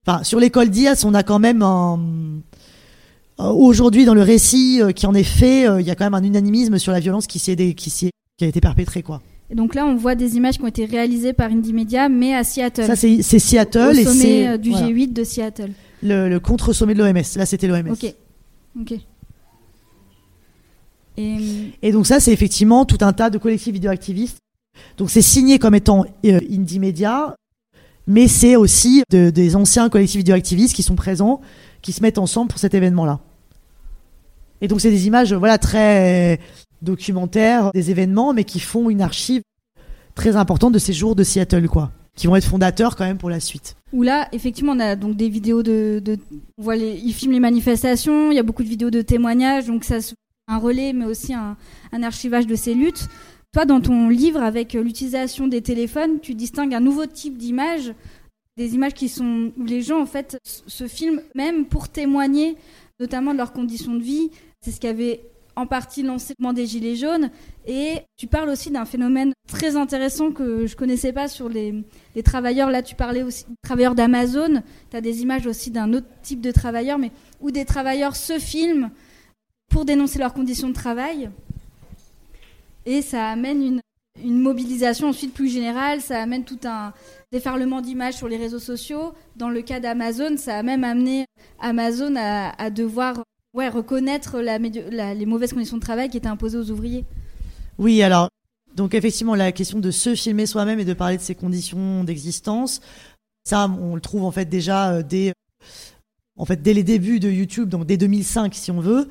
Enfin, 0.06 0.22
sur 0.22 0.38
l'école 0.40 0.70
Diaz, 0.70 1.04
on 1.04 1.14
a 1.14 1.22
quand 1.22 1.38
même 1.38 1.62
un. 1.62 1.98
euh, 3.40 3.44
Aujourd'hui, 3.50 4.04
dans 4.04 4.14
le 4.14 4.22
récit 4.22 4.80
euh, 4.80 4.92
qui 4.92 5.06
en 5.06 5.14
est 5.14 5.22
fait, 5.24 5.68
euh, 5.68 5.80
il 5.80 5.86
y 5.86 5.90
a 5.90 5.94
quand 5.94 6.04
même 6.04 6.14
un 6.14 6.22
unanimisme 6.24 6.78
sur 6.78 6.92
la 6.92 7.00
violence 7.00 7.26
qui, 7.26 7.38
est 7.50 7.74
qui, 7.74 7.88
est- 8.06 8.10
qui 8.38 8.44
a 8.44 8.48
été 8.48 8.60
perpétrée, 8.60 9.02
quoi. 9.02 9.20
Et 9.50 9.54
donc 9.54 9.74
là, 9.76 9.86
on 9.86 9.94
voit 9.94 10.14
des 10.16 10.36
images 10.36 10.56
qui 10.56 10.62
ont 10.64 10.66
été 10.68 10.84
réalisées 10.86 11.32
par 11.32 11.50
Indie 11.52 11.72
Media, 11.72 12.08
mais 12.08 12.34
à 12.34 12.42
Seattle. 12.42 12.84
Ça, 12.86 12.96
c'est 12.96 13.18
au 13.18 13.38
Seattle 13.38 13.96
et 13.98 14.04
sommet 14.04 14.58
du 14.58 14.70
voilà, 14.70 14.88
G8 14.88 15.12
de 15.12 15.22
Seattle. 15.24 15.70
le, 16.02 16.28
le 16.28 16.40
contre-sommet 16.40 16.94
de 16.94 16.98
l'OMS. 17.04 17.22
Là, 17.36 17.46
c'était 17.46 17.68
l'OMS. 17.68 17.90
Ok. 17.92 18.12
Ok. 18.80 18.94
Et 21.16 21.38
Et 21.82 21.92
donc 21.92 22.06
ça, 22.06 22.20
c'est 22.20 22.32
effectivement 22.32 22.84
tout 22.84 22.98
un 23.00 23.12
tas 23.12 23.30
de 23.30 23.38
collectifs 23.38 23.72
vidéoactivistes. 23.72 24.38
Donc 24.98 25.10
c'est 25.10 25.22
signé 25.22 25.58
comme 25.58 25.74
étant 25.74 26.04
euh, 26.26 26.40
Indie 26.50 26.78
Media, 26.78 27.34
mais 28.06 28.28
c'est 28.28 28.56
aussi 28.56 29.02
de- 29.10 29.30
des 29.30 29.56
anciens 29.56 29.88
collectifs 29.88 30.18
vidéoactivistes 30.18 30.74
qui 30.74 30.82
sont 30.82 30.96
présents, 30.96 31.40
qui 31.82 31.92
se 31.92 32.02
mettent 32.02 32.18
ensemble 32.18 32.50
pour 32.50 32.58
cet 32.58 32.74
événement-là. 32.74 33.20
Et 34.60 34.68
donc 34.68 34.80
c'est 34.80 34.90
des 34.90 35.06
images, 35.06 35.32
euh, 35.32 35.38
voilà, 35.38 35.58
très 35.58 36.38
documentaires 36.82 37.70
des 37.72 37.90
événements, 37.90 38.32
mais 38.34 38.44
qui 38.44 38.60
font 38.60 38.90
une 38.90 39.00
archive 39.00 39.42
très 40.14 40.36
importante 40.36 40.72
de 40.72 40.78
ces 40.78 40.92
jours 40.92 41.14
de 41.16 41.24
Seattle, 41.24 41.68
quoi. 41.68 41.90
qui 42.16 42.26
vont 42.26 42.36
être 42.36 42.46
fondateurs 42.46 42.96
quand 42.96 43.04
même 43.04 43.18
pour 43.18 43.28
la 43.30 43.40
suite. 43.40 43.76
Où 43.92 44.02
là, 44.02 44.28
effectivement, 44.32 44.72
on 44.72 44.80
a 44.80 44.96
donc 44.96 45.16
des 45.16 45.28
vidéos 45.28 45.62
de, 45.62 46.00
de 46.02 46.18
on 46.58 46.62
voit 46.62 46.76
les, 46.76 46.94
ils 47.02 47.12
filment 47.12 47.32
les 47.32 47.40
manifestations, 47.40 48.30
il 48.30 48.34
y 48.36 48.38
a 48.38 48.42
beaucoup 48.42 48.62
de 48.62 48.68
vidéos 48.68 48.90
de 48.90 49.02
témoignages, 49.02 49.66
donc 49.66 49.84
ça 49.84 49.98
un 50.48 50.58
relais, 50.58 50.92
mais 50.92 51.04
aussi 51.04 51.34
un, 51.34 51.56
archivage 52.02 52.46
de 52.46 52.54
ces 52.54 52.74
luttes. 52.74 53.08
Toi, 53.52 53.64
dans 53.64 53.80
ton 53.80 54.08
livre, 54.08 54.40
avec 54.42 54.74
l'utilisation 54.74 55.46
des 55.48 55.62
téléphones, 55.62 56.20
tu 56.20 56.34
distingues 56.34 56.74
un 56.74 56.80
nouveau 56.80 57.06
type 57.06 57.36
d'image, 57.36 57.94
des 58.56 58.74
images 58.74 58.94
qui 58.94 59.08
sont 59.08 59.52
où 59.56 59.64
les 59.64 59.82
gens 59.82 60.00
en 60.00 60.06
fait 60.06 60.38
se 60.44 60.86
filment 60.86 61.20
même 61.34 61.66
pour 61.66 61.88
témoigner, 61.88 62.56
notamment 63.00 63.32
de 63.32 63.38
leurs 63.38 63.52
conditions 63.52 63.94
de 63.94 64.02
vie. 64.02 64.30
C'est 64.60 64.70
ce 64.70 64.80
qui 64.80 64.86
avait 64.86 65.20
en 65.56 65.66
partie 65.66 66.02
l'enseignement 66.02 66.52
des 66.52 66.66
Gilets 66.66 66.96
jaunes. 66.96 67.30
Et 67.66 68.02
tu 68.16 68.26
parles 68.26 68.50
aussi 68.50 68.70
d'un 68.70 68.84
phénomène 68.84 69.32
très 69.48 69.76
intéressant 69.76 70.30
que 70.30 70.66
je 70.66 70.76
connaissais 70.76 71.12
pas 71.12 71.28
sur 71.28 71.48
les, 71.48 71.74
les 72.14 72.22
travailleurs. 72.22 72.70
Là, 72.70 72.82
tu 72.82 72.94
parlais 72.94 73.22
aussi 73.22 73.44
des 73.46 73.56
travailleurs 73.62 73.94
d'Amazon. 73.94 74.62
Tu 74.90 74.96
as 74.96 75.00
des 75.00 75.22
images 75.22 75.46
aussi 75.46 75.70
d'un 75.70 75.92
autre 75.94 76.06
type 76.22 76.40
de 76.40 76.50
travailleurs, 76.50 76.98
mais 76.98 77.10
où 77.40 77.50
des 77.50 77.64
travailleurs 77.64 78.16
se 78.16 78.38
filment 78.38 78.90
pour 79.70 79.84
dénoncer 79.84 80.18
leurs 80.18 80.34
conditions 80.34 80.68
de 80.68 80.74
travail. 80.74 81.30
Et 82.84 83.02
ça 83.02 83.28
amène 83.28 83.62
une, 83.62 83.80
une 84.22 84.40
mobilisation 84.40 85.08
ensuite 85.08 85.34
plus 85.34 85.48
générale, 85.48 86.00
ça 86.00 86.22
amène 86.22 86.44
tout 86.44 86.60
un 86.64 86.92
déferlement 87.32 87.80
d'images 87.80 88.14
sur 88.14 88.28
les 88.28 88.36
réseaux 88.36 88.58
sociaux. 88.60 89.12
Dans 89.36 89.50
le 89.50 89.62
cas 89.62 89.80
d'Amazon, 89.80 90.36
ça 90.36 90.58
a 90.58 90.62
même 90.62 90.84
amené 90.84 91.26
Amazon 91.58 92.14
à, 92.16 92.50
à 92.62 92.70
devoir 92.70 93.22
ouais, 93.54 93.68
reconnaître 93.68 94.40
la, 94.40 94.58
la, 94.58 95.14
les 95.14 95.26
mauvaises 95.26 95.52
conditions 95.52 95.76
de 95.78 95.82
travail 95.82 96.08
qui 96.08 96.16
étaient 96.16 96.28
imposées 96.28 96.58
aux 96.58 96.70
ouvriers. 96.70 97.04
Oui, 97.78 98.02
alors, 98.02 98.28
donc 98.74 98.94
effectivement, 98.94 99.34
la 99.34 99.52
question 99.52 99.80
de 99.80 99.90
se 99.90 100.14
filmer 100.14 100.46
soi-même 100.46 100.78
et 100.78 100.84
de 100.84 100.94
parler 100.94 101.16
de 101.16 101.22
ses 101.22 101.34
conditions 101.34 102.04
d'existence, 102.04 102.80
ça, 103.44 103.68
on 103.80 103.94
le 103.94 104.00
trouve 104.00 104.24
en 104.24 104.30
fait 104.30 104.46
déjà 104.46 104.92
euh, 104.92 105.02
dès, 105.02 105.32
en 106.36 106.44
fait, 106.44 106.62
dès 106.62 106.74
les 106.74 106.82
débuts 106.82 107.20
de 107.20 107.30
YouTube, 107.30 107.68
donc 107.68 107.86
dès 107.86 107.96
2005 107.96 108.54
si 108.54 108.70
on 108.70 108.80
veut. 108.80 109.08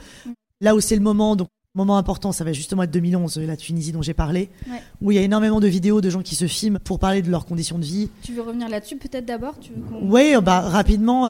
Là 0.62 0.76
où 0.76 0.80
c'est 0.80 0.95
le 0.95 1.01
moment, 1.01 1.36
donc 1.36 1.49
moment 1.76 1.97
important, 1.97 2.32
ça 2.32 2.43
va 2.43 2.53
justement 2.53 2.84
être 2.84 2.91
2011, 2.91 3.38
la 3.39 3.58
Tunisie 3.58 3.91
dont 3.91 4.01
j'ai 4.01 4.14
parlé, 4.14 4.49
ouais. 4.70 4.82
où 5.01 5.12
il 5.12 5.16
y 5.16 5.18
a 5.18 5.22
énormément 5.22 5.60
de 5.60 5.68
vidéos 5.68 5.99
de 5.99 6.10
gens 6.10 6.22
qui 6.22 6.36
se 6.36 6.47
filment 6.47 6.80
pour 6.80 6.99
parler 6.99 7.22
de 7.22 7.30
leurs 7.30 7.45
conditions 7.45 7.78
de 7.78 7.84
vie. 7.84 8.10
Tu 8.24 8.34
veux 8.34 8.41
revenir 8.41 8.70
là-dessus 8.70 8.95
peut-être 8.95 9.26
d'abord 9.26 9.56
Oui, 10.01 10.34
bah, 10.41 10.62
rapidement. 10.62 11.28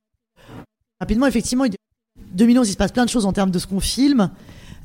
Rapidement, 1.00 1.26
effectivement, 1.26 1.66
2011, 2.34 2.70
il 2.70 2.72
se 2.74 2.78
passe 2.78 2.92
plein 2.92 3.06
de 3.06 3.10
choses 3.10 3.26
en 3.26 3.34
termes 3.34 3.52
de 3.52 3.60
ce 3.60 3.68
qu'on 3.68 3.80
filme. 3.80 4.30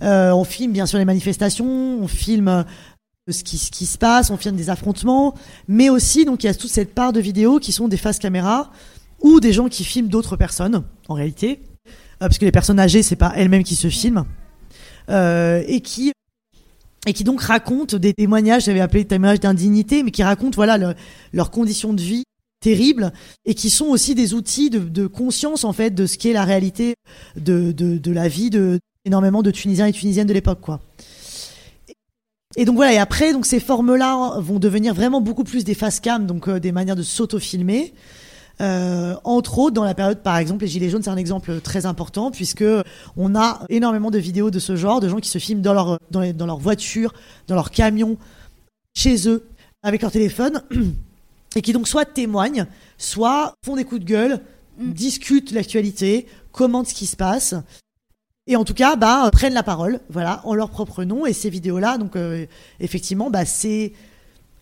Euh, 0.03 0.32
on 0.32 0.45
filme 0.45 0.72
bien 0.72 0.86
sûr 0.86 0.99
les 0.99 1.05
manifestations, 1.05 1.66
on 2.01 2.09
filme 2.09 2.49
euh, 2.49 2.62
ce 3.28 3.45
qui, 3.45 3.59
ce 3.59 3.70
qui 3.70 3.84
se 3.84 3.99
passe, 3.99 4.30
on 4.30 4.38
filme 4.38 4.57
des 4.57 4.70
affrontements, 4.70 5.34
mais 5.68 5.91
aussi 5.91 6.24
donc 6.24 6.43
il 6.43 6.47
y 6.47 6.51
a 6.51 6.55
toute 6.55 6.70
cette 6.70 6.95
part 6.95 7.12
de 7.12 7.20
vidéos 7.20 7.59
qui 7.59 7.72
sont 7.72 7.86
des 7.86 7.99
faces 7.99 8.18
caméra 8.18 8.70
ou 9.20 9.41
des 9.41 9.53
gens 9.53 9.68
qui 9.68 9.84
filment 9.84 10.09
d'autres 10.09 10.36
personnes 10.36 10.84
en 11.09 11.14
réalité, 11.14 11.61
euh, 11.62 11.70
parce 12.21 12.39
que 12.39 12.45
les 12.45 12.53
personnes 12.53 12.79
âgées 12.79 13.03
c'est 13.03 13.16
pas 13.16 13.33
elles-mêmes 13.35 13.64
qui 13.64 13.77
se 13.77 13.89
filment 13.89 14.25
euh, 15.09 15.62
et 15.66 15.81
qui 15.81 16.12
et 17.07 17.12
qui 17.12 17.25
donc 17.25 17.41
racontent 17.41 17.97
des 17.97 18.12
témoignages, 18.12 18.64
j'avais 18.64 18.81
appelé 18.81 19.07
témoignages 19.07 19.41
d'indignité, 19.41 20.03
mais 20.03 20.11
qui 20.11 20.23
racontent 20.23 20.55
voilà 20.55 20.77
le, 20.77 20.95
leurs 21.33 21.51
conditions 21.51 21.95
de 21.95 22.01
vie 22.01 22.25
terribles 22.61 23.12
et 23.47 23.55
qui 23.55 23.71
sont 23.71 23.87
aussi 23.87 24.14
des 24.14 24.35
outils 24.35 24.68
de, 24.68 24.81
de, 24.81 25.07
conscience 25.07 25.64
en 25.64 25.73
fait 25.73 25.95
de 25.95 26.05
ce 26.05 26.18
qui 26.18 26.29
est 26.29 26.35
la 26.35 26.45
réalité 26.45 26.95
de, 27.37 27.73
de, 27.73 27.97
de 27.97 28.12
la 28.12 28.29
vie 28.29 28.51
de 28.51 28.79
énormément 29.07 29.43
de 29.43 29.51
Tunisiens 29.51 29.87
et 29.87 29.93
Tunisiennes 29.93 30.27
de 30.27 30.35
l'époque 30.35 30.61
quoi. 30.61 30.81
Et 32.57 32.66
donc 32.66 32.77
voilà 32.77 32.93
et 32.93 32.99
après 32.99 33.33
donc 33.33 33.47
ces 33.47 33.61
formes 33.61 33.95
là 33.95 34.39
vont 34.41 34.59
devenir 34.59 34.93
vraiment 34.93 35.23
beaucoup 35.23 35.45
plus 35.45 35.64
des 35.64 35.75
face 35.75 36.01
cam 36.01 36.27
donc 36.27 36.49
euh, 36.49 36.61
des 36.61 36.73
manières 36.73 36.97
de 36.97 37.03
s'auto-filmer. 37.03 37.95
Euh, 38.61 39.15
entre 39.25 39.59
autres 39.59 39.75
dans 39.75 39.85
la 39.85 39.95
période 39.95 40.23
par 40.23 40.37
exemple 40.37 40.65
les 40.65 40.71
gilets 40.71 40.91
jaunes 40.91 41.03
c'est 41.03 41.09
un 41.09 41.17
exemple 41.17 41.61
très 41.63 41.87
important 41.87 42.31
puisque 42.31 42.65
on 43.17 43.35
a 43.35 43.65
énormément 43.71 44.11
de 44.11 44.19
vidéos 44.19 44.51
de 44.51 44.59
ce 44.59 44.77
genre 44.77 45.01
de 45.01 45.09
gens 45.09 45.17
qui 45.17 45.31
se 45.31 45.39
filment 45.39 45.63
dans 45.63 45.73
leur 45.73 45.99
dans, 46.11 46.21
les, 46.21 46.35
dans 46.35 46.45
leur 46.45 46.59
voiture 46.59 47.15
dans 47.47 47.55
leur 47.55 47.71
camion 47.71 48.19
chez 48.95 49.29
eux 49.29 49.49
avec 49.83 50.03
leur 50.03 50.13
téléphone 50.13 50.63
et 51.57 51.63
qui 51.63 51.73
donc 51.73 51.89
soit 51.89 52.05
témoignent, 52.05 52.67
soit 52.99 53.55
font 53.65 53.77
des 53.77 53.85
coups 53.85 54.03
de 54.03 54.07
gueule, 54.07 54.41
mm. 54.79 54.93
discutent 54.93 55.53
l'actualité, 55.53 56.27
commentent 56.53 56.89
ce 56.89 56.95
qui 56.95 57.07
se 57.07 57.17
passe, 57.17 57.55
et 58.47 58.57
en 58.57 58.65
tout 58.65 58.75
cas, 58.75 58.97
bah, 58.97 59.29
prennent 59.33 59.55
la 59.55 59.63
parole, 59.63 60.01
voilà, 60.09 60.41
en 60.45 60.55
leur 60.55 60.71
propre 60.71 61.05
nom. 61.05 61.25
Et 61.25 61.33
ces 61.33 61.51
vidéos-là, 61.51 61.99
donc 61.99 62.17
euh, 62.17 62.47
effectivement, 62.81 63.31
bah, 63.31 63.45
c'est 63.45 63.93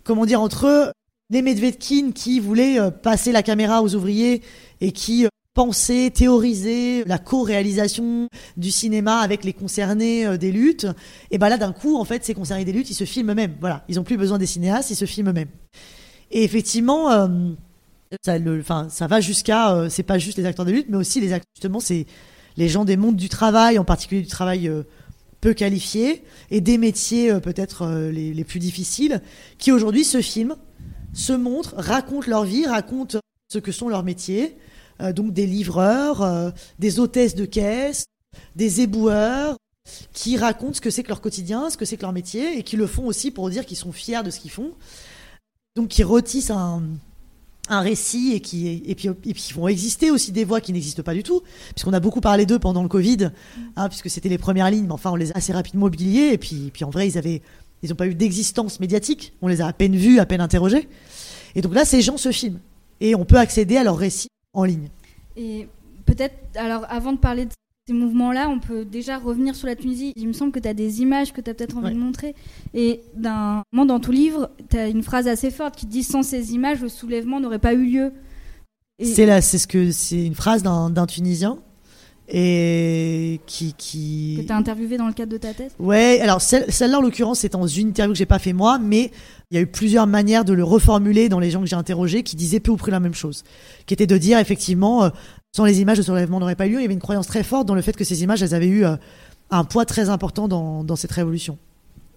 comment 0.05 0.27
dire 0.27 0.43
entre 0.43 0.67
eux, 0.67 0.91
les 1.31 1.43
Medvedkin 1.43 2.12
qui 2.12 2.41
voulaient 2.41 2.81
euh, 2.81 2.91
passer 2.91 3.33
la 3.33 3.43
caméra 3.43 3.83
aux 3.83 3.95
ouvriers 3.95 4.43
et 4.81 4.93
qui 4.93 5.26
euh, 5.26 5.29
pensaient, 5.55 6.11
théoriser 6.11 7.05
la 7.05 7.18
co-réalisation 7.18 8.29
du 8.57 8.70
cinéma 8.70 9.18
avec 9.18 9.45
les 9.45 9.53
concernés 9.53 10.26
euh, 10.26 10.37
des 10.39 10.53
luttes. 10.53 10.87
Et 11.31 11.39
bah 11.39 11.49
là, 11.49 11.59
d'un 11.59 11.72
coup, 11.72 11.99
en 11.99 12.05
fait, 12.05 12.24
ces 12.24 12.35
concernés 12.35 12.64
des 12.64 12.72
luttes, 12.72 12.91
ils 12.91 12.95
se 12.95 13.05
filment 13.05 13.33
eux-mêmes. 13.33 13.57
Voilà, 13.61 13.85
ils 13.89 14.01
ont 14.01 14.05
plus 14.05 14.16
besoin 14.16 14.39
des 14.39 14.47
cinéastes, 14.47 14.91
ils 14.91 14.97
se 14.97 15.05
filment 15.05 15.31
eux-mêmes. 15.31 15.51
Et 16.31 16.45
effectivement, 16.45 17.09
ça, 18.22 19.07
va 19.07 19.20
jusqu'à, 19.22 19.89
c'est 19.89 20.03
pas 20.03 20.18
juste 20.18 20.37
les 20.37 20.45
acteurs 20.45 20.66
de 20.66 20.72
lutte, 20.72 20.89
mais 20.91 20.99
aussi 20.99 21.22
les 21.22 21.33
acteurs, 21.33 21.51
justement, 21.55 21.81
c'est 21.81 22.05
les 22.59 22.68
gens 22.68 22.85
des 22.85 22.99
mondes 22.99 23.16
du 23.16 23.31
travail, 23.31 23.79
en 23.79 23.85
particulier 23.85 24.20
du 24.20 24.29
travail 24.29 24.70
peu 25.41 25.55
qualifié, 25.55 26.22
et 26.51 26.61
des 26.61 26.76
métiers 26.76 27.41
peut-être 27.41 28.11
les, 28.12 28.45
plus 28.45 28.59
difficiles, 28.59 29.22
qui 29.57 29.72
aujourd'hui 29.72 30.05
se 30.05 30.20
filment, 30.20 30.57
se 31.19 31.33
montrent, 31.33 31.75
racontent 31.77 32.29
leur 32.29 32.45
vie, 32.45 32.66
racontent 32.66 33.19
ce 33.49 33.59
que 33.59 33.73
sont 33.73 33.89
leurs 33.89 34.05
métiers, 34.05 34.57
euh, 35.01 35.12
donc 35.12 35.33
des 35.33 35.47
livreurs, 35.47 36.53
des 36.79 37.01
hôtesses 37.01 37.35
de 37.35 37.45
caisse, 37.45 38.05
des 38.57 38.81
éboueurs, 38.81 39.57
qui 40.12 40.37
racontent 40.37 40.75
ce 40.75 40.81
que 40.81 40.91
c'est 40.91 41.03
que 41.03 41.09
leur 41.09 41.21
quotidien, 41.21 41.71
ce 41.71 41.77
que 41.77 41.85
c'est 41.85 41.97
que 41.97 42.03
leur 42.03 42.12
métier, 42.12 42.59
et 42.59 42.62
qui 42.62 42.77
le 42.77 42.87
font 42.87 43.07
aussi 43.07 43.31
pour 43.31 43.49
dire 43.51 43.64
qu'ils 43.64 43.77
sont 43.77 43.93
fiers 43.93 44.23
de 44.23 44.31
ce 44.31 44.41
qu'ils 44.41 44.51
font. 44.51 44.73
Donc 45.77 45.89
qui 45.89 46.03
retissent 46.03 46.51
un, 46.51 46.83
un 47.69 47.81
récit 47.81 48.33
et 48.35 48.41
qui 48.41 48.83
et 48.87 48.95
puis 48.95 49.09
et 49.09 49.35
puis 49.35 49.53
vont 49.55 49.69
exister 49.69 50.11
aussi 50.11 50.33
des 50.33 50.45
voix 50.45 50.61
qui 50.61 50.73
n'existent 50.73 51.03
pas 51.03 51.14
du 51.14 51.23
tout. 51.23 51.43
Puisqu'on 51.75 51.93
a 51.93 52.01
beaucoup 52.01 52.21
parlé 52.21 52.47
d'eux 52.47 52.59
pendant 52.59 52.83
le 52.83 52.89
Covid 52.89 53.31
hein, 53.77 53.89
puisque 53.89 54.11
c'était 54.11 54.29
les 54.29 54.39
premières 54.39 54.71
lignes 54.71 54.87
mais 54.87 54.93
enfin 54.93 55.11
on 55.11 55.16
les 55.16 55.33
a 55.33 55.37
assez 55.37 55.53
rapidement 55.53 55.87
oubliés 55.87 56.33
et 56.33 56.39
puis 56.39 56.69
et 56.69 56.71
puis 56.71 56.85
en 56.85 56.91
vrai 56.91 57.09
ils 57.09 57.19
avaient 57.19 57.43
ils 57.83 57.91
n'ont 57.91 57.97
pas 57.97 58.07
eu 58.07 58.14
d'existence 58.14 58.81
médiatique 58.81 59.33
on 59.43 59.49
les 59.49 59.61
a 59.61 59.66
à 59.66 59.72
peine 59.72 59.95
vus 59.97 60.18
à 60.18 60.26
peine 60.26 60.41
interrogés 60.41 60.89
et 61.55 61.61
donc 61.61 61.74
là 61.74 61.85
ces 61.85 62.03
gens 62.03 62.16
se 62.16 62.31
filment 62.33 62.61
et 63.01 63.14
on 63.14 63.24
peut 63.24 63.39
accéder 63.39 63.76
à 63.76 63.85
leurs 63.85 63.97
récits 63.99 64.29
en 64.53 64.64
ligne 64.64 64.89
et 65.37 65.68
peut-être 66.07 66.35
alors 66.57 66.85
avant 66.89 67.12
de 67.12 67.18
parler 67.18 67.45
de 67.47 67.51
ces 67.87 67.95
mouvements-là, 67.95 68.51
on 68.51 68.59
peut 68.61 68.85
déjà 68.85 69.16
revenir 69.16 69.55
sur 69.55 69.66
la 69.66 69.74
Tunisie. 69.74 70.12
Il 70.14 70.29
me 70.29 70.35
semble 70.35 70.53
que 70.53 70.59
tu 70.59 70.68
as 70.68 70.74
des 70.74 71.01
images 71.01 71.33
que 71.33 71.41
tu 71.41 71.49
as 71.49 71.55
peut-être 71.55 71.79
envie 71.79 71.87
Ouais. 71.87 71.95
de 71.95 71.99
montrer. 71.99 72.35
Et 72.74 73.01
d'un 73.16 73.62
moment 73.72 73.87
dans 73.87 73.99
ton 73.99 74.12
livre, 74.12 74.51
tu 74.68 74.76
as 74.76 74.89
une 74.89 75.03
phrase 75.03 75.26
assez 75.26 75.51
forte 75.51 75.74
qui 75.76 75.87
dit 75.87 76.03
Sans 76.03 76.22
ces 76.22 76.53
images, 76.53 76.83
le 76.83 76.91
soulèvement 76.91 77.41
n'aurait 77.41 77.59
pas 77.59 77.72
eu 77.72 77.87
lieu. 77.87 78.12
C'est 79.03 79.24
là 79.24 79.41
c'est 79.41 79.57
ce 79.57 79.66
que 79.66 79.91
c'est 79.91 80.22
une 80.26 80.35
phrase 80.35 80.62
d'un 80.62 81.07
tunisien 81.07 81.61
et 82.31 83.41
qui 83.47 83.74
qui 83.74 84.37
que 84.41 84.47
tu 84.47 84.53
as 84.53 84.57
interviewé 84.57 84.97
dans 84.99 85.07
le 85.07 85.12
cadre 85.12 85.33
de 85.33 85.39
ta 85.39 85.55
thèse? 85.55 85.72
Ouais, 85.79 86.20
alors 86.20 86.41
celle- 86.43 86.70
celle-là 86.70 86.99
en 86.99 87.01
l'occurrence 87.03 87.41
c'est 87.41 87.53
dans 87.53 87.66
une 87.66 87.89
interview 87.89 88.12
que 88.12 88.18
j'ai 88.18 88.26
pas 88.26 88.39
fait 88.39 88.53
moi, 88.53 88.79
mais 88.79 89.11
il 89.51 89.55
y 89.57 89.59
a 89.59 89.62
eu 89.62 89.66
plusieurs 89.66 90.07
manières 90.07 90.45
de 90.45 90.53
le 90.53 90.62
reformuler 90.64 91.29
dans 91.29 91.39
les 91.41 91.51
gens 91.51 91.61
que 91.61 91.66
j'ai 91.66 91.76
interrogés 91.76 92.22
qui 92.22 92.37
disaient 92.37 92.61
peu 92.61 92.70
ou 92.70 92.76
près 92.76 92.91
la 92.91 93.01
même 93.01 93.14
chose, 93.14 93.45
qui 93.87 93.95
était 93.95 94.07
de 94.07 94.16
dire 94.18 94.39
effectivement 94.39 95.05
euh, 95.05 95.11
sans 95.57 95.64
les 95.64 95.81
images 95.81 95.97
le 95.99 96.03
soulèvement 96.03 96.39
n'aurait 96.41 96.55
pas 96.57 96.66
eu 96.66 96.70
lieu. 96.72 96.79
Il 96.81 96.83
y 96.83 96.85
avait 96.85 96.95
une 96.95 97.01
croyance 97.01 97.26
très 97.26 97.43
forte 97.43 97.66
dans 97.66 97.74
le 97.74 97.83
fait 97.83 97.97
que 97.97 98.05
ces 98.05 98.22
images 98.22 98.43
elles 98.43 98.55
avaient 98.55 98.66
eu 98.68 98.85
euh, 98.85 98.97
un 99.51 99.64
poids 99.64 99.87
très 99.87 100.11
important 100.11 100.49
dans, 100.49 100.85
dans 100.85 100.97
cette 100.97 101.12
révolution. 101.12 101.57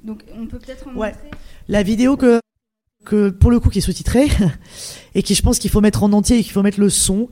Donc 0.04 0.24
on 0.38 0.46
peut 0.48 0.60
peut-être 0.60 0.88
en 0.88 0.96
Ouais. 1.00 1.12
montrer? 1.14 1.32
La 1.70 1.84
vidéo 1.84 2.18
que 2.18 2.40
que 3.06 3.30
pour 3.30 3.50
le 3.50 3.60
coup 3.60 3.70
qui 3.70 3.80
est 3.80 3.82
sous-titrée 3.82 4.28
et 5.16 5.24
qui 5.24 5.34
je 5.36 5.42
pense 5.42 5.58
qu'il 5.58 5.72
faut 5.72 5.82
mettre 5.82 6.04
en 6.04 6.12
entier 6.14 6.38
et 6.40 6.44
qu'il 6.44 6.52
faut 6.52 6.62
mettre 6.62 6.80
le 6.80 6.90
son 6.90 7.30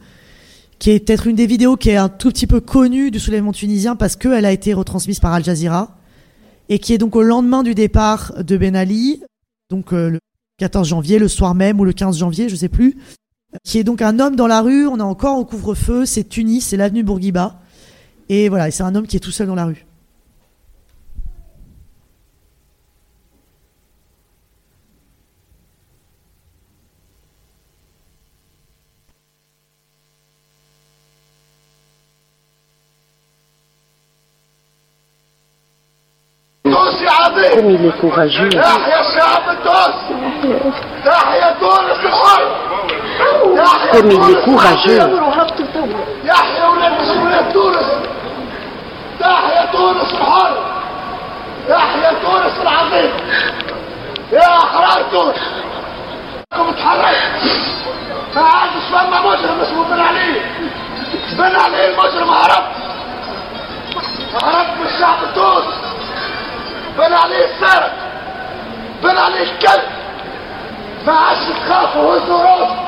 qui 0.79 0.91
est 0.91 0.99
peut-être 1.05 1.27
une 1.27 1.35
des 1.35 1.45
vidéos 1.45 1.75
qui 1.75 1.89
est 1.89 1.97
un 1.97 2.09
tout 2.09 2.29
petit 2.29 2.47
peu 2.47 2.61
connue 2.61 3.11
du 3.11 3.19
soulèvement 3.19 3.51
tunisien 3.51 3.95
parce 3.95 4.15
qu'elle 4.15 4.45
a 4.45 4.51
été 4.51 4.73
retransmise 4.73 5.19
par 5.19 5.33
Al 5.33 5.43
Jazeera 5.43 5.97
et 6.69 6.79
qui 6.79 6.93
est 6.93 6.97
donc 6.97 7.15
au 7.15 7.21
lendemain 7.21 7.63
du 7.63 7.75
départ 7.75 8.33
de 8.41 8.55
Ben 8.55 8.75
Ali, 8.75 9.21
donc 9.69 9.93
euh, 9.93 10.09
le 10.09 10.19
14 10.59 10.87
janvier, 10.87 11.19
le 11.19 11.27
soir 11.27 11.53
même 11.53 11.79
ou 11.79 11.85
le 11.85 11.93
15 11.93 12.17
janvier, 12.17 12.47
je 12.47 12.55
sais 12.55 12.69
plus, 12.69 12.97
qui 13.63 13.79
est 13.79 13.83
donc 13.83 14.01
un 14.01 14.19
homme 14.19 14.35
dans 14.35 14.47
la 14.47 14.61
rue, 14.61 14.87
on 14.87 14.97
est 14.97 15.01
encore 15.01 15.37
au 15.37 15.45
couvre-feu, 15.45 16.05
c'est 16.05 16.23
Tunis, 16.23 16.65
c'est 16.65 16.77
l'avenue 16.77 17.03
Bourguiba, 17.03 17.59
et 18.29 18.49
voilà, 18.49 18.67
et 18.67 18.71
c'est 18.71 18.83
un 18.83 18.95
homme 18.95 19.07
qui 19.07 19.17
est 19.17 19.21
tout 19.21 19.31
seul 19.31 19.47
dans 19.47 19.55
la 19.55 19.65
rue. 19.65 19.85
est 37.89 37.99
courageux. 37.99 38.49
Comme 43.91 44.11
il 44.11 44.29
est 44.29 44.41
courageux. 44.43 44.99
ما 58.35 58.41
عادش 58.41 58.85
فما 58.91 59.21
مجرم 59.21 59.59
اسمه 59.59 59.83
بن 59.83 59.99
علي 59.99 60.41
بن 61.37 61.55
علي 61.55 61.87
المجرم 61.89 62.29
هربت 62.29 62.75
هربت 64.33 64.79
من 64.79 64.85
الشعب 64.85 65.23
التونسي 65.23 65.88
بن 66.99 67.13
علي 67.13 67.45
السرق 67.45 67.91
بن 69.03 69.17
علي 69.17 69.43
الكلب 69.43 69.89
ما 71.07 71.13
عادش 71.13 71.39
تخافوا 71.65 72.17
هزوا 72.17 72.43
راسكم 72.43 72.85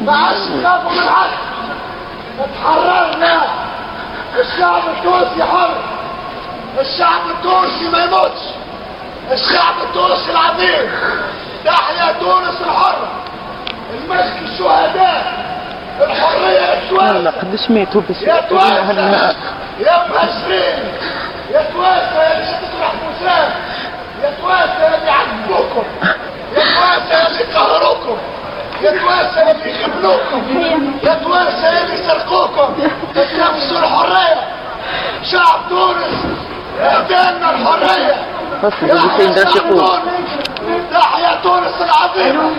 ما 0.00 0.12
عادش 0.16 0.38
تخافوا 0.62 0.90
من 0.90 1.08
حد. 1.08 1.30
اتحررنا. 2.40 3.42
الشعب 4.40 4.82
التونسي 4.96 5.44
حر. 5.44 5.74
الشعب 6.80 7.20
التونسي 7.30 7.88
ما 7.88 8.04
يموتش. 8.04 8.42
الشعب 9.32 9.74
التونسي 9.82 10.30
العظيم. 10.30 10.90
تحيا 11.64 12.12
تونس 12.20 12.60
الحرة 12.60 13.08
المسك 13.94 14.42
الشهداء. 14.42 15.53
الحرية 16.00 16.60
يا 16.60 16.88
سواد 16.90 17.16
لا 17.16 17.30
قد 17.30 17.56
سمعتو 17.56 18.00
بس. 18.10 18.22
يا 18.22 18.40
تواسع 18.48 18.90
يا 19.80 20.06
مهاجرين 20.08 20.84
يا 21.52 21.62
اللي 22.32 22.56
تطرح 22.62 22.92
مسام 22.94 23.50
يا 24.22 24.30
تواسع 24.40 24.94
اللي 24.94 25.10
عذبوكم 25.10 25.84
يا 26.56 26.62
تواسع 26.74 27.26
اللي 27.26 27.42
قهروكم 27.54 28.18
يا 28.82 28.90
تواسع 28.90 29.50
اللي 29.50 29.74
خبلوكم 29.84 30.42
يا 31.02 31.14
تواسع 31.14 31.68
اللي 31.82 31.96
سرقوكم 31.96 32.74
تتنافسوا 33.14 33.78
الحرية. 33.78 34.40
شعب 35.22 35.60
تونس 35.68 36.14
اعطينا 36.80 37.50
الحرية. 37.50 38.16
يا 38.82 39.00
حسن 39.00 39.34
تونس. 39.34 39.90
من 40.62 40.90
تحيا 40.92 41.40
تونس 41.42 41.74
العظيمة. 41.80 42.50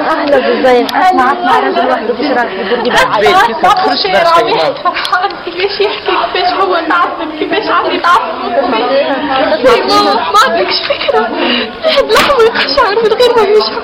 أهلا 0.00 0.38
بزين 0.38 0.86
اسمع 0.86 1.32
اسمع 1.32 1.58
رجل 1.58 1.86
واحد 1.88 2.06
بيشرح 2.10 2.42
الحضور 2.42 2.78
دي 2.82 2.90
بالعين 2.90 3.34
اخر 3.64 3.96
شيء 3.96 4.16
رامي 4.16 4.58
فرحان 4.84 5.28
كيفاش 5.44 5.80
يحكي 5.80 6.12
كيفاش 6.34 6.52
هو 6.52 6.74
تعصب 6.88 7.30
كيفاش 7.38 7.68
عم 7.70 7.90
يتعصب 7.90 8.20
ما 8.72 10.38
عندكش 10.48 10.80
فكره 10.82 11.20
واحد 11.84 12.12
لحظه 12.12 12.44
يقشعر 12.44 12.94
من 12.94 13.12
غير 13.12 13.30
ما 13.36 13.42
يشعر 13.42 13.82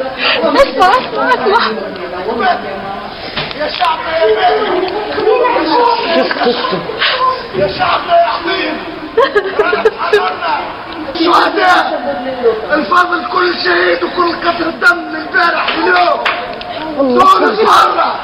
اسمع 0.56 0.88
اسمع 0.90 1.28
اسمع 1.28 2.58
يا 3.60 3.68
شعبنا 3.68 4.18
يا 4.18 4.50
خلينا 5.14 5.60
نشوف 5.60 6.00
يا 7.54 7.68
شعبنا 7.78 8.14
يا 8.22 8.26
حبيب 8.28 8.76
شهداء 11.14 12.00
الفضل 12.72 13.24
كل 13.32 13.54
شهيد 13.64 14.02
وكل 14.04 14.32
قطر 14.32 14.70
دم 14.70 15.16
البارح 15.16 15.68
اليوم 15.78 16.20
تونس 16.98 17.58
مرة 17.60 18.14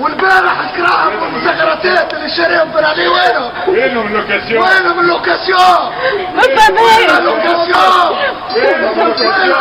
والبارح 0.00 0.60
الكراهم 0.60 1.22
والمسكرتات 1.22 2.14
اللي 2.14 2.28
شاريهم 2.36 2.68
بن 2.72 2.84
علي 2.84 3.08
وينهم؟ 3.08 3.50
وينهم 3.68 4.06
اللوكاسيون؟ 4.06 4.62
وينهم 4.62 5.00
اللوكاسيون؟ 5.00 5.90
وين 6.34 7.10
اللوكاسيون؟ 7.18 8.16
وين 8.56 8.84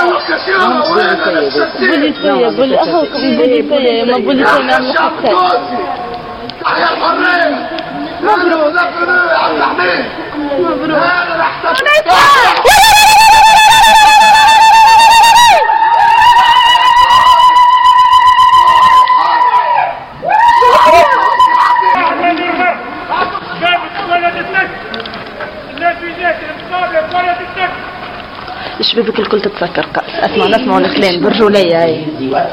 اللوكاسيون؟ 0.01 0.81
وين 0.91 1.37
السنسين؟ 1.37 2.13
بوليسية 3.69 4.03
ما 4.05 4.17
بوليسية 4.17 4.77
الشعب 4.77 5.11
التونسي 5.19 5.77
تحيا 6.63 6.89
الحرية 6.93 7.69
مبروك 8.21 8.73
مبروك 28.97 29.19
الكل 29.19 29.41
تتسكر 29.41 29.85
كأس 29.85 30.31
اسمع 30.31 30.45
إيه. 30.45 30.55
نسمع 30.55 30.77
الكلام. 30.77 31.23
برجولية 31.23 31.83
اي 31.83 32.05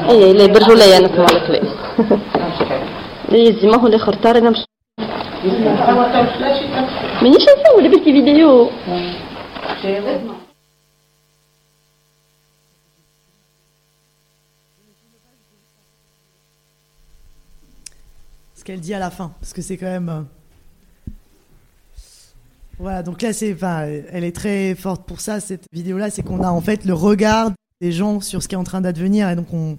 اي 0.09 0.33
لا 0.33 0.45
برجولية 0.45 0.99
نسمع 0.99 1.25
الكلام. 1.25 1.63
إيه، 3.31 3.49
يزي 3.49 3.67
ما 3.67 3.77
هو 3.77 3.87
الإخر 3.87 4.13
تاري 4.13 4.39
نمشي. 4.39 4.68
Mais 7.21 7.29
ni 7.29 7.39
chacun, 7.39 7.71
vous 7.73 7.85
avez 7.85 7.99
des 7.99 8.11
vidéos. 8.11 8.69
Ce 18.55 18.63
qu'elle 18.65 18.81
dit 18.81 18.93
à 18.93 18.99
la 18.99 19.09
fin, 19.09 19.31
parce 19.39 19.53
que 19.53 19.61
c'est 19.61 19.77
quand 19.77 19.85
même. 19.85 20.09
Euh, 20.09 20.21
voilà, 22.77 23.01
donc 23.03 23.21
là, 23.21 23.31
c'est, 23.31 23.53
enfin, 23.53 23.87
elle 24.11 24.25
est 24.25 24.35
très 24.35 24.75
forte 24.75 25.05
pour 25.05 25.21
ça, 25.21 25.39
cette 25.39 25.65
vidéo-là, 25.71 26.09
c'est 26.09 26.21
qu'on 26.21 26.43
a 26.43 26.49
en 26.49 26.61
fait 26.61 26.83
le 26.83 26.93
regard 26.93 27.51
des 27.79 27.93
gens 27.93 28.19
sur 28.19 28.43
ce 28.43 28.49
qui 28.49 28.55
est 28.55 28.57
en 28.57 28.65
train 28.65 28.81
d'advenir, 28.81 29.29
et 29.29 29.35
donc 29.37 29.53
on, 29.53 29.77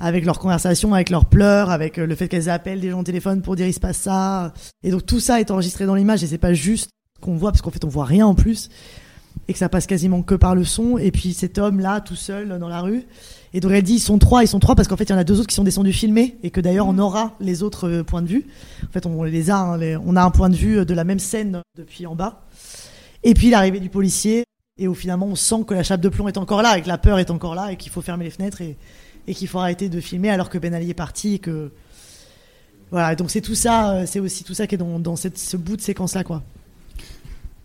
avec 0.00 0.24
leurs 0.24 0.38
conversations, 0.38 0.94
avec 0.94 1.10
leurs 1.10 1.26
pleurs, 1.26 1.70
avec 1.70 1.98
euh, 1.98 2.06
le 2.06 2.14
fait 2.14 2.26
qu'elles 2.28 2.48
appellent 2.48 2.80
des 2.80 2.90
gens 2.90 3.00
au 3.00 3.04
téléphone 3.04 3.42
pour 3.42 3.54
dire 3.54 3.66
il 3.66 3.74
se 3.74 3.80
passe 3.80 3.98
ça, 3.98 4.52
et 4.82 4.90
donc 4.90 5.06
tout 5.06 5.20
ça 5.20 5.38
est 5.40 5.50
enregistré 5.50 5.86
dans 5.86 5.94
l'image, 5.94 6.24
et 6.24 6.26
c'est 6.26 6.38
pas 6.38 6.54
juste 6.54 6.88
qu'on 7.20 7.36
voit, 7.36 7.52
parce 7.52 7.62
qu'en 7.62 7.70
fait 7.70 7.84
on 7.84 7.88
voit 7.88 8.06
rien 8.06 8.26
en 8.26 8.34
plus, 8.34 8.70
et 9.46 9.52
que 9.52 9.58
ça 9.58 9.68
passe 9.68 9.86
quasiment 9.86 10.22
que 10.22 10.34
par 10.34 10.54
le 10.54 10.64
son, 10.64 10.96
et 10.98 11.10
puis 11.10 11.34
cet 11.34 11.58
homme-là, 11.58 12.00
tout 12.00 12.16
seul, 12.16 12.58
dans 12.58 12.68
la 12.68 12.80
rue, 12.80 13.04
et 13.52 13.60
donc 13.60 13.72
elle 13.72 13.82
dit 13.82 13.94
ils 13.94 14.00
sont 14.00 14.18
trois, 14.18 14.42
ils 14.44 14.48
sont 14.48 14.60
trois 14.60 14.74
parce 14.76 14.86
qu'en 14.88 14.96
fait 14.96 15.04
il 15.04 15.10
y 15.10 15.12
en 15.14 15.18
a 15.18 15.24
deux 15.24 15.38
autres 15.38 15.48
qui 15.48 15.54
sont 15.56 15.64
descendus 15.64 15.92
filmer 15.92 16.38
et 16.42 16.50
que 16.50 16.60
d'ailleurs 16.60 16.86
on 16.86 16.98
aura 16.98 17.34
les 17.40 17.62
autres 17.64 17.88
euh, 17.88 18.02
points 18.04 18.22
de 18.22 18.28
vue. 18.28 18.46
En 18.88 18.92
fait 18.92 19.06
on 19.06 19.24
les 19.24 19.50
a, 19.50 19.58
hein, 19.58 19.76
les- 19.76 19.96
on 19.96 20.14
a 20.14 20.22
un 20.22 20.30
point 20.30 20.48
de 20.50 20.54
vue 20.54 20.78
euh, 20.78 20.84
de 20.84 20.94
la 20.94 21.02
même 21.02 21.18
scène 21.18 21.60
depuis 21.76 22.06
en 22.06 22.14
bas. 22.14 22.42
Et 23.24 23.34
puis 23.34 23.50
l'arrivée 23.50 23.80
du 23.80 23.90
policier 23.90 24.44
et 24.80 24.88
où 24.88 24.94
finalement 24.94 25.26
on 25.26 25.36
sent 25.36 25.62
que 25.66 25.74
la 25.74 25.84
chape 25.84 26.00
de 26.00 26.08
plomb 26.08 26.26
est 26.26 26.38
encore 26.38 26.62
là 26.62 26.78
et 26.78 26.82
que 26.82 26.88
la 26.88 26.98
peur 26.98 27.18
est 27.18 27.30
encore 27.30 27.54
là 27.54 27.70
et 27.70 27.76
qu'il 27.76 27.92
faut 27.92 28.00
fermer 28.00 28.24
les 28.24 28.30
fenêtres 28.30 28.62
et, 28.62 28.76
qu'il 29.32 29.46
faut 29.46 29.60
arrêter 29.60 29.88
de 29.88 30.00
filmer 30.00 30.30
alors 30.30 30.50
que 30.50 30.58
Ben 30.58 30.74
Ali 30.74 30.90
est 30.90 30.94
parti 30.94 31.34
et 31.34 31.38
que 31.38 31.70
voilà 32.90 33.14
donc 33.14 33.30
c'est 33.30 33.42
tout 33.42 33.54
ça, 33.54 33.92
euh, 33.92 34.04
c'est 34.06 34.18
aussi 34.18 34.42
tout 34.42 34.54
ça 34.54 34.66
qui 34.66 34.74
est 34.74 34.78
dans, 34.78 35.14
ce 35.16 35.56
bout 35.56 35.76
de 35.76 35.82
séquence 35.82 36.14
là 36.14 36.24
quoi. 36.24 36.42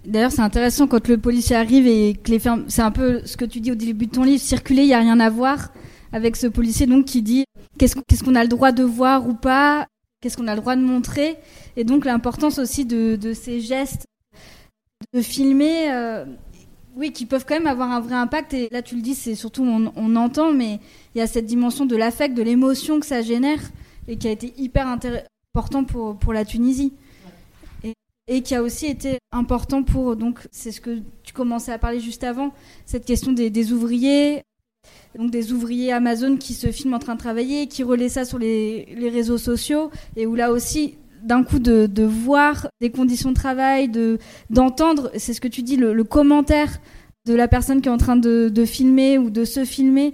D'ailleurs, 0.05 0.31
c'est 0.31 0.43
intéressant 0.43 0.85
quand 0.85 1.07
le 1.07 1.17
policier 1.17 1.55
arrive 1.55 1.87
et 1.87 2.13
que 2.13 2.29
les 2.29 2.37
fermes. 2.37 2.65
C'est 2.67 2.83
un 2.83 2.91
peu 2.91 3.25
ce 3.25 3.37
que 3.37 3.45
tu 3.45 3.59
dis 3.59 3.71
au 3.71 3.75
début 3.75 4.05
de 4.05 4.11
ton 4.11 4.23
livre 4.23 4.39
circuler, 4.39 4.83
il 4.83 4.87
n'y 4.89 4.93
a 4.93 4.99
rien 4.99 5.19
à 5.19 5.31
voir 5.31 5.73
avec 6.11 6.35
ce 6.35 6.45
policier 6.45 6.85
donc 6.85 7.05
qui 7.05 7.23
dit 7.23 7.45
qu'est-ce 7.79 8.23
qu'on 8.23 8.35
a 8.35 8.43
le 8.43 8.47
droit 8.49 8.71
de 8.71 8.83
voir 8.83 9.27
ou 9.27 9.33
pas, 9.33 9.87
qu'est-ce 10.21 10.37
qu'on 10.37 10.47
a 10.47 10.53
le 10.53 10.61
droit 10.61 10.75
de 10.75 10.81
montrer? 10.81 11.37
Et 11.75 11.85
donc, 11.85 12.05
l'importance 12.05 12.59
aussi 12.59 12.85
de, 12.85 13.15
de 13.15 13.33
ces 13.33 13.61
gestes, 13.61 14.05
de 15.11 15.23
filmer. 15.23 15.91
euh, 15.91 16.25
oui, 16.95 17.11
qui 17.11 17.25
peuvent 17.25 17.45
quand 17.45 17.55
même 17.55 17.67
avoir 17.67 17.91
un 17.91 17.99
vrai 17.99 18.15
impact. 18.15 18.53
Et 18.53 18.69
là, 18.71 18.81
tu 18.81 18.95
le 18.95 19.01
dis, 19.01 19.15
c'est 19.15 19.35
surtout, 19.35 19.63
on, 19.63 19.91
on 19.95 20.15
entend, 20.15 20.53
mais 20.53 20.79
il 21.13 21.19
y 21.19 21.21
a 21.21 21.27
cette 21.27 21.45
dimension 21.45 21.85
de 21.85 21.95
l'affect, 21.95 22.33
de 22.33 22.41
l'émotion 22.41 22.99
que 22.99 23.05
ça 23.05 23.21
génère 23.21 23.59
et 24.07 24.17
qui 24.17 24.27
a 24.27 24.31
été 24.31 24.53
hyper 24.57 24.87
important 24.87 25.83
pour, 25.83 26.17
pour 26.17 26.33
la 26.33 26.45
Tunisie 26.45 26.93
et 28.27 28.41
qui 28.41 28.55
a 28.55 28.63
aussi 28.63 28.87
été 28.87 29.19
important 29.31 29.83
pour 29.83 30.15
donc 30.15 30.39
c'est 30.51 30.71
ce 30.71 30.81
que 30.81 30.99
tu 31.23 31.31
commençais 31.33 31.71
à 31.71 31.77
parler 31.77 31.99
juste 31.99 32.23
avant 32.23 32.53
cette 32.85 33.05
question 33.05 33.31
des, 33.31 33.51
des 33.51 33.71
ouvriers 33.71 34.41
donc 35.15 35.29
des 35.29 35.53
ouvriers 35.53 35.91
Amazon 35.91 36.35
qui 36.37 36.55
se 36.55 36.71
filment 36.71 36.95
en 36.95 36.99
train 36.99 37.13
de 37.13 37.19
travailler 37.19 37.67
qui 37.67 37.83
relaient 37.83 38.09
ça 38.09 38.25
sur 38.25 38.39
les, 38.39 38.85
les 38.97 39.09
réseaux 39.09 39.37
sociaux 39.37 39.91
et 40.15 40.25
où 40.25 40.33
là 40.33 40.51
aussi 40.51 40.95
d'un 41.25 41.43
coup 41.43 41.59
de, 41.59 41.87
de 41.87 42.03
voir 42.03 42.67
des 42.79 42.91
conditions 42.91 43.31
de 43.31 43.35
travail 43.35 43.89
de 43.89 44.19
d'entendre 44.49 45.11
c'est 45.17 45.33
ce 45.33 45.41
que 45.41 45.47
tu 45.47 45.63
dis 45.63 45.75
le, 45.75 46.03
commentaire 46.03 46.79
de 47.25 47.33
la 47.33 47.47
personne 47.47 47.81
qui 47.81 47.89
est 47.89 47.91
en 47.91 47.97
train 47.97 48.15
de, 48.15 48.49
de 48.49 48.65
filmer 48.65 49.17
ou 49.17 49.29
de 49.29 49.43
se 49.43 49.65
filmer. 49.65 50.13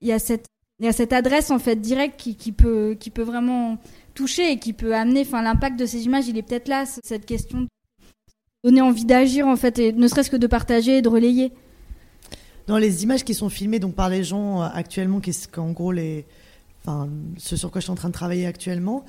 Il 0.00 0.08
y 0.08 0.12
a 0.12 0.18
cette, 0.18 0.46
il 0.80 0.86
y 0.86 0.88
a 0.88 0.92
cette 0.92 1.12
adresse 1.12 1.50
en 1.50 1.58
fait 1.58 1.76
directe 1.76 2.18
qui, 2.18 2.34
qui 2.34 2.52
peut, 2.52 2.96
qui 2.98 3.10
peut 3.10 3.22
vraiment 3.22 3.78
toucher 4.14 4.52
et 4.52 4.58
qui 4.58 4.72
peut 4.72 4.94
amener. 4.94 5.20
Enfin, 5.20 5.42
l'impact 5.42 5.78
de 5.78 5.86
ces 5.86 6.04
images, 6.04 6.26
il 6.26 6.36
est 6.36 6.42
peut-être 6.42 6.68
là. 6.68 6.84
Cette 6.86 7.26
question 7.26 7.60
de 7.60 7.68
donner 8.64 8.80
envie 8.80 9.04
d'agir 9.04 9.46
en 9.46 9.56
fait, 9.56 9.78
et 9.78 9.92
ne 9.92 10.08
serait-ce 10.08 10.30
que 10.30 10.36
de 10.36 10.46
partager 10.48 10.98
et 10.98 11.02
de 11.02 11.08
relayer. 11.08 11.52
Dans 12.66 12.78
les 12.78 13.04
images 13.04 13.24
qui 13.24 13.34
sont 13.34 13.48
filmées 13.48 13.78
donc 13.78 13.94
par 13.94 14.08
les 14.08 14.24
gens 14.24 14.62
euh, 14.62 14.68
actuellement, 14.72 15.20
qui 15.20 15.32
qu'en 15.52 15.70
gros 15.70 15.92
les, 15.92 16.26
enfin, 16.82 17.08
ce 17.38 17.56
sur 17.56 17.70
quoi 17.70 17.80
je 17.80 17.84
suis 17.84 17.92
en 17.92 17.96
train 17.96 18.08
de 18.08 18.14
travailler 18.14 18.46
actuellement, 18.46 19.04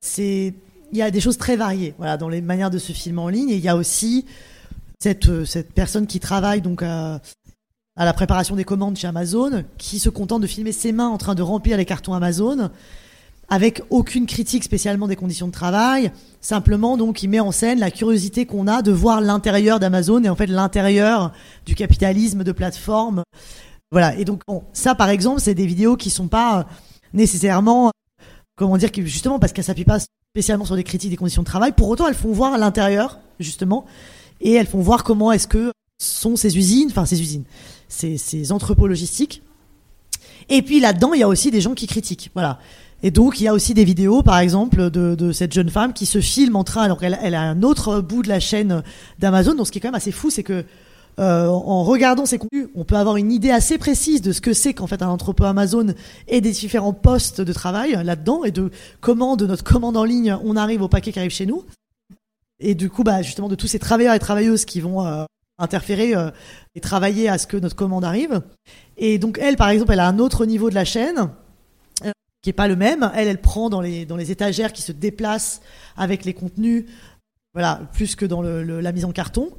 c'est 0.00 0.54
il 0.92 0.98
y 0.98 1.02
a 1.02 1.10
des 1.10 1.20
choses 1.20 1.38
très 1.38 1.56
variées, 1.56 1.94
voilà, 1.98 2.16
dans 2.16 2.28
les 2.28 2.40
manières 2.40 2.70
de 2.70 2.78
se 2.78 2.92
filmer 2.92 3.20
en 3.20 3.28
ligne. 3.28 3.50
Et 3.50 3.56
il 3.56 3.62
y 3.62 3.68
a 3.68 3.76
aussi 3.76 4.26
cette, 4.98 5.28
euh, 5.28 5.44
cette 5.44 5.72
personne 5.72 6.06
qui 6.06 6.20
travaille 6.20 6.60
donc 6.60 6.82
à, 6.82 7.20
la 7.96 8.12
préparation 8.12 8.56
des 8.56 8.64
commandes 8.64 8.96
chez 8.96 9.06
Amazon, 9.06 9.64
qui 9.76 9.98
se 9.98 10.08
contente 10.08 10.42
de 10.42 10.46
filmer 10.46 10.72
ses 10.72 10.92
mains 10.92 11.08
en 11.08 11.18
train 11.18 11.34
de 11.34 11.42
remplir 11.42 11.76
les 11.76 11.84
cartons 11.84 12.14
Amazon, 12.14 12.70
avec 13.50 13.82
aucune 13.90 14.26
critique 14.26 14.64
spécialement 14.64 15.06
des 15.06 15.16
conditions 15.16 15.48
de 15.48 15.52
travail. 15.52 16.10
Simplement, 16.40 16.96
donc, 16.96 17.22
il 17.22 17.28
met 17.28 17.40
en 17.40 17.52
scène 17.52 17.78
la 17.78 17.90
curiosité 17.90 18.46
qu'on 18.46 18.68
a 18.68 18.80
de 18.80 18.92
voir 18.92 19.20
l'intérieur 19.20 19.80
d'Amazon 19.80 20.22
et 20.22 20.28
en 20.30 20.36
fait 20.36 20.46
l'intérieur 20.46 21.32
du 21.66 21.74
capitalisme 21.74 22.44
de 22.44 22.52
plateforme. 22.52 23.22
Voilà. 23.90 24.16
Et 24.16 24.24
donc, 24.24 24.42
ça, 24.72 24.94
par 24.94 25.10
exemple, 25.10 25.40
c'est 25.40 25.54
des 25.54 25.66
vidéos 25.66 25.96
qui 25.96 26.10
sont 26.10 26.28
pas 26.28 26.66
nécessairement, 27.12 27.90
comment 28.56 28.78
dire, 28.78 28.90
justement, 28.94 29.38
parce 29.38 29.52
qu'elles 29.52 29.64
s'appuient 29.64 29.84
pas 29.84 29.98
spécialement 30.32 30.64
sur 30.64 30.76
des 30.76 30.84
critiques 30.84 31.10
des 31.10 31.16
conditions 31.16 31.42
de 31.42 31.46
travail. 31.46 31.72
Pour 31.72 31.88
autant, 31.88 32.06
elles 32.06 32.14
font 32.14 32.30
voir 32.30 32.56
l'intérieur, 32.56 33.18
justement, 33.40 33.84
et 34.40 34.52
elles 34.52 34.68
font 34.68 34.80
voir 34.80 35.02
comment 35.02 35.32
est-ce 35.32 35.48
que 35.48 35.72
sont 35.98 36.36
ces 36.36 36.56
usines, 36.56 36.86
enfin 36.88 37.04
ces 37.04 37.20
usines, 37.20 37.42
ces, 37.88 38.52
entrepôts 38.52 38.86
logistiques. 38.86 39.42
Et 40.48 40.62
puis 40.62 40.78
là-dedans, 40.78 41.14
il 41.14 41.20
y 41.20 41.24
a 41.24 41.28
aussi 41.28 41.50
des 41.50 41.60
gens 41.60 41.74
qui 41.74 41.88
critiquent. 41.88 42.30
Voilà. 42.34 42.60
Et 43.02 43.10
donc, 43.10 43.40
il 43.40 43.44
y 43.44 43.48
a 43.48 43.54
aussi 43.54 43.74
des 43.74 43.84
vidéos, 43.84 44.22
par 44.22 44.38
exemple, 44.38 44.90
de, 44.90 45.32
cette 45.32 45.52
jeune 45.52 45.68
femme 45.68 45.92
qui 45.92 46.06
se 46.06 46.20
filme 46.20 46.54
en 46.54 46.62
train. 46.62 46.82
Alors, 46.82 47.02
elle, 47.02 47.18
elle 47.22 47.34
a 47.34 47.42
un 47.42 47.64
autre 47.64 48.00
bout 48.00 48.22
de 48.22 48.28
la 48.28 48.38
chaîne 48.38 48.84
d'Amazon. 49.18 49.54
Donc, 49.54 49.66
ce 49.66 49.72
qui 49.72 49.78
est 49.78 49.80
quand 49.80 49.88
même 49.88 49.96
assez 49.96 50.12
fou, 50.12 50.30
c'est 50.30 50.44
que 50.44 50.64
euh, 51.18 51.46
en 51.46 51.84
regardant 51.84 52.24
ces 52.24 52.38
contenus, 52.38 52.68
on 52.74 52.84
peut 52.84 52.96
avoir 52.96 53.16
une 53.16 53.32
idée 53.32 53.50
assez 53.50 53.76
précise 53.78 54.22
de 54.22 54.32
ce 54.32 54.40
que 54.40 54.52
c'est 54.52 54.74
qu'en 54.74 54.86
fait 54.86 55.02
un 55.02 55.08
entrepôt 55.08 55.44
Amazon 55.44 55.94
et 56.28 56.40
des 56.40 56.52
différents 56.52 56.92
postes 56.92 57.40
de 57.40 57.52
travail 57.52 57.98
là-dedans 58.04 58.44
et 58.44 58.50
de 58.50 58.70
comment 59.00 59.36
de 59.36 59.46
notre 59.46 59.64
commande 59.64 59.96
en 59.96 60.04
ligne 60.04 60.36
on 60.44 60.56
arrive 60.56 60.82
au 60.82 60.88
paquet 60.88 61.12
qui 61.12 61.18
arrive 61.18 61.30
chez 61.30 61.46
nous. 61.46 61.64
Et 62.58 62.74
du 62.74 62.90
coup, 62.90 63.04
bah, 63.04 63.22
justement, 63.22 63.48
de 63.48 63.54
tous 63.54 63.66
ces 63.66 63.78
travailleurs 63.78 64.14
et 64.14 64.18
travailleuses 64.18 64.64
qui 64.64 64.80
vont 64.80 65.06
euh, 65.06 65.24
interférer 65.58 66.14
euh, 66.14 66.30
et 66.74 66.80
travailler 66.80 67.28
à 67.28 67.38
ce 67.38 67.46
que 67.46 67.56
notre 67.56 67.76
commande 67.76 68.04
arrive. 68.04 68.42
Et 68.96 69.18
donc, 69.18 69.38
elle, 69.40 69.56
par 69.56 69.70
exemple, 69.70 69.92
elle 69.92 70.00
a 70.00 70.08
un 70.08 70.18
autre 70.18 70.44
niveau 70.44 70.70
de 70.70 70.74
la 70.74 70.84
chaîne 70.84 71.30
qui 72.42 72.50
est 72.50 72.54
pas 72.54 72.68
le 72.68 72.76
même. 72.76 73.10
Elle, 73.14 73.28
elle 73.28 73.40
prend 73.40 73.68
dans 73.68 73.80
les, 73.80 74.06
dans 74.06 74.16
les 74.16 74.30
étagères 74.30 74.72
qui 74.72 74.82
se 74.82 74.92
déplacent 74.92 75.60
avec 75.96 76.24
les 76.24 76.34
contenus, 76.34 76.86
voilà, 77.52 77.80
plus 77.92 78.16
que 78.16 78.24
dans 78.24 78.42
la 78.42 78.92
mise 78.92 79.04
en 79.04 79.12
carton. 79.12 79.50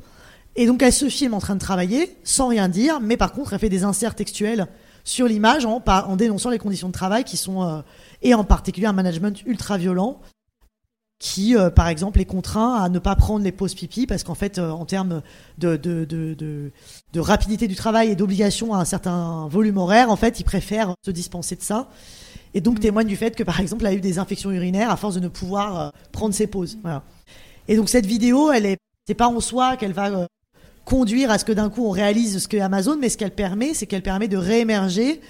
Et 0.56 0.66
donc, 0.66 0.82
elle 0.84 0.94
se 0.94 1.08
filme 1.10 1.34
en 1.34 1.40
train 1.40 1.56
de 1.56 1.62
travailler 1.62 2.18
sans 2.24 2.48
rien 2.48 2.68
dire, 2.68 3.00
mais 3.00 3.18
par 3.18 3.32
contre, 3.32 3.54
elle 3.54 3.60
fait 3.60 3.70
des 3.70 3.84
inserts 3.84 4.16
textuels 4.16 4.68
sur 5.04 5.28
l'image 5.28 5.66
en, 5.66 5.82
en 5.86 6.16
dénonçant 6.16 6.50
les 6.50 6.60
conditions 6.60 6.88
de 6.88 6.94
travail 6.94 7.24
qui 7.24 7.38
sont, 7.38 7.64
euh, 7.64 7.82
et 8.22 8.34
en 8.34 8.44
particulier 8.44 8.86
un 8.86 8.94
management 8.94 9.42
ultra 9.46 9.78
violent 9.78 10.20
qui, 11.20 11.56
euh, 11.56 11.70
par 11.70 11.88
exemple, 11.88 12.20
est 12.20 12.26
contraint 12.26 12.76
à 12.76 12.90
ne 12.90 13.00
pas 13.00 13.16
prendre 13.16 13.44
les 13.44 13.52
pauses 13.52 13.76
pipi 13.76 14.08
parce 14.08 14.24
qu'en 14.24 14.36
fait, 14.36 14.58
euh, 14.58 14.72
en 14.72 14.86
termes 14.86 15.22
de, 15.58 15.78
de, 15.78 16.04
de, 16.04 16.34
de, 16.34 16.72
de 17.14 17.20
rapidité 17.20 17.68
du 17.68 17.76
travail 17.76 18.10
et 18.10 18.16
d'obligation 18.16 18.74
à 18.74 18.80
un 18.80 18.86
certain 18.86 19.48
volume 19.48 19.78
horaire, 19.78 20.10
en 20.10 20.16
fait, 20.16 20.40
il 20.40 20.44
préfère 20.44 20.96
se 21.06 21.12
dispenser 21.12 21.56
de 21.56 21.62
ça. 21.62 21.90
Et 22.54 22.60
donc 22.60 22.80
témoigne 22.80 23.08
du 23.08 23.16
fait 23.16 23.36
que, 23.36 23.44
par 23.44 23.60
exemple, 23.60 23.86
elle 23.86 23.94
a 23.94 23.96
eu 23.96 24.02
des 24.02 24.20
infections 24.20 24.52
urinaires 24.52 24.90
à 24.90 24.98
force 24.98 25.16
de 25.16 25.20
ne 25.20 25.30
pouvoir 25.30 25.94
prendre 26.12 26.34
ses 26.34 26.48
pauses. 26.48 26.78
Voilà. 26.82 27.04
Et 27.68 27.78
donc 27.78 27.88
cette 27.88 28.06
vidéo, 28.06 28.52
elle 28.52 28.66
est, 28.66 28.78
c'est 29.08 29.14
pas 29.14 29.28
en 29.28 29.40
soi 29.40 29.78
qu'elle 29.78 29.94
va 29.94 30.28
conduire 30.86 31.32
à 31.32 31.38
ce 31.38 31.46
que 31.46 31.52
d'un 31.52 31.70
coup 31.70 31.86
on 31.86 31.92
réalise 31.92 32.40
ce 32.40 32.48
que 32.48 32.58
Amazon, 32.58 32.98
mais 33.00 33.10
ce 33.10 33.18
qu'elle 33.18 33.36
permet, 33.36 33.74
c'est 33.74 33.86
qu'elle 33.86 34.04
permet 34.04 34.28
de 34.28 34.38
réémerger 34.38 35.22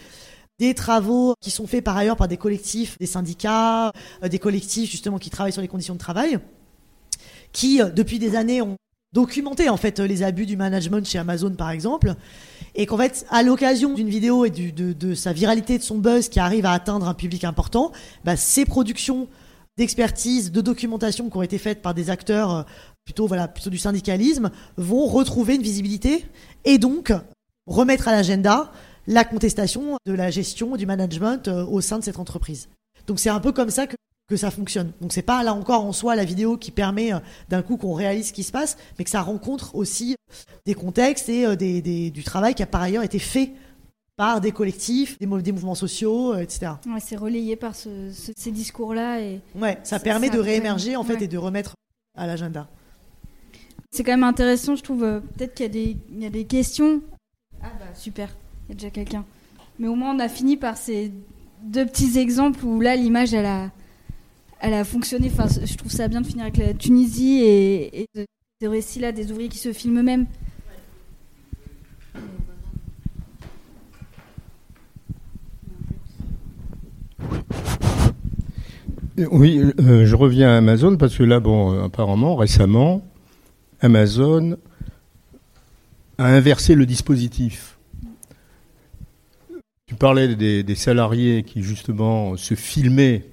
des 0.59 0.75
travaux 0.75 1.33
qui 1.41 1.49
sont 1.49 1.65
faits 1.65 1.83
par 1.83 1.97
ailleurs 1.97 2.17
par 2.17 2.27
des 2.27 2.37
collectifs, 2.37 2.97
des 2.99 3.07
syndicats, 3.07 3.91
euh, 4.23 4.27
des 4.27 4.37
collectifs 4.37 4.91
justement 4.91 5.17
qui 5.17 5.31
travaillent 5.31 5.51
sur 5.51 5.61
les 5.61 5.67
conditions 5.67 5.95
de 5.95 5.99
travail, 5.99 6.37
qui 7.51 7.81
euh, 7.81 7.89
depuis 7.89 8.19
des 8.19 8.35
années 8.35 8.61
ont 8.61 8.77
documenté 9.11 9.69
en 9.69 9.77
fait 9.77 9.99
les 9.99 10.23
abus 10.23 10.45
du 10.45 10.55
management 10.55 11.05
chez 11.05 11.17
Amazon 11.17 11.51
par 11.51 11.71
exemple, 11.71 12.13
et 12.75 12.85
qu'en 12.85 12.97
fait 12.97 13.25
à 13.29 13.43
l'occasion 13.43 13.93
d'une 13.93 14.07
vidéo 14.07 14.45
et 14.45 14.51
de, 14.51 14.93
de, 14.93 15.15
sa 15.15 15.33
viralité, 15.33 15.77
de 15.77 15.83
son 15.83 15.97
buzz 15.97 16.29
qui 16.29 16.39
arrive 16.39 16.65
à 16.65 16.71
atteindre 16.73 17.07
un 17.07 17.13
public 17.13 17.43
important, 17.43 17.91
bah, 18.23 18.37
ces 18.37 18.63
productions 18.63 19.27
d'expertise, 19.77 20.51
de 20.51 20.61
documentation 20.61 21.29
qui 21.29 21.37
ont 21.37 21.41
été 21.41 21.57
faites 21.57 21.81
par 21.81 21.93
des 21.93 22.09
acteurs 22.09 22.51
euh, 22.51 22.63
plutôt 23.05 23.27
voilà 23.27 23.47
plutôt 23.47 23.69
du 23.69 23.77
syndicalisme 23.77 24.51
vont 24.77 25.05
retrouver 25.07 25.55
une 25.55 25.61
visibilité 25.61 26.25
et 26.65 26.77
donc 26.77 27.13
remettre 27.67 28.07
à 28.07 28.11
l'agenda 28.11 28.71
la 29.07 29.23
contestation 29.23 29.97
de 30.05 30.13
la 30.13 30.29
gestion 30.29 30.75
du 30.75 30.85
management 30.85 31.47
euh, 31.47 31.65
au 31.65 31.81
sein 31.81 31.99
de 31.99 32.03
cette 32.03 32.19
entreprise. 32.19 32.69
Donc 33.07 33.19
c'est 33.19 33.29
un 33.29 33.39
peu 33.39 33.51
comme 33.51 33.69
ça 33.69 33.87
que, 33.87 33.95
que 34.27 34.37
ça 34.37 34.51
fonctionne. 34.51 34.91
Donc 35.01 35.13
c'est 35.13 35.21
pas 35.21 35.43
là 35.43 35.53
encore 35.53 35.83
en 35.83 35.91
soi 35.91 36.15
la 36.15 36.23
vidéo 36.23 36.57
qui 36.57 36.71
permet 36.71 37.13
euh, 37.13 37.19
d'un 37.49 37.61
coup 37.61 37.77
qu'on 37.77 37.93
réalise 37.93 38.27
ce 38.27 38.33
qui 38.33 38.43
se 38.43 38.51
passe, 38.51 38.77
mais 38.97 39.03
que 39.03 39.09
ça 39.09 39.21
rencontre 39.21 39.75
aussi 39.75 40.15
des 40.65 40.75
contextes 40.75 41.29
et 41.29 41.45
euh, 41.45 41.55
des, 41.55 41.81
des, 41.81 42.11
du 42.11 42.23
travail 42.23 42.53
qui 42.53 42.63
a 42.63 42.67
par 42.67 42.81
ailleurs 42.81 43.03
été 43.03 43.19
fait 43.19 43.51
par 44.17 44.39
des 44.39 44.51
collectifs, 44.51 45.17
des, 45.17 45.25
des 45.25 45.51
mouvements 45.51 45.73
sociaux, 45.73 46.35
etc. 46.35 46.73
Ouais, 46.85 46.99
c'est 46.99 47.15
relayé 47.15 47.55
par 47.55 47.75
ce, 47.75 48.11
ce, 48.11 48.31
ces 48.37 48.51
discours-là. 48.51 49.19
Et 49.21 49.41
ouais, 49.55 49.79
ça, 49.83 49.99
permet 49.99 50.27
ça 50.27 50.33
de 50.33 50.39
réémerger 50.39 50.95
en 50.95 51.03
fait 51.03 51.15
ouais. 51.15 51.23
et 51.23 51.27
de 51.27 51.37
remettre 51.37 51.73
à 52.15 52.27
l'agenda. 52.27 52.67
C'est 53.91 54.05
quand 54.05 54.13
même 54.13 54.23
intéressant, 54.23 54.77
je 54.77 54.83
trouve. 54.83 55.21
Peut-être 55.35 55.53
qu'il 55.53 55.75
y, 55.75 55.97
y, 56.19 56.25
a 56.25 56.29
des 56.29 56.45
questions. 56.45 57.01
Ah 57.61 57.67
bah 57.77 57.93
super 57.93 58.29
il 58.67 58.71
y 58.71 58.71
a 58.71 58.75
déjà 58.75 58.89
quelqu'un. 58.89 59.25
Mais 59.79 59.87
au 59.87 59.95
moins, 59.95 60.15
on 60.15 60.19
a 60.19 60.29
fini 60.29 60.55
par 60.55 60.77
ces 60.77 61.11
deux 61.63 61.85
petits 61.85 62.17
exemples 62.17 62.63
où 62.63 62.79
là, 62.79 62.95
l'image, 62.95 63.33
elle 63.33 63.45
a, 63.45 63.69
elle 64.61 64.73
a 64.73 64.85
fonctionné. 64.85 65.29
Enfin, 65.31 65.47
je 65.47 65.75
trouve 65.75 65.91
ça 65.91 66.07
bien 66.07 66.21
de 66.21 66.27
finir 66.27 66.43
avec 66.43 66.57
la 66.57 66.73
Tunisie 66.73 67.41
et, 67.43 68.05
de, 68.15 68.25
ces 68.61 68.67
récits-là 68.67 69.11
des 69.11 69.31
ouvriers 69.31 69.49
qui 69.49 69.57
se 69.57 69.73
filment 69.73 69.99
eux-mêmes. 69.99 70.25
Oui, 79.31 79.61
euh, 79.79 80.05
je 80.05 80.15
reviens 80.15 80.49
à 80.49 80.57
Amazon 80.57 80.95
parce 80.95 81.15
que 81.17 81.23
là, 81.23 81.39
bon, 81.39 81.83
apparemment, 81.83 82.35
récemment, 82.35 83.03
Amazon 83.81 84.57
a 86.19 86.25
inversé 86.25 86.75
le 86.75 86.85
dispositif. 86.85 87.79
Tu 89.87 89.95
parlais 89.95 90.35
des, 90.35 90.75
salariés 90.75 91.43
qui 91.43 91.63
justement 91.63 92.37
se 92.37 92.53
filmaient 92.53 93.25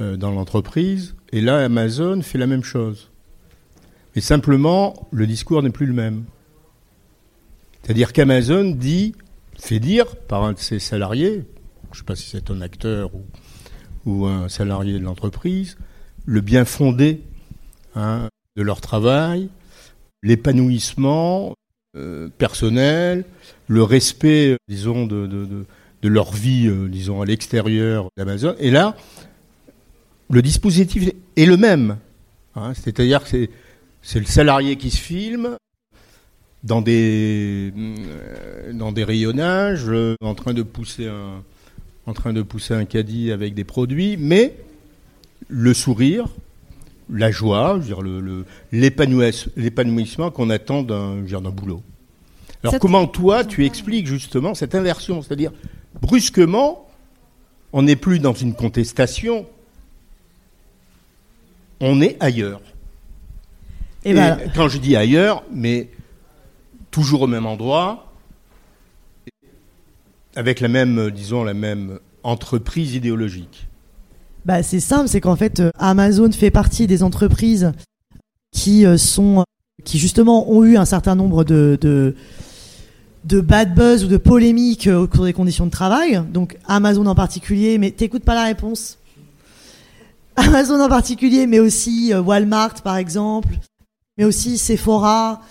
euh, 0.00 0.16
dans 0.16 0.30
l'entreprise, 0.30 1.16
et 1.32 1.40
là 1.40 1.64
Amazon 1.64 2.20
fait 2.22 2.38
la 2.38 2.46
même 2.46 2.62
chose. 2.62 3.10
Mais 4.14 4.20
simplement, 4.20 5.08
le 5.10 5.26
discours 5.26 5.62
n'est 5.62 5.70
plus 5.70 5.86
le 5.86 5.94
même. 5.94 6.24
C'est-à-dire 7.82 8.12
qu'Amazon 8.12 8.70
dit, 8.70 9.14
fait 9.58 9.80
dire 9.80 10.16
par 10.16 10.44
un 10.44 10.52
de 10.52 10.58
ses 10.58 10.78
salariés, 10.78 11.46
je 11.92 11.96
ne 11.96 11.96
sais 11.96 12.04
pas 12.04 12.14
si 12.14 12.28
c'est 12.28 12.50
un 12.50 12.60
acteur 12.60 13.10
ou, 13.14 13.24
ou, 14.04 14.26
un 14.26 14.48
salarié 14.48 14.98
de 14.98 15.04
l'entreprise, 15.04 15.78
le 16.26 16.42
bien 16.42 16.64
fondé 16.64 17.22
hein, 17.96 18.28
de 18.56 18.62
leur 18.62 18.80
travail, 18.80 19.48
l'épanouissement 20.22 21.54
euh, 21.96 22.28
personnel, 22.38 23.24
le 23.68 23.82
respect, 23.82 24.56
disons, 24.68 25.06
de, 25.06 25.26
de, 25.26 26.08
leur 26.08 26.32
vie, 26.32 26.66
euh, 26.66 26.88
disons, 26.88 27.22
à 27.22 27.26
l'extérieur 27.26 28.08
d'Amazon. 28.16 28.54
Et 28.58 28.70
là, 28.70 28.96
le 30.30 30.42
dispositif 30.42 31.10
est 31.36 31.46
le 31.46 31.56
même. 31.56 31.98
Hein, 32.54 32.72
C'est-à-dire 32.74 33.24
que 33.24 33.48
c'est 34.02 34.18
le 34.18 34.26
salarié 34.26 34.76
qui 34.76 34.90
se 34.90 34.98
filme 34.98 35.56
dans 36.62 36.80
des, 36.80 37.72
euh, 37.76 39.04
rayonnages, 39.04 39.88
euh, 39.88 40.14
en 40.20 40.34
train 40.34 40.54
de 40.54 40.62
pousser 40.62 41.06
un, 41.06 41.42
en 42.06 42.12
train 42.12 42.32
de 42.32 42.42
pousser 42.42 42.74
un 42.74 42.84
caddie 42.84 43.32
avec 43.32 43.54
des 43.54 43.64
produits, 43.64 44.16
mais 44.16 44.56
le 45.48 45.74
sourire, 45.74 46.28
la 47.12 47.30
joie, 47.30 47.78
l'épanouissement 48.72 50.30
qu'on 50.30 50.50
attend 50.50 50.82
d'un 50.82 51.22
boulot. 51.50 51.82
Alors 52.64 52.78
comment 52.78 53.06
toi 53.06 53.44
tu 53.44 53.64
expliques 53.66 54.06
justement 54.06 54.54
cette 54.54 54.74
inversion, 54.74 55.20
c'est-à-dire 55.22 55.52
brusquement 56.00 56.88
on 57.72 57.82
n'est 57.82 57.96
plus 57.96 58.18
dans 58.18 58.34
une 58.34 58.54
contestation, 58.54 59.46
on 61.80 62.00
est 62.00 62.16
ailleurs. 62.20 62.60
Et, 64.04 64.10
Et 64.10 64.14
ben, 64.14 64.38
quand 64.54 64.68
je 64.68 64.78
dis 64.78 64.94
ailleurs, 64.94 65.42
mais 65.50 65.88
toujours 66.90 67.22
au 67.22 67.26
même 67.26 67.46
endroit, 67.46 68.12
avec 70.36 70.60
la 70.60 70.68
même, 70.68 71.10
disons, 71.10 71.44
la 71.44 71.54
même 71.54 71.98
entreprise 72.22 72.94
idéologique 72.94 73.68
bah, 74.44 74.62
C'est 74.62 74.80
simple, 74.80 75.08
c'est 75.08 75.20
qu'en 75.20 75.36
fait, 75.36 75.60
euh, 75.60 75.70
Amazon 75.78 76.30
fait 76.32 76.50
partie 76.50 76.86
des 76.86 77.02
entreprises 77.02 77.72
qui 78.52 78.86
euh, 78.86 78.96
sont, 78.96 79.44
qui 79.84 79.98
justement 79.98 80.50
ont 80.50 80.64
eu 80.64 80.76
un 80.76 80.84
certain 80.84 81.14
nombre 81.14 81.44
de, 81.44 81.78
de, 81.80 82.14
de 83.24 83.40
bad 83.40 83.74
buzz 83.74 84.04
ou 84.04 84.08
de 84.08 84.16
polémiques 84.16 84.88
au 84.88 85.06
cours 85.06 85.24
des 85.24 85.32
conditions 85.32 85.66
de 85.66 85.70
travail. 85.70 86.22
Donc 86.32 86.58
Amazon 86.66 87.06
en 87.06 87.14
particulier, 87.14 87.78
mais 87.78 87.90
t'écoutes 87.90 88.24
pas 88.24 88.34
la 88.34 88.44
réponse. 88.44 88.98
Amazon 90.36 90.80
en 90.80 90.88
particulier, 90.88 91.46
mais 91.46 91.60
aussi 91.60 92.12
Walmart 92.14 92.82
par 92.82 92.96
exemple, 92.96 93.50
mais 94.16 94.24
aussi 94.24 94.58
Sephora, 94.58 95.42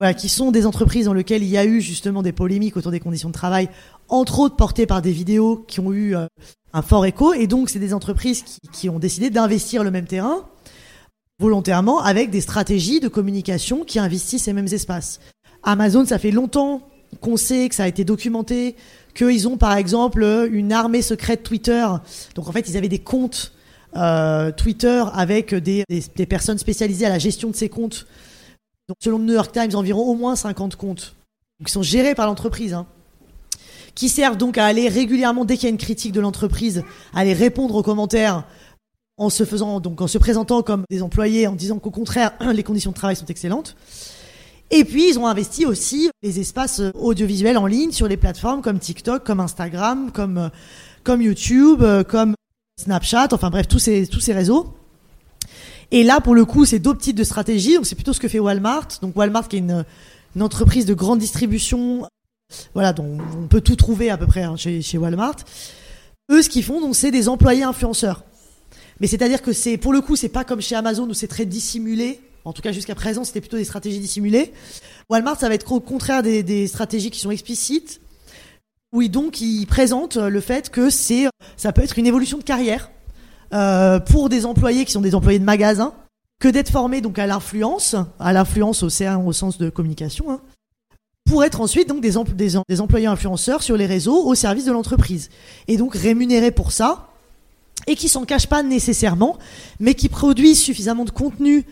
voilà, 0.00 0.14
qui 0.14 0.30
sont 0.30 0.50
des 0.50 0.64
entreprises 0.64 1.04
dans 1.04 1.12
lesquelles 1.12 1.42
il 1.42 1.50
y 1.50 1.58
a 1.58 1.66
eu 1.66 1.80
justement 1.82 2.22
des 2.22 2.32
polémiques 2.32 2.76
autour 2.78 2.90
des 2.90 3.00
conditions 3.00 3.28
de 3.28 3.34
travail, 3.34 3.68
entre 4.08 4.40
autres 4.40 4.56
portées 4.56 4.86
par 4.86 5.02
des 5.02 5.12
vidéos 5.12 5.64
qui 5.68 5.78
ont 5.78 5.92
eu 5.92 6.16
euh, 6.16 6.26
un 6.72 6.82
fort 6.82 7.06
écho. 7.06 7.32
Et 7.32 7.46
donc, 7.46 7.70
c'est 7.70 7.78
des 7.78 7.94
entreprises 7.94 8.42
qui, 8.42 8.60
qui 8.72 8.88
ont 8.88 8.98
décidé 8.98 9.30
d'investir 9.30 9.84
le 9.84 9.90
même 9.90 10.06
terrain 10.06 10.44
volontairement 11.38 12.00
avec 12.00 12.30
des 12.30 12.42
stratégies 12.42 13.00
de 13.00 13.08
communication 13.08 13.84
qui 13.84 13.98
investissent 13.98 14.44
ces 14.44 14.52
mêmes 14.52 14.66
espaces. 14.66 15.20
Amazon, 15.62 16.04
ça 16.04 16.18
fait 16.18 16.30
longtemps 16.30 16.82
qu'on 17.20 17.38
sait 17.38 17.68
que 17.68 17.74
ça 17.74 17.84
a 17.84 17.88
été 17.88 18.04
documenté, 18.04 18.76
qu'ils 19.14 19.48
ont 19.48 19.56
par 19.56 19.76
exemple 19.76 20.48
une 20.52 20.72
armée 20.72 21.02
secrète 21.02 21.42
Twitter. 21.42 21.86
Donc 22.34 22.46
en 22.46 22.52
fait, 22.52 22.68
ils 22.68 22.76
avaient 22.76 22.88
des 22.88 22.98
comptes 22.98 23.52
euh, 23.96 24.52
Twitter 24.52 25.02
avec 25.14 25.54
des, 25.54 25.84
des, 25.88 26.26
personnes 26.26 26.58
spécialisées 26.58 27.06
à 27.06 27.08
la 27.08 27.18
gestion 27.18 27.50
de 27.50 27.56
ces 27.56 27.68
comptes 27.68 28.06
donc, 28.90 28.96
selon 29.04 29.18
le 29.18 29.24
New 29.24 29.34
York 29.34 29.52
Times, 29.52 29.70
environ 29.76 30.02
au 30.02 30.14
moins 30.16 30.34
50 30.34 30.74
comptes 30.74 31.14
qui 31.64 31.70
sont 31.70 31.80
gérés 31.80 32.16
par 32.16 32.26
l'entreprise, 32.26 32.74
hein, 32.74 32.88
qui 33.94 34.08
servent 34.08 34.36
donc 34.36 34.58
à 34.58 34.66
aller 34.66 34.88
régulièrement, 34.88 35.44
dès 35.44 35.56
qu'il 35.56 35.64
y 35.64 35.66
a 35.66 35.70
une 35.70 35.78
critique 35.78 36.12
de 36.12 36.20
l'entreprise, 36.20 36.84
à 37.14 37.20
aller 37.20 37.32
répondre 37.32 37.74
aux 37.74 37.82
commentaires 37.82 38.44
en 39.16 39.30
se 39.30 39.44
faisant, 39.44 39.80
donc 39.80 40.00
en 40.00 40.06
se 40.06 40.18
présentant 40.18 40.62
comme 40.62 40.84
des 40.90 41.02
employés, 41.02 41.46
en 41.46 41.54
disant 41.54 41.78
qu'au 41.78 41.90
contraire, 41.90 42.32
les 42.54 42.62
conditions 42.62 42.90
de 42.90 42.96
travail 42.96 43.16
sont 43.16 43.26
excellentes. 43.26 43.76
Et 44.70 44.84
puis, 44.84 45.10
ils 45.10 45.18
ont 45.18 45.26
investi 45.26 45.66
aussi 45.66 46.10
les 46.22 46.38
espaces 46.38 46.80
audiovisuels 46.94 47.58
en 47.58 47.66
ligne 47.66 47.90
sur 47.90 48.06
les 48.06 48.16
plateformes 48.16 48.62
comme 48.62 48.78
TikTok, 48.78 49.24
comme 49.24 49.40
Instagram, 49.40 50.10
comme, 50.12 50.50
comme 51.02 51.20
YouTube, 51.20 51.82
comme 52.08 52.34
Snapchat, 52.80 53.28
enfin 53.32 53.50
bref, 53.50 53.66
tous 53.66 53.80
ces, 53.80 54.06
tous 54.06 54.20
ces 54.20 54.32
réseaux. 54.32 54.72
Et 55.90 56.04
là, 56.04 56.20
pour 56.20 56.36
le 56.36 56.44
coup, 56.44 56.64
c'est 56.64 56.78
d'autres 56.78 57.00
types 57.00 57.16
de 57.16 57.24
stratégies. 57.24 57.74
Donc, 57.74 57.86
c'est 57.86 57.96
plutôt 57.96 58.12
ce 58.12 58.20
que 58.20 58.28
fait 58.28 58.38
Walmart. 58.38 58.86
Donc, 59.02 59.16
Walmart, 59.16 59.48
qui 59.48 59.56
est 59.56 59.60
une 59.60 59.84
entreprise 60.38 60.86
de 60.86 60.94
grande 60.94 61.18
distribution, 61.18 62.06
voilà, 62.74 62.92
dont 62.92 63.18
on 63.38 63.46
peut 63.46 63.60
tout 63.60 63.76
trouver 63.76 64.10
à 64.10 64.16
peu 64.16 64.26
près 64.26 64.42
hein, 64.42 64.56
chez, 64.56 64.82
chez 64.82 64.98
Walmart. 64.98 65.36
Eux, 66.30 66.42
ce 66.42 66.48
qu'ils 66.48 66.64
font, 66.64 66.80
donc, 66.80 66.94
c'est 66.94 67.10
des 67.10 67.28
employés 67.28 67.64
influenceurs. 67.64 68.24
Mais 69.00 69.06
c'est-à-dire 69.06 69.42
que 69.42 69.52
c'est, 69.52 69.76
pour 69.78 69.92
le 69.92 70.00
coup, 70.00 70.16
c'est 70.16 70.28
pas 70.28 70.44
comme 70.44 70.60
chez 70.60 70.76
Amazon 70.76 71.08
où 71.08 71.14
c'est 71.14 71.28
très 71.28 71.46
dissimulé. 71.46 72.20
En 72.44 72.52
tout 72.52 72.62
cas, 72.62 72.72
jusqu'à 72.72 72.94
présent, 72.94 73.24
c'était 73.24 73.40
plutôt 73.40 73.56
des 73.56 73.64
stratégies 73.64 73.98
dissimulées. 73.98 74.52
Walmart, 75.08 75.38
ça 75.38 75.48
va 75.48 75.54
être 75.54 75.70
au 75.72 75.80
contraire 75.80 76.22
des, 76.22 76.66
stratégies 76.66 77.10
qui 77.10 77.18
sont 77.18 77.30
explicites. 77.30 78.00
Oui, 78.92 79.08
donc, 79.08 79.40
ils 79.40 79.66
présentent 79.66 80.16
le 80.16 80.40
fait 80.40 80.70
que 80.70 80.90
c'est, 80.90 81.26
ça 81.56 81.72
peut 81.72 81.82
être 81.82 81.98
une 81.98 82.06
évolution 82.06 82.38
de 82.38 82.42
carrière 82.42 82.90
euh, 83.52 83.98
pour 84.00 84.28
des 84.28 84.46
employés 84.46 84.84
qui 84.84 84.92
sont 84.92 85.00
des 85.00 85.14
employés 85.14 85.38
de 85.38 85.44
magasin 85.44 85.94
que 86.40 86.48
d'être 86.48 86.70
formés 86.70 87.00
donc 87.00 87.18
à 87.18 87.26
l'influence, 87.26 87.94
à 88.18 88.32
l'influence 88.32 88.82
au, 88.82 88.88
au 88.88 89.32
sens 89.32 89.58
de 89.58 89.68
communication, 89.68 90.30
hein, 90.30 90.40
pour 91.30 91.44
être 91.44 91.60
ensuite 91.60 91.88
donc 91.88 92.00
des, 92.00 92.16
employés 92.80 93.06
influenceurs 93.06 93.62
sur 93.62 93.76
les 93.76 93.86
réseaux 93.86 94.26
au 94.26 94.34
service 94.34 94.64
de 94.64 94.72
l'entreprise 94.72 95.30
et 95.68 95.76
donc 95.76 95.94
rémunérés 95.94 96.50
pour 96.50 96.72
ça 96.72 97.06
et 97.86 97.94
qui 97.94 98.08
s'en 98.08 98.24
cachent 98.24 98.48
pas 98.48 98.64
nécessairement, 98.64 99.38
mais 99.78 99.94
qui 99.94 100.08
produisent 100.08 100.60
suffisamment 100.60 101.04
de 101.04 101.10
contenu 101.10 101.64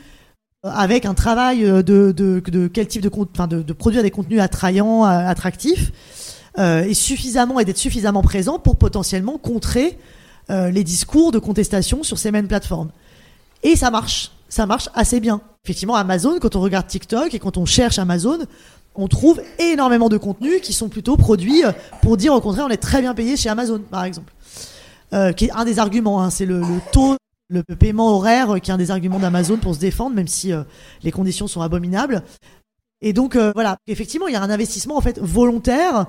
euh, 0.65 0.71
avec 0.71 1.07
un 1.07 1.15
travail 1.15 1.63
de, 1.63 1.83
de, 1.83 2.13
de 2.13 2.69
quel 2.69 2.87
type 2.87 3.03
de, 3.03 3.63
de, 3.63 3.73
produire 3.73 4.03
des 4.05 4.13
contenus 4.13 4.41
attrayants, 4.41 5.03
attractifs, 5.03 5.91
euh, 6.59 6.85
et 6.85 6.95
suffisamment 6.95 7.59
et 7.59 7.65
d'être 7.65 7.79
suffisamment 7.79 8.23
présent 8.23 8.61
pour 8.61 8.77
potentiellement 8.77 9.39
contrer 9.39 9.99
euh, 10.51 10.71
les 10.71 10.85
discours 10.85 11.33
de 11.33 11.41
contestation 11.41 12.05
sur 12.05 12.17
ces 12.17 12.31
mêmes 12.31 12.47
plateformes. 12.47 12.91
Et 13.65 13.75
ça 13.75 13.91
marche, 13.91 14.31
ça 14.49 14.67
marche 14.67 14.89
assez 14.95 15.19
bien. 15.19 15.41
Effectivement, 15.65 15.97
Amazon, 15.97 16.39
quand 16.41 16.57
on 16.57 16.61
regarde 16.61 16.87
TikTok 16.87 17.35
et 17.35 17.39
quand 17.39 17.59
on 17.59 17.67
cherche 17.67 17.99
Amazon, 17.99 18.39
on 18.99 19.09
trouve 19.09 19.41
énormément 19.59 20.11
de 20.11 20.19
contenus 20.19 20.61
qui 20.61 20.75
sont 20.75 20.89
plutôt 20.89 21.17
produits 21.17 21.65
euh, 21.65 21.73
pour 22.03 22.19
dire 22.19 22.35
au 22.35 22.41
contraire 22.41 22.67
on 22.67 22.71
est 22.71 22.77
très 22.77 23.01
bien 23.01 23.15
payé 23.15 23.37
chez 23.37 23.49
Amazon, 23.49 23.81
par 23.91 24.05
exemple. 24.05 24.33
Euh, 25.15 25.33
qui 25.33 25.47
est 25.47 25.53
un 25.53 25.65
des 25.65 25.79
arguments, 25.79 26.23
hein, 26.23 26.29
c'est 26.29 26.45
le, 26.45 26.63
taux, 26.93 27.17
le 27.49 27.63
paiement 27.63 28.15
horaire 28.15 28.57
qui 28.63 28.71
est 28.71 28.75
un 28.75 28.79
des 28.79 28.91
arguments 28.91 29.19
d'Amazon 29.19 29.57
pour 29.57 29.75
se 29.75 29.81
défendre, 29.81 30.15
même 30.15 30.29
si 30.29 30.53
euh, 30.53 30.65
les 31.03 31.13
conditions 31.13 31.47
sont 31.47 31.63
abominables. 31.63 32.23
Et 33.01 33.15
donc 33.15 33.37
euh, 33.37 33.53
voilà, 33.55 33.79
effectivement, 33.87 34.27
il 34.27 34.35
y 34.35 34.37
a 34.37 34.43
un 34.43 34.51
investissement 34.51 34.97
en 34.97 35.01
fait 35.01 35.19
volontaire 35.19 36.07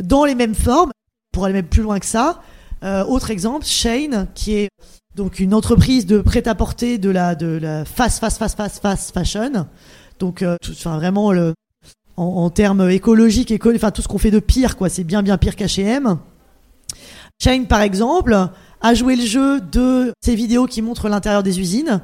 dans 0.00 0.24
les 0.24 0.34
mêmes 0.34 0.54
formes, 0.54 0.90
pour 1.32 1.44
aller 1.44 1.54
même 1.54 1.66
plus 1.66 1.82
loin 1.82 2.00
que 2.00 2.06
ça, 2.06 2.40
euh, 2.82 3.04
autre 3.04 3.30
exemple, 3.30 3.66
Shane, 3.66 4.28
qui 4.34 4.54
est 4.54 4.68
donc 5.14 5.38
une 5.38 5.54
entreprise 5.54 6.06
de 6.06 6.20
prêt-à-porter 6.20 6.98
de 6.98 7.10
la 7.10 7.34
de 7.34 7.46
la 7.46 7.84
fast 7.84 8.18
fast 8.20 9.12
fashion. 9.12 9.66
Donc, 10.18 10.42
euh, 10.42 10.56
enfin 10.70 10.96
vraiment 10.96 11.32
le, 11.32 11.54
en, 12.16 12.50
termes 12.50 12.90
écologiques, 12.90 13.50
éco 13.50 13.74
enfin 13.74 13.90
tout 13.90 14.02
ce 14.02 14.08
qu'on 14.08 14.18
fait 14.18 14.30
de 14.30 14.38
pire, 14.38 14.76
quoi. 14.76 14.88
C'est 14.88 15.04
bien 15.04 15.22
bien 15.22 15.38
pire 15.38 15.56
qu'H&M. 15.56 16.18
Shane, 17.42 17.66
par 17.66 17.80
exemple, 17.80 18.48
a 18.80 18.94
joué 18.94 19.16
le 19.16 19.24
jeu 19.24 19.60
de 19.60 20.12
ces 20.22 20.34
vidéos 20.34 20.66
qui 20.66 20.82
montrent 20.82 21.08
l'intérieur 21.08 21.42
des 21.42 21.58
usines 21.58 22.00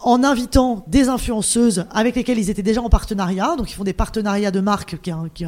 en 0.00 0.24
invitant 0.24 0.84
des 0.88 1.08
influenceuses 1.08 1.84
avec 1.90 2.16
lesquelles 2.16 2.38
ils 2.38 2.50
étaient 2.50 2.62
déjà 2.62 2.82
en 2.82 2.88
partenariat. 2.88 3.54
Donc, 3.56 3.70
ils 3.70 3.74
font 3.74 3.84
des 3.84 3.92
partenariats 3.92 4.50
de 4.50 4.60
marque, 4.60 5.00
qui 5.00 5.10
est, 5.10 5.46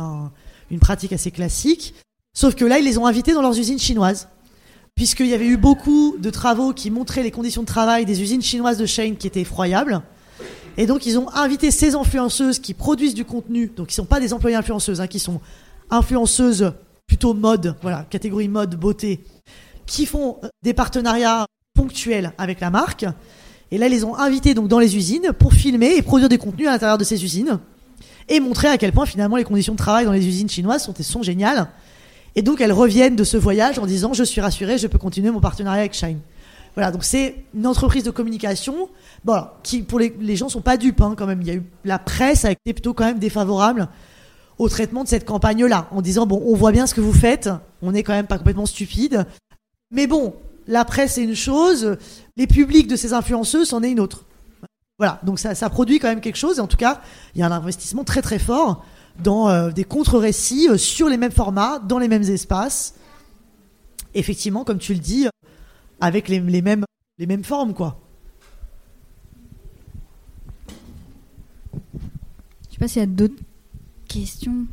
une 0.70 0.78
pratique 0.78 1.12
assez 1.12 1.30
classique. 1.30 1.94
Sauf 2.34 2.54
que 2.54 2.64
là, 2.64 2.78
ils 2.78 2.84
les 2.84 2.98
ont 2.98 3.06
invités 3.06 3.32
dans 3.32 3.42
leurs 3.42 3.58
usines 3.58 3.78
chinoises 3.78 4.28
puisqu'il 4.94 5.26
y 5.26 5.34
avait 5.34 5.46
eu 5.46 5.56
beaucoup 5.56 6.16
de 6.18 6.30
travaux 6.30 6.72
qui 6.72 6.90
montraient 6.90 7.22
les 7.22 7.30
conditions 7.30 7.62
de 7.62 7.66
travail 7.66 8.04
des 8.04 8.22
usines 8.22 8.42
chinoises 8.42 8.78
de 8.78 8.86
Shane 8.86 9.16
qui 9.16 9.26
étaient 9.26 9.40
effroyables. 9.40 10.02
Et 10.76 10.86
donc, 10.86 11.06
ils 11.06 11.18
ont 11.18 11.28
invité 11.34 11.70
ces 11.70 11.94
influenceuses 11.94 12.58
qui 12.58 12.74
produisent 12.74 13.14
du 13.14 13.24
contenu, 13.24 13.70
donc 13.74 13.88
qui 13.88 13.92
ne 13.92 14.04
sont 14.04 14.04
pas 14.06 14.20
des 14.20 14.32
employés 14.32 14.56
influenceuses, 14.56 15.00
hein, 15.00 15.06
qui 15.06 15.18
sont 15.18 15.40
influenceuses 15.90 16.72
plutôt 17.06 17.34
mode, 17.34 17.76
voilà, 17.82 18.06
catégorie 18.08 18.48
mode, 18.48 18.76
beauté, 18.76 19.20
qui 19.86 20.06
font 20.06 20.38
euh, 20.42 20.48
des 20.62 20.72
partenariats 20.72 21.46
ponctuels 21.74 22.32
avec 22.38 22.60
la 22.60 22.70
marque. 22.70 23.04
Et 23.70 23.78
là, 23.78 23.86
ils 23.86 23.92
les 23.92 24.04
ont 24.04 24.16
invités 24.16 24.54
donc 24.54 24.68
dans 24.68 24.78
les 24.78 24.96
usines 24.96 25.32
pour 25.38 25.52
filmer 25.52 25.96
et 25.96 26.02
produire 26.02 26.28
des 26.28 26.38
contenus 26.38 26.68
à 26.68 26.72
l'intérieur 26.72 26.98
de 26.98 27.04
ces 27.04 27.22
usines 27.24 27.58
et 28.28 28.40
montrer 28.40 28.68
à 28.68 28.78
quel 28.78 28.92
point 28.92 29.06
finalement 29.06 29.36
les 29.36 29.44
conditions 29.44 29.72
de 29.72 29.78
travail 29.78 30.04
dans 30.04 30.12
les 30.12 30.26
usines 30.26 30.48
chinoises 30.48 30.84
sont, 30.84 30.94
sont 31.00 31.22
géniales 31.22 31.68
et 32.34 32.42
donc 32.42 32.60
elles 32.60 32.72
reviennent 32.72 33.16
de 33.16 33.24
ce 33.24 33.36
voyage 33.36 33.78
en 33.78 33.86
disant 33.86 34.12
je 34.12 34.24
suis 34.24 34.40
rassurée, 34.40 34.78
je 34.78 34.86
peux 34.86 34.98
continuer 34.98 35.30
mon 35.30 35.40
partenariat 35.40 35.80
avec 35.80 35.94
Shine. 35.94 36.20
Voilà, 36.74 36.90
donc 36.90 37.04
c'est 37.04 37.44
une 37.54 37.66
entreprise 37.66 38.04
de 38.04 38.10
communication, 38.10 38.88
bon, 39.24 39.44
qui 39.62 39.82
pour 39.82 39.98
les, 39.98 40.14
les 40.20 40.36
gens 40.36 40.48
sont 40.48 40.62
pas 40.62 40.76
dupes 40.76 41.02
hein, 41.02 41.14
quand 41.16 41.26
même. 41.26 41.42
Il 41.42 41.48
y 41.48 41.50
a 41.50 41.54
eu 41.54 41.62
la 41.84 41.98
presse 41.98 42.44
a 42.44 42.52
été 42.52 42.72
plutôt 42.72 42.94
quand 42.94 43.04
même 43.04 43.18
défavorable 43.18 43.88
au 44.58 44.68
traitement 44.68 45.02
de 45.04 45.08
cette 45.08 45.24
campagne-là, 45.24 45.88
en 45.90 46.02
disant 46.02 46.26
bon, 46.26 46.42
on 46.46 46.54
voit 46.54 46.72
bien 46.72 46.86
ce 46.86 46.94
que 46.94 47.00
vous 47.00 47.12
faites, 47.12 47.50
on 47.82 47.92
n'est 47.92 48.02
quand 48.02 48.12
même 48.12 48.26
pas 48.26 48.38
complètement 48.38 48.66
stupide, 48.66 49.26
mais 49.90 50.06
bon, 50.06 50.34
la 50.66 50.84
presse 50.84 51.14
c'est 51.14 51.24
une 51.24 51.34
chose, 51.34 51.96
les 52.36 52.46
publics 52.46 52.86
de 52.86 52.96
ces 52.96 53.12
influenceuses 53.12 53.68
c'en 53.68 53.82
est 53.82 53.90
une 53.90 54.00
autre. 54.00 54.24
Voilà, 54.98 55.18
donc 55.24 55.40
ça, 55.40 55.68
produit 55.68 55.98
quand 55.98 56.06
même 56.06 56.20
quelque 56.20 56.36
chose. 56.36 56.58
Et 56.58 56.60
en 56.60 56.68
tout 56.68 56.76
cas, 56.76 57.00
il 57.34 57.40
y 57.40 57.42
a 57.42 57.46
un 57.46 57.50
investissement 57.50 58.04
très 58.04 58.22
très 58.22 58.38
fort 58.38 58.84
dans 59.22 59.48
euh, 59.48 59.70
des 59.72 59.82
contre-récits 59.82 60.68
euh, 60.68 60.76
sur 60.76 61.08
les 61.08 61.16
mêmes 61.16 61.32
formats, 61.32 61.80
dans 61.80 61.98
les 61.98 62.06
mêmes 62.06 62.22
espaces. 62.22 62.94
Effectivement, 64.14 64.62
comme 64.62 64.78
tu 64.78 64.94
le 64.94 65.00
dis, 65.00 65.26
avec 66.02 66.28
les, 66.28 66.40
mêmes, 66.40 66.84
les 67.18 67.26
mêmes 67.26 67.44
formes, 67.44 67.74
quoi. 67.74 68.00
Je 72.66 72.72
sais 72.72 72.78
pas 72.80 72.88
s'il 72.88 73.00
y 73.00 73.04
a 73.04 73.06
d'autres 73.06 73.40
questions. 74.08 74.66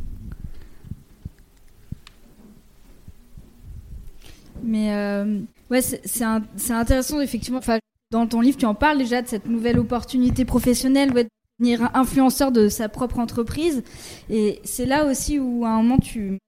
Mais 4.64 4.92
euh, 4.96 5.40
ouais, 5.70 5.82
c'est 5.82 6.24
intéressant, 6.72 7.22
effectivement. 7.22 7.60
Enfin, 7.60 7.78
dans 8.10 8.26
ton 8.26 8.42
livre, 8.42 8.58
tu 8.58 8.66
en 8.66 8.74
parles 8.74 8.98
déjà 8.98 9.22
de 9.22 9.28
cette 9.28 9.46
nouvelle 9.46 9.78
opportunité 9.78 10.46
professionnelle, 10.46 11.14
ouais, 11.14 11.28
devenir 11.60 11.92
influenceur 11.94 12.52
de 12.52 12.70
sa 12.70 12.90
propre 12.90 13.20
entreprise. 13.20 13.84
Et 14.32 14.62
c'est 14.64 14.88
là 14.88 15.06
aussi 15.06 15.38
où, 15.38 15.64
à 15.64 15.70
un 15.70 15.84
moment, 15.84 16.00
tu, 16.00 16.40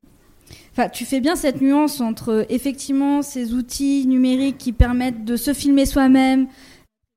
tu 0.89 1.05
fais 1.05 1.19
bien 1.19 1.35
cette 1.35 1.61
nuance 1.61 2.01
entre 2.01 2.45
effectivement 2.49 3.21
ces 3.21 3.53
outils 3.53 4.05
numériques 4.07 4.57
qui 4.57 4.73
permettent 4.73 5.25
de 5.25 5.35
se 5.35 5.53
filmer 5.53 5.85
soi-même, 5.85 6.47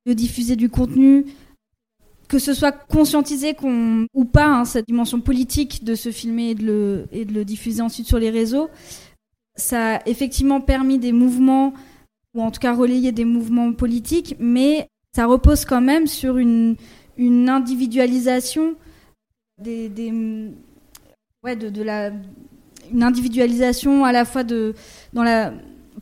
de 0.07 0.13
diffuser 0.13 0.57
du 0.57 0.69
contenu, 0.69 1.27
que 2.29 2.39
ce 2.39 2.55
soit 2.55 2.73
conscientisé 2.73 3.55
qu'on 3.55 4.07
ou 4.15 4.25
pas 4.25 4.47
hein, 4.47 4.65
cette 4.65 4.87
dimension 4.87 5.21
politique 5.21 5.85
de 5.85 5.95
se 5.95 6.11
filmer 6.11 6.51
et 6.51 6.55
de 6.55 6.65
le 6.65 7.07
et 7.13 7.25
de 7.25 7.33
le 7.33 7.45
diffuser 7.45 7.83
ensuite 7.83 8.07
sur 8.07 8.19
les 8.19 8.31
réseaux, 8.31 8.71
ça 9.57 9.97
a 9.97 10.09
effectivement 10.09 10.61
permis 10.61 10.99
des 10.99 11.13
mouvements 11.13 11.75
ou 12.35 12.43
en 12.43 12.51
tout 12.51 12.61
cas 12.61 12.75
relayer 12.75 13.13
des 13.13 13.25
mouvements 13.25 13.73
politiques, 13.73 14.37
mais 14.41 14.89
ça 15.15 15.27
repose 15.27 15.65
quand 15.65 15.81
même 15.81 16.07
sur 16.07 16.39
une 16.39 16.77
une 17.17 17.49
individualisation 17.49 18.75
des, 19.63 19.89
ouais 21.45 21.55
de 21.55 21.83
la 21.83 22.11
une 22.93 23.03
individualisation 23.03 24.05
à 24.05 24.13
la 24.13 24.25
fois 24.25 24.45
de 24.45 24.75
dans 25.13 25.23
la 25.23 25.53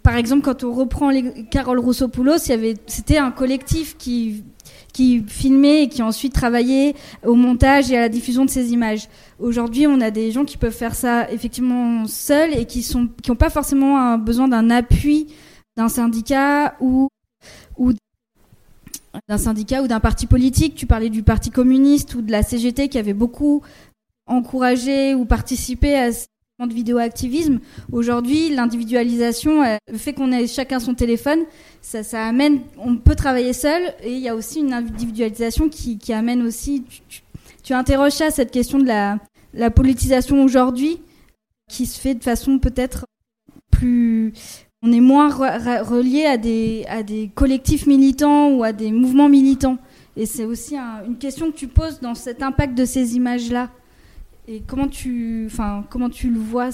par 0.03 0.17
exemple 0.17 0.43
quand 0.43 0.65
on 0.65 0.73
reprend 0.73 1.11
les 1.11 1.45
Carole 1.51 1.79
Roussopoulos, 1.79 2.47
il 2.47 2.51
y 2.51 2.53
avait 2.53 2.75
c'était 2.87 3.19
un 3.19 3.31
collectif 3.31 3.97
qui 3.97 4.45
qui 4.93 5.25
filmait 5.27 5.85
et 5.85 5.89
qui 5.89 6.03
ensuite 6.03 6.35
travaillait 6.35 6.95
au 7.25 7.35
montage 7.35 7.91
et 7.91 7.97
à 7.97 8.01
la 8.01 8.09
diffusion 8.09 8.45
de 8.45 8.51
ces 8.51 8.73
images. 8.73 9.09
Aujourd'hui, 9.39 9.87
on 9.87 10.01
a 10.01 10.11
des 10.11 10.31
gens 10.33 10.45
qui 10.45 10.59
peuvent 10.59 10.75
faire 10.75 10.95
ça 10.95 11.31
effectivement 11.31 12.07
seuls 12.07 12.55
et 12.57 12.67
qui 12.67 12.83
sont 12.83 13.09
qui 13.23 13.31
n'ont 13.31 13.37
pas 13.37 13.51
forcément 13.51 13.99
un, 13.99 14.19
besoin 14.19 14.49
d'un 14.49 14.71
appui 14.71 15.29
d'un 15.77 15.89
syndicat 15.89 16.75
ou 16.81 17.09
ou 17.79 17.93
d'un 19.29 19.39
syndicat 19.39 19.83
ou 19.83 19.89
d'un 19.89 20.01
parti 20.01 20.27
politique. 20.27 20.75
Tu 20.75 20.87
parlais 20.87 21.11
du 21.11 21.23
Parti 21.23 21.51
communiste 21.51 22.15
ou 22.15 22.23
de 22.23 22.31
la 22.31 22.43
CGT 22.43 22.89
qui 22.89 22.99
avait 22.99 23.15
beaucoup 23.15 23.63
encouragé 24.27 25.15
ou 25.15 25.25
participé 25.25 25.95
à 25.95 26.11
de 26.67 26.75
vidéoactivisme. 26.75 27.61
Aujourd'hui, 27.91 28.51
l'individualisation, 28.51 29.63
le 29.91 29.99
fait 29.99 30.13
qu'on 30.13 30.33
ait 30.33 30.47
chacun 30.47 30.81
son 30.81 30.95
téléphone, 30.95 31.41
ça, 31.81 32.27
amène, 32.27 32.61
on 32.79 32.97
peut 32.97 33.15
travailler 33.15 33.53
seul 33.53 33.83
et 34.03 34.13
il 34.13 34.21
y 34.21 34.29
a 34.29 34.35
aussi 34.35 34.61
une 34.61 34.73
individualisation 34.73 35.69
qui, 35.69 36.13
amène 36.13 36.43
aussi, 36.43 36.85
tu, 37.63 37.75
interroges 37.75 38.13
ça, 38.13 38.31
cette 38.31 38.51
question 38.51 38.79
de 38.79 38.87
la, 38.87 39.71
politisation 39.71 40.43
aujourd'hui 40.43 41.01
qui 41.69 41.87
se 41.87 42.01
fait 42.01 42.15
de 42.15 42.23
façon 42.23 42.59
peut-être 42.59 43.07
plus, 43.71 44.33
on 44.83 44.93
est 44.93 45.01
moins 45.01 45.29
relié 45.29 46.25
à 46.27 46.37
des, 46.37 47.31
collectifs 47.35 47.87
militants 47.87 48.51
ou 48.51 48.65
à 48.65 48.73
des 48.73 48.93
mouvements 48.93 49.29
militants. 49.29 49.79
Et 50.17 50.27
c'est 50.27 50.45
aussi 50.45 50.77
un, 50.77 51.05
une 51.07 51.17
question 51.17 51.51
que 51.51 51.57
tu 51.57 51.69
poses 51.69 52.01
dans 52.01 52.15
cet 52.15 52.43
impact 52.43 52.75
de 52.77 52.85
ces 52.85 53.17
images-là. 53.17 53.71
Et 54.49 54.61
comment 54.67 54.89
tu, 54.89 55.47
enfin, 55.47 55.85
comment 55.89 56.11
tu 56.11 56.31
le 56.31 56.41
vois 56.41 56.71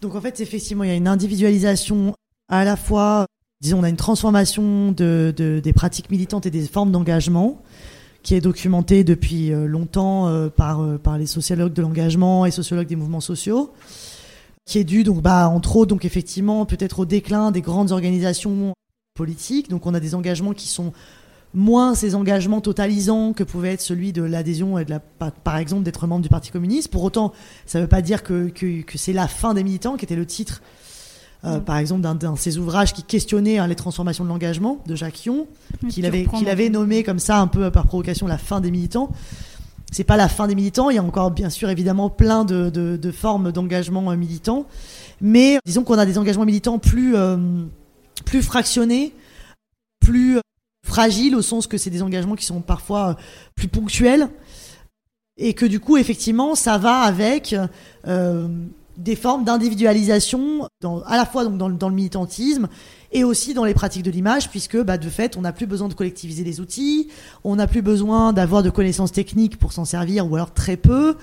Donc 0.00 0.14
en 0.14 0.20
fait, 0.20 0.40
effectivement, 0.40 0.84
il 0.84 0.88
y 0.88 0.92
a 0.92 0.96
une 0.96 1.08
individualisation 1.08 2.14
à 2.48 2.64
la 2.64 2.76
fois, 2.76 3.26
disons, 3.62 3.80
on 3.80 3.82
a 3.82 3.88
une 3.88 3.96
transformation 3.96 4.92
de, 4.92 5.32
de 5.34 5.60
des 5.60 5.72
pratiques 5.72 6.10
militantes 6.10 6.44
et 6.46 6.50
des 6.50 6.66
formes 6.66 6.92
d'engagement 6.92 7.62
qui 8.22 8.34
est 8.34 8.40
documentée 8.40 9.04
depuis 9.04 9.52
euh, 9.52 9.66
longtemps 9.66 10.28
euh, 10.28 10.48
par, 10.48 10.80
euh, 10.80 10.98
par 10.98 11.18
les 11.18 11.26
sociologues 11.26 11.74
de 11.74 11.82
l'engagement 11.82 12.46
et 12.46 12.50
sociologues 12.50 12.86
des 12.86 12.96
mouvements 12.96 13.20
sociaux, 13.20 13.72
qui 14.64 14.78
est 14.78 14.84
due 14.84 15.04
donc 15.04 15.20
bah 15.20 15.48
entre 15.50 15.76
autres 15.76 15.90
donc 15.90 16.06
effectivement 16.06 16.64
peut-être 16.64 17.00
au 17.00 17.04
déclin 17.04 17.50
des 17.50 17.60
grandes 17.60 17.92
organisations 17.92 18.72
politiques. 19.14 19.68
Donc 19.68 19.86
on 19.86 19.92
a 19.92 20.00
des 20.00 20.14
engagements 20.14 20.54
qui 20.54 20.68
sont 20.68 20.92
moins 21.54 21.94
ces 21.94 22.14
engagements 22.14 22.60
totalisants 22.60 23.32
que 23.32 23.44
pouvait 23.44 23.72
être 23.72 23.80
celui 23.80 24.12
de 24.12 24.22
l'adhésion 24.22 24.76
et 24.78 24.84
de 24.84 24.90
la, 24.90 25.00
par 25.00 25.56
exemple 25.56 25.84
d'être 25.84 26.06
membre 26.06 26.22
du 26.22 26.28
Parti 26.28 26.50
communiste. 26.50 26.88
Pour 26.88 27.04
autant, 27.04 27.32
ça 27.64 27.78
ne 27.78 27.84
veut 27.84 27.88
pas 27.88 28.02
dire 28.02 28.22
que, 28.22 28.48
que, 28.48 28.82
que 28.82 28.98
c'est 28.98 29.12
la 29.12 29.28
fin 29.28 29.54
des 29.54 29.62
militants, 29.62 29.96
qui 29.96 30.04
était 30.04 30.16
le 30.16 30.26
titre, 30.26 30.62
euh, 31.44 31.60
par 31.60 31.76
exemple, 31.76 32.00
d'un 32.00 32.14
de 32.14 32.38
ses 32.38 32.58
ouvrages 32.58 32.92
qui 32.92 33.02
questionnait 33.02 33.58
hein, 33.58 33.66
les 33.66 33.74
transformations 33.74 34.24
de 34.24 34.30
l'engagement 34.30 34.82
de 34.86 34.94
Jacques 34.94 35.26
Yon, 35.26 35.46
qu'il 35.88 36.06
avait, 36.06 36.24
qu'il 36.24 36.48
avait 36.48 36.70
nommé 36.70 37.02
comme 37.02 37.18
ça 37.18 37.38
un 37.38 37.46
peu 37.46 37.70
par 37.70 37.86
provocation 37.86 38.26
la 38.26 38.38
fin 38.38 38.60
des 38.60 38.70
militants. 38.70 39.10
C'est 39.92 40.04
pas 40.04 40.16
la 40.16 40.28
fin 40.28 40.48
des 40.48 40.56
militants, 40.56 40.90
il 40.90 40.96
y 40.96 40.98
a 40.98 41.04
encore 41.04 41.30
bien 41.30 41.50
sûr 41.50 41.70
évidemment 41.70 42.10
plein 42.10 42.44
de, 42.44 42.68
de, 42.68 42.96
de 42.96 43.10
formes 43.12 43.52
d'engagement 43.52 44.10
euh, 44.10 44.16
militant, 44.16 44.66
mais 45.20 45.58
disons 45.64 45.84
qu'on 45.84 45.98
a 45.98 46.06
des 46.06 46.18
engagements 46.18 46.46
militants 46.46 46.80
plus, 46.80 47.14
euh, 47.14 47.36
plus 48.24 48.42
fractionnés, 48.42 49.14
plus 50.00 50.40
fragile 50.84 51.34
au 51.34 51.42
sens 51.42 51.66
que 51.66 51.78
c'est 51.78 51.90
des 51.90 52.02
engagements 52.02 52.36
qui 52.36 52.44
sont 52.44 52.60
parfois 52.60 53.08
euh, 53.08 53.14
plus 53.56 53.68
ponctuels. 53.68 54.28
Et 55.36 55.54
que 55.54 55.66
du 55.66 55.80
coup 55.80 55.96
effectivement 55.96 56.54
ça 56.54 56.78
va 56.78 57.00
avec 57.00 57.56
euh, 58.06 58.48
des 58.96 59.16
formes 59.16 59.42
d'individualisation 59.42 60.68
à 61.06 61.16
la 61.16 61.26
fois 61.26 61.44
donc 61.44 61.58
dans, 61.58 61.68
dans, 61.68 61.88
le 61.88 61.94
militantisme 61.96 62.68
et 63.10 63.24
aussi 63.24 63.52
dans 63.52 63.64
les 63.64 63.74
pratiques 63.74 64.04
de 64.04 64.12
l'image 64.12 64.48
puisque 64.48 64.80
bah, 64.80 64.96
de 64.96 65.08
fait 65.08 65.36
on 65.36 65.40
n'a 65.40 65.52
plus 65.52 65.66
besoin 65.66 65.88
de 65.88 65.94
collectiviser 65.94 66.44
les 66.44 66.60
outils 66.60 67.08
on 67.42 67.56
n'a 67.56 67.66
plus 67.66 67.82
besoin 67.82 68.32
d'avoir 68.32 68.62
de 68.62 68.70
connaissances 68.70 69.10
techniques 69.10 69.58
pour 69.58 69.72
s'en 69.72 69.84
servir 69.84 70.30
ou 70.30 70.36
alors 70.36 70.52
très 70.52 70.76
peu. 70.76 71.16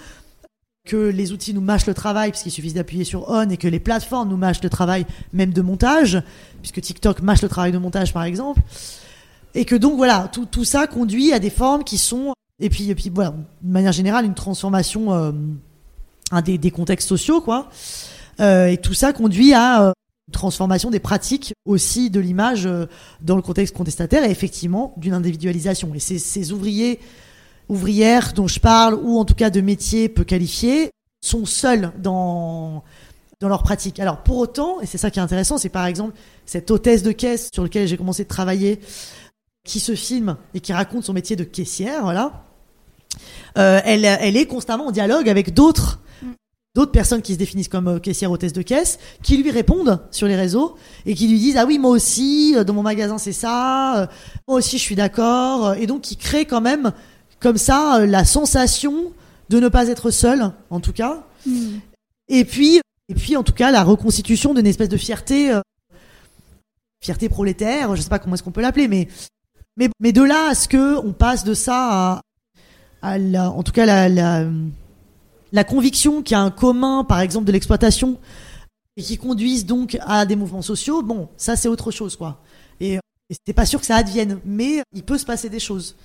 Que 0.83 0.97
les 0.97 1.31
outils 1.31 1.53
nous 1.53 1.61
mâchent 1.61 1.85
le 1.85 1.93
travail 1.93 2.31
puisqu'il 2.31 2.49
suffit 2.49 2.73
d'appuyer 2.73 3.03
sur 3.03 3.29
on 3.29 3.47
et 3.49 3.57
que 3.57 3.67
les 3.67 3.79
plateformes 3.79 4.27
nous 4.27 4.35
mâchent 4.35 4.63
le 4.63 4.69
travail 4.69 5.05
même 5.31 5.53
de 5.53 5.61
montage 5.61 6.21
puisque 6.61 6.81
TikTok 6.81 7.21
mâche 7.21 7.43
le 7.43 7.49
travail 7.49 7.71
de 7.71 7.77
montage 7.77 8.11
par 8.11 8.23
exemple 8.23 8.59
et 9.53 9.65
que 9.65 9.75
donc 9.75 9.97
voilà, 9.97 10.29
tout, 10.31 10.45
tout 10.45 10.63
ça 10.65 10.87
conduit 10.87 11.33
à 11.33 11.39
des 11.39 11.49
formes 11.49 11.83
qui 11.83 11.97
sont 11.97 12.33
et 12.59 12.69
puis 12.69 12.89
et 12.89 12.95
puis 12.95 13.11
voilà, 13.13 13.31
de 13.61 13.71
manière 13.71 13.91
générale 13.91 14.25
une 14.25 14.35
transformation 14.35 15.13
euh, 15.13 15.31
des, 16.41 16.71
contextes 16.71 17.07
sociaux 17.07 17.41
quoi. 17.41 17.69
Euh, 18.39 18.67
et 18.67 18.77
tout 18.77 18.93
ça 18.93 19.13
conduit 19.13 19.53
à 19.53 19.83
euh, 19.83 19.91
une 20.27 20.31
transformation 20.31 20.89
des 20.89 20.99
pratiques 20.99 21.53
aussi 21.65 22.09
de 22.09 22.19
l'image 22.19 22.69
dans 23.21 23.35
le 23.35 23.41
contexte 23.41 23.75
contestataire 23.75 24.23
et 24.23 24.31
effectivement 24.31 24.93
d'une 24.97 25.13
individualisation. 25.13 25.93
Et 25.93 25.99
ces, 25.99 26.19
ces 26.19 26.51
ouvriers 26.51 26.99
ouvrières 27.67 28.33
dont 28.33 28.47
je 28.47 28.59
parle 28.59 28.95
ou 28.95 29.17
en 29.17 29.25
tout 29.25 29.35
cas 29.35 29.49
de 29.49 29.61
métiers 29.61 30.07
peu 30.07 30.23
qualifiés 30.23 30.91
sont 31.23 31.45
seuls 31.45 31.91
dans 31.99 32.83
dans 33.41 33.49
leur 33.49 33.63
pratique. 33.63 33.99
Alors 33.99 34.17
pour 34.17 34.37
autant, 34.37 34.79
et 34.81 34.85
c'est 34.85 34.99
ça 34.99 35.09
qui 35.09 35.19
est 35.19 35.21
intéressant, 35.21 35.57
c'est 35.57 35.69
par 35.69 35.87
exemple 35.87 36.13
cette 36.45 36.69
hôtesse 36.69 37.01
de 37.03 37.11
caisse 37.11 37.49
sur 37.51 37.63
laquelle 37.63 37.87
j'ai 37.87 37.97
commencé 37.97 38.23
de 38.23 38.29
travailler 38.29 38.79
qui 39.63 39.79
se 39.79 39.95
filme 39.95 40.37
et 40.53 40.59
qui 40.59 40.73
raconte 40.73 41.03
son 41.03 41.13
métier 41.13 41.35
de 41.35 41.43
caissière, 41.43 42.03
voilà. 42.03 42.45
Euh, 43.57 43.81
elle, 43.83 44.05
elle 44.05 44.37
est 44.37 44.45
constamment 44.45 44.87
en 44.87 44.91
dialogue 44.91 45.29
avec 45.29 45.53
d'autres 45.53 45.99
d'autres 46.73 46.93
personnes 46.93 47.21
qui 47.21 47.33
se 47.33 47.37
définissent 47.37 47.67
comme 47.67 47.89
euh, 47.89 47.99
caissières 47.99 48.31
hôtesse 48.31 48.53
de 48.53 48.61
caisse, 48.61 48.97
qui 49.21 49.35
lui 49.35 49.51
répondent 49.51 49.99
sur 50.09 50.25
les 50.25 50.37
réseaux 50.37 50.77
et 51.05 51.15
qui 51.15 51.27
lui 51.27 51.37
disent 51.37 51.57
ah 51.57 51.65
oui 51.65 51.77
moi 51.77 51.91
aussi 51.91 52.53
euh, 52.55 52.63
dans 52.63 52.73
mon 52.73 52.81
magasin 52.81 53.17
c'est 53.17 53.33
ça, 53.33 54.09
moi 54.47 54.57
aussi 54.57 54.77
je 54.77 54.83
suis 54.83 54.95
d'accord 54.95 55.73
et 55.75 55.85
donc 55.85 56.01
qui 56.01 56.15
crée 56.15 56.45
quand 56.45 56.61
même 56.61 56.93
comme 57.41 57.57
ça 57.57 58.05
la 58.05 58.23
sensation 58.23 59.11
de 59.49 59.59
ne 59.59 59.67
pas 59.67 59.89
être 59.89 60.11
seul 60.11 60.53
en 60.69 60.79
tout 60.79 60.93
cas. 60.93 61.25
Mm. 61.45 61.79
Et 62.29 62.45
puis 62.45 62.79
et 63.09 63.15
puis 63.15 63.35
en 63.35 63.43
tout 63.43 63.53
cas 63.53 63.71
la 63.71 63.83
reconstitution 63.83 64.53
d'une 64.53 64.67
espèce 64.67 64.89
de 64.89 64.97
fierté 64.97 65.59
fierté 67.03 67.27
prolétaire, 67.27 67.97
je 67.97 68.01
sais 68.01 68.09
pas 68.09 68.19
comment 68.19 68.35
est-ce 68.35 68.43
qu'on 68.43 68.51
peut 68.51 68.61
l'appeler 68.61 68.87
mais 68.87 69.09
mais, 69.77 69.89
mais 69.99 70.11
de 70.11 70.21
là 70.21 70.49
à 70.49 70.55
ce 70.55 70.67
que 70.67 70.97
on 70.97 71.13
passe 71.13 71.43
de 71.43 71.53
ça 71.53 72.21
à, 73.01 73.17
la, 73.17 73.49
en 73.51 73.63
tout 73.63 73.71
cas 73.71 73.85
la, 73.85 74.09
la, 74.09 74.45
la 75.51 75.63
conviction 75.63 76.21
qu'il 76.21 76.35
y 76.35 76.39
a 76.39 76.41
un 76.41 76.51
commun, 76.51 77.03
par 77.03 77.19
exemple, 77.19 77.45
de 77.45 77.51
l'exploitation, 77.51 78.19
et 78.97 79.01
qui 79.01 79.17
conduisent 79.17 79.65
donc 79.65 79.97
à 80.01 80.25
des 80.25 80.35
mouvements 80.35 80.61
sociaux, 80.61 81.01
bon, 81.01 81.29
ça 81.37 81.55
c'est 81.55 81.67
autre 81.67 81.91
chose, 81.91 82.15
quoi. 82.15 82.41
Et, 82.79 82.95
et 82.95 83.35
c'est 83.45 83.53
pas 83.53 83.65
sûr 83.65 83.79
que 83.79 83.85
ça 83.85 83.95
advienne, 83.95 84.39
mais 84.45 84.83
il 84.93 85.03
peut 85.03 85.17
se 85.17 85.25
passer 85.25 85.49
des 85.49 85.59
choses. 85.59 85.95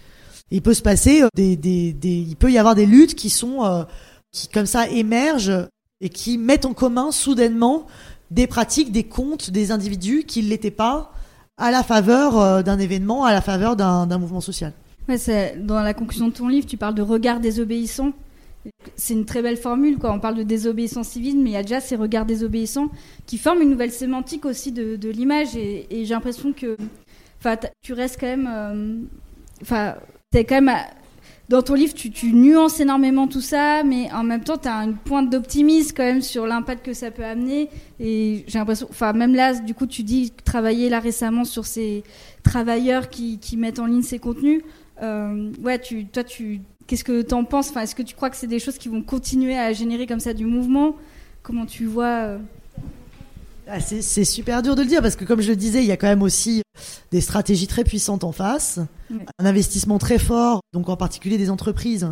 Il 0.50 0.62
peut 0.62 0.74
se 0.74 0.82
passer 0.82 1.22
euh, 1.22 1.28
des, 1.34 1.56
des, 1.56 1.92
des 1.92 2.18
il 2.18 2.36
peut 2.36 2.52
y 2.52 2.58
avoir 2.58 2.74
des 2.74 2.86
luttes 2.86 3.14
qui 3.16 3.30
sont, 3.30 3.64
euh, 3.64 3.82
qui 4.30 4.48
comme 4.48 4.66
ça 4.66 4.88
émergent 4.88 5.66
et 6.00 6.08
qui 6.08 6.38
mettent 6.38 6.66
en 6.66 6.74
commun 6.74 7.10
soudainement 7.10 7.86
des 8.30 8.46
pratiques, 8.46 8.92
des 8.92 9.04
comptes, 9.04 9.50
des 9.50 9.72
individus 9.72 10.24
qui 10.24 10.42
ne 10.42 10.48
l'étaient 10.48 10.70
pas 10.70 11.12
à 11.58 11.70
la 11.70 11.82
faveur 11.82 12.38
euh, 12.38 12.62
d'un 12.62 12.78
événement, 12.78 13.24
à 13.24 13.32
la 13.32 13.40
faveur 13.40 13.76
d'un 13.76 14.18
mouvement 14.18 14.40
social. 14.40 14.72
Ouais, 15.08 15.18
dans 15.58 15.80
la 15.82 15.94
conclusion 15.94 16.28
de 16.28 16.32
ton 16.32 16.48
livre, 16.48 16.66
tu 16.66 16.76
parles 16.76 16.94
de 16.94 17.02
regard 17.02 17.40
désobéissant. 17.40 18.12
C'est 18.96 19.14
une 19.14 19.24
très 19.24 19.42
belle 19.42 19.56
formule, 19.56 19.98
quoi. 19.98 20.12
On 20.12 20.18
parle 20.18 20.34
de 20.34 20.42
désobéissance 20.42 21.08
civile, 21.08 21.38
mais 21.38 21.50
il 21.50 21.52
y 21.52 21.56
a 21.56 21.62
déjà 21.62 21.80
ces 21.80 21.94
regards 21.94 22.26
désobéissants 22.26 22.88
qui 23.24 23.38
forment 23.38 23.62
une 23.62 23.70
nouvelle 23.70 23.92
sémantique 23.92 24.44
aussi 24.44 24.72
de, 24.72 25.08
l'image. 25.08 25.54
Et, 25.56 25.86
j'ai 25.90 26.14
l'impression 26.14 26.52
que, 26.52 26.76
tu 27.82 27.92
restes 27.92 28.18
quand 28.18 28.26
même, 28.26 28.50
euh, 28.52 28.96
enfin, 29.62 29.94
t'es 30.32 30.44
quand 30.44 30.60
même 30.60 30.76
dans 31.48 31.62
ton 31.62 31.74
livre, 31.74 31.94
tu, 31.94 32.32
nuances 32.32 32.80
énormément 32.80 33.28
tout 33.28 33.40
ça, 33.40 33.84
mais 33.84 34.10
en 34.12 34.24
même 34.24 34.42
temps, 34.42 34.58
tu 34.58 34.66
as 34.66 34.78
une 34.78 34.96
pointe 34.96 35.30
d'optimisme 35.30 35.94
quand 35.96 36.02
même 36.02 36.22
sur 36.22 36.44
l'impact 36.44 36.84
que 36.84 36.92
ça 36.92 37.12
peut 37.12 37.24
amener. 37.24 37.68
Et 38.00 38.44
j'ai 38.48 38.58
l'impression, 38.58 38.88
enfin, 38.90 39.12
même 39.12 39.34
là, 39.34 39.54
du 39.54 39.72
coup, 39.72 39.86
tu 39.86 40.02
dis 40.02 40.32
travailler 40.44 40.88
là 40.88 40.98
récemment 40.98 41.44
sur 41.44 41.64
ces 41.64 42.02
travailleurs 42.42 43.10
qui, 43.10 43.38
qui 43.38 43.56
mettent 43.56 43.78
en 43.78 43.86
ligne 43.86 44.02
ces 44.02 44.18
contenus. 44.18 44.62
Euh, 45.02 45.52
ouais, 45.62 45.78
tu, 45.78 46.06
toi, 46.06 46.24
tu, 46.24 46.62
qu'est-ce 46.88 47.04
que 47.04 47.22
tu 47.22 47.34
en 47.34 47.44
penses? 47.44 47.70
Enfin, 47.70 47.82
Est-ce 47.82 47.94
que 47.94 48.02
tu 48.02 48.16
crois 48.16 48.30
que 48.30 48.36
c'est 48.36 48.48
des 48.48 48.58
choses 48.58 48.78
qui 48.78 48.88
vont 48.88 49.02
continuer 49.02 49.56
à 49.56 49.72
générer 49.72 50.06
comme 50.08 50.20
ça 50.20 50.34
du 50.34 50.46
mouvement? 50.46 50.96
Comment 51.44 51.66
tu 51.66 51.84
vois 51.84 52.06
euh 52.06 52.38
ah, 53.68 53.80
c'est 53.80 54.24
super 54.24 54.62
dur 54.62 54.76
de 54.76 54.82
le 54.82 54.86
dire 54.86 55.02
parce 55.02 55.16
que, 55.16 55.24
comme 55.24 55.40
je 55.40 55.48
le 55.48 55.56
disais, 55.56 55.80
il 55.80 55.86
y 55.86 55.92
a 55.92 55.96
quand 55.96 56.06
même 56.06 56.22
aussi 56.22 56.62
des 57.10 57.20
stratégies 57.20 57.66
très 57.66 57.82
puissantes 57.82 58.22
en 58.22 58.30
face, 58.30 58.78
un 59.38 59.46
investissement 59.46 59.98
très 59.98 60.18
fort, 60.18 60.60
donc 60.72 60.88
en 60.88 60.96
particulier 60.96 61.36
des 61.36 61.50
entreprises 61.50 62.08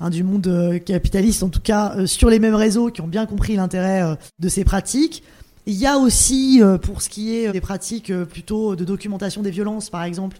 hein, 0.00 0.10
du 0.10 0.24
monde 0.24 0.48
euh, 0.48 0.78
capitaliste, 0.80 1.44
en 1.44 1.50
tout 1.50 1.60
cas 1.60 1.94
euh, 1.96 2.06
sur 2.06 2.30
les 2.30 2.40
mêmes 2.40 2.56
réseaux, 2.56 2.90
qui 2.90 3.00
ont 3.00 3.06
bien 3.06 3.26
compris 3.26 3.54
l'intérêt 3.54 4.02
euh, 4.02 4.16
de 4.40 4.48
ces 4.48 4.64
pratiques. 4.64 5.22
Il 5.66 5.74
y 5.74 5.86
a 5.86 5.98
aussi, 5.98 6.62
pour 6.82 7.02
ce 7.02 7.10
qui 7.10 7.36
est 7.36 7.52
des 7.52 7.60
pratiques 7.60 8.10
plutôt 8.24 8.74
de 8.74 8.86
documentation 8.86 9.42
des 9.42 9.50
violences, 9.50 9.90
par 9.90 10.02
exemple, 10.02 10.38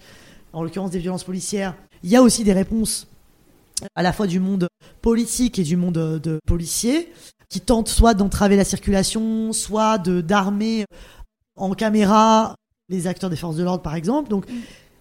en 0.55 0.63
l'occurrence 0.63 0.91
des 0.91 1.01
violences 1.01 1.25
policières, 1.25 1.75
il 2.03 2.09
y 2.09 2.17
a 2.17 2.23
aussi 2.23 2.45
des 2.45 2.55
réponses 2.55 3.09
à 3.95 4.03
la 4.03 4.15
fois 4.15 4.27
du 4.27 4.41
monde 4.41 4.69
politique 5.03 5.59
et 5.59 5.65
du 5.65 5.77
monde 5.77 6.19
de 6.19 6.41
policiers 6.47 7.13
qui 7.49 7.61
tentent 7.61 7.89
soit 7.89 8.15
d'entraver 8.15 8.57
la 8.57 8.65
circulation, 8.65 9.53
soit 9.53 9.99
de 9.99 10.21
d'armer 10.21 10.85
en 11.57 11.75
caméra 11.75 12.55
les 12.89 13.07
acteurs 13.07 13.31
des 13.31 13.37
forces 13.37 13.57
de 13.57 13.63
l'ordre, 13.63 13.83
par 13.83 13.95
exemple. 13.95 14.29
Donc, 14.29 14.47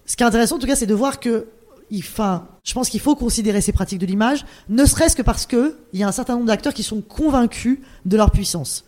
ce 0.06 0.16
qui 0.16 0.24
est 0.24 0.26
intéressant, 0.26 0.56
en 0.56 0.60
tout 0.60 0.68
cas, 0.68 0.76
c'est 0.76 0.86
de 0.86 0.94
voir 0.94 1.20
que, 1.20 1.48
il, 1.90 2.00
enfin, 2.00 2.48
je 2.64 2.74
pense 2.74 2.90
qu'il 2.90 3.00
faut 3.00 3.16
considérer 3.16 3.62
ces 3.62 3.72
pratiques 3.72 4.00
de 4.00 4.06
l'image, 4.06 4.46
ne 4.70 4.86
serait-ce 4.86 5.16
que 5.16 5.22
parce 5.22 5.46
que 5.46 5.78
il 5.94 6.00
y 6.00 6.04
a 6.04 6.08
un 6.08 6.12
certain 6.12 6.34
nombre 6.34 6.48
d'acteurs 6.48 6.74
qui 6.74 6.84
sont 6.84 7.02
convaincus 7.02 7.80
de 8.06 8.18
leur 8.18 8.32
puissance. 8.32 8.84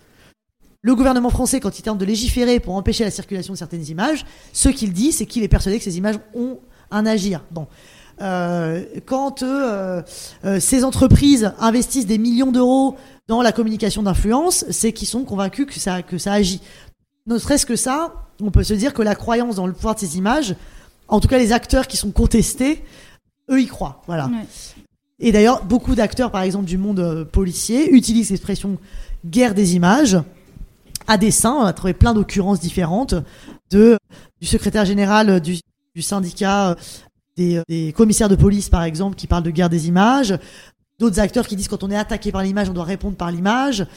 Le 0.82 0.96
gouvernement 0.96 1.30
français, 1.30 1.60
quand 1.60 1.78
il 1.78 1.82
tente 1.82 1.98
de 1.98 2.06
légiférer 2.06 2.62
pour 2.62 2.76
empêcher 2.76 3.04
la 3.04 3.12
circulation 3.12 3.52
de 3.54 3.58
certaines 3.58 3.86
images, 3.88 4.26
ce 4.54 4.70
qu'il 4.70 4.94
dit, 4.94 5.12
c'est 5.12 5.26
qu'il 5.26 5.44
est 5.44 5.50
persuadé 5.50 5.78
que 5.78 5.84
ces 5.84 5.98
images 5.98 6.20
ont 6.34 6.60
un 6.90 7.06
agir. 7.06 7.44
Bon. 7.52 7.68
Euh, 8.22 8.84
quand 9.06 9.44
euh, 9.44 10.02
euh, 10.44 10.60
ces 10.60 10.84
entreprises 10.84 11.54
investissent 11.60 12.06
des 12.06 12.18
millions 12.18 12.52
d'euros 12.52 12.98
dans 13.30 13.44
la 13.44 13.52
communication 13.52 14.02
d'influence, 14.02 14.66
c'est 14.72 14.92
qu'ils 14.92 15.08
sont 15.08 15.24
convaincus 15.24 15.68
que 15.68 15.80
ça, 15.80 16.02
que 16.02 16.18
ça 16.18 16.34
agit. 16.34 16.62
Ne 17.28 17.38
serait-ce 17.38 17.68
que 17.68 17.76
ça, 17.76 18.26
on 18.42 18.50
peut 18.50 18.64
se 18.64 18.74
dire 18.74 18.92
que 18.92 19.04
la 19.04 19.14
croyance 19.14 19.58
dans 19.58 19.68
le 19.68 19.74
pouvoir 19.74 19.94
de 19.94 20.00
ces 20.00 20.18
images, 20.18 20.56
en 21.08 21.20
tout 21.20 21.28
cas 21.28 21.38
les 21.38 21.54
acteurs 21.54 21.86
qui 21.86 21.96
sont 21.96 22.10
contestés, 22.10 22.84
eux 23.52 23.62
y 23.62 23.68
croient. 23.68 24.02
Voilà. 24.08 24.26
Ouais. 24.26 24.48
Et 25.20 25.32
d'ailleurs, 25.32 25.64
beaucoup 25.64 25.94
d'acteurs, 25.94 26.32
par 26.32 26.42
exemple, 26.42 26.66
du 26.66 26.80
monde 26.80 27.02
euh, 27.02 27.24
policier, 27.24 27.92
utilisent 27.92 28.32
l'expression 28.32 28.80
guerre 29.24 29.54
des 29.54 29.76
images 29.76 30.18
à 31.08 31.18
dessein. 31.18 31.54
On 31.54 31.66
a 31.66 31.74
trouvé 31.74 31.94
plein 31.94 32.16
d'occurrences 32.16 32.60
différentes 32.60 33.14
de, 33.70 34.00
du 34.42 34.48
secrétaire 34.48 34.86
général 34.86 35.40
du, 35.40 35.60
du 35.94 36.02
syndicat 36.02 36.72
euh, 36.72 36.76
des, 37.38 37.58
euh, 37.58 37.64
des 37.70 37.94
commissaires 37.94 38.30
de 38.30 38.36
police, 38.36 38.70
par 38.70 38.82
exemple, 38.82 39.16
qui 39.16 39.28
parle 39.28 39.44
de 39.44 39.52
guerre 39.52 39.70
des 39.70 39.88
images. 39.88 40.34
D'autres 41.00 41.20
acteurs 41.20 41.48
qui 41.48 41.56
disent 41.56 41.68
quand 41.68 41.84
on 41.84 41.92
est 41.92 41.98
attaqué 41.98 42.32
par 42.32 42.44
l'image, 42.44 42.70
on 42.70 42.74
doit 42.74 42.84
répondre 42.84 43.16
par 43.16 43.32
l'image. 43.32 43.88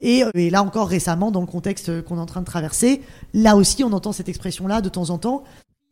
Et, 0.00 0.24
euh, 0.24 0.30
là 0.34 0.62
encore 0.62 0.88
récemment, 0.88 1.30
dans 1.30 1.40
le 1.40 1.46
contexte 1.46 2.02
qu'on 2.02 2.16
est 2.16 2.20
en 2.20 2.26
train 2.26 2.40
de 2.40 2.46
traverser, 2.46 3.02
là 3.34 3.56
aussi 3.56 3.84
on 3.84 3.92
entend 3.92 4.12
cette 4.12 4.28
expression-là 4.28 4.80
de 4.80 4.88
temps 4.88 5.10
en 5.10 5.18
temps. 5.18 5.44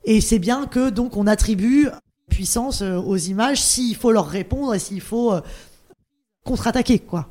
Et 0.04 0.20
c'est 0.20 0.38
bien 0.38 0.66
que 0.66 0.90
donc 0.90 1.16
on 1.16 1.26
attribue 1.26 1.88
puissance 2.30 2.80
euh, 2.80 2.96
aux 2.96 3.16
images 3.16 3.60
s'il 3.60 3.94
faut 3.96 4.12
leur 4.12 4.26
répondre 4.26 4.74
et 4.74 4.78
s'il 4.78 5.02
faut 5.02 5.34
euh, 5.34 5.42
contre-attaquer, 6.44 7.00
quoi. 7.00 7.28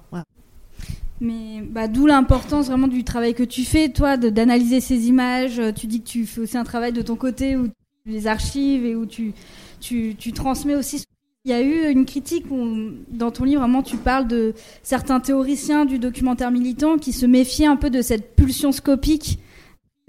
Mais 1.19 1.61
bah, 1.61 1.87
d'où 1.87 2.05
l'importance 2.05 2.67
vraiment 2.67 2.87
du 2.87 3.03
travail 3.03 3.33
que 3.33 3.43
tu 3.43 3.63
fais, 3.63 3.89
toi, 3.89 4.17
d'analyser 4.17 4.79
ces 4.79 5.07
images. 5.07 5.59
Euh, 5.59 5.71
Tu 5.71 5.87
dis 5.87 6.01
que 6.01 6.07
tu 6.07 6.25
fais 6.27 6.41
aussi 6.41 6.57
un 6.57 6.63
travail 6.63 6.93
de 6.93 7.01
ton 7.01 7.15
côté 7.15 7.57
où 7.57 7.67
tu 7.67 7.73
les 8.05 8.27
archives 8.27 8.85
et 8.85 8.95
où 8.95 9.05
tu, 9.05 9.33
tu, 9.79 10.15
tu 10.17 10.31
transmets 10.31 10.75
aussi. 10.75 11.03
Il 11.45 11.51
y 11.51 11.53
a 11.53 11.61
eu 11.61 11.89
une 11.89 12.05
critique 12.05 12.51
où, 12.51 12.91
dans 13.07 13.31
ton 13.31 13.45
livre, 13.45 13.61
vraiment, 13.61 13.81
tu 13.81 13.95
parles 13.95 14.27
de 14.27 14.53
certains 14.83 15.21
théoriciens 15.21 15.85
du 15.85 15.97
documentaire 15.97 16.51
militant 16.51 16.97
qui 16.97 17.13
se 17.13 17.25
méfiaient 17.25 17.65
un 17.65 17.77
peu 17.77 17.89
de 17.89 18.01
cette 18.01 18.35
pulsion 18.35 18.71
scopique 18.71 19.39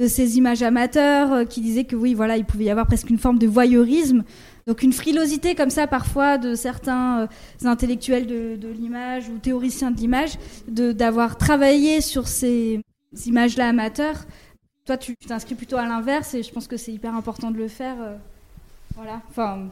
de 0.01 0.09
ces 0.09 0.39
images 0.39 0.63
amateurs, 0.63 1.33
euh, 1.33 1.45
qui 1.45 1.61
disaient 1.61 1.85
que 1.85 1.95
oui, 1.95 2.15
voilà, 2.15 2.39
il 2.39 2.47
pouvait 2.47 2.65
y 2.65 2.71
avoir 2.71 2.87
presque 2.87 3.11
une 3.11 3.19
forme 3.19 3.39
de 3.39 3.47
voyeurisme. 3.47 4.25
Donc 4.67 4.83
une 4.83 4.95
frilosité 4.95 5.55
comme 5.55 5.69
ça 5.69 5.87
parfois 5.87 6.39
de 6.39 6.55
certains 6.55 7.21
euh, 7.21 7.27
intellectuels 7.69 8.27
de, 8.27 8.69
l'image 8.69 9.29
ou 9.29 9.37
théoriciens 9.39 9.91
de 9.91 9.99
l'image 9.99 10.39
d'avoir 10.69 11.37
travaillé 11.37 12.01
sur 12.01 12.29
ces 12.29 12.81
images-là 13.27 13.69
amateurs. 13.69 14.25
Toi, 14.87 14.97
tu 14.97 15.17
t'inscris 15.17 15.55
plutôt 15.55 15.77
à 15.77 15.85
l'inverse 15.85 16.33
et 16.33 16.43
je 16.43 16.51
pense 16.51 16.67
que 16.67 16.79
c'est 16.79 16.93
hyper 16.93 17.15
important 17.15 17.51
de 17.51 17.59
le 17.59 17.69
faire. 17.69 17.97
euh, 18.01 18.17
voilà. 18.97 19.21
Enfin, 19.29 19.69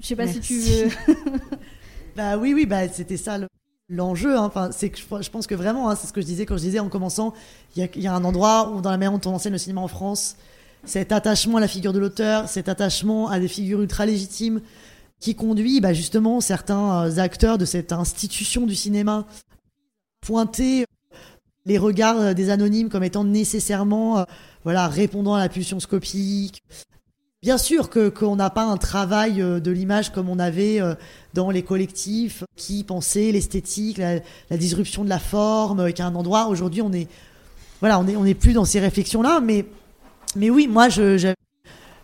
je 0.00 0.06
sais 0.06 0.16
pas 0.16 0.26
si 0.26 0.40
tu 0.40 0.58
veux. 0.58 0.88
Bah 2.16 2.36
oui, 2.36 2.52
oui, 2.54 2.66
bah 2.66 2.88
c'était 2.88 3.16
ça 3.16 3.38
le- 3.38 3.46
l'enjeu. 3.88 4.36
hein. 4.36 4.42
Enfin, 4.44 4.70
c'est 4.72 4.90
que 4.90 4.98
je, 4.98 5.04
je 5.22 5.30
pense 5.30 5.46
que 5.46 5.54
vraiment, 5.54 5.88
hein, 5.90 5.94
c'est 5.96 6.08
ce 6.08 6.12
que 6.12 6.20
je 6.20 6.26
disais 6.26 6.44
quand 6.44 6.56
je 6.56 6.62
disais 6.62 6.80
en 6.80 6.88
commençant, 6.88 7.32
il 7.76 7.80
y 7.80 7.84
a, 7.84 7.88
il 7.94 8.02
y 8.02 8.06
a 8.08 8.14
un 8.14 8.24
endroit 8.24 8.70
où 8.72 8.80
dans 8.80 8.90
la 8.90 8.98
manière 8.98 9.16
dont 9.16 9.30
on 9.30 9.34
enseigne 9.34 9.52
le 9.52 9.58
cinéma 9.58 9.80
en 9.80 9.88
France, 9.88 10.36
cet 10.84 11.12
attachement 11.12 11.58
à 11.58 11.60
la 11.60 11.68
figure 11.68 11.92
de 11.92 11.98
l'auteur, 12.00 12.48
cet 12.48 12.68
attachement 12.68 13.28
à 13.28 13.38
des 13.38 13.46
figures 13.48 13.80
ultra 13.80 14.06
légitimes, 14.06 14.60
qui 15.20 15.34
conduit 15.36 15.80
bah, 15.80 15.92
justement 15.92 16.40
certains 16.40 17.04
euh, 17.06 17.16
acteurs 17.18 17.56
de 17.58 17.64
cette 17.64 17.92
institution 17.92 18.66
du 18.66 18.74
cinéma 18.74 19.26
pointer 20.20 20.84
les 21.66 21.78
regards 21.78 22.18
euh, 22.20 22.34
des 22.34 22.50
anonymes 22.50 22.88
comme 22.88 23.04
étant 23.04 23.24
nécessairement 23.24 24.18
euh, 24.18 24.24
voilà 24.64 24.88
répondant 24.88 25.34
à 25.34 25.38
la 25.38 25.48
pulsion 25.48 25.78
scopique. 25.78 26.62
Bien 27.42 27.56
sûr 27.56 27.88
que 27.88 28.10
qu'on 28.10 28.36
n'a 28.36 28.50
pas 28.50 28.64
un 28.64 28.76
travail 28.76 29.40
euh, 29.40 29.60
de 29.60 29.70
l'image 29.70 30.12
comme 30.12 30.28
on 30.28 30.38
avait 30.38 30.78
euh, 30.78 30.94
dans 31.32 31.50
les 31.50 31.62
collectifs 31.62 32.44
qui 32.54 32.84
pensaient 32.84 33.32
l'esthétique, 33.32 33.96
la, 33.96 34.16
la 34.50 34.56
disruption 34.58 35.04
de 35.04 35.08
la 35.08 35.18
forme, 35.18 35.90
qu'à 35.94 36.04
un 36.04 36.14
endroit 36.14 36.48
aujourd'hui 36.48 36.82
on 36.82 36.92
est 36.92 37.08
voilà 37.80 37.98
on 37.98 38.06
est 38.06 38.14
on 38.14 38.26
est 38.26 38.34
plus 38.34 38.52
dans 38.52 38.66
ces 38.66 38.78
réflexions 38.78 39.22
là, 39.22 39.40
mais 39.40 39.64
mais 40.36 40.50
oui 40.50 40.68
moi 40.68 40.90
je 40.90 41.16
je, 41.16 41.28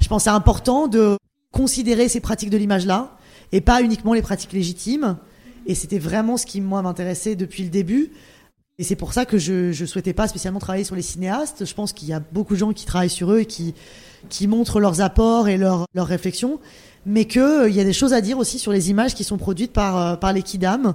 je 0.00 0.08
pense 0.08 0.24
c'est 0.24 0.30
important 0.30 0.88
de 0.88 1.18
considérer 1.52 2.08
ces 2.08 2.20
pratiques 2.20 2.48
de 2.48 2.56
l'image 2.56 2.86
là 2.86 3.14
et 3.52 3.60
pas 3.60 3.82
uniquement 3.82 4.14
les 4.14 4.22
pratiques 4.22 4.54
légitimes. 4.54 5.18
Et 5.66 5.74
c'était 5.74 5.98
vraiment 5.98 6.38
ce 6.38 6.46
qui 6.46 6.62
moi 6.62 6.80
m'intéressait 6.80 7.36
depuis 7.36 7.62
le 7.62 7.68
début. 7.68 8.10
Et 8.78 8.84
c'est 8.84 8.96
pour 8.96 9.12
ça 9.12 9.26
que 9.26 9.36
je 9.36 9.70
je 9.70 9.84
souhaitais 9.84 10.14
pas 10.14 10.28
spécialement 10.28 10.60
travailler 10.60 10.84
sur 10.84 10.96
les 10.96 11.02
cinéastes. 11.02 11.66
Je 11.66 11.74
pense 11.74 11.92
qu'il 11.92 12.08
y 12.08 12.14
a 12.14 12.20
beaucoup 12.20 12.54
de 12.54 12.58
gens 12.58 12.72
qui 12.72 12.86
travaillent 12.86 13.10
sur 13.10 13.32
eux 13.32 13.40
et 13.40 13.46
qui 13.46 13.74
qui 14.28 14.46
montrent 14.46 14.80
leurs 14.80 15.00
apports 15.00 15.48
et 15.48 15.56
leurs 15.56 15.86
leurs 15.94 16.06
réflexions, 16.06 16.60
mais 17.06 17.24
que 17.24 17.64
euh, 17.64 17.70
y 17.70 17.80
a 17.80 17.84
des 17.84 17.92
choses 17.92 18.12
à 18.12 18.20
dire 18.20 18.38
aussi 18.38 18.58
sur 18.58 18.72
les 18.72 18.90
images 18.90 19.14
qui 19.14 19.24
sont 19.24 19.38
produites 19.38 19.72
par 19.72 19.96
euh, 19.96 20.16
par 20.16 20.32
les 20.32 20.42
kidam, 20.42 20.94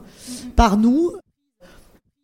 par 0.56 0.78
nous, 0.78 1.14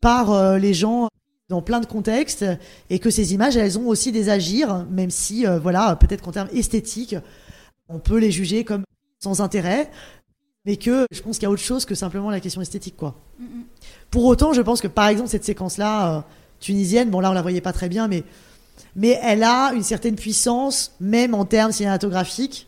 par 0.01 0.31
euh, 0.31 0.57
les 0.57 0.73
gens 0.73 1.09
dans 1.49 1.61
plein 1.61 1.79
de 1.79 1.85
contextes, 1.85 2.45
et 2.89 2.99
que 2.99 3.09
ces 3.09 3.33
images 3.33 3.55
elles 3.55 3.79
ont 3.79 3.87
aussi 3.87 4.11
des 4.11 4.29
agirs, 4.29 4.85
même 4.91 5.09
si 5.09 5.47
euh, 5.47 5.59
voilà 5.59 5.95
peut-être 5.95 6.21
qu'en 6.21 6.33
termes 6.33 6.49
esthétiques 6.51 7.15
on 7.87 7.99
peut 7.99 8.17
les 8.17 8.31
juger 8.31 8.65
comme 8.65 8.83
sans 9.19 9.39
intérêt, 9.39 9.89
mais 10.65 10.75
que 10.75 11.05
je 11.09 11.21
pense 11.21 11.37
qu'il 11.37 11.43
y 11.43 11.45
a 11.45 11.49
autre 11.49 11.61
chose 11.61 11.85
que 11.85 11.95
simplement 11.95 12.29
la 12.29 12.41
question 12.41 12.61
esthétique 12.61 12.97
quoi. 12.97 13.15
Pour 14.11 14.25
autant, 14.25 14.51
je 14.51 14.61
pense 14.61 14.81
que 14.81 14.89
par 14.89 15.07
exemple 15.07 15.29
cette 15.29 15.45
séquence-là 15.45 16.25
tunisienne, 16.59 17.09
bon 17.09 17.21
là 17.21 17.31
on 17.31 17.33
la 17.33 17.41
voyait 17.41 17.61
pas 17.61 17.73
très 17.73 17.87
bien, 17.87 18.09
mais 18.09 18.25
mais 18.97 19.19
elle 19.21 19.43
a 19.43 19.71
une 19.73 19.83
certaine 19.83 20.15
puissance, 20.15 20.93
même 20.99 21.33
en 21.33 21.45
termes 21.45 21.71
cinématographiques, 21.71 22.67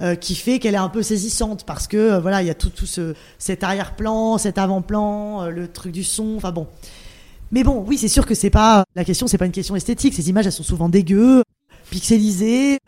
euh, 0.00 0.16
qui 0.16 0.34
fait 0.34 0.58
qu'elle 0.58 0.74
est 0.74 0.78
un 0.78 0.88
peu 0.88 1.02
saisissante 1.02 1.64
parce 1.64 1.86
que 1.86 1.96
euh, 1.96 2.20
voilà 2.20 2.42
il 2.42 2.46
y 2.46 2.50
a 2.50 2.54
tout 2.54 2.70
tout 2.70 2.86
ce 2.86 3.14
cet 3.38 3.62
arrière-plan, 3.62 4.36
cet 4.36 4.58
avant-plan, 4.58 5.42
euh, 5.42 5.50
le 5.50 5.70
truc 5.70 5.92
du 5.92 6.02
son, 6.02 6.34
enfin 6.36 6.50
bon. 6.50 6.66
Mais 7.52 7.62
bon, 7.62 7.84
oui, 7.86 7.98
c'est 7.98 8.08
sûr 8.08 8.26
que 8.26 8.34
c'est 8.34 8.50
pas 8.50 8.84
la 8.96 9.04
question, 9.04 9.28
c'est 9.28 9.38
pas 9.38 9.46
une 9.46 9.52
question 9.52 9.76
esthétique. 9.76 10.14
Ces 10.14 10.30
images, 10.30 10.46
elles 10.46 10.52
sont 10.52 10.62
souvent 10.62 10.88
dégueu, 10.88 11.44
pixelisées, 11.90 12.78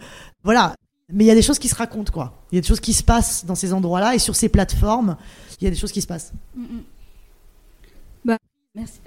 voilà. 0.42 0.74
Mais 1.12 1.24
il 1.24 1.26
y 1.26 1.30
a 1.30 1.34
des 1.34 1.42
choses 1.42 1.58
qui 1.58 1.68
se 1.68 1.74
racontent, 1.74 2.10
quoi. 2.10 2.32
Il 2.50 2.56
y 2.56 2.58
a 2.58 2.62
des 2.62 2.66
choses 2.66 2.80
qui 2.80 2.94
se 2.94 3.02
passent 3.02 3.44
dans 3.44 3.54
ces 3.54 3.74
endroits-là 3.74 4.14
et 4.14 4.18
sur 4.18 4.34
ces 4.34 4.48
plateformes, 4.48 5.16
il 5.60 5.64
y 5.64 5.66
a 5.66 5.70
des 5.70 5.76
choses 5.76 5.92
qui 5.92 6.00
se 6.00 6.06
passent. 6.06 6.32
Mm. 6.56 6.78
Bah, 8.24 8.38
merci. 8.74 9.00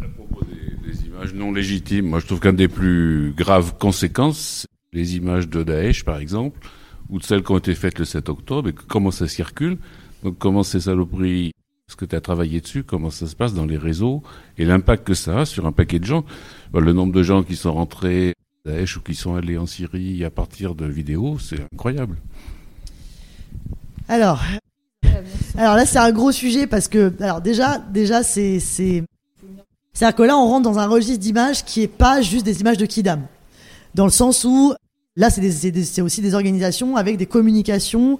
À 0.00 0.08
propos 0.08 0.44
des, 0.44 0.76
des 0.86 1.06
images 1.06 1.13
non 1.32 1.52
légitimes, 1.52 2.06
moi 2.06 2.18
je 2.20 2.26
trouve 2.26 2.40
qu'un 2.40 2.52
des 2.52 2.68
plus 2.68 3.32
graves 3.36 3.74
conséquences, 3.78 4.66
c'est 4.92 4.98
les 4.98 5.16
images 5.16 5.48
de 5.48 5.62
Daesh 5.62 6.04
par 6.04 6.18
exemple, 6.18 6.58
ou 7.08 7.18
de 7.18 7.24
celles 7.24 7.42
qui 7.42 7.52
ont 7.52 7.58
été 7.58 7.74
faites 7.74 7.98
le 7.98 8.04
7 8.04 8.28
octobre, 8.28 8.68
et 8.68 8.72
que- 8.72 8.82
comment 8.82 9.10
ça 9.10 9.28
circule, 9.28 9.78
donc 10.22 10.36
comment 10.38 10.62
ces 10.62 10.80
saloperies, 10.80 11.52
est-ce 11.88 11.96
que 11.96 12.04
tu 12.04 12.16
as 12.16 12.20
travaillé 12.20 12.60
dessus, 12.60 12.82
comment 12.82 13.10
ça 13.10 13.26
se 13.26 13.36
passe 13.36 13.54
dans 13.54 13.66
les 13.66 13.76
réseaux, 13.76 14.22
et 14.58 14.64
l'impact 14.64 15.06
que 15.06 15.14
ça 15.14 15.40
a 15.40 15.44
sur 15.46 15.66
un 15.66 15.72
paquet 15.72 15.98
de 15.98 16.04
gens. 16.04 16.24
Bah, 16.72 16.80
le 16.80 16.92
nombre 16.92 17.12
de 17.12 17.22
gens 17.22 17.42
qui 17.42 17.56
sont 17.56 17.72
rentrés 17.72 18.34
à 18.66 18.70
Daesh 18.70 18.96
ou 18.96 19.00
qui 19.02 19.14
sont 19.14 19.34
allés 19.34 19.58
en 19.58 19.66
Syrie 19.66 20.24
à 20.24 20.30
partir 20.30 20.74
de 20.74 20.86
vidéos, 20.86 21.38
c'est 21.38 21.60
incroyable. 21.72 22.16
Alors, 24.08 24.42
alors 25.56 25.76
là, 25.76 25.86
c'est 25.86 25.98
un 25.98 26.12
gros 26.12 26.32
sujet 26.32 26.66
parce 26.66 26.88
que, 26.88 27.12
alors 27.20 27.40
déjà, 27.40 27.78
déjà, 27.78 28.22
c'est, 28.22 28.60
c'est, 28.60 29.02
c'est-à-dire 29.94 30.16
que 30.16 30.22
là, 30.24 30.36
on 30.36 30.46
rentre 30.48 30.64
dans 30.64 30.78
un 30.78 30.86
registre 30.86 31.20
d'images 31.20 31.64
qui 31.64 31.82
est 31.82 31.88
pas 31.88 32.20
juste 32.20 32.44
des 32.44 32.60
images 32.60 32.76
de 32.76 32.84
Kidam, 32.84 33.22
dans 33.94 34.04
le 34.04 34.10
sens 34.10 34.44
où 34.44 34.74
là, 35.16 35.30
c'est, 35.30 36.00
aussi 36.02 36.20
des 36.20 36.34
organisations 36.34 36.96
avec 36.96 37.16
des 37.16 37.26
communications, 37.26 38.18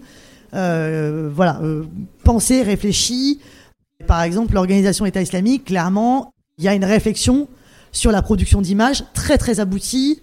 euh, 0.54 1.30
voilà, 1.34 1.58
euh, 1.62 1.84
pensées, 2.22 2.62
réfléchies. 2.62 3.40
Par 4.06 4.22
exemple, 4.22 4.54
l'organisation 4.54 5.04
État 5.04 5.20
islamique, 5.20 5.64
clairement, 5.64 6.32
il 6.58 6.64
y 6.64 6.68
a 6.68 6.74
une 6.74 6.84
réflexion 6.84 7.48
sur 7.90 8.12
la 8.12 8.22
production 8.22 8.60
d'images 8.60 9.04
très 9.12 9.38
très 9.38 9.58
aboutie, 9.60 10.20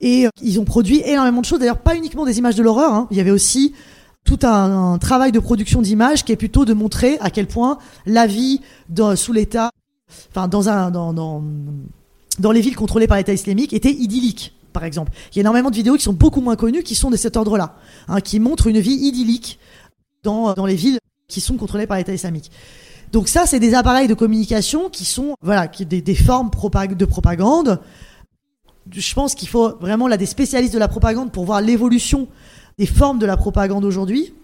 Et 0.00 0.26
euh, 0.26 0.30
ils 0.42 0.60
ont 0.60 0.64
produit 0.64 1.00
énormément 1.04 1.40
de 1.40 1.46
choses. 1.46 1.60
D'ailleurs, 1.60 1.78
pas 1.78 1.96
uniquement 1.96 2.26
des 2.26 2.38
images 2.38 2.56
de 2.56 2.62
l'horreur. 2.62 2.92
hein. 2.92 3.08
Il 3.10 3.16
y 3.16 3.20
avait 3.20 3.30
aussi 3.30 3.74
tout 4.24 4.38
un, 4.42 4.98
travail 4.98 5.32
de 5.32 5.38
production 5.38 5.82
d'images 5.82 6.24
qui 6.24 6.32
est 6.32 6.36
plutôt 6.36 6.64
de 6.64 6.72
montrer 6.74 7.18
à 7.20 7.30
quel 7.30 7.46
point 7.46 7.78
la 8.06 8.26
vie 8.26 8.60
sous 9.16 9.32
l'État, 9.32 9.70
enfin 10.30 10.48
dans 10.48 10.68
un 10.68 10.90
dans, 10.90 11.12
dans 11.12 11.42
dans 12.38 12.50
les 12.52 12.60
villes 12.60 12.76
contrôlées 12.76 13.06
par 13.06 13.16
l'État 13.16 13.32
islamique 13.32 13.72
était 13.72 13.92
idyllique. 13.92 14.54
Par 14.72 14.84
exemple, 14.84 15.12
il 15.30 15.36
y 15.36 15.38
a 15.38 15.42
énormément 15.42 15.70
de 15.70 15.76
vidéos 15.76 15.94
qui 15.94 16.02
sont 16.02 16.12
beaucoup 16.12 16.40
moins 16.40 16.56
connues, 16.56 16.82
qui 16.82 16.96
sont 16.96 17.10
de 17.10 17.16
cet 17.16 17.36
ordre-là, 17.36 17.76
hein, 18.08 18.20
qui 18.20 18.40
montrent 18.40 18.66
une 18.66 18.80
vie 18.80 18.94
idyllique 18.94 19.58
dans 20.24 20.52
dans 20.54 20.66
les 20.66 20.74
villes 20.74 20.98
qui 21.28 21.40
sont 21.40 21.56
contrôlées 21.56 21.86
par 21.86 21.96
l'État 21.96 22.12
islamique. 22.12 22.50
Donc 23.12 23.28
ça, 23.28 23.46
c'est 23.46 23.60
des 23.60 23.74
appareils 23.74 24.08
de 24.08 24.14
communication 24.14 24.90
qui 24.90 25.04
sont 25.04 25.36
voilà, 25.40 25.68
qui 25.68 25.86
des, 25.86 26.02
des 26.02 26.14
formes 26.16 26.50
de 26.50 27.04
propagande. 27.04 27.80
Je 28.90 29.14
pense 29.14 29.36
qu'il 29.36 29.48
faut 29.48 29.76
vraiment 29.78 30.08
là 30.08 30.16
des 30.16 30.26
spécialistes 30.26 30.74
de 30.74 30.80
la 30.80 30.88
propagande 30.88 31.30
pour 31.30 31.44
voir 31.44 31.60
l'évolution 31.60 32.26
des 32.76 32.86
formes 32.86 33.20
de 33.20 33.26
la 33.26 33.36
propagande 33.36 33.84
aujourd'hui. 33.84 34.34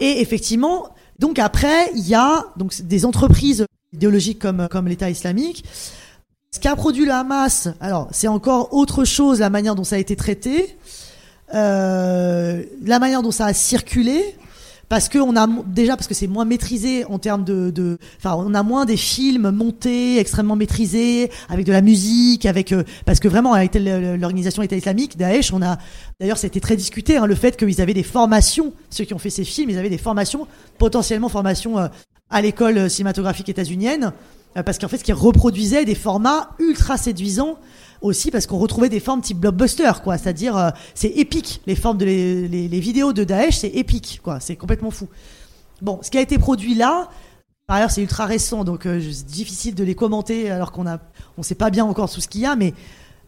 Et 0.00 0.20
effectivement, 0.20 0.90
donc 1.18 1.38
après, 1.38 1.90
il 1.94 2.06
y 2.06 2.14
a 2.14 2.44
donc 2.56 2.82
des 2.82 3.04
entreprises 3.06 3.64
idéologiques 3.94 4.38
comme 4.38 4.68
comme 4.68 4.88
l'État 4.88 5.10
islamique. 5.10 5.64
Ce 6.54 6.60
qu'a 6.60 6.76
produit 6.76 7.04
le 7.04 7.10
Hamas, 7.10 7.68
alors 7.80 8.08
c'est 8.12 8.28
encore 8.28 8.72
autre 8.74 9.04
chose 9.04 9.40
la 9.40 9.50
manière 9.50 9.74
dont 9.74 9.82
ça 9.82 9.96
a 9.96 9.98
été 9.98 10.14
traité, 10.14 10.76
euh, 11.52 12.62
la 12.84 12.98
manière 13.00 13.22
dont 13.22 13.32
ça 13.32 13.46
a 13.46 13.52
circulé 13.52 14.36
parce 14.88 15.08
que 15.08 15.18
on 15.18 15.36
a 15.36 15.48
déjà 15.66 15.96
parce 15.96 16.06
que 16.06 16.14
c'est 16.14 16.26
moins 16.26 16.44
maîtrisé 16.44 17.04
en 17.06 17.18
termes 17.18 17.44
de, 17.44 17.98
enfin 18.18 18.36
on 18.36 18.54
a 18.54 18.62
moins 18.62 18.84
des 18.84 18.96
films 18.96 19.50
montés 19.50 20.18
extrêmement 20.18 20.56
maîtrisés 20.56 21.30
avec 21.48 21.66
de 21.66 21.72
la 21.72 21.80
musique 21.80 22.46
avec 22.46 22.72
euh, 22.72 22.84
parce 23.04 23.18
que 23.18 23.28
vraiment 23.28 23.54
avec 23.54 23.74
l'organisation 23.74 24.62
État 24.62 24.76
islamique 24.76 25.16
Daesh 25.16 25.52
on 25.52 25.62
a 25.62 25.78
d'ailleurs 26.20 26.38
c'était 26.38 26.60
très 26.60 26.76
discuté 26.76 27.16
hein, 27.16 27.26
le 27.26 27.34
fait 27.34 27.56
qu'ils 27.56 27.80
avaient 27.80 27.94
des 27.94 28.02
formations 28.02 28.72
ceux 28.90 29.04
qui 29.04 29.14
ont 29.14 29.18
fait 29.18 29.30
ces 29.30 29.44
films 29.44 29.70
ils 29.70 29.78
avaient 29.78 29.90
des 29.90 29.98
formations 29.98 30.46
potentiellement 30.78 31.28
formations 31.28 31.78
euh, 31.78 31.88
à 32.30 32.42
l'école 32.42 32.90
cinématographique 32.90 33.48
états-unienne 33.48 34.12
euh, 34.56 34.62
parce 34.62 34.78
qu'en 34.78 34.88
fait 34.88 34.98
ce 34.98 35.04
qui 35.04 35.12
reproduisait 35.12 35.84
des 35.84 35.94
formats 35.94 36.50
ultra 36.58 36.96
séduisants 36.96 37.58
aussi 38.00 38.30
parce 38.30 38.46
qu'on 38.46 38.58
retrouvait 38.58 38.88
des 38.88 39.00
formes 39.00 39.20
type 39.20 39.38
blockbuster 39.38 39.90
quoi. 40.02 40.16
C'est-à-dire 40.16 40.56
euh, 40.56 40.70
c'est 40.94 41.08
épique 41.08 41.60
les 41.66 41.74
formes 41.74 41.98
de 41.98 42.04
les, 42.04 42.80
vidéos 42.80 43.12
de 43.12 43.24
Daesh 43.24 43.58
c'est 43.58 43.68
épique 43.68 44.20
quoi. 44.22 44.40
C'est 44.40 44.56
complètement 44.56 44.90
fou. 44.90 45.08
Bon 45.82 45.98
ce 46.02 46.10
qui 46.10 46.18
a 46.18 46.20
été 46.20 46.38
produit 46.38 46.74
là 46.74 47.08
par 47.66 47.78
ailleurs 47.78 47.90
c'est 47.90 48.02
ultra 48.02 48.26
récent 48.26 48.62
donc 48.62 48.86
euh, 48.86 49.00
c'est 49.00 49.26
difficile 49.26 49.74
de 49.74 49.82
les 49.82 49.94
commenter 49.94 50.50
alors 50.50 50.70
qu'on 50.70 50.86
a 50.86 50.98
on 51.36 51.42
sait 51.42 51.54
pas 51.56 51.70
bien 51.70 51.84
encore 51.84 52.10
tout 52.10 52.20
ce 52.20 52.28
qu'il 52.28 52.42
y 52.42 52.46
a 52.46 52.54
mais 52.54 52.74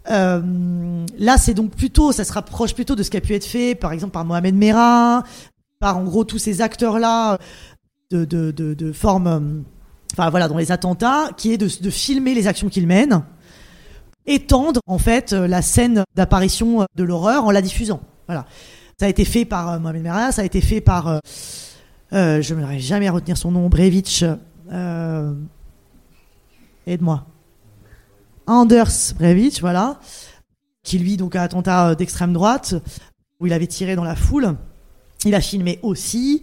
là 0.08 1.36
c'est 1.36 1.54
donc 1.54 1.72
plutôt 1.72 2.12
ça 2.12 2.22
se 2.22 2.32
rapproche 2.32 2.74
plutôt 2.74 2.94
de 2.94 3.02
ce 3.02 3.10
qui 3.10 3.16
a 3.16 3.20
pu 3.20 3.34
être 3.34 3.44
fait 3.44 3.74
par 3.74 3.90
exemple 3.90 4.12
par 4.12 4.24
Mohamed 4.24 4.54
Merah 4.54 5.24
par 5.80 5.98
en 5.98 6.04
gros 6.04 6.22
tous 6.22 6.38
ces 6.38 6.60
acteurs 6.60 7.00
là 7.00 7.38
de, 8.10 8.24
de, 8.24 8.50
de, 8.52 8.92
forme 8.92 9.26
euh, 9.26 9.40
enfin 10.12 10.30
voilà 10.30 10.48
dans 10.48 10.56
les 10.56 10.72
attentats 10.72 11.30
qui 11.36 11.52
est 11.52 11.58
de, 11.58 11.68
de 11.80 11.90
filmer 11.90 12.34
les 12.34 12.46
actions 12.46 12.68
qu'ils 12.68 12.86
mènent 12.86 13.22
étendre 14.26 14.80
en 14.86 14.98
fait 14.98 15.32
euh, 15.32 15.46
la 15.46 15.62
scène 15.62 16.04
d'apparition 16.14 16.82
euh, 16.82 16.84
de 16.94 17.04
l'horreur 17.04 17.44
en 17.44 17.50
la 17.50 17.62
diffusant. 17.62 18.00
Voilà. 18.26 18.46
Ça 18.98 19.06
a 19.06 19.08
été 19.08 19.24
fait 19.24 19.44
par 19.44 19.70
euh, 19.70 19.78
Mohamed 19.78 20.02
Merah, 20.02 20.32
ça 20.32 20.42
a 20.42 20.44
été 20.44 20.60
fait 20.60 20.80
par 20.80 21.20
je 22.12 22.54
ne 22.54 22.78
jamais 22.78 23.08
retenir 23.08 23.36
son 23.36 23.50
nom, 23.50 23.68
Brevich. 23.68 24.24
Aide-moi. 26.86 27.26
Anders 28.46 29.14
Brevich, 29.18 29.60
voilà, 29.60 29.98
qui 30.82 30.98
lui 30.98 31.16
donc 31.16 31.34
a 31.34 31.42
un 31.42 31.44
attentat 31.44 31.94
d'extrême 31.96 32.32
droite 32.32 32.76
où 33.40 33.46
il 33.46 33.52
avait 33.52 33.66
tiré 33.66 33.96
dans 33.96 34.04
la 34.04 34.14
foule. 34.14 34.56
Il 35.24 35.34
a 35.34 35.40
filmé 35.40 35.80
aussi. 35.82 36.42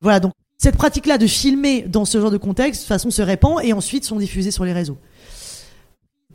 Voilà 0.00 0.20
donc 0.20 0.32
cette 0.60 0.76
pratique-là 0.76 1.16
de 1.16 1.26
filmer 1.26 1.82
dans 1.88 2.04
ce 2.04 2.20
genre 2.20 2.30
de 2.30 2.36
contexte, 2.36 2.82
de 2.82 2.86
façon, 2.86 3.10
se 3.10 3.22
répand 3.22 3.64
et 3.64 3.72
ensuite 3.72 4.04
sont 4.04 4.18
diffusées 4.18 4.50
sur 4.50 4.66
les 4.66 4.74
réseaux. 4.74 4.98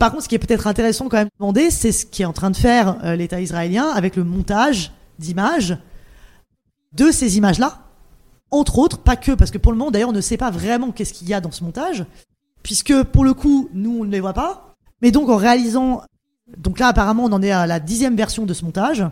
Par 0.00 0.10
contre, 0.10 0.24
ce 0.24 0.28
qui 0.28 0.34
est 0.34 0.40
peut-être 0.40 0.66
intéressant 0.66 1.08
quand 1.08 1.18
même 1.18 1.28
de 1.28 1.38
demander, 1.38 1.70
c'est 1.70 1.92
ce 1.92 2.04
qu'est 2.04 2.24
en 2.24 2.32
train 2.32 2.50
de 2.50 2.56
faire 2.56 2.98
euh, 3.04 3.14
l'État 3.14 3.40
israélien 3.40 3.86
avec 3.86 4.16
le 4.16 4.24
montage 4.24 4.92
d'images 5.20 5.78
de 6.92 7.12
ces 7.12 7.36
images-là. 7.36 7.84
Entre 8.50 8.80
autres, 8.80 8.98
pas 8.98 9.14
que, 9.14 9.30
parce 9.30 9.52
que 9.52 9.58
pour 9.58 9.70
le 9.70 9.78
moment, 9.78 9.92
d'ailleurs, 9.92 10.08
on 10.08 10.12
ne 10.12 10.20
sait 10.20 10.36
pas 10.36 10.50
vraiment 10.50 10.90
qu'est-ce 10.90 11.12
qu'il 11.12 11.28
y 11.28 11.34
a 11.34 11.40
dans 11.40 11.52
ce 11.52 11.62
montage, 11.62 12.04
puisque 12.64 13.04
pour 13.04 13.24
le 13.24 13.32
coup, 13.32 13.68
nous, 13.74 14.00
on 14.00 14.04
ne 14.04 14.10
les 14.10 14.20
voit 14.20 14.32
pas. 14.32 14.74
Mais 15.02 15.12
donc, 15.12 15.28
en 15.28 15.36
réalisant, 15.36 16.02
donc 16.56 16.80
là, 16.80 16.88
apparemment, 16.88 17.26
on 17.26 17.32
en 17.32 17.42
est 17.42 17.52
à 17.52 17.68
la 17.68 17.78
dixième 17.78 18.16
version 18.16 18.44
de 18.44 18.54
ce 18.54 18.64
montage. 18.64 19.04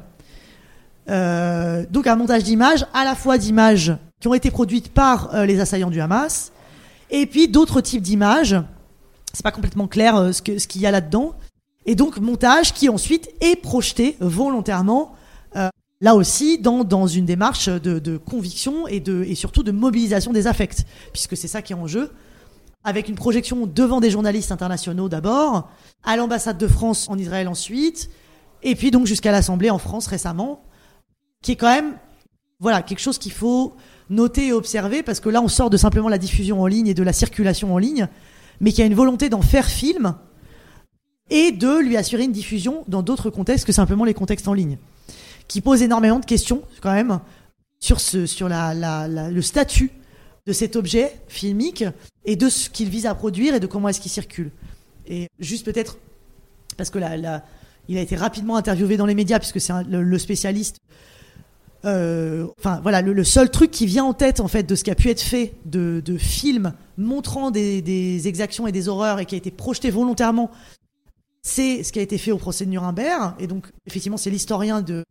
Euh, 1.08 1.86
donc, 1.88 2.08
un 2.08 2.16
montage 2.16 2.42
d'images, 2.42 2.84
à 2.92 3.04
la 3.04 3.14
fois 3.14 3.38
d'images 3.38 3.96
qui 4.24 4.28
ont 4.28 4.32
été 4.32 4.50
produites 4.50 4.88
par 4.88 5.34
euh, 5.34 5.44
les 5.44 5.60
assaillants 5.60 5.90
du 5.90 6.00
Hamas, 6.00 6.50
et 7.10 7.26
puis 7.26 7.46
d'autres 7.46 7.82
types 7.82 8.00
d'images. 8.00 8.56
C'est 9.34 9.42
pas 9.42 9.52
complètement 9.52 9.86
clair 9.86 10.16
euh, 10.16 10.32
ce 10.32 10.40
qu'il 10.40 10.80
y 10.80 10.86
a 10.86 10.90
là-dedans. 10.90 11.34
Et 11.84 11.94
donc 11.94 12.16
montage 12.16 12.72
qui 12.72 12.88
ensuite 12.88 13.28
est 13.42 13.54
projeté 13.54 14.16
volontairement 14.20 15.14
euh, 15.56 15.68
là 16.00 16.14
aussi 16.14 16.56
dans, 16.56 16.84
dans 16.84 17.06
une 17.06 17.26
démarche 17.26 17.68
de, 17.68 17.98
de 17.98 18.16
conviction 18.16 18.88
et, 18.88 18.98
de, 18.98 19.24
et 19.24 19.34
surtout 19.34 19.62
de 19.62 19.72
mobilisation 19.72 20.32
des 20.32 20.46
affects, 20.46 20.86
puisque 21.12 21.36
c'est 21.36 21.46
ça 21.46 21.60
qui 21.60 21.74
est 21.74 21.76
en 21.76 21.86
jeu, 21.86 22.10
avec 22.82 23.10
une 23.10 23.16
projection 23.16 23.66
devant 23.66 24.00
des 24.00 24.08
journalistes 24.08 24.52
internationaux 24.52 25.10
d'abord, 25.10 25.68
à 26.02 26.16
l'ambassade 26.16 26.56
de 26.56 26.66
France 26.66 27.10
en 27.10 27.18
Israël 27.18 27.46
ensuite, 27.46 28.08
et 28.62 28.74
puis 28.74 28.90
donc 28.90 29.04
jusqu'à 29.04 29.32
l'Assemblée 29.32 29.68
en 29.68 29.78
France 29.78 30.06
récemment, 30.06 30.64
qui 31.42 31.52
est 31.52 31.56
quand 31.56 31.74
même 31.74 31.98
voilà 32.58 32.80
quelque 32.80 33.00
chose 33.00 33.18
qu'il 33.18 33.32
faut 33.32 33.74
noter 34.10 34.48
et 34.48 34.52
observer, 34.52 35.02
parce 35.02 35.20
que 35.20 35.28
là 35.28 35.40
on 35.42 35.48
sort 35.48 35.70
de 35.70 35.76
simplement 35.76 36.08
la 36.08 36.18
diffusion 36.18 36.60
en 36.62 36.66
ligne 36.66 36.88
et 36.88 36.94
de 36.94 37.02
la 37.02 37.12
circulation 37.12 37.72
en 37.74 37.78
ligne, 37.78 38.08
mais 38.60 38.72
qui 38.72 38.82
a 38.82 38.84
une 38.84 38.94
volonté 38.94 39.28
d'en 39.28 39.42
faire 39.42 39.66
film 39.66 40.14
et 41.30 41.52
de 41.52 41.78
lui 41.80 41.96
assurer 41.96 42.24
une 42.24 42.32
diffusion 42.32 42.84
dans 42.86 43.02
d'autres 43.02 43.30
contextes 43.30 43.64
que 43.64 43.72
simplement 43.72 44.04
les 44.04 44.14
contextes 44.14 44.46
en 44.46 44.52
ligne, 44.52 44.76
qui 45.48 45.60
pose 45.60 45.82
énormément 45.82 46.18
de 46.20 46.26
questions 46.26 46.62
quand 46.82 46.92
même 46.92 47.20
sur, 47.80 48.00
ce, 48.00 48.26
sur 48.26 48.48
la, 48.48 48.74
la- 48.74 49.08
le 49.08 49.42
statut 49.42 49.90
de 50.46 50.52
cet 50.52 50.76
objet 50.76 51.12
filmique 51.28 51.84
et 52.26 52.36
de 52.36 52.50
ce 52.50 52.68
qu'il 52.68 52.90
vise 52.90 53.06
à 53.06 53.14
produire 53.14 53.54
et 53.54 53.60
de 53.60 53.66
comment 53.66 53.88
est-ce 53.88 54.00
qu'il 54.00 54.10
circule. 54.10 54.50
Et 55.06 55.28
juste 55.38 55.64
peut-être, 55.64 55.96
parce 56.76 56.90
que 56.90 56.98
la, 56.98 57.42
il 57.88 57.96
a 57.96 58.00
été 58.00 58.16
rapidement 58.16 58.56
interviewé 58.56 58.98
dans 58.98 59.06
les 59.06 59.14
médias, 59.14 59.38
puisque 59.38 59.60
c'est 59.60 59.72
le 59.88 60.18
spécialiste 60.18 60.76
euh, 61.84 62.46
enfin 62.58 62.80
voilà, 62.82 63.02
le, 63.02 63.24
seul 63.24 63.50
truc 63.50 63.70
qui 63.70 63.86
vient 63.86 64.04
en 64.04 64.14
tête 64.14 64.40
en 64.40 64.48
fait 64.48 64.62
de 64.62 64.74
ce 64.74 64.84
qui 64.84 64.90
a 64.90 64.94
pu 64.94 65.10
être 65.10 65.20
fait 65.20 65.54
de, 65.64 66.02
films 66.18 66.72
montrant 66.96 67.50
des, 67.50 68.28
exactions 68.28 68.66
et 68.66 68.72
des 68.72 68.88
horreurs 68.88 69.20
et 69.20 69.26
qui 69.26 69.34
a 69.34 69.38
été 69.38 69.50
projeté 69.50 69.90
volontairement, 69.90 70.50
c'est 71.42 71.82
ce 71.82 71.92
qui 71.92 71.98
a 71.98 72.02
été 72.02 72.18
fait 72.18 72.32
au 72.32 72.38
procès 72.38 72.64
de 72.64 72.70
Nuremberg. 72.70 73.34
Et 73.38 73.46
donc 73.46 73.66
effectivement, 73.86 74.16
c'est 74.16 74.30
l'historien 74.30 74.80
de 74.80 75.04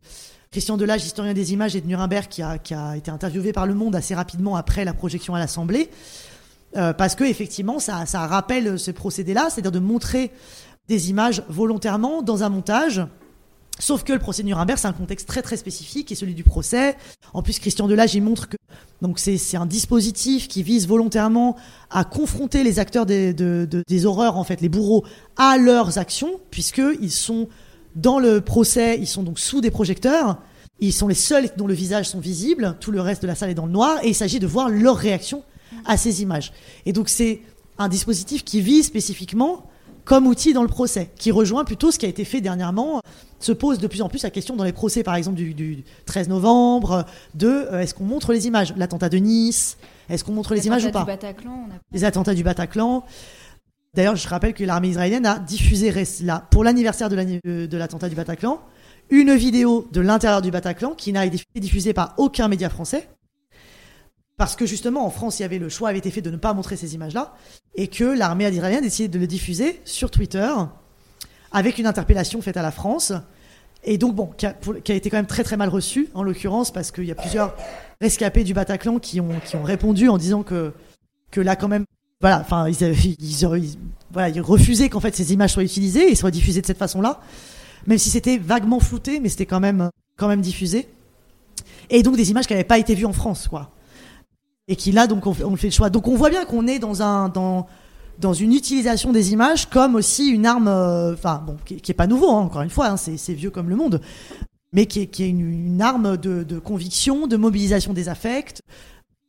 Christian 0.50 0.76
Delage, 0.76 1.04
historien 1.04 1.34
des 1.34 1.52
images 1.52 1.76
et 1.76 1.80
de 1.80 1.86
Nuremberg, 1.86 2.28
qui 2.28 2.42
a, 2.42 2.58
qui 2.58 2.74
a 2.74 2.96
été 2.96 3.10
interviewé 3.10 3.52
par 3.52 3.66
Le 3.66 3.74
Monde 3.74 3.96
assez 3.96 4.14
rapidement 4.14 4.56
après 4.56 4.84
la 4.84 4.94
projection 4.94 5.34
à 5.34 5.38
l'Assemblée, 5.38 5.90
Euh, 6.76 6.92
parce 6.92 7.14
que 7.14 7.24
effectivement, 7.24 7.78
ça, 7.78 8.04
ça 8.06 8.26
rappelle 8.26 8.78
ce 8.78 8.90
procédé-là, 8.90 9.48
c'est-à-dire 9.48 9.70
de 9.70 9.78
montrer 9.78 10.32
des 10.88 11.10
images 11.10 11.42
volontairement 11.48 12.22
dans 12.22 12.42
un 12.42 12.48
montage. 12.48 13.00
Sauf 13.80 14.04
que 14.04 14.12
le 14.12 14.18
procès 14.20 14.42
de 14.42 14.46
Nuremberg, 14.48 14.78
c'est 14.78 14.86
un 14.86 14.92
contexte 14.92 15.26
très 15.26 15.42
très 15.42 15.56
spécifique, 15.56 16.10
est 16.12 16.14
celui 16.14 16.34
du 16.34 16.44
procès. 16.44 16.96
En 17.32 17.42
plus, 17.42 17.58
Christian 17.58 17.88
Delage, 17.88 18.14
il 18.14 18.22
montre 18.22 18.48
que 18.48 18.56
donc 19.02 19.18
c'est 19.18 19.56
un 19.56 19.66
dispositif 19.66 20.48
qui 20.48 20.62
vise 20.62 20.86
volontairement 20.86 21.56
à 21.90 22.04
confronter 22.04 22.62
les 22.62 22.78
acteurs 22.78 23.04
des, 23.04 23.34
de- 23.34 23.66
de- 23.68 23.82
des 23.86 24.06
horreurs, 24.06 24.36
en 24.38 24.44
fait, 24.44 24.60
les 24.60 24.68
bourreaux, 24.68 25.04
à 25.36 25.58
leurs 25.58 25.98
actions, 25.98 26.40
puisqu'ils 26.50 27.10
sont 27.10 27.48
dans 27.96 28.18
le 28.18 28.40
procès, 28.40 28.96
ils 28.98 29.06
sont 29.08 29.22
donc 29.22 29.38
sous 29.38 29.60
des 29.60 29.70
projecteurs. 29.70 30.38
Ils 30.80 30.92
sont 30.92 31.06
les 31.08 31.14
seuls 31.14 31.48
dont 31.56 31.66
le 31.66 31.74
visage 31.74 32.08
sont 32.08 32.18
visibles, 32.20 32.76
tout 32.80 32.90
le 32.90 33.00
reste 33.00 33.22
de 33.22 33.26
la 33.26 33.34
salle 33.34 33.50
est 33.50 33.54
dans 33.54 33.66
le 33.66 33.72
noir, 33.72 33.98
et 34.02 34.08
il 34.08 34.14
s'agit 34.14 34.38
de 34.40 34.46
voir 34.46 34.68
leur 34.68 34.96
réaction 34.96 35.42
à 35.84 35.96
ces 35.96 36.22
images. 36.22 36.52
Et 36.86 36.92
donc 36.92 37.08
c'est 37.08 37.42
un 37.78 37.88
dispositif 37.88 38.44
qui 38.44 38.60
vise 38.60 38.86
spécifiquement 38.86 39.66
comme 40.04 40.26
outil 40.26 40.52
dans 40.52 40.62
le 40.62 40.68
procès, 40.68 41.10
qui 41.16 41.30
rejoint 41.30 41.64
plutôt 41.64 41.90
ce 41.90 41.98
qui 41.98 42.06
a 42.06 42.08
été 42.08 42.24
fait 42.24 42.40
dernièrement, 42.40 43.00
se 43.40 43.52
pose 43.52 43.78
de 43.78 43.86
plus 43.86 44.02
en 44.02 44.08
plus 44.08 44.22
la 44.22 44.30
question 44.30 44.56
dans 44.56 44.64
les 44.64 44.72
procès, 44.72 45.02
par 45.02 45.14
exemple, 45.16 45.36
du, 45.36 45.54
du 45.54 45.84
13 46.06 46.28
novembre, 46.28 47.04
de 47.34 47.48
euh, 47.48 47.80
est-ce 47.80 47.94
qu'on 47.94 48.04
montre 48.04 48.32
les 48.32 48.46
images? 48.46 48.74
L'attentat 48.76 49.08
de 49.08 49.18
Nice, 49.18 49.76
est-ce 50.08 50.24
qu'on 50.24 50.32
montre 50.32 50.54
les 50.54 50.66
images 50.66 50.84
ou 50.84 50.90
pas? 50.90 51.04
Bataclan, 51.04 51.66
on 51.68 51.70
a- 51.72 51.78
les 51.92 52.04
attentats 52.04 52.34
du 52.34 52.42
Bataclan. 52.42 53.04
D'ailleurs, 53.94 54.16
je 54.16 54.28
rappelle 54.28 54.54
que 54.54 54.64
l'armée 54.64 54.88
israélienne 54.88 55.24
a 55.26 55.38
diffusé 55.38 55.92
là, 56.22 56.46
pour 56.50 56.64
l'anniversaire 56.64 57.08
euh, 57.12 57.66
de 57.66 57.76
l'attentat 57.76 58.08
du 58.08 58.14
Bataclan 58.14 58.60
une 59.10 59.34
vidéo 59.34 59.86
de 59.92 60.00
l'intérieur 60.00 60.40
du 60.40 60.50
Bataclan 60.50 60.92
qui 60.94 61.12
n'a 61.12 61.26
été 61.26 61.38
diffusée 61.56 61.92
par 61.92 62.14
aucun 62.16 62.48
média 62.48 62.70
français. 62.70 63.08
Parce 64.36 64.56
que 64.56 64.66
justement, 64.66 65.06
en 65.06 65.10
France, 65.10 65.38
il 65.38 65.42
y 65.42 65.44
avait 65.44 65.58
le 65.58 65.68
choix 65.68 65.90
avait 65.90 65.98
été 65.98 66.10
fait 66.10 66.22
de 66.22 66.30
ne 66.30 66.36
pas 66.36 66.54
montrer 66.54 66.76
ces 66.76 66.94
images-là 66.94 67.34
et 67.76 67.86
que 67.86 68.04
l'armée 68.04 68.48
israélienne 68.48 68.80
a 68.80 68.86
décidé 68.86 69.08
de 69.08 69.18
le 69.18 69.26
diffuser 69.26 69.80
sur 69.84 70.10
Twitter 70.10 70.50
avec 71.52 71.78
une 71.78 71.86
interpellation 71.86 72.42
faite 72.42 72.56
à 72.56 72.62
la 72.62 72.72
France. 72.72 73.12
Et 73.84 73.98
donc, 73.98 74.14
bon, 74.14 74.30
qui 74.36 74.46
a, 74.46 74.54
été 74.94 75.10
quand 75.10 75.18
même 75.18 75.26
très 75.26 75.44
très 75.44 75.56
mal 75.56 75.68
reçu, 75.68 76.08
en 76.14 76.22
l'occurrence, 76.22 76.72
parce 76.72 76.90
qu'il 76.90 77.04
y 77.04 77.12
a 77.12 77.14
plusieurs 77.14 77.54
rescapés 78.00 78.42
du 78.42 78.54
Bataclan 78.54 78.98
qui 78.98 79.20
ont, 79.20 79.40
qui 79.44 79.56
ont 79.56 79.62
répondu 79.62 80.08
en 80.08 80.18
disant 80.18 80.42
que, 80.42 80.72
que 81.30 81.40
là, 81.40 81.54
quand 81.54 81.68
même, 81.68 81.84
voilà, 82.20 82.40
enfin, 82.40 82.68
ils, 82.68 82.82
ils- 83.20 83.78
voilà, 84.10 84.30
ils 84.30 84.40
refusaient 84.40 84.88
qu'en 84.88 85.00
fait 85.00 85.14
ces 85.14 85.32
images 85.32 85.52
soient 85.52 85.64
utilisées 85.64 86.10
et 86.10 86.14
soient 86.14 86.30
diffusées 86.30 86.62
de 86.62 86.66
cette 86.66 86.78
façon-là, 86.78 87.20
même 87.86 87.98
si 87.98 88.08
c'était 88.08 88.38
vaguement 88.38 88.80
flouté, 88.80 89.20
mais 89.20 89.28
c'était 89.28 89.44
quand 89.44 89.60
même, 89.60 89.90
quand 90.16 90.28
même 90.28 90.40
diffusé. 90.40 90.88
Et 91.90 92.02
donc 92.02 92.16
des 92.16 92.30
images 92.30 92.46
qui 92.46 92.54
n'avaient 92.54 92.64
pas 92.64 92.78
été 92.78 92.94
vues 92.94 93.04
en 93.04 93.12
France, 93.12 93.48
quoi. 93.48 93.73
Et 94.68 94.76
qui 94.76 94.92
là, 94.92 95.06
donc, 95.06 95.26
on, 95.26 95.34
fait- 95.34 95.66
le 95.66 95.70
choix. 95.72 95.90
Donc 95.90 96.08
on 96.08 96.16
voit 96.16 96.30
bien 96.30 96.44
qu'on 96.44 96.66
est 96.66 96.78
dans 96.78 97.02
un, 97.02 97.28
dans, 97.28 97.66
dans 98.18 98.32
une 98.32 98.52
utilisation 98.52 99.12
des 99.12 99.32
images 99.32 99.68
comme 99.68 99.94
aussi 99.94 100.28
une 100.28 100.46
arme, 100.46 100.68
euh, 100.68 101.12
enfin 101.12 101.42
bon, 101.46 101.56
qui, 101.64 101.76
qui 101.76 101.90
est 101.90 101.94
pas 101.94 102.06
nouveau, 102.06 102.30
hein, 102.30 102.40
encore 102.40 102.62
une 102.62 102.70
fois, 102.70 102.88
hein, 102.88 102.96
c'est 102.96 103.34
vieux 103.34 103.50
comme 103.50 103.68
le 103.68 103.76
monde, 103.76 104.00
mais 104.72 104.86
qui 104.86 105.00
est, 105.00 105.06
qui 105.06 105.24
est 105.24 105.28
une, 105.28 105.82
arme 105.82 106.16
de, 106.16 106.42
de 106.44 106.58
conviction, 106.58 107.26
de 107.26 107.36
mobilisation 107.36 107.92
des 107.92 108.08
affects, 108.08 108.60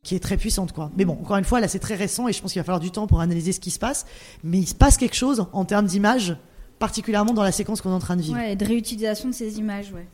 qui 0.02 0.14
est 0.14 0.20
très 0.20 0.36
puissante, 0.36 0.72
quoi. 0.72 0.90
Mais 0.96 1.04
bon, 1.04 1.14
encore 1.14 1.36
une 1.36 1.44
fois, 1.44 1.60
là, 1.60 1.68
c'est 1.68 1.80
très 1.80 1.96
récent 1.96 2.28
et 2.28 2.32
je 2.32 2.40
pense 2.40 2.52
qu'il 2.52 2.60
va 2.60 2.64
falloir 2.64 2.80
du 2.80 2.90
temps 2.92 3.06
pour 3.08 3.20
analyser 3.20 3.52
ce 3.52 3.58
qui 3.60 3.70
se 3.72 3.78
passe. 3.78 4.06
Mais 4.44 4.58
il 4.58 4.66
se 4.66 4.74
passe 4.74 4.96
quelque 4.96 5.16
chose 5.16 5.46
en 5.52 5.64
termes 5.64 5.86
d'image, 5.86 6.36
particulièrement 6.78 7.34
dans 7.34 7.42
la 7.42 7.50
séquence 7.52 7.80
qu'on 7.80 7.90
est 7.90 7.94
en 7.94 7.98
train 7.98 8.16
de 8.16 8.22
vivre. 8.22 8.38
Ouais, 8.38 8.52
et 8.52 8.56
de 8.56 8.64
réutilisation 8.64 9.28
de 9.28 9.34
ces 9.34 9.58
images, 9.58 9.92
ouais. 9.92 10.06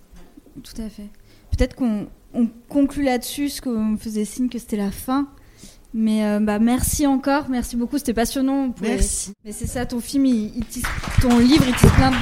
Tout 0.63 0.81
à 0.83 0.89
fait. 0.89 1.09
Peut-être 1.57 1.75
qu'on 1.77 2.07
on 2.35 2.49
conclut 2.69 3.05
là-dessus, 3.05 3.49
ce 3.51 3.61
qu'on 3.63 3.85
me 3.85 3.97
faisait 3.97 4.25
signe 4.25 4.49
que 4.49 4.59
c'était 4.59 4.77
la 4.79 4.91
fin. 4.91 5.29
Mais 5.95 6.25
euh, 6.25 6.41
bah, 6.41 6.59
merci 6.59 7.07
encore, 7.07 7.51
merci 7.51 7.77
beaucoup, 7.77 7.99
c'était 7.99 8.15
passionnant. 8.15 8.71
Pouvait- 8.71 8.95
Merci. 8.95 9.33
Mais 9.45 9.53
c'est 9.53 9.67
ça, 9.67 9.85
ton 9.85 10.01
film, 10.01 10.25
il, 10.25 10.51
il 10.57 10.65
tisse- 10.65 10.85
ton 11.21 11.39
livre, 11.39 11.65
il 11.69 11.75
tisse 11.77 11.91
plein 11.93 12.11
de, 12.11 12.17